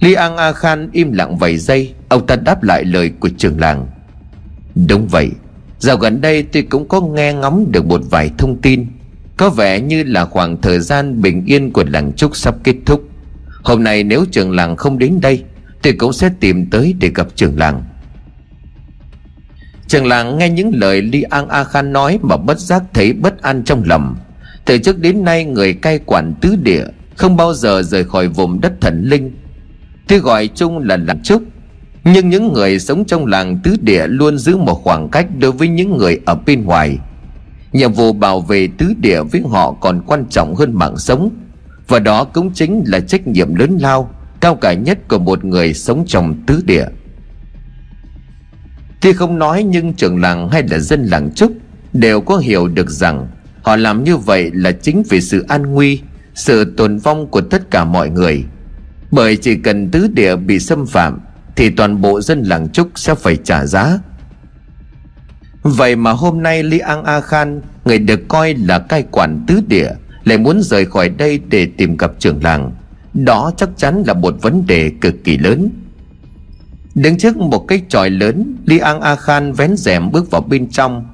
Li 0.00 0.12
An 0.12 0.36
A 0.36 0.52
Khan 0.52 0.88
im 0.92 1.12
lặng 1.12 1.36
vài 1.36 1.56
giây, 1.56 1.94
Ông 2.08 2.26
ta 2.26 2.36
đáp 2.36 2.62
lại 2.62 2.84
lời 2.84 3.12
của 3.20 3.28
trường 3.28 3.60
làng. 3.60 3.86
Đúng 4.88 5.08
vậy, 5.08 5.30
Dạo 5.78 5.96
gần 5.96 6.20
đây 6.20 6.42
tôi 6.42 6.62
cũng 6.62 6.88
có 6.88 7.00
nghe 7.00 7.32
ngóng 7.32 7.72
được 7.72 7.86
một 7.86 8.00
vài 8.10 8.30
thông 8.38 8.60
tin. 8.62 8.86
Có 9.36 9.50
vẻ 9.50 9.80
như 9.80 10.02
là 10.02 10.24
khoảng 10.24 10.60
thời 10.60 10.80
gian 10.80 11.22
bình 11.22 11.44
yên 11.46 11.72
của 11.72 11.84
làng 11.86 12.12
Trúc 12.12 12.36
sắp 12.36 12.54
kết 12.64 12.74
thúc. 12.86 13.08
Hôm 13.62 13.84
nay 13.84 14.04
nếu 14.04 14.24
trường 14.30 14.50
làng 14.50 14.76
không 14.76 14.98
đến 14.98 15.20
đây, 15.20 15.42
Tôi 15.82 15.92
cũng 15.92 16.12
sẽ 16.12 16.30
tìm 16.40 16.70
tới 16.70 16.94
để 17.00 17.10
gặp 17.14 17.26
trường 17.34 17.58
làng. 17.58 17.82
Trường 19.88 20.06
làng 20.06 20.38
nghe 20.38 20.48
những 20.48 20.70
lời 20.74 21.02
Li 21.02 21.22
An 21.22 21.48
A 21.48 21.64
Khan 21.64 21.92
nói 21.92 22.18
Mà 22.22 22.36
bất 22.36 22.58
giác 22.58 22.82
thấy 22.94 23.12
bất 23.12 23.42
an 23.42 23.62
trong 23.64 23.82
lòng 23.86 24.16
từ 24.64 24.78
trước 24.78 24.98
đến 24.98 25.24
nay 25.24 25.44
người 25.44 25.74
cai 25.74 25.98
quản 25.98 26.34
tứ 26.40 26.56
địa 26.62 26.84
Không 27.16 27.36
bao 27.36 27.54
giờ 27.54 27.82
rời 27.82 28.04
khỏi 28.04 28.28
vùng 28.28 28.60
đất 28.60 28.72
thần 28.80 29.04
linh. 29.04 29.36
Tuy 30.08 30.18
gọi 30.18 30.48
chung 30.54 30.78
là 30.78 30.96
làng 30.96 31.22
trúc. 31.22 31.42
Nhưng 32.04 32.28
những 32.28 32.52
người 32.52 32.78
sống 32.78 33.04
trong 33.04 33.26
làng 33.26 33.58
tứ 33.64 33.76
địa 33.80 34.06
Luôn 34.06 34.38
giữ 34.38 34.56
một 34.56 34.74
khoảng 34.74 35.08
cách 35.08 35.26
đối 35.38 35.52
với 35.52 35.68
những 35.68 35.98
người 35.98 36.20
ở 36.26 36.34
bên 36.46 36.64
ngoài. 36.64 36.98
Nhiệm 37.72 37.92
vụ 37.92 38.12
bảo 38.12 38.40
vệ 38.40 38.68
tứ 38.78 38.94
địa 38.98 39.22
với 39.22 39.42
họ 39.50 39.72
còn 39.72 40.02
quan 40.06 40.24
trọng 40.30 40.54
hơn 40.54 40.72
mạng 40.72 40.96
sống. 40.96 41.30
Và 41.88 41.98
đó 41.98 42.24
cũng 42.24 42.52
chính 42.54 42.82
là 42.86 43.00
trách 43.00 43.26
nhiệm 43.26 43.54
lớn 43.54 43.78
lao, 43.80 44.10
Cao 44.44 44.54
cả 44.54 44.72
nhất 44.72 44.98
của 45.08 45.18
một 45.18 45.44
người 45.44 45.74
sống 45.74 46.04
trong 46.06 46.34
tứ 46.46 46.62
địa. 46.64 46.86
Tuy 49.00 49.12
không 49.12 49.38
nói 49.38 49.62
nhưng 49.62 49.94
trưởng 49.94 50.20
làng 50.20 50.48
hay 50.48 50.62
là 50.70 50.78
dân 50.78 51.04
làng 51.04 51.34
trúc 51.34 51.52
Đều 51.92 52.20
có 52.20 52.36
hiểu 52.36 52.68
được 52.68 52.90
rằng 52.90 53.26
Họ 53.64 53.76
làm 53.76 54.04
như 54.04 54.16
vậy 54.16 54.50
là 54.54 54.72
chính 54.72 55.02
vì 55.08 55.20
sự 55.20 55.44
an 55.48 55.62
nguy, 55.62 56.00
Sự 56.34 56.74
tồn 56.76 56.98
vong 56.98 57.26
của 57.26 57.40
tất 57.40 57.70
cả 57.70 57.84
mọi 57.84 58.10
người. 58.10 58.44
Bởi 59.10 59.36
chỉ 59.36 59.56
cần 59.56 59.90
tứ 59.90 60.08
địa 60.14 60.36
bị 60.36 60.58
xâm 60.58 60.86
phạm, 60.86 61.20
Thì 61.56 61.70
toàn 61.70 62.00
bộ 62.00 62.20
dân 62.20 62.42
làng 62.42 62.68
Trúc 62.68 62.88
sẽ 62.94 63.14
phải 63.14 63.36
trả 63.44 63.66
giá. 63.66 63.98
Vậy 65.62 65.96
mà 65.96 66.12
hôm 66.12 66.42
nay 66.42 66.62
Lý 66.62 66.78
An 66.78 67.04
A 67.04 67.20
Khan, 67.20 67.60
Người 67.84 67.98
được 67.98 68.20
coi 68.28 68.54
là 68.54 68.78
cai 68.78 69.02
quản 69.10 69.44
tứ 69.46 69.60
địa, 69.68 69.90
Lại 70.24 70.38
muốn 70.38 70.62
rời 70.62 70.84
khỏi 70.84 71.08
đây 71.08 71.40
để 71.48 71.66
tìm 71.76 71.96
gặp 71.96 72.12
trưởng 72.18 72.44
làng. 72.44 72.72
Đó 73.14 73.52
chắc 73.56 73.68
chắn 73.76 74.02
là 74.06 74.14
một 74.14 74.34
vấn 74.42 74.66
đề 74.66 74.90
cực 75.00 75.14
kỳ 75.24 75.38
lớn. 75.38 75.70
Đứng 76.94 77.18
trước 77.18 77.36
một 77.36 77.68
cái 77.68 77.82
tròi 77.88 78.10
lớn, 78.10 78.56
Li 78.66 78.78
An 78.78 79.00
A 79.00 79.16
Khan 79.16 79.52
vén 79.52 79.76
rèm 79.76 80.10
bước 80.10 80.30
vào 80.30 80.40
bên 80.40 80.70
trong. 80.70 81.13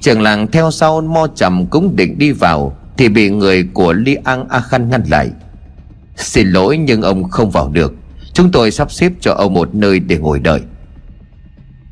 Trường 0.00 0.22
làng 0.22 0.46
theo 0.50 0.70
sau 0.70 1.00
mo 1.00 1.26
trầm 1.34 1.66
cũng 1.66 1.96
định 1.96 2.18
đi 2.18 2.32
vào, 2.32 2.76
Thì 2.96 3.08
bị 3.08 3.30
người 3.30 3.64
của 3.72 3.92
Li 3.92 4.14
An 4.14 4.48
A 4.48 4.60
Khan 4.60 4.90
ngăn 4.90 5.02
lại. 5.10 5.30
Xin 6.16 6.46
lỗi, 6.46 6.78
nhưng 6.78 7.02
ông 7.02 7.30
không 7.30 7.50
vào 7.50 7.68
được. 7.68 7.94
Chúng 8.32 8.52
tôi 8.52 8.70
sắp 8.70 8.92
xếp 8.92 9.12
cho 9.20 9.32
ông 9.32 9.54
một 9.54 9.74
nơi 9.74 10.00
để 10.00 10.18
ngồi 10.18 10.38
đợi. 10.38 10.60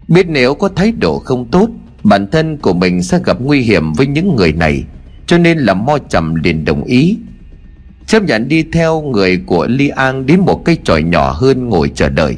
Biết 0.09 0.29
nếu 0.29 0.55
có 0.55 0.69
thái 0.69 0.93
độ 0.93 1.19
không 1.19 1.51
tốt, 1.51 1.69
Bản 2.03 2.27
thân 2.31 2.57
của 2.57 2.73
mình 2.73 3.03
sẽ 3.03 3.21
gặp 3.25 3.37
nguy 3.41 3.61
hiểm 3.61 3.93
với 3.93 4.07
những 4.07 4.37
người 4.37 4.53
này, 4.53 4.85
Cho 5.27 5.39
nên 5.39 5.59
là 5.59 5.75
mo 5.75 5.99
trầm 6.09 6.35
liền 6.35 6.65
đồng 6.65 6.85
ý. 6.85 7.19
Chấp 8.07 8.23
nhận 8.23 8.49
đi 8.49 8.63
theo 8.63 9.01
người 9.01 9.43
của 9.47 9.67
Li 9.67 9.89
An 9.89 10.27
đến 10.27 10.41
một 10.41 10.65
cây 10.65 10.79
tròi 10.85 11.03
nhỏ 11.03 11.33
hơn 11.33 11.69
ngồi 11.69 11.91
chờ 11.95 12.09
đợi. 12.09 12.37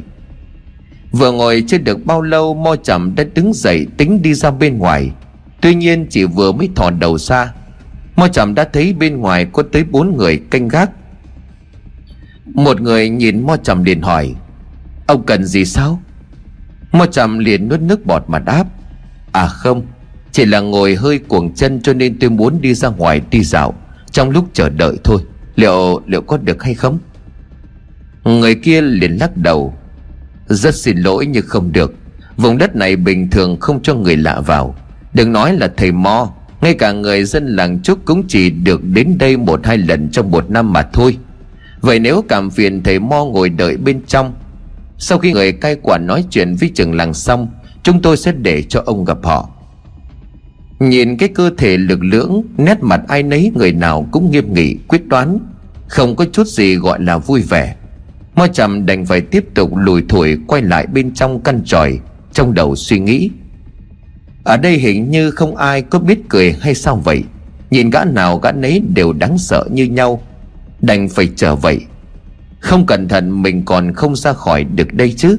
Vừa 1.11 1.31
ngồi 1.31 1.63
chưa 1.67 1.77
được 1.77 2.05
bao 2.05 2.21
lâu, 2.21 2.53
Mo 2.53 2.75
trầm 2.75 3.15
đã 3.15 3.23
đứng 3.35 3.53
dậy 3.53 3.87
tính 3.97 4.21
đi 4.21 4.33
ra 4.33 4.51
bên 4.51 4.77
ngoài. 4.77 5.11
Tuy 5.61 5.75
nhiên 5.75 6.07
chỉ 6.09 6.23
vừa 6.23 6.51
mới 6.51 6.69
thò 6.75 6.89
đầu 6.89 7.17
xa 7.17 7.51
Mo 8.15 8.27
chậm 8.27 8.55
đã 8.55 8.63
thấy 8.73 8.93
bên 8.93 9.17
ngoài 9.17 9.47
có 9.53 9.63
tới 9.71 9.83
bốn 9.83 10.17
người 10.17 10.41
canh 10.51 10.67
gác. 10.67 10.91
Một 12.45 12.81
người 12.81 13.09
nhìn 13.09 13.45
Mo 13.45 13.57
chậm 13.57 13.83
liền 13.83 14.01
hỏi, 14.01 14.35
Ông 15.07 15.25
cần 15.25 15.45
gì 15.45 15.65
sao? 15.65 16.01
Mo 16.91 17.05
chậm 17.05 17.39
liền 17.39 17.69
nuốt 17.69 17.79
nước 17.79 18.05
bọt 18.05 18.23
mà 18.27 18.39
đáp 18.39 18.63
À 19.31 19.47
không, 19.47 19.85
Chỉ 20.31 20.45
là 20.45 20.59
ngồi 20.59 20.95
hơi 20.95 21.19
cuồng 21.19 21.53
chân 21.53 21.81
cho 21.81 21.93
nên 21.93 22.19
tôi 22.19 22.29
muốn 22.29 22.61
đi 22.61 22.73
ra 22.73 22.89
ngoài 22.89 23.21
đi 23.31 23.43
dạo, 23.43 23.73
Trong 24.11 24.29
lúc 24.29 24.49
chờ 24.53 24.69
đợi 24.69 24.97
thôi. 25.03 25.21
Liệu 25.55 26.01
liệu 26.05 26.21
có 26.21 26.37
được 26.37 26.63
hay 26.63 26.73
không? 26.73 26.99
Người 28.23 28.55
kia 28.55 28.81
liền 28.81 29.11
lắc 29.11 29.37
đầu, 29.37 29.73
Rất 30.47 30.75
xin 30.75 30.97
lỗi 30.97 31.25
nhưng 31.25 31.47
không 31.47 31.71
được. 31.71 31.95
Vùng 32.37 32.57
đất 32.57 32.75
này 32.75 32.95
bình 32.95 33.29
thường 33.29 33.57
không 33.59 33.81
cho 33.81 33.95
người 33.95 34.17
lạ 34.17 34.39
vào. 34.39 34.75
Đừng 35.13 35.33
nói 35.33 35.53
là 35.53 35.71
thầy 35.77 35.91
Mo, 35.91 36.33
Ngay 36.61 36.73
cả 36.73 36.91
người 36.91 37.23
dân 37.23 37.47
làng 37.47 37.81
Trúc 37.81 38.05
cũng 38.05 38.23
chỉ 38.27 38.49
được 38.49 38.81
đến 38.83 39.17
đây 39.19 39.37
một 39.37 39.65
hai 39.65 39.77
lần 39.77 40.09
trong 40.09 40.31
một 40.31 40.49
năm 40.49 40.73
mà 40.73 40.81
thôi. 40.81 41.17
Vậy 41.81 41.99
nếu 41.99 42.23
cảm 42.27 42.49
phiền 42.49 42.83
thầy 42.83 42.99
Mo 42.99 43.25
ngồi 43.25 43.49
đợi 43.49 43.77
bên 43.77 44.01
trong, 44.07 44.33
Sau 44.97 45.17
khi 45.17 45.31
người 45.31 45.51
cai 45.51 45.75
quản 45.75 46.07
nói 46.07 46.25
chuyện 46.29 46.55
với 46.55 46.71
trường 46.75 46.93
làng 46.93 47.13
xong, 47.13 47.47
Chúng 47.83 48.01
tôi 48.01 48.17
sẽ 48.17 48.31
để 48.31 48.63
cho 48.63 48.83
ông 48.85 49.05
gặp 49.05 49.17
họ. 49.23 49.49
Nhìn 50.79 51.17
cái 51.17 51.29
cơ 51.29 51.51
thể 51.57 51.77
lực 51.77 52.03
lưỡng, 52.03 52.41
Nét 52.57 52.77
mặt 52.81 53.01
ai 53.07 53.23
nấy 53.23 53.51
người 53.55 53.73
nào 53.73 54.07
cũng 54.11 54.31
nghiêm 54.31 54.53
nghị, 54.53 54.75
quyết 54.87 55.07
đoán, 55.07 55.39
Không 55.87 56.15
có 56.15 56.25
chút 56.31 56.47
gì 56.47 56.75
gọi 56.75 56.99
là 57.01 57.17
vui 57.17 57.41
vẻ. 57.41 57.75
Mo 58.35 58.47
chầm 58.47 58.85
đành 58.85 59.05
phải 59.05 59.21
tiếp 59.21 59.45
tục 59.53 59.77
lùi 59.77 60.03
thổi 60.09 60.37
Quay 60.47 60.61
lại 60.61 60.87
bên 60.87 61.13
trong 61.13 61.41
căn 61.41 61.61
tròi, 61.65 61.99
Trong 62.33 62.53
đầu 62.53 62.75
suy 62.75 62.99
nghĩ 62.99 63.29
ở 64.43 64.57
đây 64.57 64.77
hình 64.77 65.11
như 65.11 65.31
không 65.31 65.55
ai 65.55 65.81
có 65.81 65.99
biết 65.99 66.19
cười 66.29 66.55
hay 66.61 66.75
sao 66.75 66.95
vậy. 66.95 67.23
Nhìn 67.69 67.89
gã 67.89 68.05
nào 68.05 68.37
gã 68.37 68.51
nấy 68.51 68.81
đều 68.93 69.13
đáng 69.13 69.37
sợ 69.37 69.65
như 69.71 69.83
nhau. 69.83 70.21
Đành 70.81 71.09
phải 71.09 71.29
chờ 71.35 71.55
vậy. 71.55 71.79
Không 72.59 72.85
cẩn 72.85 73.07
thận 73.07 73.41
mình 73.41 73.65
còn 73.65 73.93
không 73.93 74.15
ra 74.15 74.33
khỏi 74.33 74.63
được 74.63 74.93
đây 74.93 75.13
chứ. 75.17 75.37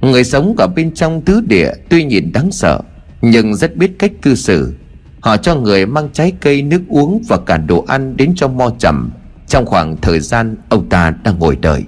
Người 0.00 0.24
sống 0.24 0.54
ở 0.58 0.66
bên 0.66 0.94
trong 0.94 1.22
tứ 1.22 1.40
địa 1.40 1.70
tuy 1.88 2.04
nhìn 2.04 2.32
đáng 2.32 2.52
sợ, 2.52 2.80
Nhưng 3.22 3.54
rất 3.54 3.76
biết 3.76 3.98
cách 3.98 4.12
cư 4.22 4.34
xử. 4.34 4.74
Họ 5.20 5.36
cho 5.36 5.54
người 5.54 5.86
mang 5.86 6.08
trái 6.12 6.32
cây 6.40 6.62
nước 6.62 6.82
uống 6.88 7.22
và 7.28 7.38
cả 7.46 7.56
đồ 7.56 7.84
ăn 7.88 8.16
đến 8.16 8.32
cho 8.36 8.48
mo 8.48 8.70
chậm 8.78 9.10
Trong 9.46 9.66
khoảng 9.66 9.96
thời 9.96 10.20
gian 10.20 10.56
ông 10.68 10.88
ta 10.88 11.14
đang 11.24 11.38
ngồi 11.38 11.56
đợi. 11.56 11.84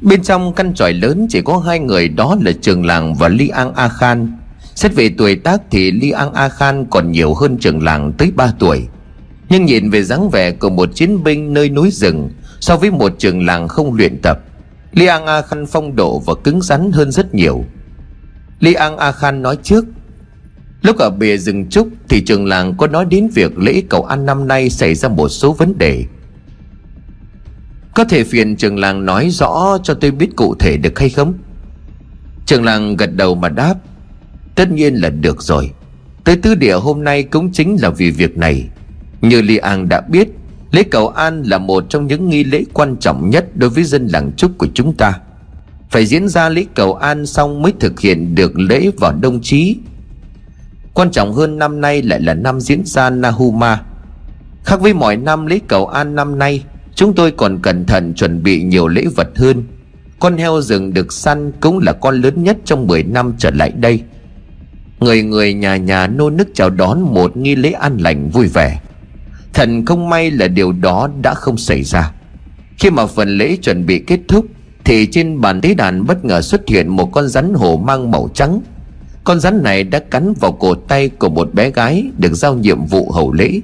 Bên 0.00 0.22
trong 0.22 0.52
căn 0.54 0.74
tròi 0.74 0.92
lớn 0.92 1.26
chỉ 1.30 1.42
có 1.42 1.58
hai 1.58 1.78
người, 1.78 2.08
đó 2.08 2.36
là 2.40 2.52
trường 2.60 2.86
làng 2.86 3.14
và 3.14 3.28
Li 3.28 3.48
An 3.48 3.74
A 3.74 3.88
Khan. 3.88 4.32
Xét 4.74 4.94
về 4.94 5.10
tuổi 5.18 5.36
tác 5.36 5.62
thì 5.70 5.90
Li 5.90 6.10
An 6.10 6.32
A 6.32 6.48
Khan 6.48 6.84
còn 6.90 7.12
nhiều 7.12 7.34
hơn 7.34 7.58
trường 7.58 7.82
làng 7.82 8.12
tới 8.12 8.32
3 8.36 8.52
tuổi. 8.58 8.88
Nhưng 9.48 9.64
nhìn 9.64 9.90
về 9.90 10.02
dáng 10.02 10.30
vẻ 10.30 10.52
của 10.52 10.70
một 10.70 10.88
chiến 10.94 11.24
binh 11.24 11.52
nơi 11.52 11.68
núi 11.68 11.90
rừng 11.90 12.30
So 12.60 12.76
với 12.76 12.90
một 12.90 13.12
trường 13.18 13.46
làng 13.46 13.68
không 13.68 13.94
luyện 13.94 14.22
tập 14.22 14.38
Li 14.92 15.06
An 15.06 15.26
A 15.26 15.42
Khan 15.42 15.66
phong 15.66 15.96
độ 15.96 16.18
và 16.18 16.34
cứng 16.44 16.62
rắn 16.62 16.92
hơn 16.92 17.12
rất 17.12 17.34
nhiều. 17.34 17.64
Li 18.60 18.74
An 18.74 18.96
A 18.96 19.12
Khan 19.12 19.42
nói 19.42 19.58
trước, 19.62 19.84
Lúc 20.82 20.98
ở 20.98 21.10
bìa 21.10 21.36
rừng 21.36 21.68
trúc 21.68 21.88
Thì 22.08 22.24
trường 22.24 22.46
làng 22.46 22.74
có 22.76 22.86
nói 22.86 23.04
đến 23.04 23.28
việc 23.34 23.58
lễ 23.58 23.82
cầu 23.88 24.04
ăn 24.04 24.26
năm 24.26 24.48
nay 24.48 24.70
Xảy 24.70 24.94
ra 24.94 25.08
một 25.08 25.28
số 25.28 25.52
vấn 25.52 25.78
đề. 25.78 26.04
Có 27.94 28.04
thể 28.04 28.24
phiền 28.24 28.56
trường 28.56 28.78
làng 28.78 29.06
nói 29.06 29.30
rõ 29.30 29.78
cho 29.82 29.94
tôi 29.94 30.10
biết 30.10 30.36
cụ 30.36 30.54
thể 30.58 30.76
được 30.76 30.98
hay 30.98 31.08
không? 31.08 31.34
Trường 32.46 32.64
làng 32.64 32.96
gật 32.96 33.16
đầu 33.16 33.34
mà 33.34 33.48
đáp 33.48 33.74
Tất 34.54 34.70
nhiên 34.70 34.94
là 34.94 35.10
được 35.10 35.42
rồi. 35.42 35.70
Tới 36.24 36.36
tứ 36.36 36.54
địa 36.54 36.74
hôm 36.74 37.04
nay 37.04 37.22
cũng 37.22 37.52
chính 37.52 37.76
là 37.82 37.90
vì 37.90 38.10
việc 38.10 38.38
này. 38.38 38.68
Như 39.20 39.42
Li 39.42 39.56
An 39.56 39.88
đã 39.88 40.00
biết, 40.00 40.28
Lễ 40.70 40.82
cầu 40.82 41.08
an 41.08 41.42
là 41.42 41.58
một 41.58 41.84
trong 41.88 42.06
những 42.06 42.28
nghi 42.28 42.44
lễ 42.44 42.64
quan 42.72 42.96
trọng 42.96 43.30
nhất 43.30 43.56
Đối 43.56 43.70
với 43.70 43.84
dân 43.84 44.06
làng 44.06 44.32
trúc 44.36 44.58
của 44.58 44.66
chúng 44.74 44.96
ta. 44.96 45.20
Phải 45.90 46.06
diễn 46.06 46.28
ra 46.28 46.48
lễ 46.48 46.64
cầu 46.74 46.94
an 46.94 47.26
xong 47.26 47.62
Mới 47.62 47.72
thực 47.80 48.00
hiện 48.00 48.34
được 48.34 48.58
lễ 48.58 48.90
vào 48.98 49.12
đông 49.12 49.40
chí. 49.42 49.76
Quan 50.94 51.10
trọng 51.10 51.32
hơn 51.32 51.58
năm 51.58 51.80
nay 51.80 52.02
lại 52.02 52.20
là 52.20 52.34
năm 52.34 52.60
diễn 52.60 52.84
ra 52.84 53.10
Nahuma. 53.10 53.82
Khác 54.64 54.80
với 54.80 54.94
mọi 54.94 55.16
năm 55.16 55.46
lễ 55.46 55.58
cầu 55.68 55.86
an 55.86 56.14
năm 56.14 56.38
nay, 56.38 56.64
Chúng 56.94 57.14
tôi 57.14 57.30
còn 57.30 57.58
cẩn 57.62 57.84
thận 57.84 58.14
chuẩn 58.14 58.42
bị 58.42 58.62
nhiều 58.62 58.88
lễ 58.88 59.04
vật 59.16 59.28
hơn. 59.36 59.64
Con 60.18 60.36
heo 60.36 60.60
rừng 60.60 60.94
được 60.94 61.12
săn 61.12 61.52
cũng 61.60 61.78
là 61.78 61.92
con 61.92 62.20
lớn 62.20 62.44
nhất 62.44 62.56
trong 62.64 62.86
10 62.86 63.04
năm 63.04 63.34
trở 63.38 63.50
lại 63.50 63.70
đây. 63.70 64.02
Người 65.04 65.22
người 65.22 65.54
nhà 65.54 65.76
nhà 65.76 66.06
nô 66.06 66.30
nức 66.30 66.48
chào 66.54 66.70
đón 66.70 67.00
một 67.00 67.36
nghi 67.36 67.54
lễ 67.54 67.70
an 67.70 67.98
lành 67.98 68.30
vui 68.30 68.46
vẻ. 68.46 68.80
Thần 69.52 69.86
không 69.86 70.08
may 70.08 70.30
là 70.30 70.48
điều 70.48 70.72
đó 70.72 71.08
đã 71.22 71.34
không 71.34 71.56
xảy 71.56 71.82
ra. 71.82 72.12
Khi 72.78 72.90
mà 72.90 73.06
phần 73.06 73.28
lễ 73.38 73.56
chuẩn 73.56 73.86
bị 73.86 73.98
kết 73.98 74.20
thúc, 74.28 74.46
Thì 74.84 75.06
trên 75.06 75.40
bàn 75.40 75.60
tế 75.60 75.74
đàn 75.74 76.06
bất 76.06 76.24
ngờ 76.24 76.42
xuất 76.42 76.68
hiện 76.68 76.88
một 76.88 77.06
con 77.12 77.28
rắn 77.28 77.54
hổ 77.54 77.76
mang 77.76 78.10
màu 78.10 78.30
trắng. 78.34 78.60
Con 79.24 79.40
rắn 79.40 79.62
này 79.62 79.84
đã 79.84 79.98
cắn 79.98 80.32
vào 80.40 80.52
cổ 80.52 80.74
tay 80.74 81.08
của 81.08 81.28
một 81.28 81.54
bé 81.54 81.70
gái 81.70 82.10
Được 82.18 82.34
giao 82.34 82.54
nhiệm 82.54 82.84
vụ 82.84 83.10
hầu 83.10 83.32
lễ. 83.32 83.60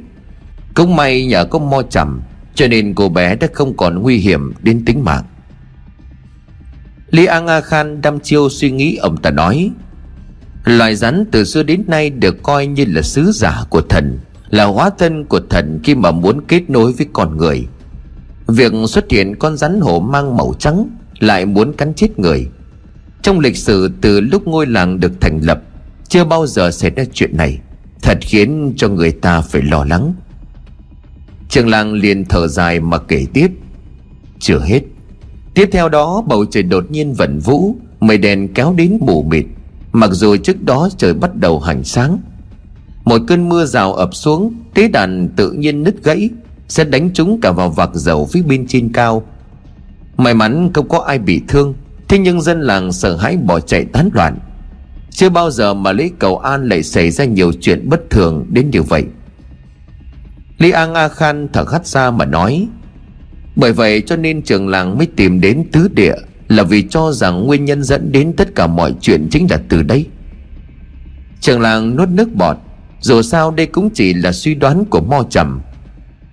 Cũng 0.75 0.97
may 0.97 1.27
nhờ 1.27 1.45
có 1.45 1.59
mo 1.59 1.83
chầm 1.83 2.21
Cho 2.55 2.69
nên 2.69 2.95
cô 2.95 3.09
bé 3.09 3.37
đã 3.37 3.49
không 3.53 3.77
còn 3.77 4.03
nguy 4.03 4.17
hiểm 4.17 4.53
đến 4.63 4.85
tính 4.85 5.05
mạng. 5.05 5.25
Lý 7.11 7.27
An 7.27 7.47
A 7.47 7.61
Khan 7.61 8.03
đăm 8.03 8.21
chiêu 8.21 8.49
suy 8.49 8.71
nghĩ 8.71 8.97
ông 8.97 9.17
ta 9.17 9.31
nói 9.31 9.71
Loài 10.65 10.97
rắn 10.97 11.25
từ 11.33 11.45
xưa 11.45 11.63
đến 11.63 11.85
nay 11.87 12.11
được 12.11 12.43
coi 12.43 12.67
như 12.67 12.85
là 12.89 13.03
sứ 13.03 13.33
giả 13.33 13.65
của 13.71 13.81
thần, 13.81 14.19
Là 14.51 14.65
hóa 14.65 14.91
thân 14.99 15.25
của 15.25 15.41
thần 15.51 15.81
khi 15.85 15.95
mà 15.95 16.11
muốn 16.11 16.41
kết 16.49 16.71
nối 16.71 16.93
với 16.93 17.07
con 17.13 17.37
người. 17.37 17.67
Việc 18.47 18.73
xuất 18.89 19.11
hiện 19.11 19.37
con 19.37 19.57
rắn 19.57 19.81
hổ 19.81 20.01
mang 20.01 20.37
màu 20.37 20.55
trắng 20.59 20.89
Lại 21.19 21.47
muốn 21.47 21.73
cắn 21.73 21.95
chết 21.95 22.19
người. 22.19 22.49
Trong 23.23 23.41
lịch 23.41 23.57
sử, 23.57 23.91
từ 24.01 24.21
lúc 24.21 24.47
ngôi 24.47 24.67
làng 24.67 25.01
được 25.01 25.13
thành 25.21 25.41
lập, 25.43 25.63
Chưa 26.09 26.25
bao 26.25 26.47
giờ 26.47 26.71
xảy 26.71 26.91
ra 26.91 27.05
chuyện 27.13 27.37
này, 27.37 27.59
Thật 28.03 28.19
khiến 28.21 28.73
cho 28.77 28.89
người 28.89 29.13
ta 29.13 29.41
phải 29.41 29.63
lo 29.63 29.85
lắng. 29.85 30.15
Trường 31.49 31.69
làng 31.69 31.93
liền 31.93 32.25
thở 32.25 32.49
dài 32.49 32.81
mà 32.81 32.99
kể 32.99 33.27
tiếp. 33.33 33.49
Chưa 34.39 34.59
hết. 34.59 34.81
Tiếp 35.55 35.69
theo 35.73 35.89
đó, 35.89 36.25
bầu 36.27 36.45
trời 36.51 36.63
đột 36.63 36.91
nhiên 36.91 37.13
vẩn 37.13 37.39
vũ, 37.39 37.77
Mây 38.01 38.19
đèn 38.19 38.55
kéo 38.55 38.75
đến 38.77 38.99
mù 39.01 39.23
mịt. 39.23 39.45
Mặc 39.93 40.11
dù 40.13 40.37
trước 40.37 40.63
đó 40.63 40.89
trời 40.97 41.15
bắt 41.15 41.37
đầu 41.37 41.61
hành 41.61 41.85
sáng, 41.85 42.19
Một 43.05 43.21
cơn 43.27 43.49
mưa 43.49 43.65
rào 43.65 43.95
ập 43.95 44.15
xuống, 44.15 44.55
Tế 44.75 44.89
đàn 44.89 45.29
tự 45.37 45.53
nhiên 45.53 45.83
nứt 45.83 46.05
gãy, 46.05 46.29
Sẽ 46.69 46.85
đánh 46.85 47.11
chúng 47.15 47.41
cả 47.41 47.53
vào 47.53 47.71
vạc 47.71 47.91
dầu 47.95 48.27
phía 48.27 48.43
bên 48.43 48.67
trên 48.67 48.93
cao. 48.93 49.23
May 50.17 50.35
mắn 50.35 50.71
không 50.75 50.89
có 50.89 50.99
ai 50.99 51.19
bị 51.19 51.43
thương, 51.49 51.75
Thế 52.09 52.19
nhưng 52.19 52.43
dân 52.43 52.61
làng 52.61 52.93
sợ 52.93 53.17
hãi 53.17 53.37
bỏ 53.37 53.61
chạy 53.61 53.85
tán 53.85 54.11
loạn. 54.13 54.39
Chưa 55.11 55.31
bao 55.31 55.51
giờ 55.51 55.75
mà 55.75 55.93
lễ 55.93 56.11
cầu 56.19 56.39
an 56.39 56.69
lại 56.69 56.83
xảy 56.83 57.11
ra 57.11 57.25
nhiều 57.25 57.53
chuyện 57.61 57.89
bất 57.89 58.11
thường 58.11 58.47
đến 58.49 58.71
như 58.71 58.83
vậy. 58.83 59.05
Lý 60.59 60.71
An 60.71 60.95
A 60.95 61.09
Khan 61.09 61.49
thở 61.53 61.65
hắt 61.73 61.87
ra 61.87 62.11
mà 62.11 62.25
nói, 62.25 62.69
Bởi 63.57 63.73
vậy 63.73 64.03
cho 64.07 64.17
nên 64.17 64.43
trường 64.43 64.69
làng 64.69 64.99
mới 64.99 65.07
tìm 65.07 65.41
đến 65.41 65.65
tứ 65.73 65.89
địa 65.89 66.15
là 66.51 66.63
vì 66.63 66.83
cho 66.91 67.13
rằng 67.13 67.47
nguyên 67.47 67.65
nhân 67.65 67.83
dẫn 67.83 68.13
đến 68.13 68.33
tất 68.37 68.55
cả 68.55 68.67
mọi 68.67 68.95
chuyện 69.01 69.29
chính 69.31 69.47
là 69.51 69.61
từ 69.69 69.83
đây 69.83 70.07
trường 71.41 71.61
làng 71.61 71.97
nuốt 71.97 72.09
nước 72.09 72.35
bọt, 72.35 72.57
dù 73.01 73.23
sao 73.23 73.51
đây 73.51 73.67
cũng 73.67 73.91
chỉ 73.95 74.15
là 74.15 74.33
suy 74.33 74.55
đoán 74.55 74.85
của 74.85 75.01
mo 75.01 75.23
trầm. 75.31 75.61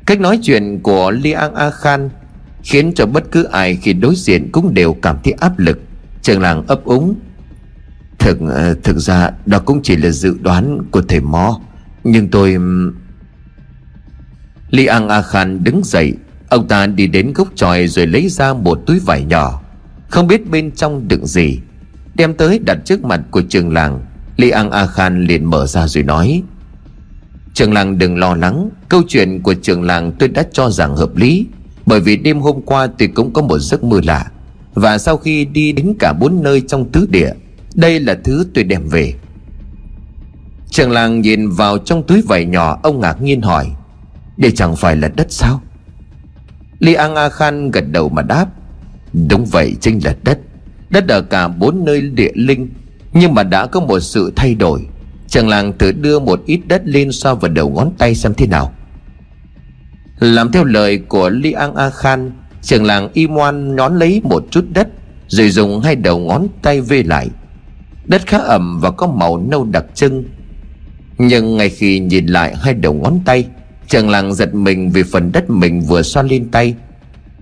Cách 0.06 0.20
nói 0.20 0.40
chuyện 0.44 0.80
của 0.84 1.12
liang 1.12 1.56
a 1.56 1.72
khan 1.72 2.10
khiến 2.64 2.94
cho 2.94 3.06
bất 3.06 3.32
cứ 3.32 3.44
ai 3.44 3.76
khi 3.76 3.94
đối 3.94 4.16
diện 4.16 4.52
cũng 4.52 4.74
đều 4.74 4.94
cảm 4.94 5.18
thấy 5.24 5.34
áp 5.40 5.60
lực. 5.60 5.80
Trường 6.22 6.42
làng 6.42 6.68
ấp 6.68 6.86
úng. 6.86 7.16
Thực 8.20 8.38
thực 8.84 8.98
ra 8.98 9.32
đó 9.46 9.60
cũng 9.60 9.82
chỉ 9.84 9.96
là 9.96 10.10
dự 10.10 10.36
đoán 10.42 10.84
của 10.92 11.02
thầy 11.02 11.20
mo, 11.20 11.60
nhưng 12.04 12.28
tôi 12.30 12.58
liang 14.70 15.10
a 15.10 15.22
khan 15.22 15.64
đứng 15.64 15.82
dậy. 15.84 16.14
Ông 16.50 16.68
ta 16.68 16.88
đi 16.88 17.08
đến 17.08 17.34
gốc 17.34 17.48
tròi 17.56 17.88
rồi 17.88 18.08
lấy 18.08 18.30
ra 18.30 18.54
một 18.54 18.80
túi 18.86 19.00
vải 19.00 19.24
nhỏ 19.24 19.62
không 20.10 20.28
biết 20.28 20.50
bên 20.50 20.72
trong 20.72 21.08
đựng 21.08 21.26
gì. 21.26 21.60
Đem 22.16 22.34
tới 22.34 22.60
đặt 22.66 22.78
trước 22.86 23.04
mặt 23.04 23.22
của 23.32 23.42
trường 23.50 23.74
làng, 23.74 24.02
Li 24.38 24.50
An 24.50 24.72
A 24.72 24.88
Khan 24.88 25.26
liền 25.26 25.46
mở 25.46 25.68
ra 25.68 25.88
rồi 25.88 26.04
nói. 26.04 26.44
Trường 27.54 27.74
làng 27.74 27.98
đừng 27.98 28.18
lo 28.18 28.36
lắng, 28.36 28.70
Câu 28.90 29.02
chuyện 29.08 29.42
của 29.42 29.54
trường 29.54 29.84
làng 29.84 30.12
tôi 30.20 30.30
đã 30.30 30.44
cho 30.52 30.70
rằng 30.70 30.96
hợp 30.96 31.16
lý, 31.16 31.46
Bởi 31.86 32.00
vì 32.00 32.18
đêm 32.18 32.40
hôm 32.40 32.62
qua 32.62 32.88
tôi 32.88 33.08
cũng 33.08 33.34
có 33.34 33.42
một 33.42 33.60
giấc 33.60 33.84
mơ 33.84 34.00
lạ, 34.04 34.32
Và 34.74 34.98
sau 34.98 35.18
khi 35.18 35.46
đi 35.46 35.72
đến 35.72 35.94
cả 36.00 36.14
bốn 36.20 36.44
nơi 36.44 36.62
trong 36.68 36.92
tứ 36.92 37.08
địa, 37.10 37.32
Đây 37.76 38.00
là 38.00 38.18
thứ 38.24 38.46
tôi 38.54 38.64
đem 38.64 38.88
về. 38.90 39.14
Trường 40.70 40.92
làng 40.92 41.22
nhìn 41.22 41.50
vào 41.50 41.78
trong 41.78 42.04
túi 42.04 42.22
vải 42.22 42.46
nhỏ, 42.46 42.80
Ông 42.84 43.00
ngạc 43.00 43.22
nhiên 43.22 43.42
hỏi, 43.42 43.72
Đây 44.38 44.52
chẳng 44.52 44.76
phải 44.76 44.96
là 44.96 45.08
đất 45.08 45.28
sao? 45.30 45.62
Li 46.80 46.94
An 46.94 47.16
A 47.16 47.30
Khan 47.30 47.72
gật 47.72 47.84
đầu 47.92 48.10
mà 48.10 48.22
đáp 48.22 48.46
Đúng 49.30 49.46
vậy, 49.46 49.76
chính 49.82 50.00
là 50.04 50.16
đất. 50.24 50.40
Đất 50.90 51.08
ở 51.08 51.22
cả 51.22 51.48
bốn 51.48 51.86
nơi 51.86 52.02
địa 52.02 52.32
linh, 52.36 52.70
Nhưng 53.14 53.34
mà 53.34 53.44
đã 53.44 53.66
có 53.66 53.80
một 53.80 54.00
sự 54.00 54.34
thay 54.36 54.56
đổi. 54.56 54.86
Chàng 55.28 55.48
làng 55.48 55.74
tự 55.74 55.92
đưa 55.92 56.20
một 56.20 56.42
ít 56.46 56.60
đất 56.68 56.82
lên 56.86 57.12
so 57.12 57.36
vào 57.36 57.52
đầu 57.52 57.70
ngón 57.70 57.92
tay 57.98 58.16
xem 58.16 58.34
thế 58.34 58.48
nào. 58.48 58.74
Làm 60.20 60.52
theo 60.52 60.64
lời 60.64 60.98
của 60.98 61.30
Li 61.30 61.52
An 61.52 61.76
A 61.76 61.90
Khan 61.90 62.32
Chàng 62.62 62.84
làng 62.84 63.10
y 63.14 63.28
moan 63.28 63.76
nhón 63.76 64.00
lấy 64.00 64.22
một 64.24 64.44
chút 64.52 64.66
đất, 64.74 64.88
Rồi 65.28 65.50
dùng 65.50 65.82
hai 65.82 65.96
đầu 65.96 66.20
ngón 66.20 66.48
tay 66.62 66.82
vê 66.82 67.04
lại. 67.04 67.30
Đất 68.06 68.28
khá 68.28 68.38
ẩm 68.38 68.80
và 68.80 68.92
có 68.92 69.08
màu 69.08 69.38
nâu 69.38 69.64
đặc 69.64 69.86
trưng. 69.94 70.24
Nhưng 71.18 71.58
ngay 71.58 71.70
khi 71.70 72.00
nhìn 72.00 72.26
lại 72.26 72.56
hai 72.56 72.74
đầu 72.74 72.94
ngón 72.94 73.20
tay 73.26 73.46
Chàng 73.88 74.10
làng 74.10 74.34
giật 74.34 74.56
mình 74.56 74.90
vì 74.92 75.04
phần 75.04 75.32
đất 75.32 75.50
mình 75.50 75.82
vừa 75.82 76.02
xoa 76.02 76.24
lên 76.24 76.50
tay. 76.52 76.76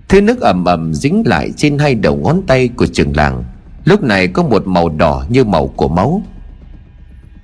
Thứ 0.08 0.20
nước 0.20 0.40
ẩm 0.40 0.64
ẩm 0.64 0.94
dính 0.94 1.22
lại 1.26 1.52
trên 1.56 1.78
hai 1.78 1.94
đầu 1.94 2.16
ngón 2.16 2.42
tay 2.46 2.68
của 2.68 2.86
trường 2.86 3.16
làng. 3.16 3.44
Lúc 3.84 4.02
này 4.02 4.28
có 4.28 4.42
một 4.42 4.66
màu 4.66 4.88
đỏ 4.88 5.24
như 5.28 5.44
màu 5.44 5.66
của 5.66 5.88
máu. 5.88 6.22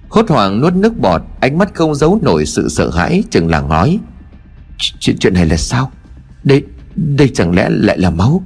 Hốt 0.09 0.29
hoảng 0.29 0.61
nuốt 0.61 0.75
nước 0.75 0.99
bọt, 0.99 1.23
Ánh 1.41 1.59
mắt 1.59 1.75
không 1.75 1.95
giấu 1.95 2.19
nổi 2.23 2.47
sự 2.47 2.69
sợ 2.69 2.91
hãi, 2.91 3.23
Trường 3.31 3.49
làng 3.49 3.69
nói 3.69 3.99
Chuyện 4.99 5.17
chuyện 5.19 5.35
này 5.35 5.47
là 5.47 5.57
sao? 5.57 5.91
Đây 6.45 6.63
đây 6.97 7.31
chẳng 7.35 7.55
lẽ 7.55 7.69
lại 7.71 7.99
là 7.99 8.11
máu? 8.11 8.43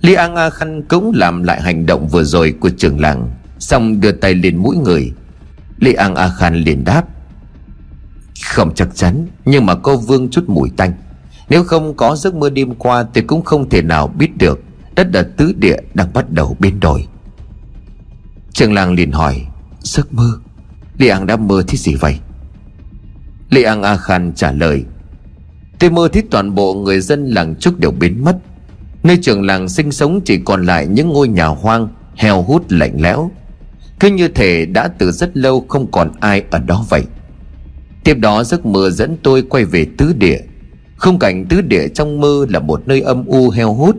Li 0.00 0.14
An 0.14 0.36
A 0.36 0.50
Khăn 0.50 0.82
cũng 0.82 1.12
làm 1.14 1.42
lại 1.42 1.62
hành 1.62 1.86
động 1.86 2.08
vừa 2.08 2.24
rồi 2.24 2.54
của 2.60 2.70
trường 2.70 3.00
làng, 3.00 3.30
Xong 3.58 4.00
đưa 4.00 4.12
tay 4.12 4.34
lên 4.34 4.56
mũi 4.56 4.76
người. 4.76 5.12
Li 5.78 5.92
An 5.92 6.14
A 6.14 6.28
Khan 6.28 6.54
liền 6.54 6.84
đáp, 6.84 7.04
Không 8.44 8.74
chắc 8.74 8.88
chắn, 8.94 9.26
Nhưng 9.44 9.66
mà 9.66 9.74
cô 9.74 9.96
vương 9.96 10.30
chút 10.30 10.44
mùi 10.48 10.70
tanh 10.76 10.92
nếu 11.48 11.64
không 11.64 11.96
có 11.96 12.16
giấc 12.16 12.34
mơ 12.34 12.50
đêm 12.50 12.74
qua 12.74 13.06
Thì 13.14 13.20
cũng 13.20 13.42
không 13.42 13.68
thể 13.68 13.82
nào 13.82 14.08
biết 14.08 14.38
được. 14.38 14.60
Đất 14.94 15.12
ở 15.12 15.22
tứ 15.36 15.52
địa 15.56 15.76
đang 15.94 16.12
bắt 16.12 16.30
đầu 16.30 16.56
biến 16.60 16.80
đổi. 16.80 17.06
Trường 18.52 18.72
làng 18.72 18.92
liền 18.92 19.12
hỏi, 19.12 19.46
Giấc 19.80 20.14
mơ? 20.14 20.32
Lê 20.98 21.08
An 21.08 21.26
đã 21.26 21.36
mơ 21.36 21.62
thấy 21.66 21.76
gì 21.76 21.94
vậy? 21.94 22.18
Lê 23.50 23.62
An 23.62 23.82
A 23.82 23.96
Khan 23.96 24.32
trả 24.34 24.52
lời, 24.52 24.84
Tôi 25.78 25.90
mơ 25.90 26.08
thấy 26.12 26.22
toàn 26.30 26.54
bộ 26.54 26.74
người 26.74 27.00
dân 27.00 27.26
làng 27.26 27.54
Trúc 27.56 27.78
đều 27.78 27.90
biến 27.90 28.24
mất. 28.24 28.36
Nơi 29.02 29.18
trường 29.22 29.46
làng 29.46 29.68
sinh 29.68 29.92
sống 29.92 30.20
chỉ 30.24 30.38
còn 30.44 30.66
lại 30.66 30.86
những 30.86 31.08
ngôi 31.08 31.28
nhà 31.28 31.46
hoang, 31.46 31.88
Heo 32.16 32.42
hút 32.42 32.64
lạnh 32.68 33.02
lẽo. 33.02 33.30
Cứ 34.00 34.10
như 34.10 34.28
thể 34.28 34.66
đã 34.66 34.88
từ 34.88 35.10
rất 35.10 35.36
lâu 35.36 35.64
không 35.68 35.90
còn 35.90 36.12
ai 36.20 36.42
ở 36.50 36.58
đó 36.58 36.86
vậy. 36.88 37.02
Tiếp 38.04 38.14
đó 38.14 38.44
giấc 38.44 38.66
mơ 38.66 38.90
dẫn 38.90 39.16
tôi 39.22 39.42
quay 39.42 39.64
về 39.64 39.86
tứ 39.98 40.12
địa 40.18 40.38
không 41.04 41.18
cảnh 41.18 41.46
tứ 41.46 41.60
địa 41.60 41.88
trong 41.88 42.20
mơ 42.20 42.46
là 42.48 42.60
một 42.60 42.82
nơi 42.86 43.00
âm 43.00 43.26
u 43.26 43.50
heo 43.50 43.74
hút. 43.74 43.96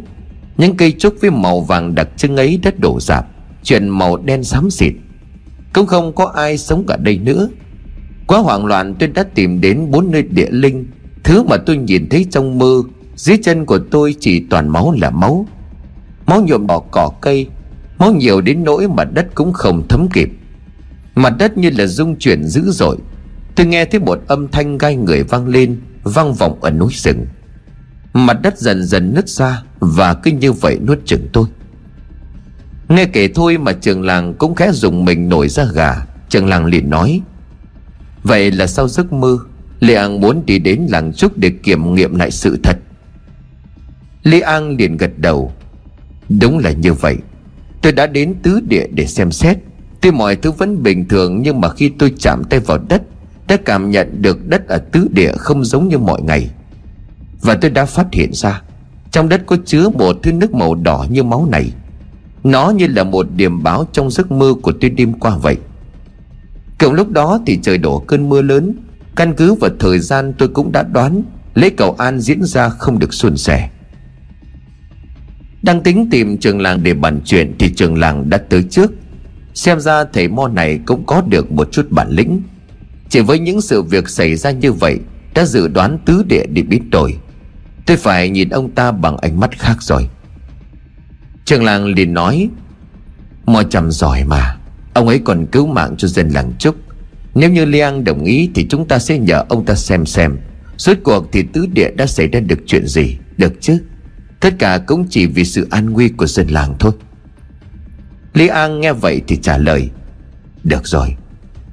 Những 0.58 0.78
cây 0.78 0.92
trúc 0.92 1.14
với 1.22 1.32
màu 1.32 1.62
vàng 1.62 1.96
đặc 1.96 2.10
trưng 2.18 2.38
ấy 2.38 2.60
đất 2.64 2.80
đổ 2.80 3.00
rạp 3.00 3.26
Chuyện 3.64 3.90
màu 3.90 4.18
đen 4.18 4.44
xám 4.44 4.70
xịt. 4.70 4.94
Cũng 5.74 5.86
không 5.88 6.16
có 6.16 6.26
ai 6.26 6.58
sống 6.58 6.84
cả 6.88 6.98
đây 6.98 7.18
nữa. 7.18 7.50
Quá 8.28 8.40
hoảng 8.40 8.66
loạn, 8.66 8.96
tôi 9.00 9.10
đã 9.10 9.24
tìm 9.24 9.62
đến 9.62 9.92
bốn 9.92 10.12
nơi 10.12 10.24
địa 10.24 10.48
linh. 10.50 10.86
Thứ 11.24 11.44
mà 11.44 11.58
tôi 11.58 11.78
nhìn 11.78 12.10
thấy 12.10 12.26
trong 12.32 12.58
mơ, 12.58 12.82
Dưới 13.16 13.38
chân 13.44 13.66
của 13.66 13.80
tôi 13.92 14.16
chỉ 14.20 14.46
toàn 14.50 14.70
máu 14.70 14.94
là 15.02 15.10
máu. 15.10 15.48
Máu 16.26 16.42
nhuộm 16.42 16.68
đỏ 16.68 16.80
cỏ 16.92 17.12
cây, 17.22 17.48
Máu 17.98 18.14
nhiều 18.14 18.42
đến 18.42 18.64
nỗi 18.64 18.88
mà 18.88 19.04
đất 19.04 19.28
cũng 19.36 19.54
không 19.54 19.88
thấm 19.88 20.08
kịp. 20.14 20.30
Mặt 21.16 21.34
đất 21.40 21.58
như 21.58 21.70
là 21.78 21.86
rung 21.86 22.16
chuyển 22.16 22.44
dữ 22.44 22.62
dội. 22.72 22.98
Tôi 23.56 23.66
nghe 23.66 23.86
thấy 23.86 24.00
một 24.00 24.20
âm 24.28 24.48
thanh 24.48 24.78
gai 24.78 24.96
người 24.96 25.24
vang 25.24 25.48
lên. 25.48 25.78
Vang 26.06 26.34
vọng 26.34 26.58
ở 26.62 26.72
núi 26.72 26.92
rừng. 26.94 27.26
Mặt 28.14 28.38
đất 28.44 28.60
dần 28.60 28.84
dần 28.84 29.14
nứt 29.14 29.30
ra 29.30 29.62
Và 29.80 30.14
cứ 30.14 30.32
như 30.32 30.52
vậy 30.52 30.80
nuốt 30.88 31.00
chừng 31.06 31.28
tôi. 31.34 31.46
Nghe 32.90 33.06
kể 33.06 33.28
thôi 33.28 33.58
mà 33.58 33.72
trường 33.74 34.02
làng 34.02 34.34
cũng 34.34 34.56
khẽ 34.56 34.72
dùng 34.72 35.06
mình 35.06 35.30
nổi 35.30 35.50
ra 35.50 35.66
gà. 35.74 35.96
Trường 36.30 36.48
làng 36.48 36.66
liền 36.66 36.90
nói, 36.90 37.22
Vậy 38.24 38.52
là 38.52 38.68
sau 38.68 38.88
giấc 38.88 39.14
mơ, 39.14 39.38
Lê 39.80 39.96
An 39.96 40.22
muốn 40.22 40.46
đi 40.46 40.60
đến 40.60 40.88
làng 40.90 41.14
trúc 41.14 41.38
để 41.38 41.50
kiểm 41.50 41.96
nghiệm 41.96 42.16
lại 42.16 42.32
sự 42.32 42.58
thật. 42.64 42.78
Lê 44.24 44.40
An 44.40 44.78
liền 44.78 44.98
gật 44.98 45.12
đầu, 45.18 45.54
Đúng 46.30 46.60
là 46.60 46.72
như 46.72 46.94
vậy. 46.94 47.18
Tôi 47.82 47.92
đã 47.92 48.08
đến 48.08 48.36
tứ 48.44 48.60
địa 48.68 48.88
để 48.94 49.06
xem 49.06 49.32
xét. 49.32 49.58
Tuy 50.02 50.12
mọi 50.12 50.36
thứ 50.36 50.52
vẫn 50.52 50.84
bình 50.84 51.08
thường 51.08 51.42
Nhưng 51.42 51.62
mà 51.62 51.70
khi 51.70 51.92
tôi 52.00 52.14
chạm 52.20 52.44
tay 52.44 52.60
vào 52.60 52.78
đất 52.78 53.02
đã 53.48 53.58
cảm 53.66 53.92
nhận 53.92 54.22
được 54.22 54.48
đất 54.48 54.68
ở 54.68 54.78
tứ 54.78 55.08
địa 55.12 55.32
không 55.38 55.66
giống 55.66 55.88
như 55.88 55.98
mọi 55.98 56.22
ngày. 56.22 56.50
Và 57.42 57.58
tôi 57.62 57.72
đã 57.72 57.86
phát 57.86 58.08
hiện 58.12 58.34
ra, 58.34 58.62
Trong 59.12 59.30
đất 59.30 59.42
có 59.46 59.58
chứa 59.66 59.90
một 59.90 60.18
thứ 60.24 60.32
nước 60.32 60.54
màu 60.54 60.76
đỏ 60.76 61.06
như 61.10 61.24
máu 61.24 61.48
này. 61.52 61.72
Nó 62.44 62.70
như 62.70 62.88
là 62.88 63.04
một 63.04 63.28
điểm 63.36 63.64
báo 63.64 63.88
trong 63.92 64.12
giấc 64.12 64.32
mơ 64.32 64.54
của 64.62 64.72
tôi 64.82 64.90
đêm 64.90 65.14
qua 65.14 65.38
vậy. 65.38 65.58
Cộng 66.80 66.94
lúc 66.94 67.10
đó 67.10 67.40
thì 67.46 67.60
trời 67.62 67.78
đổ 67.78 68.00
cơn 68.00 68.30
mưa 68.30 68.42
lớn. 68.42 68.74
Căn 69.16 69.34
cứ 69.34 69.54
vào 69.54 69.72
thời 69.80 70.00
gian 70.00 70.34
tôi 70.38 70.50
cũng 70.50 70.72
đã 70.72 70.84
đoán, 70.84 71.24
Lễ 71.56 71.70
cầu 71.70 71.96
an 71.98 72.20
diễn 72.20 72.44
ra 72.44 72.70
không 72.70 73.00
được 73.00 73.14
suôn 73.14 73.38
sẻ. 73.38 73.70
Đang 75.62 75.84
tính 75.84 76.08
tìm 76.12 76.38
trường 76.38 76.62
làng 76.62 76.84
để 76.84 76.94
bàn 76.94 77.22
chuyện 77.26 77.54
Thì 77.60 77.74
trường 77.76 77.98
làng 77.98 78.30
đã 78.30 78.38
tới 78.38 78.64
trước. 78.64 78.94
Xem 79.54 79.80
ra 79.80 80.04
thầy 80.14 80.28
mo 80.28 80.48
này 80.48 80.80
cũng 80.86 81.06
có 81.06 81.22
được 81.22 81.52
một 81.52 81.72
chút 81.72 81.88
bản 81.90 82.10
lĩnh. 82.10 82.42
Chỉ 83.10 83.22
với 83.22 83.40
những 83.40 83.62
sự 83.62 83.82
việc 83.82 84.10
xảy 84.10 84.36
ra 84.36 84.52
như 84.52 84.72
vậy, 84.72 85.00
Đã 85.34 85.46
dự 85.46 85.68
đoán 85.68 85.98
tứ 86.06 86.24
địa 86.28 86.46
đi 86.46 86.62
biết 86.62 86.82
rồi. 86.92 87.18
Tôi 87.86 87.98
phải 87.98 88.30
nhìn 88.30 88.50
ông 88.50 88.72
ta 88.72 88.92
bằng 88.92 89.18
ánh 89.18 89.40
mắt 89.40 89.60
khác 89.60 89.78
rồi. 89.82 90.10
Trường 91.46 91.64
làng 91.64 91.86
liền 91.86 92.14
nói 92.14 92.50
Mò 93.46 93.64
chầm 93.64 93.92
giỏi 93.92 94.24
mà, 94.24 94.58
Ông 94.94 95.08
ấy 95.08 95.22
còn 95.26 95.46
cứu 95.46 95.68
mạng 95.68 95.96
cho 95.98 96.08
dân 96.08 96.30
làng 96.30 96.54
Trúc. 96.60 96.76
Nếu 97.36 97.50
như 97.50 97.66
Liang 97.66 98.04
đồng 98.04 98.24
ý 98.24 98.50
Thì 98.56 98.68
chúng 98.70 98.88
ta 98.88 99.00
sẽ 99.00 99.18
nhờ 99.18 99.44
ông 99.50 99.66
ta 99.66 99.76
xem 99.76 100.06
xem 100.06 100.38
Suốt 100.78 100.98
cuộc 101.04 101.30
thì 101.32 101.44
tứ 101.54 101.66
địa 101.74 101.92
đã 101.92 102.06
xảy 102.06 102.28
ra 102.28 102.40
được 102.40 102.60
chuyện 102.66 102.88
gì, 102.88 103.18
Được 103.38 103.54
chứ? 103.62 103.78
Tất 104.40 104.54
cả 104.60 104.78
cũng 104.78 105.08
chỉ 105.10 105.26
vì 105.26 105.46
sự 105.46 105.68
an 105.72 105.90
nguy 105.90 106.10
của 106.10 106.28
dân 106.28 106.48
làng 106.48 106.76
thôi. 106.80 106.92
Lý 108.34 108.48
An 108.48 108.82
nghe 108.82 108.94
vậy 108.94 109.22
thì 109.28 109.38
trả 109.42 109.58
lời, 109.58 109.90
Được 110.64 110.88
rồi 110.88 111.16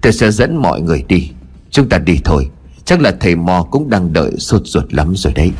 Tôi 0.02 0.12
sẽ 0.12 0.30
dẫn 0.30 0.56
mọi 0.56 0.80
người 0.80 1.04
đi. 1.08 1.30
Chúng 1.70 1.88
ta 1.88 1.98
đi 1.98 2.20
thôi. 2.24 2.48
Chắc 2.84 3.00
là 3.00 3.12
thầy 3.20 3.36
mò 3.36 3.62
cũng 3.70 3.90
đang 3.90 4.12
đợi 4.12 4.32
sốt 4.38 4.62
ruột 4.64 4.94
lắm 4.94 5.12
rồi 5.16 5.32
đấy. 5.32 5.52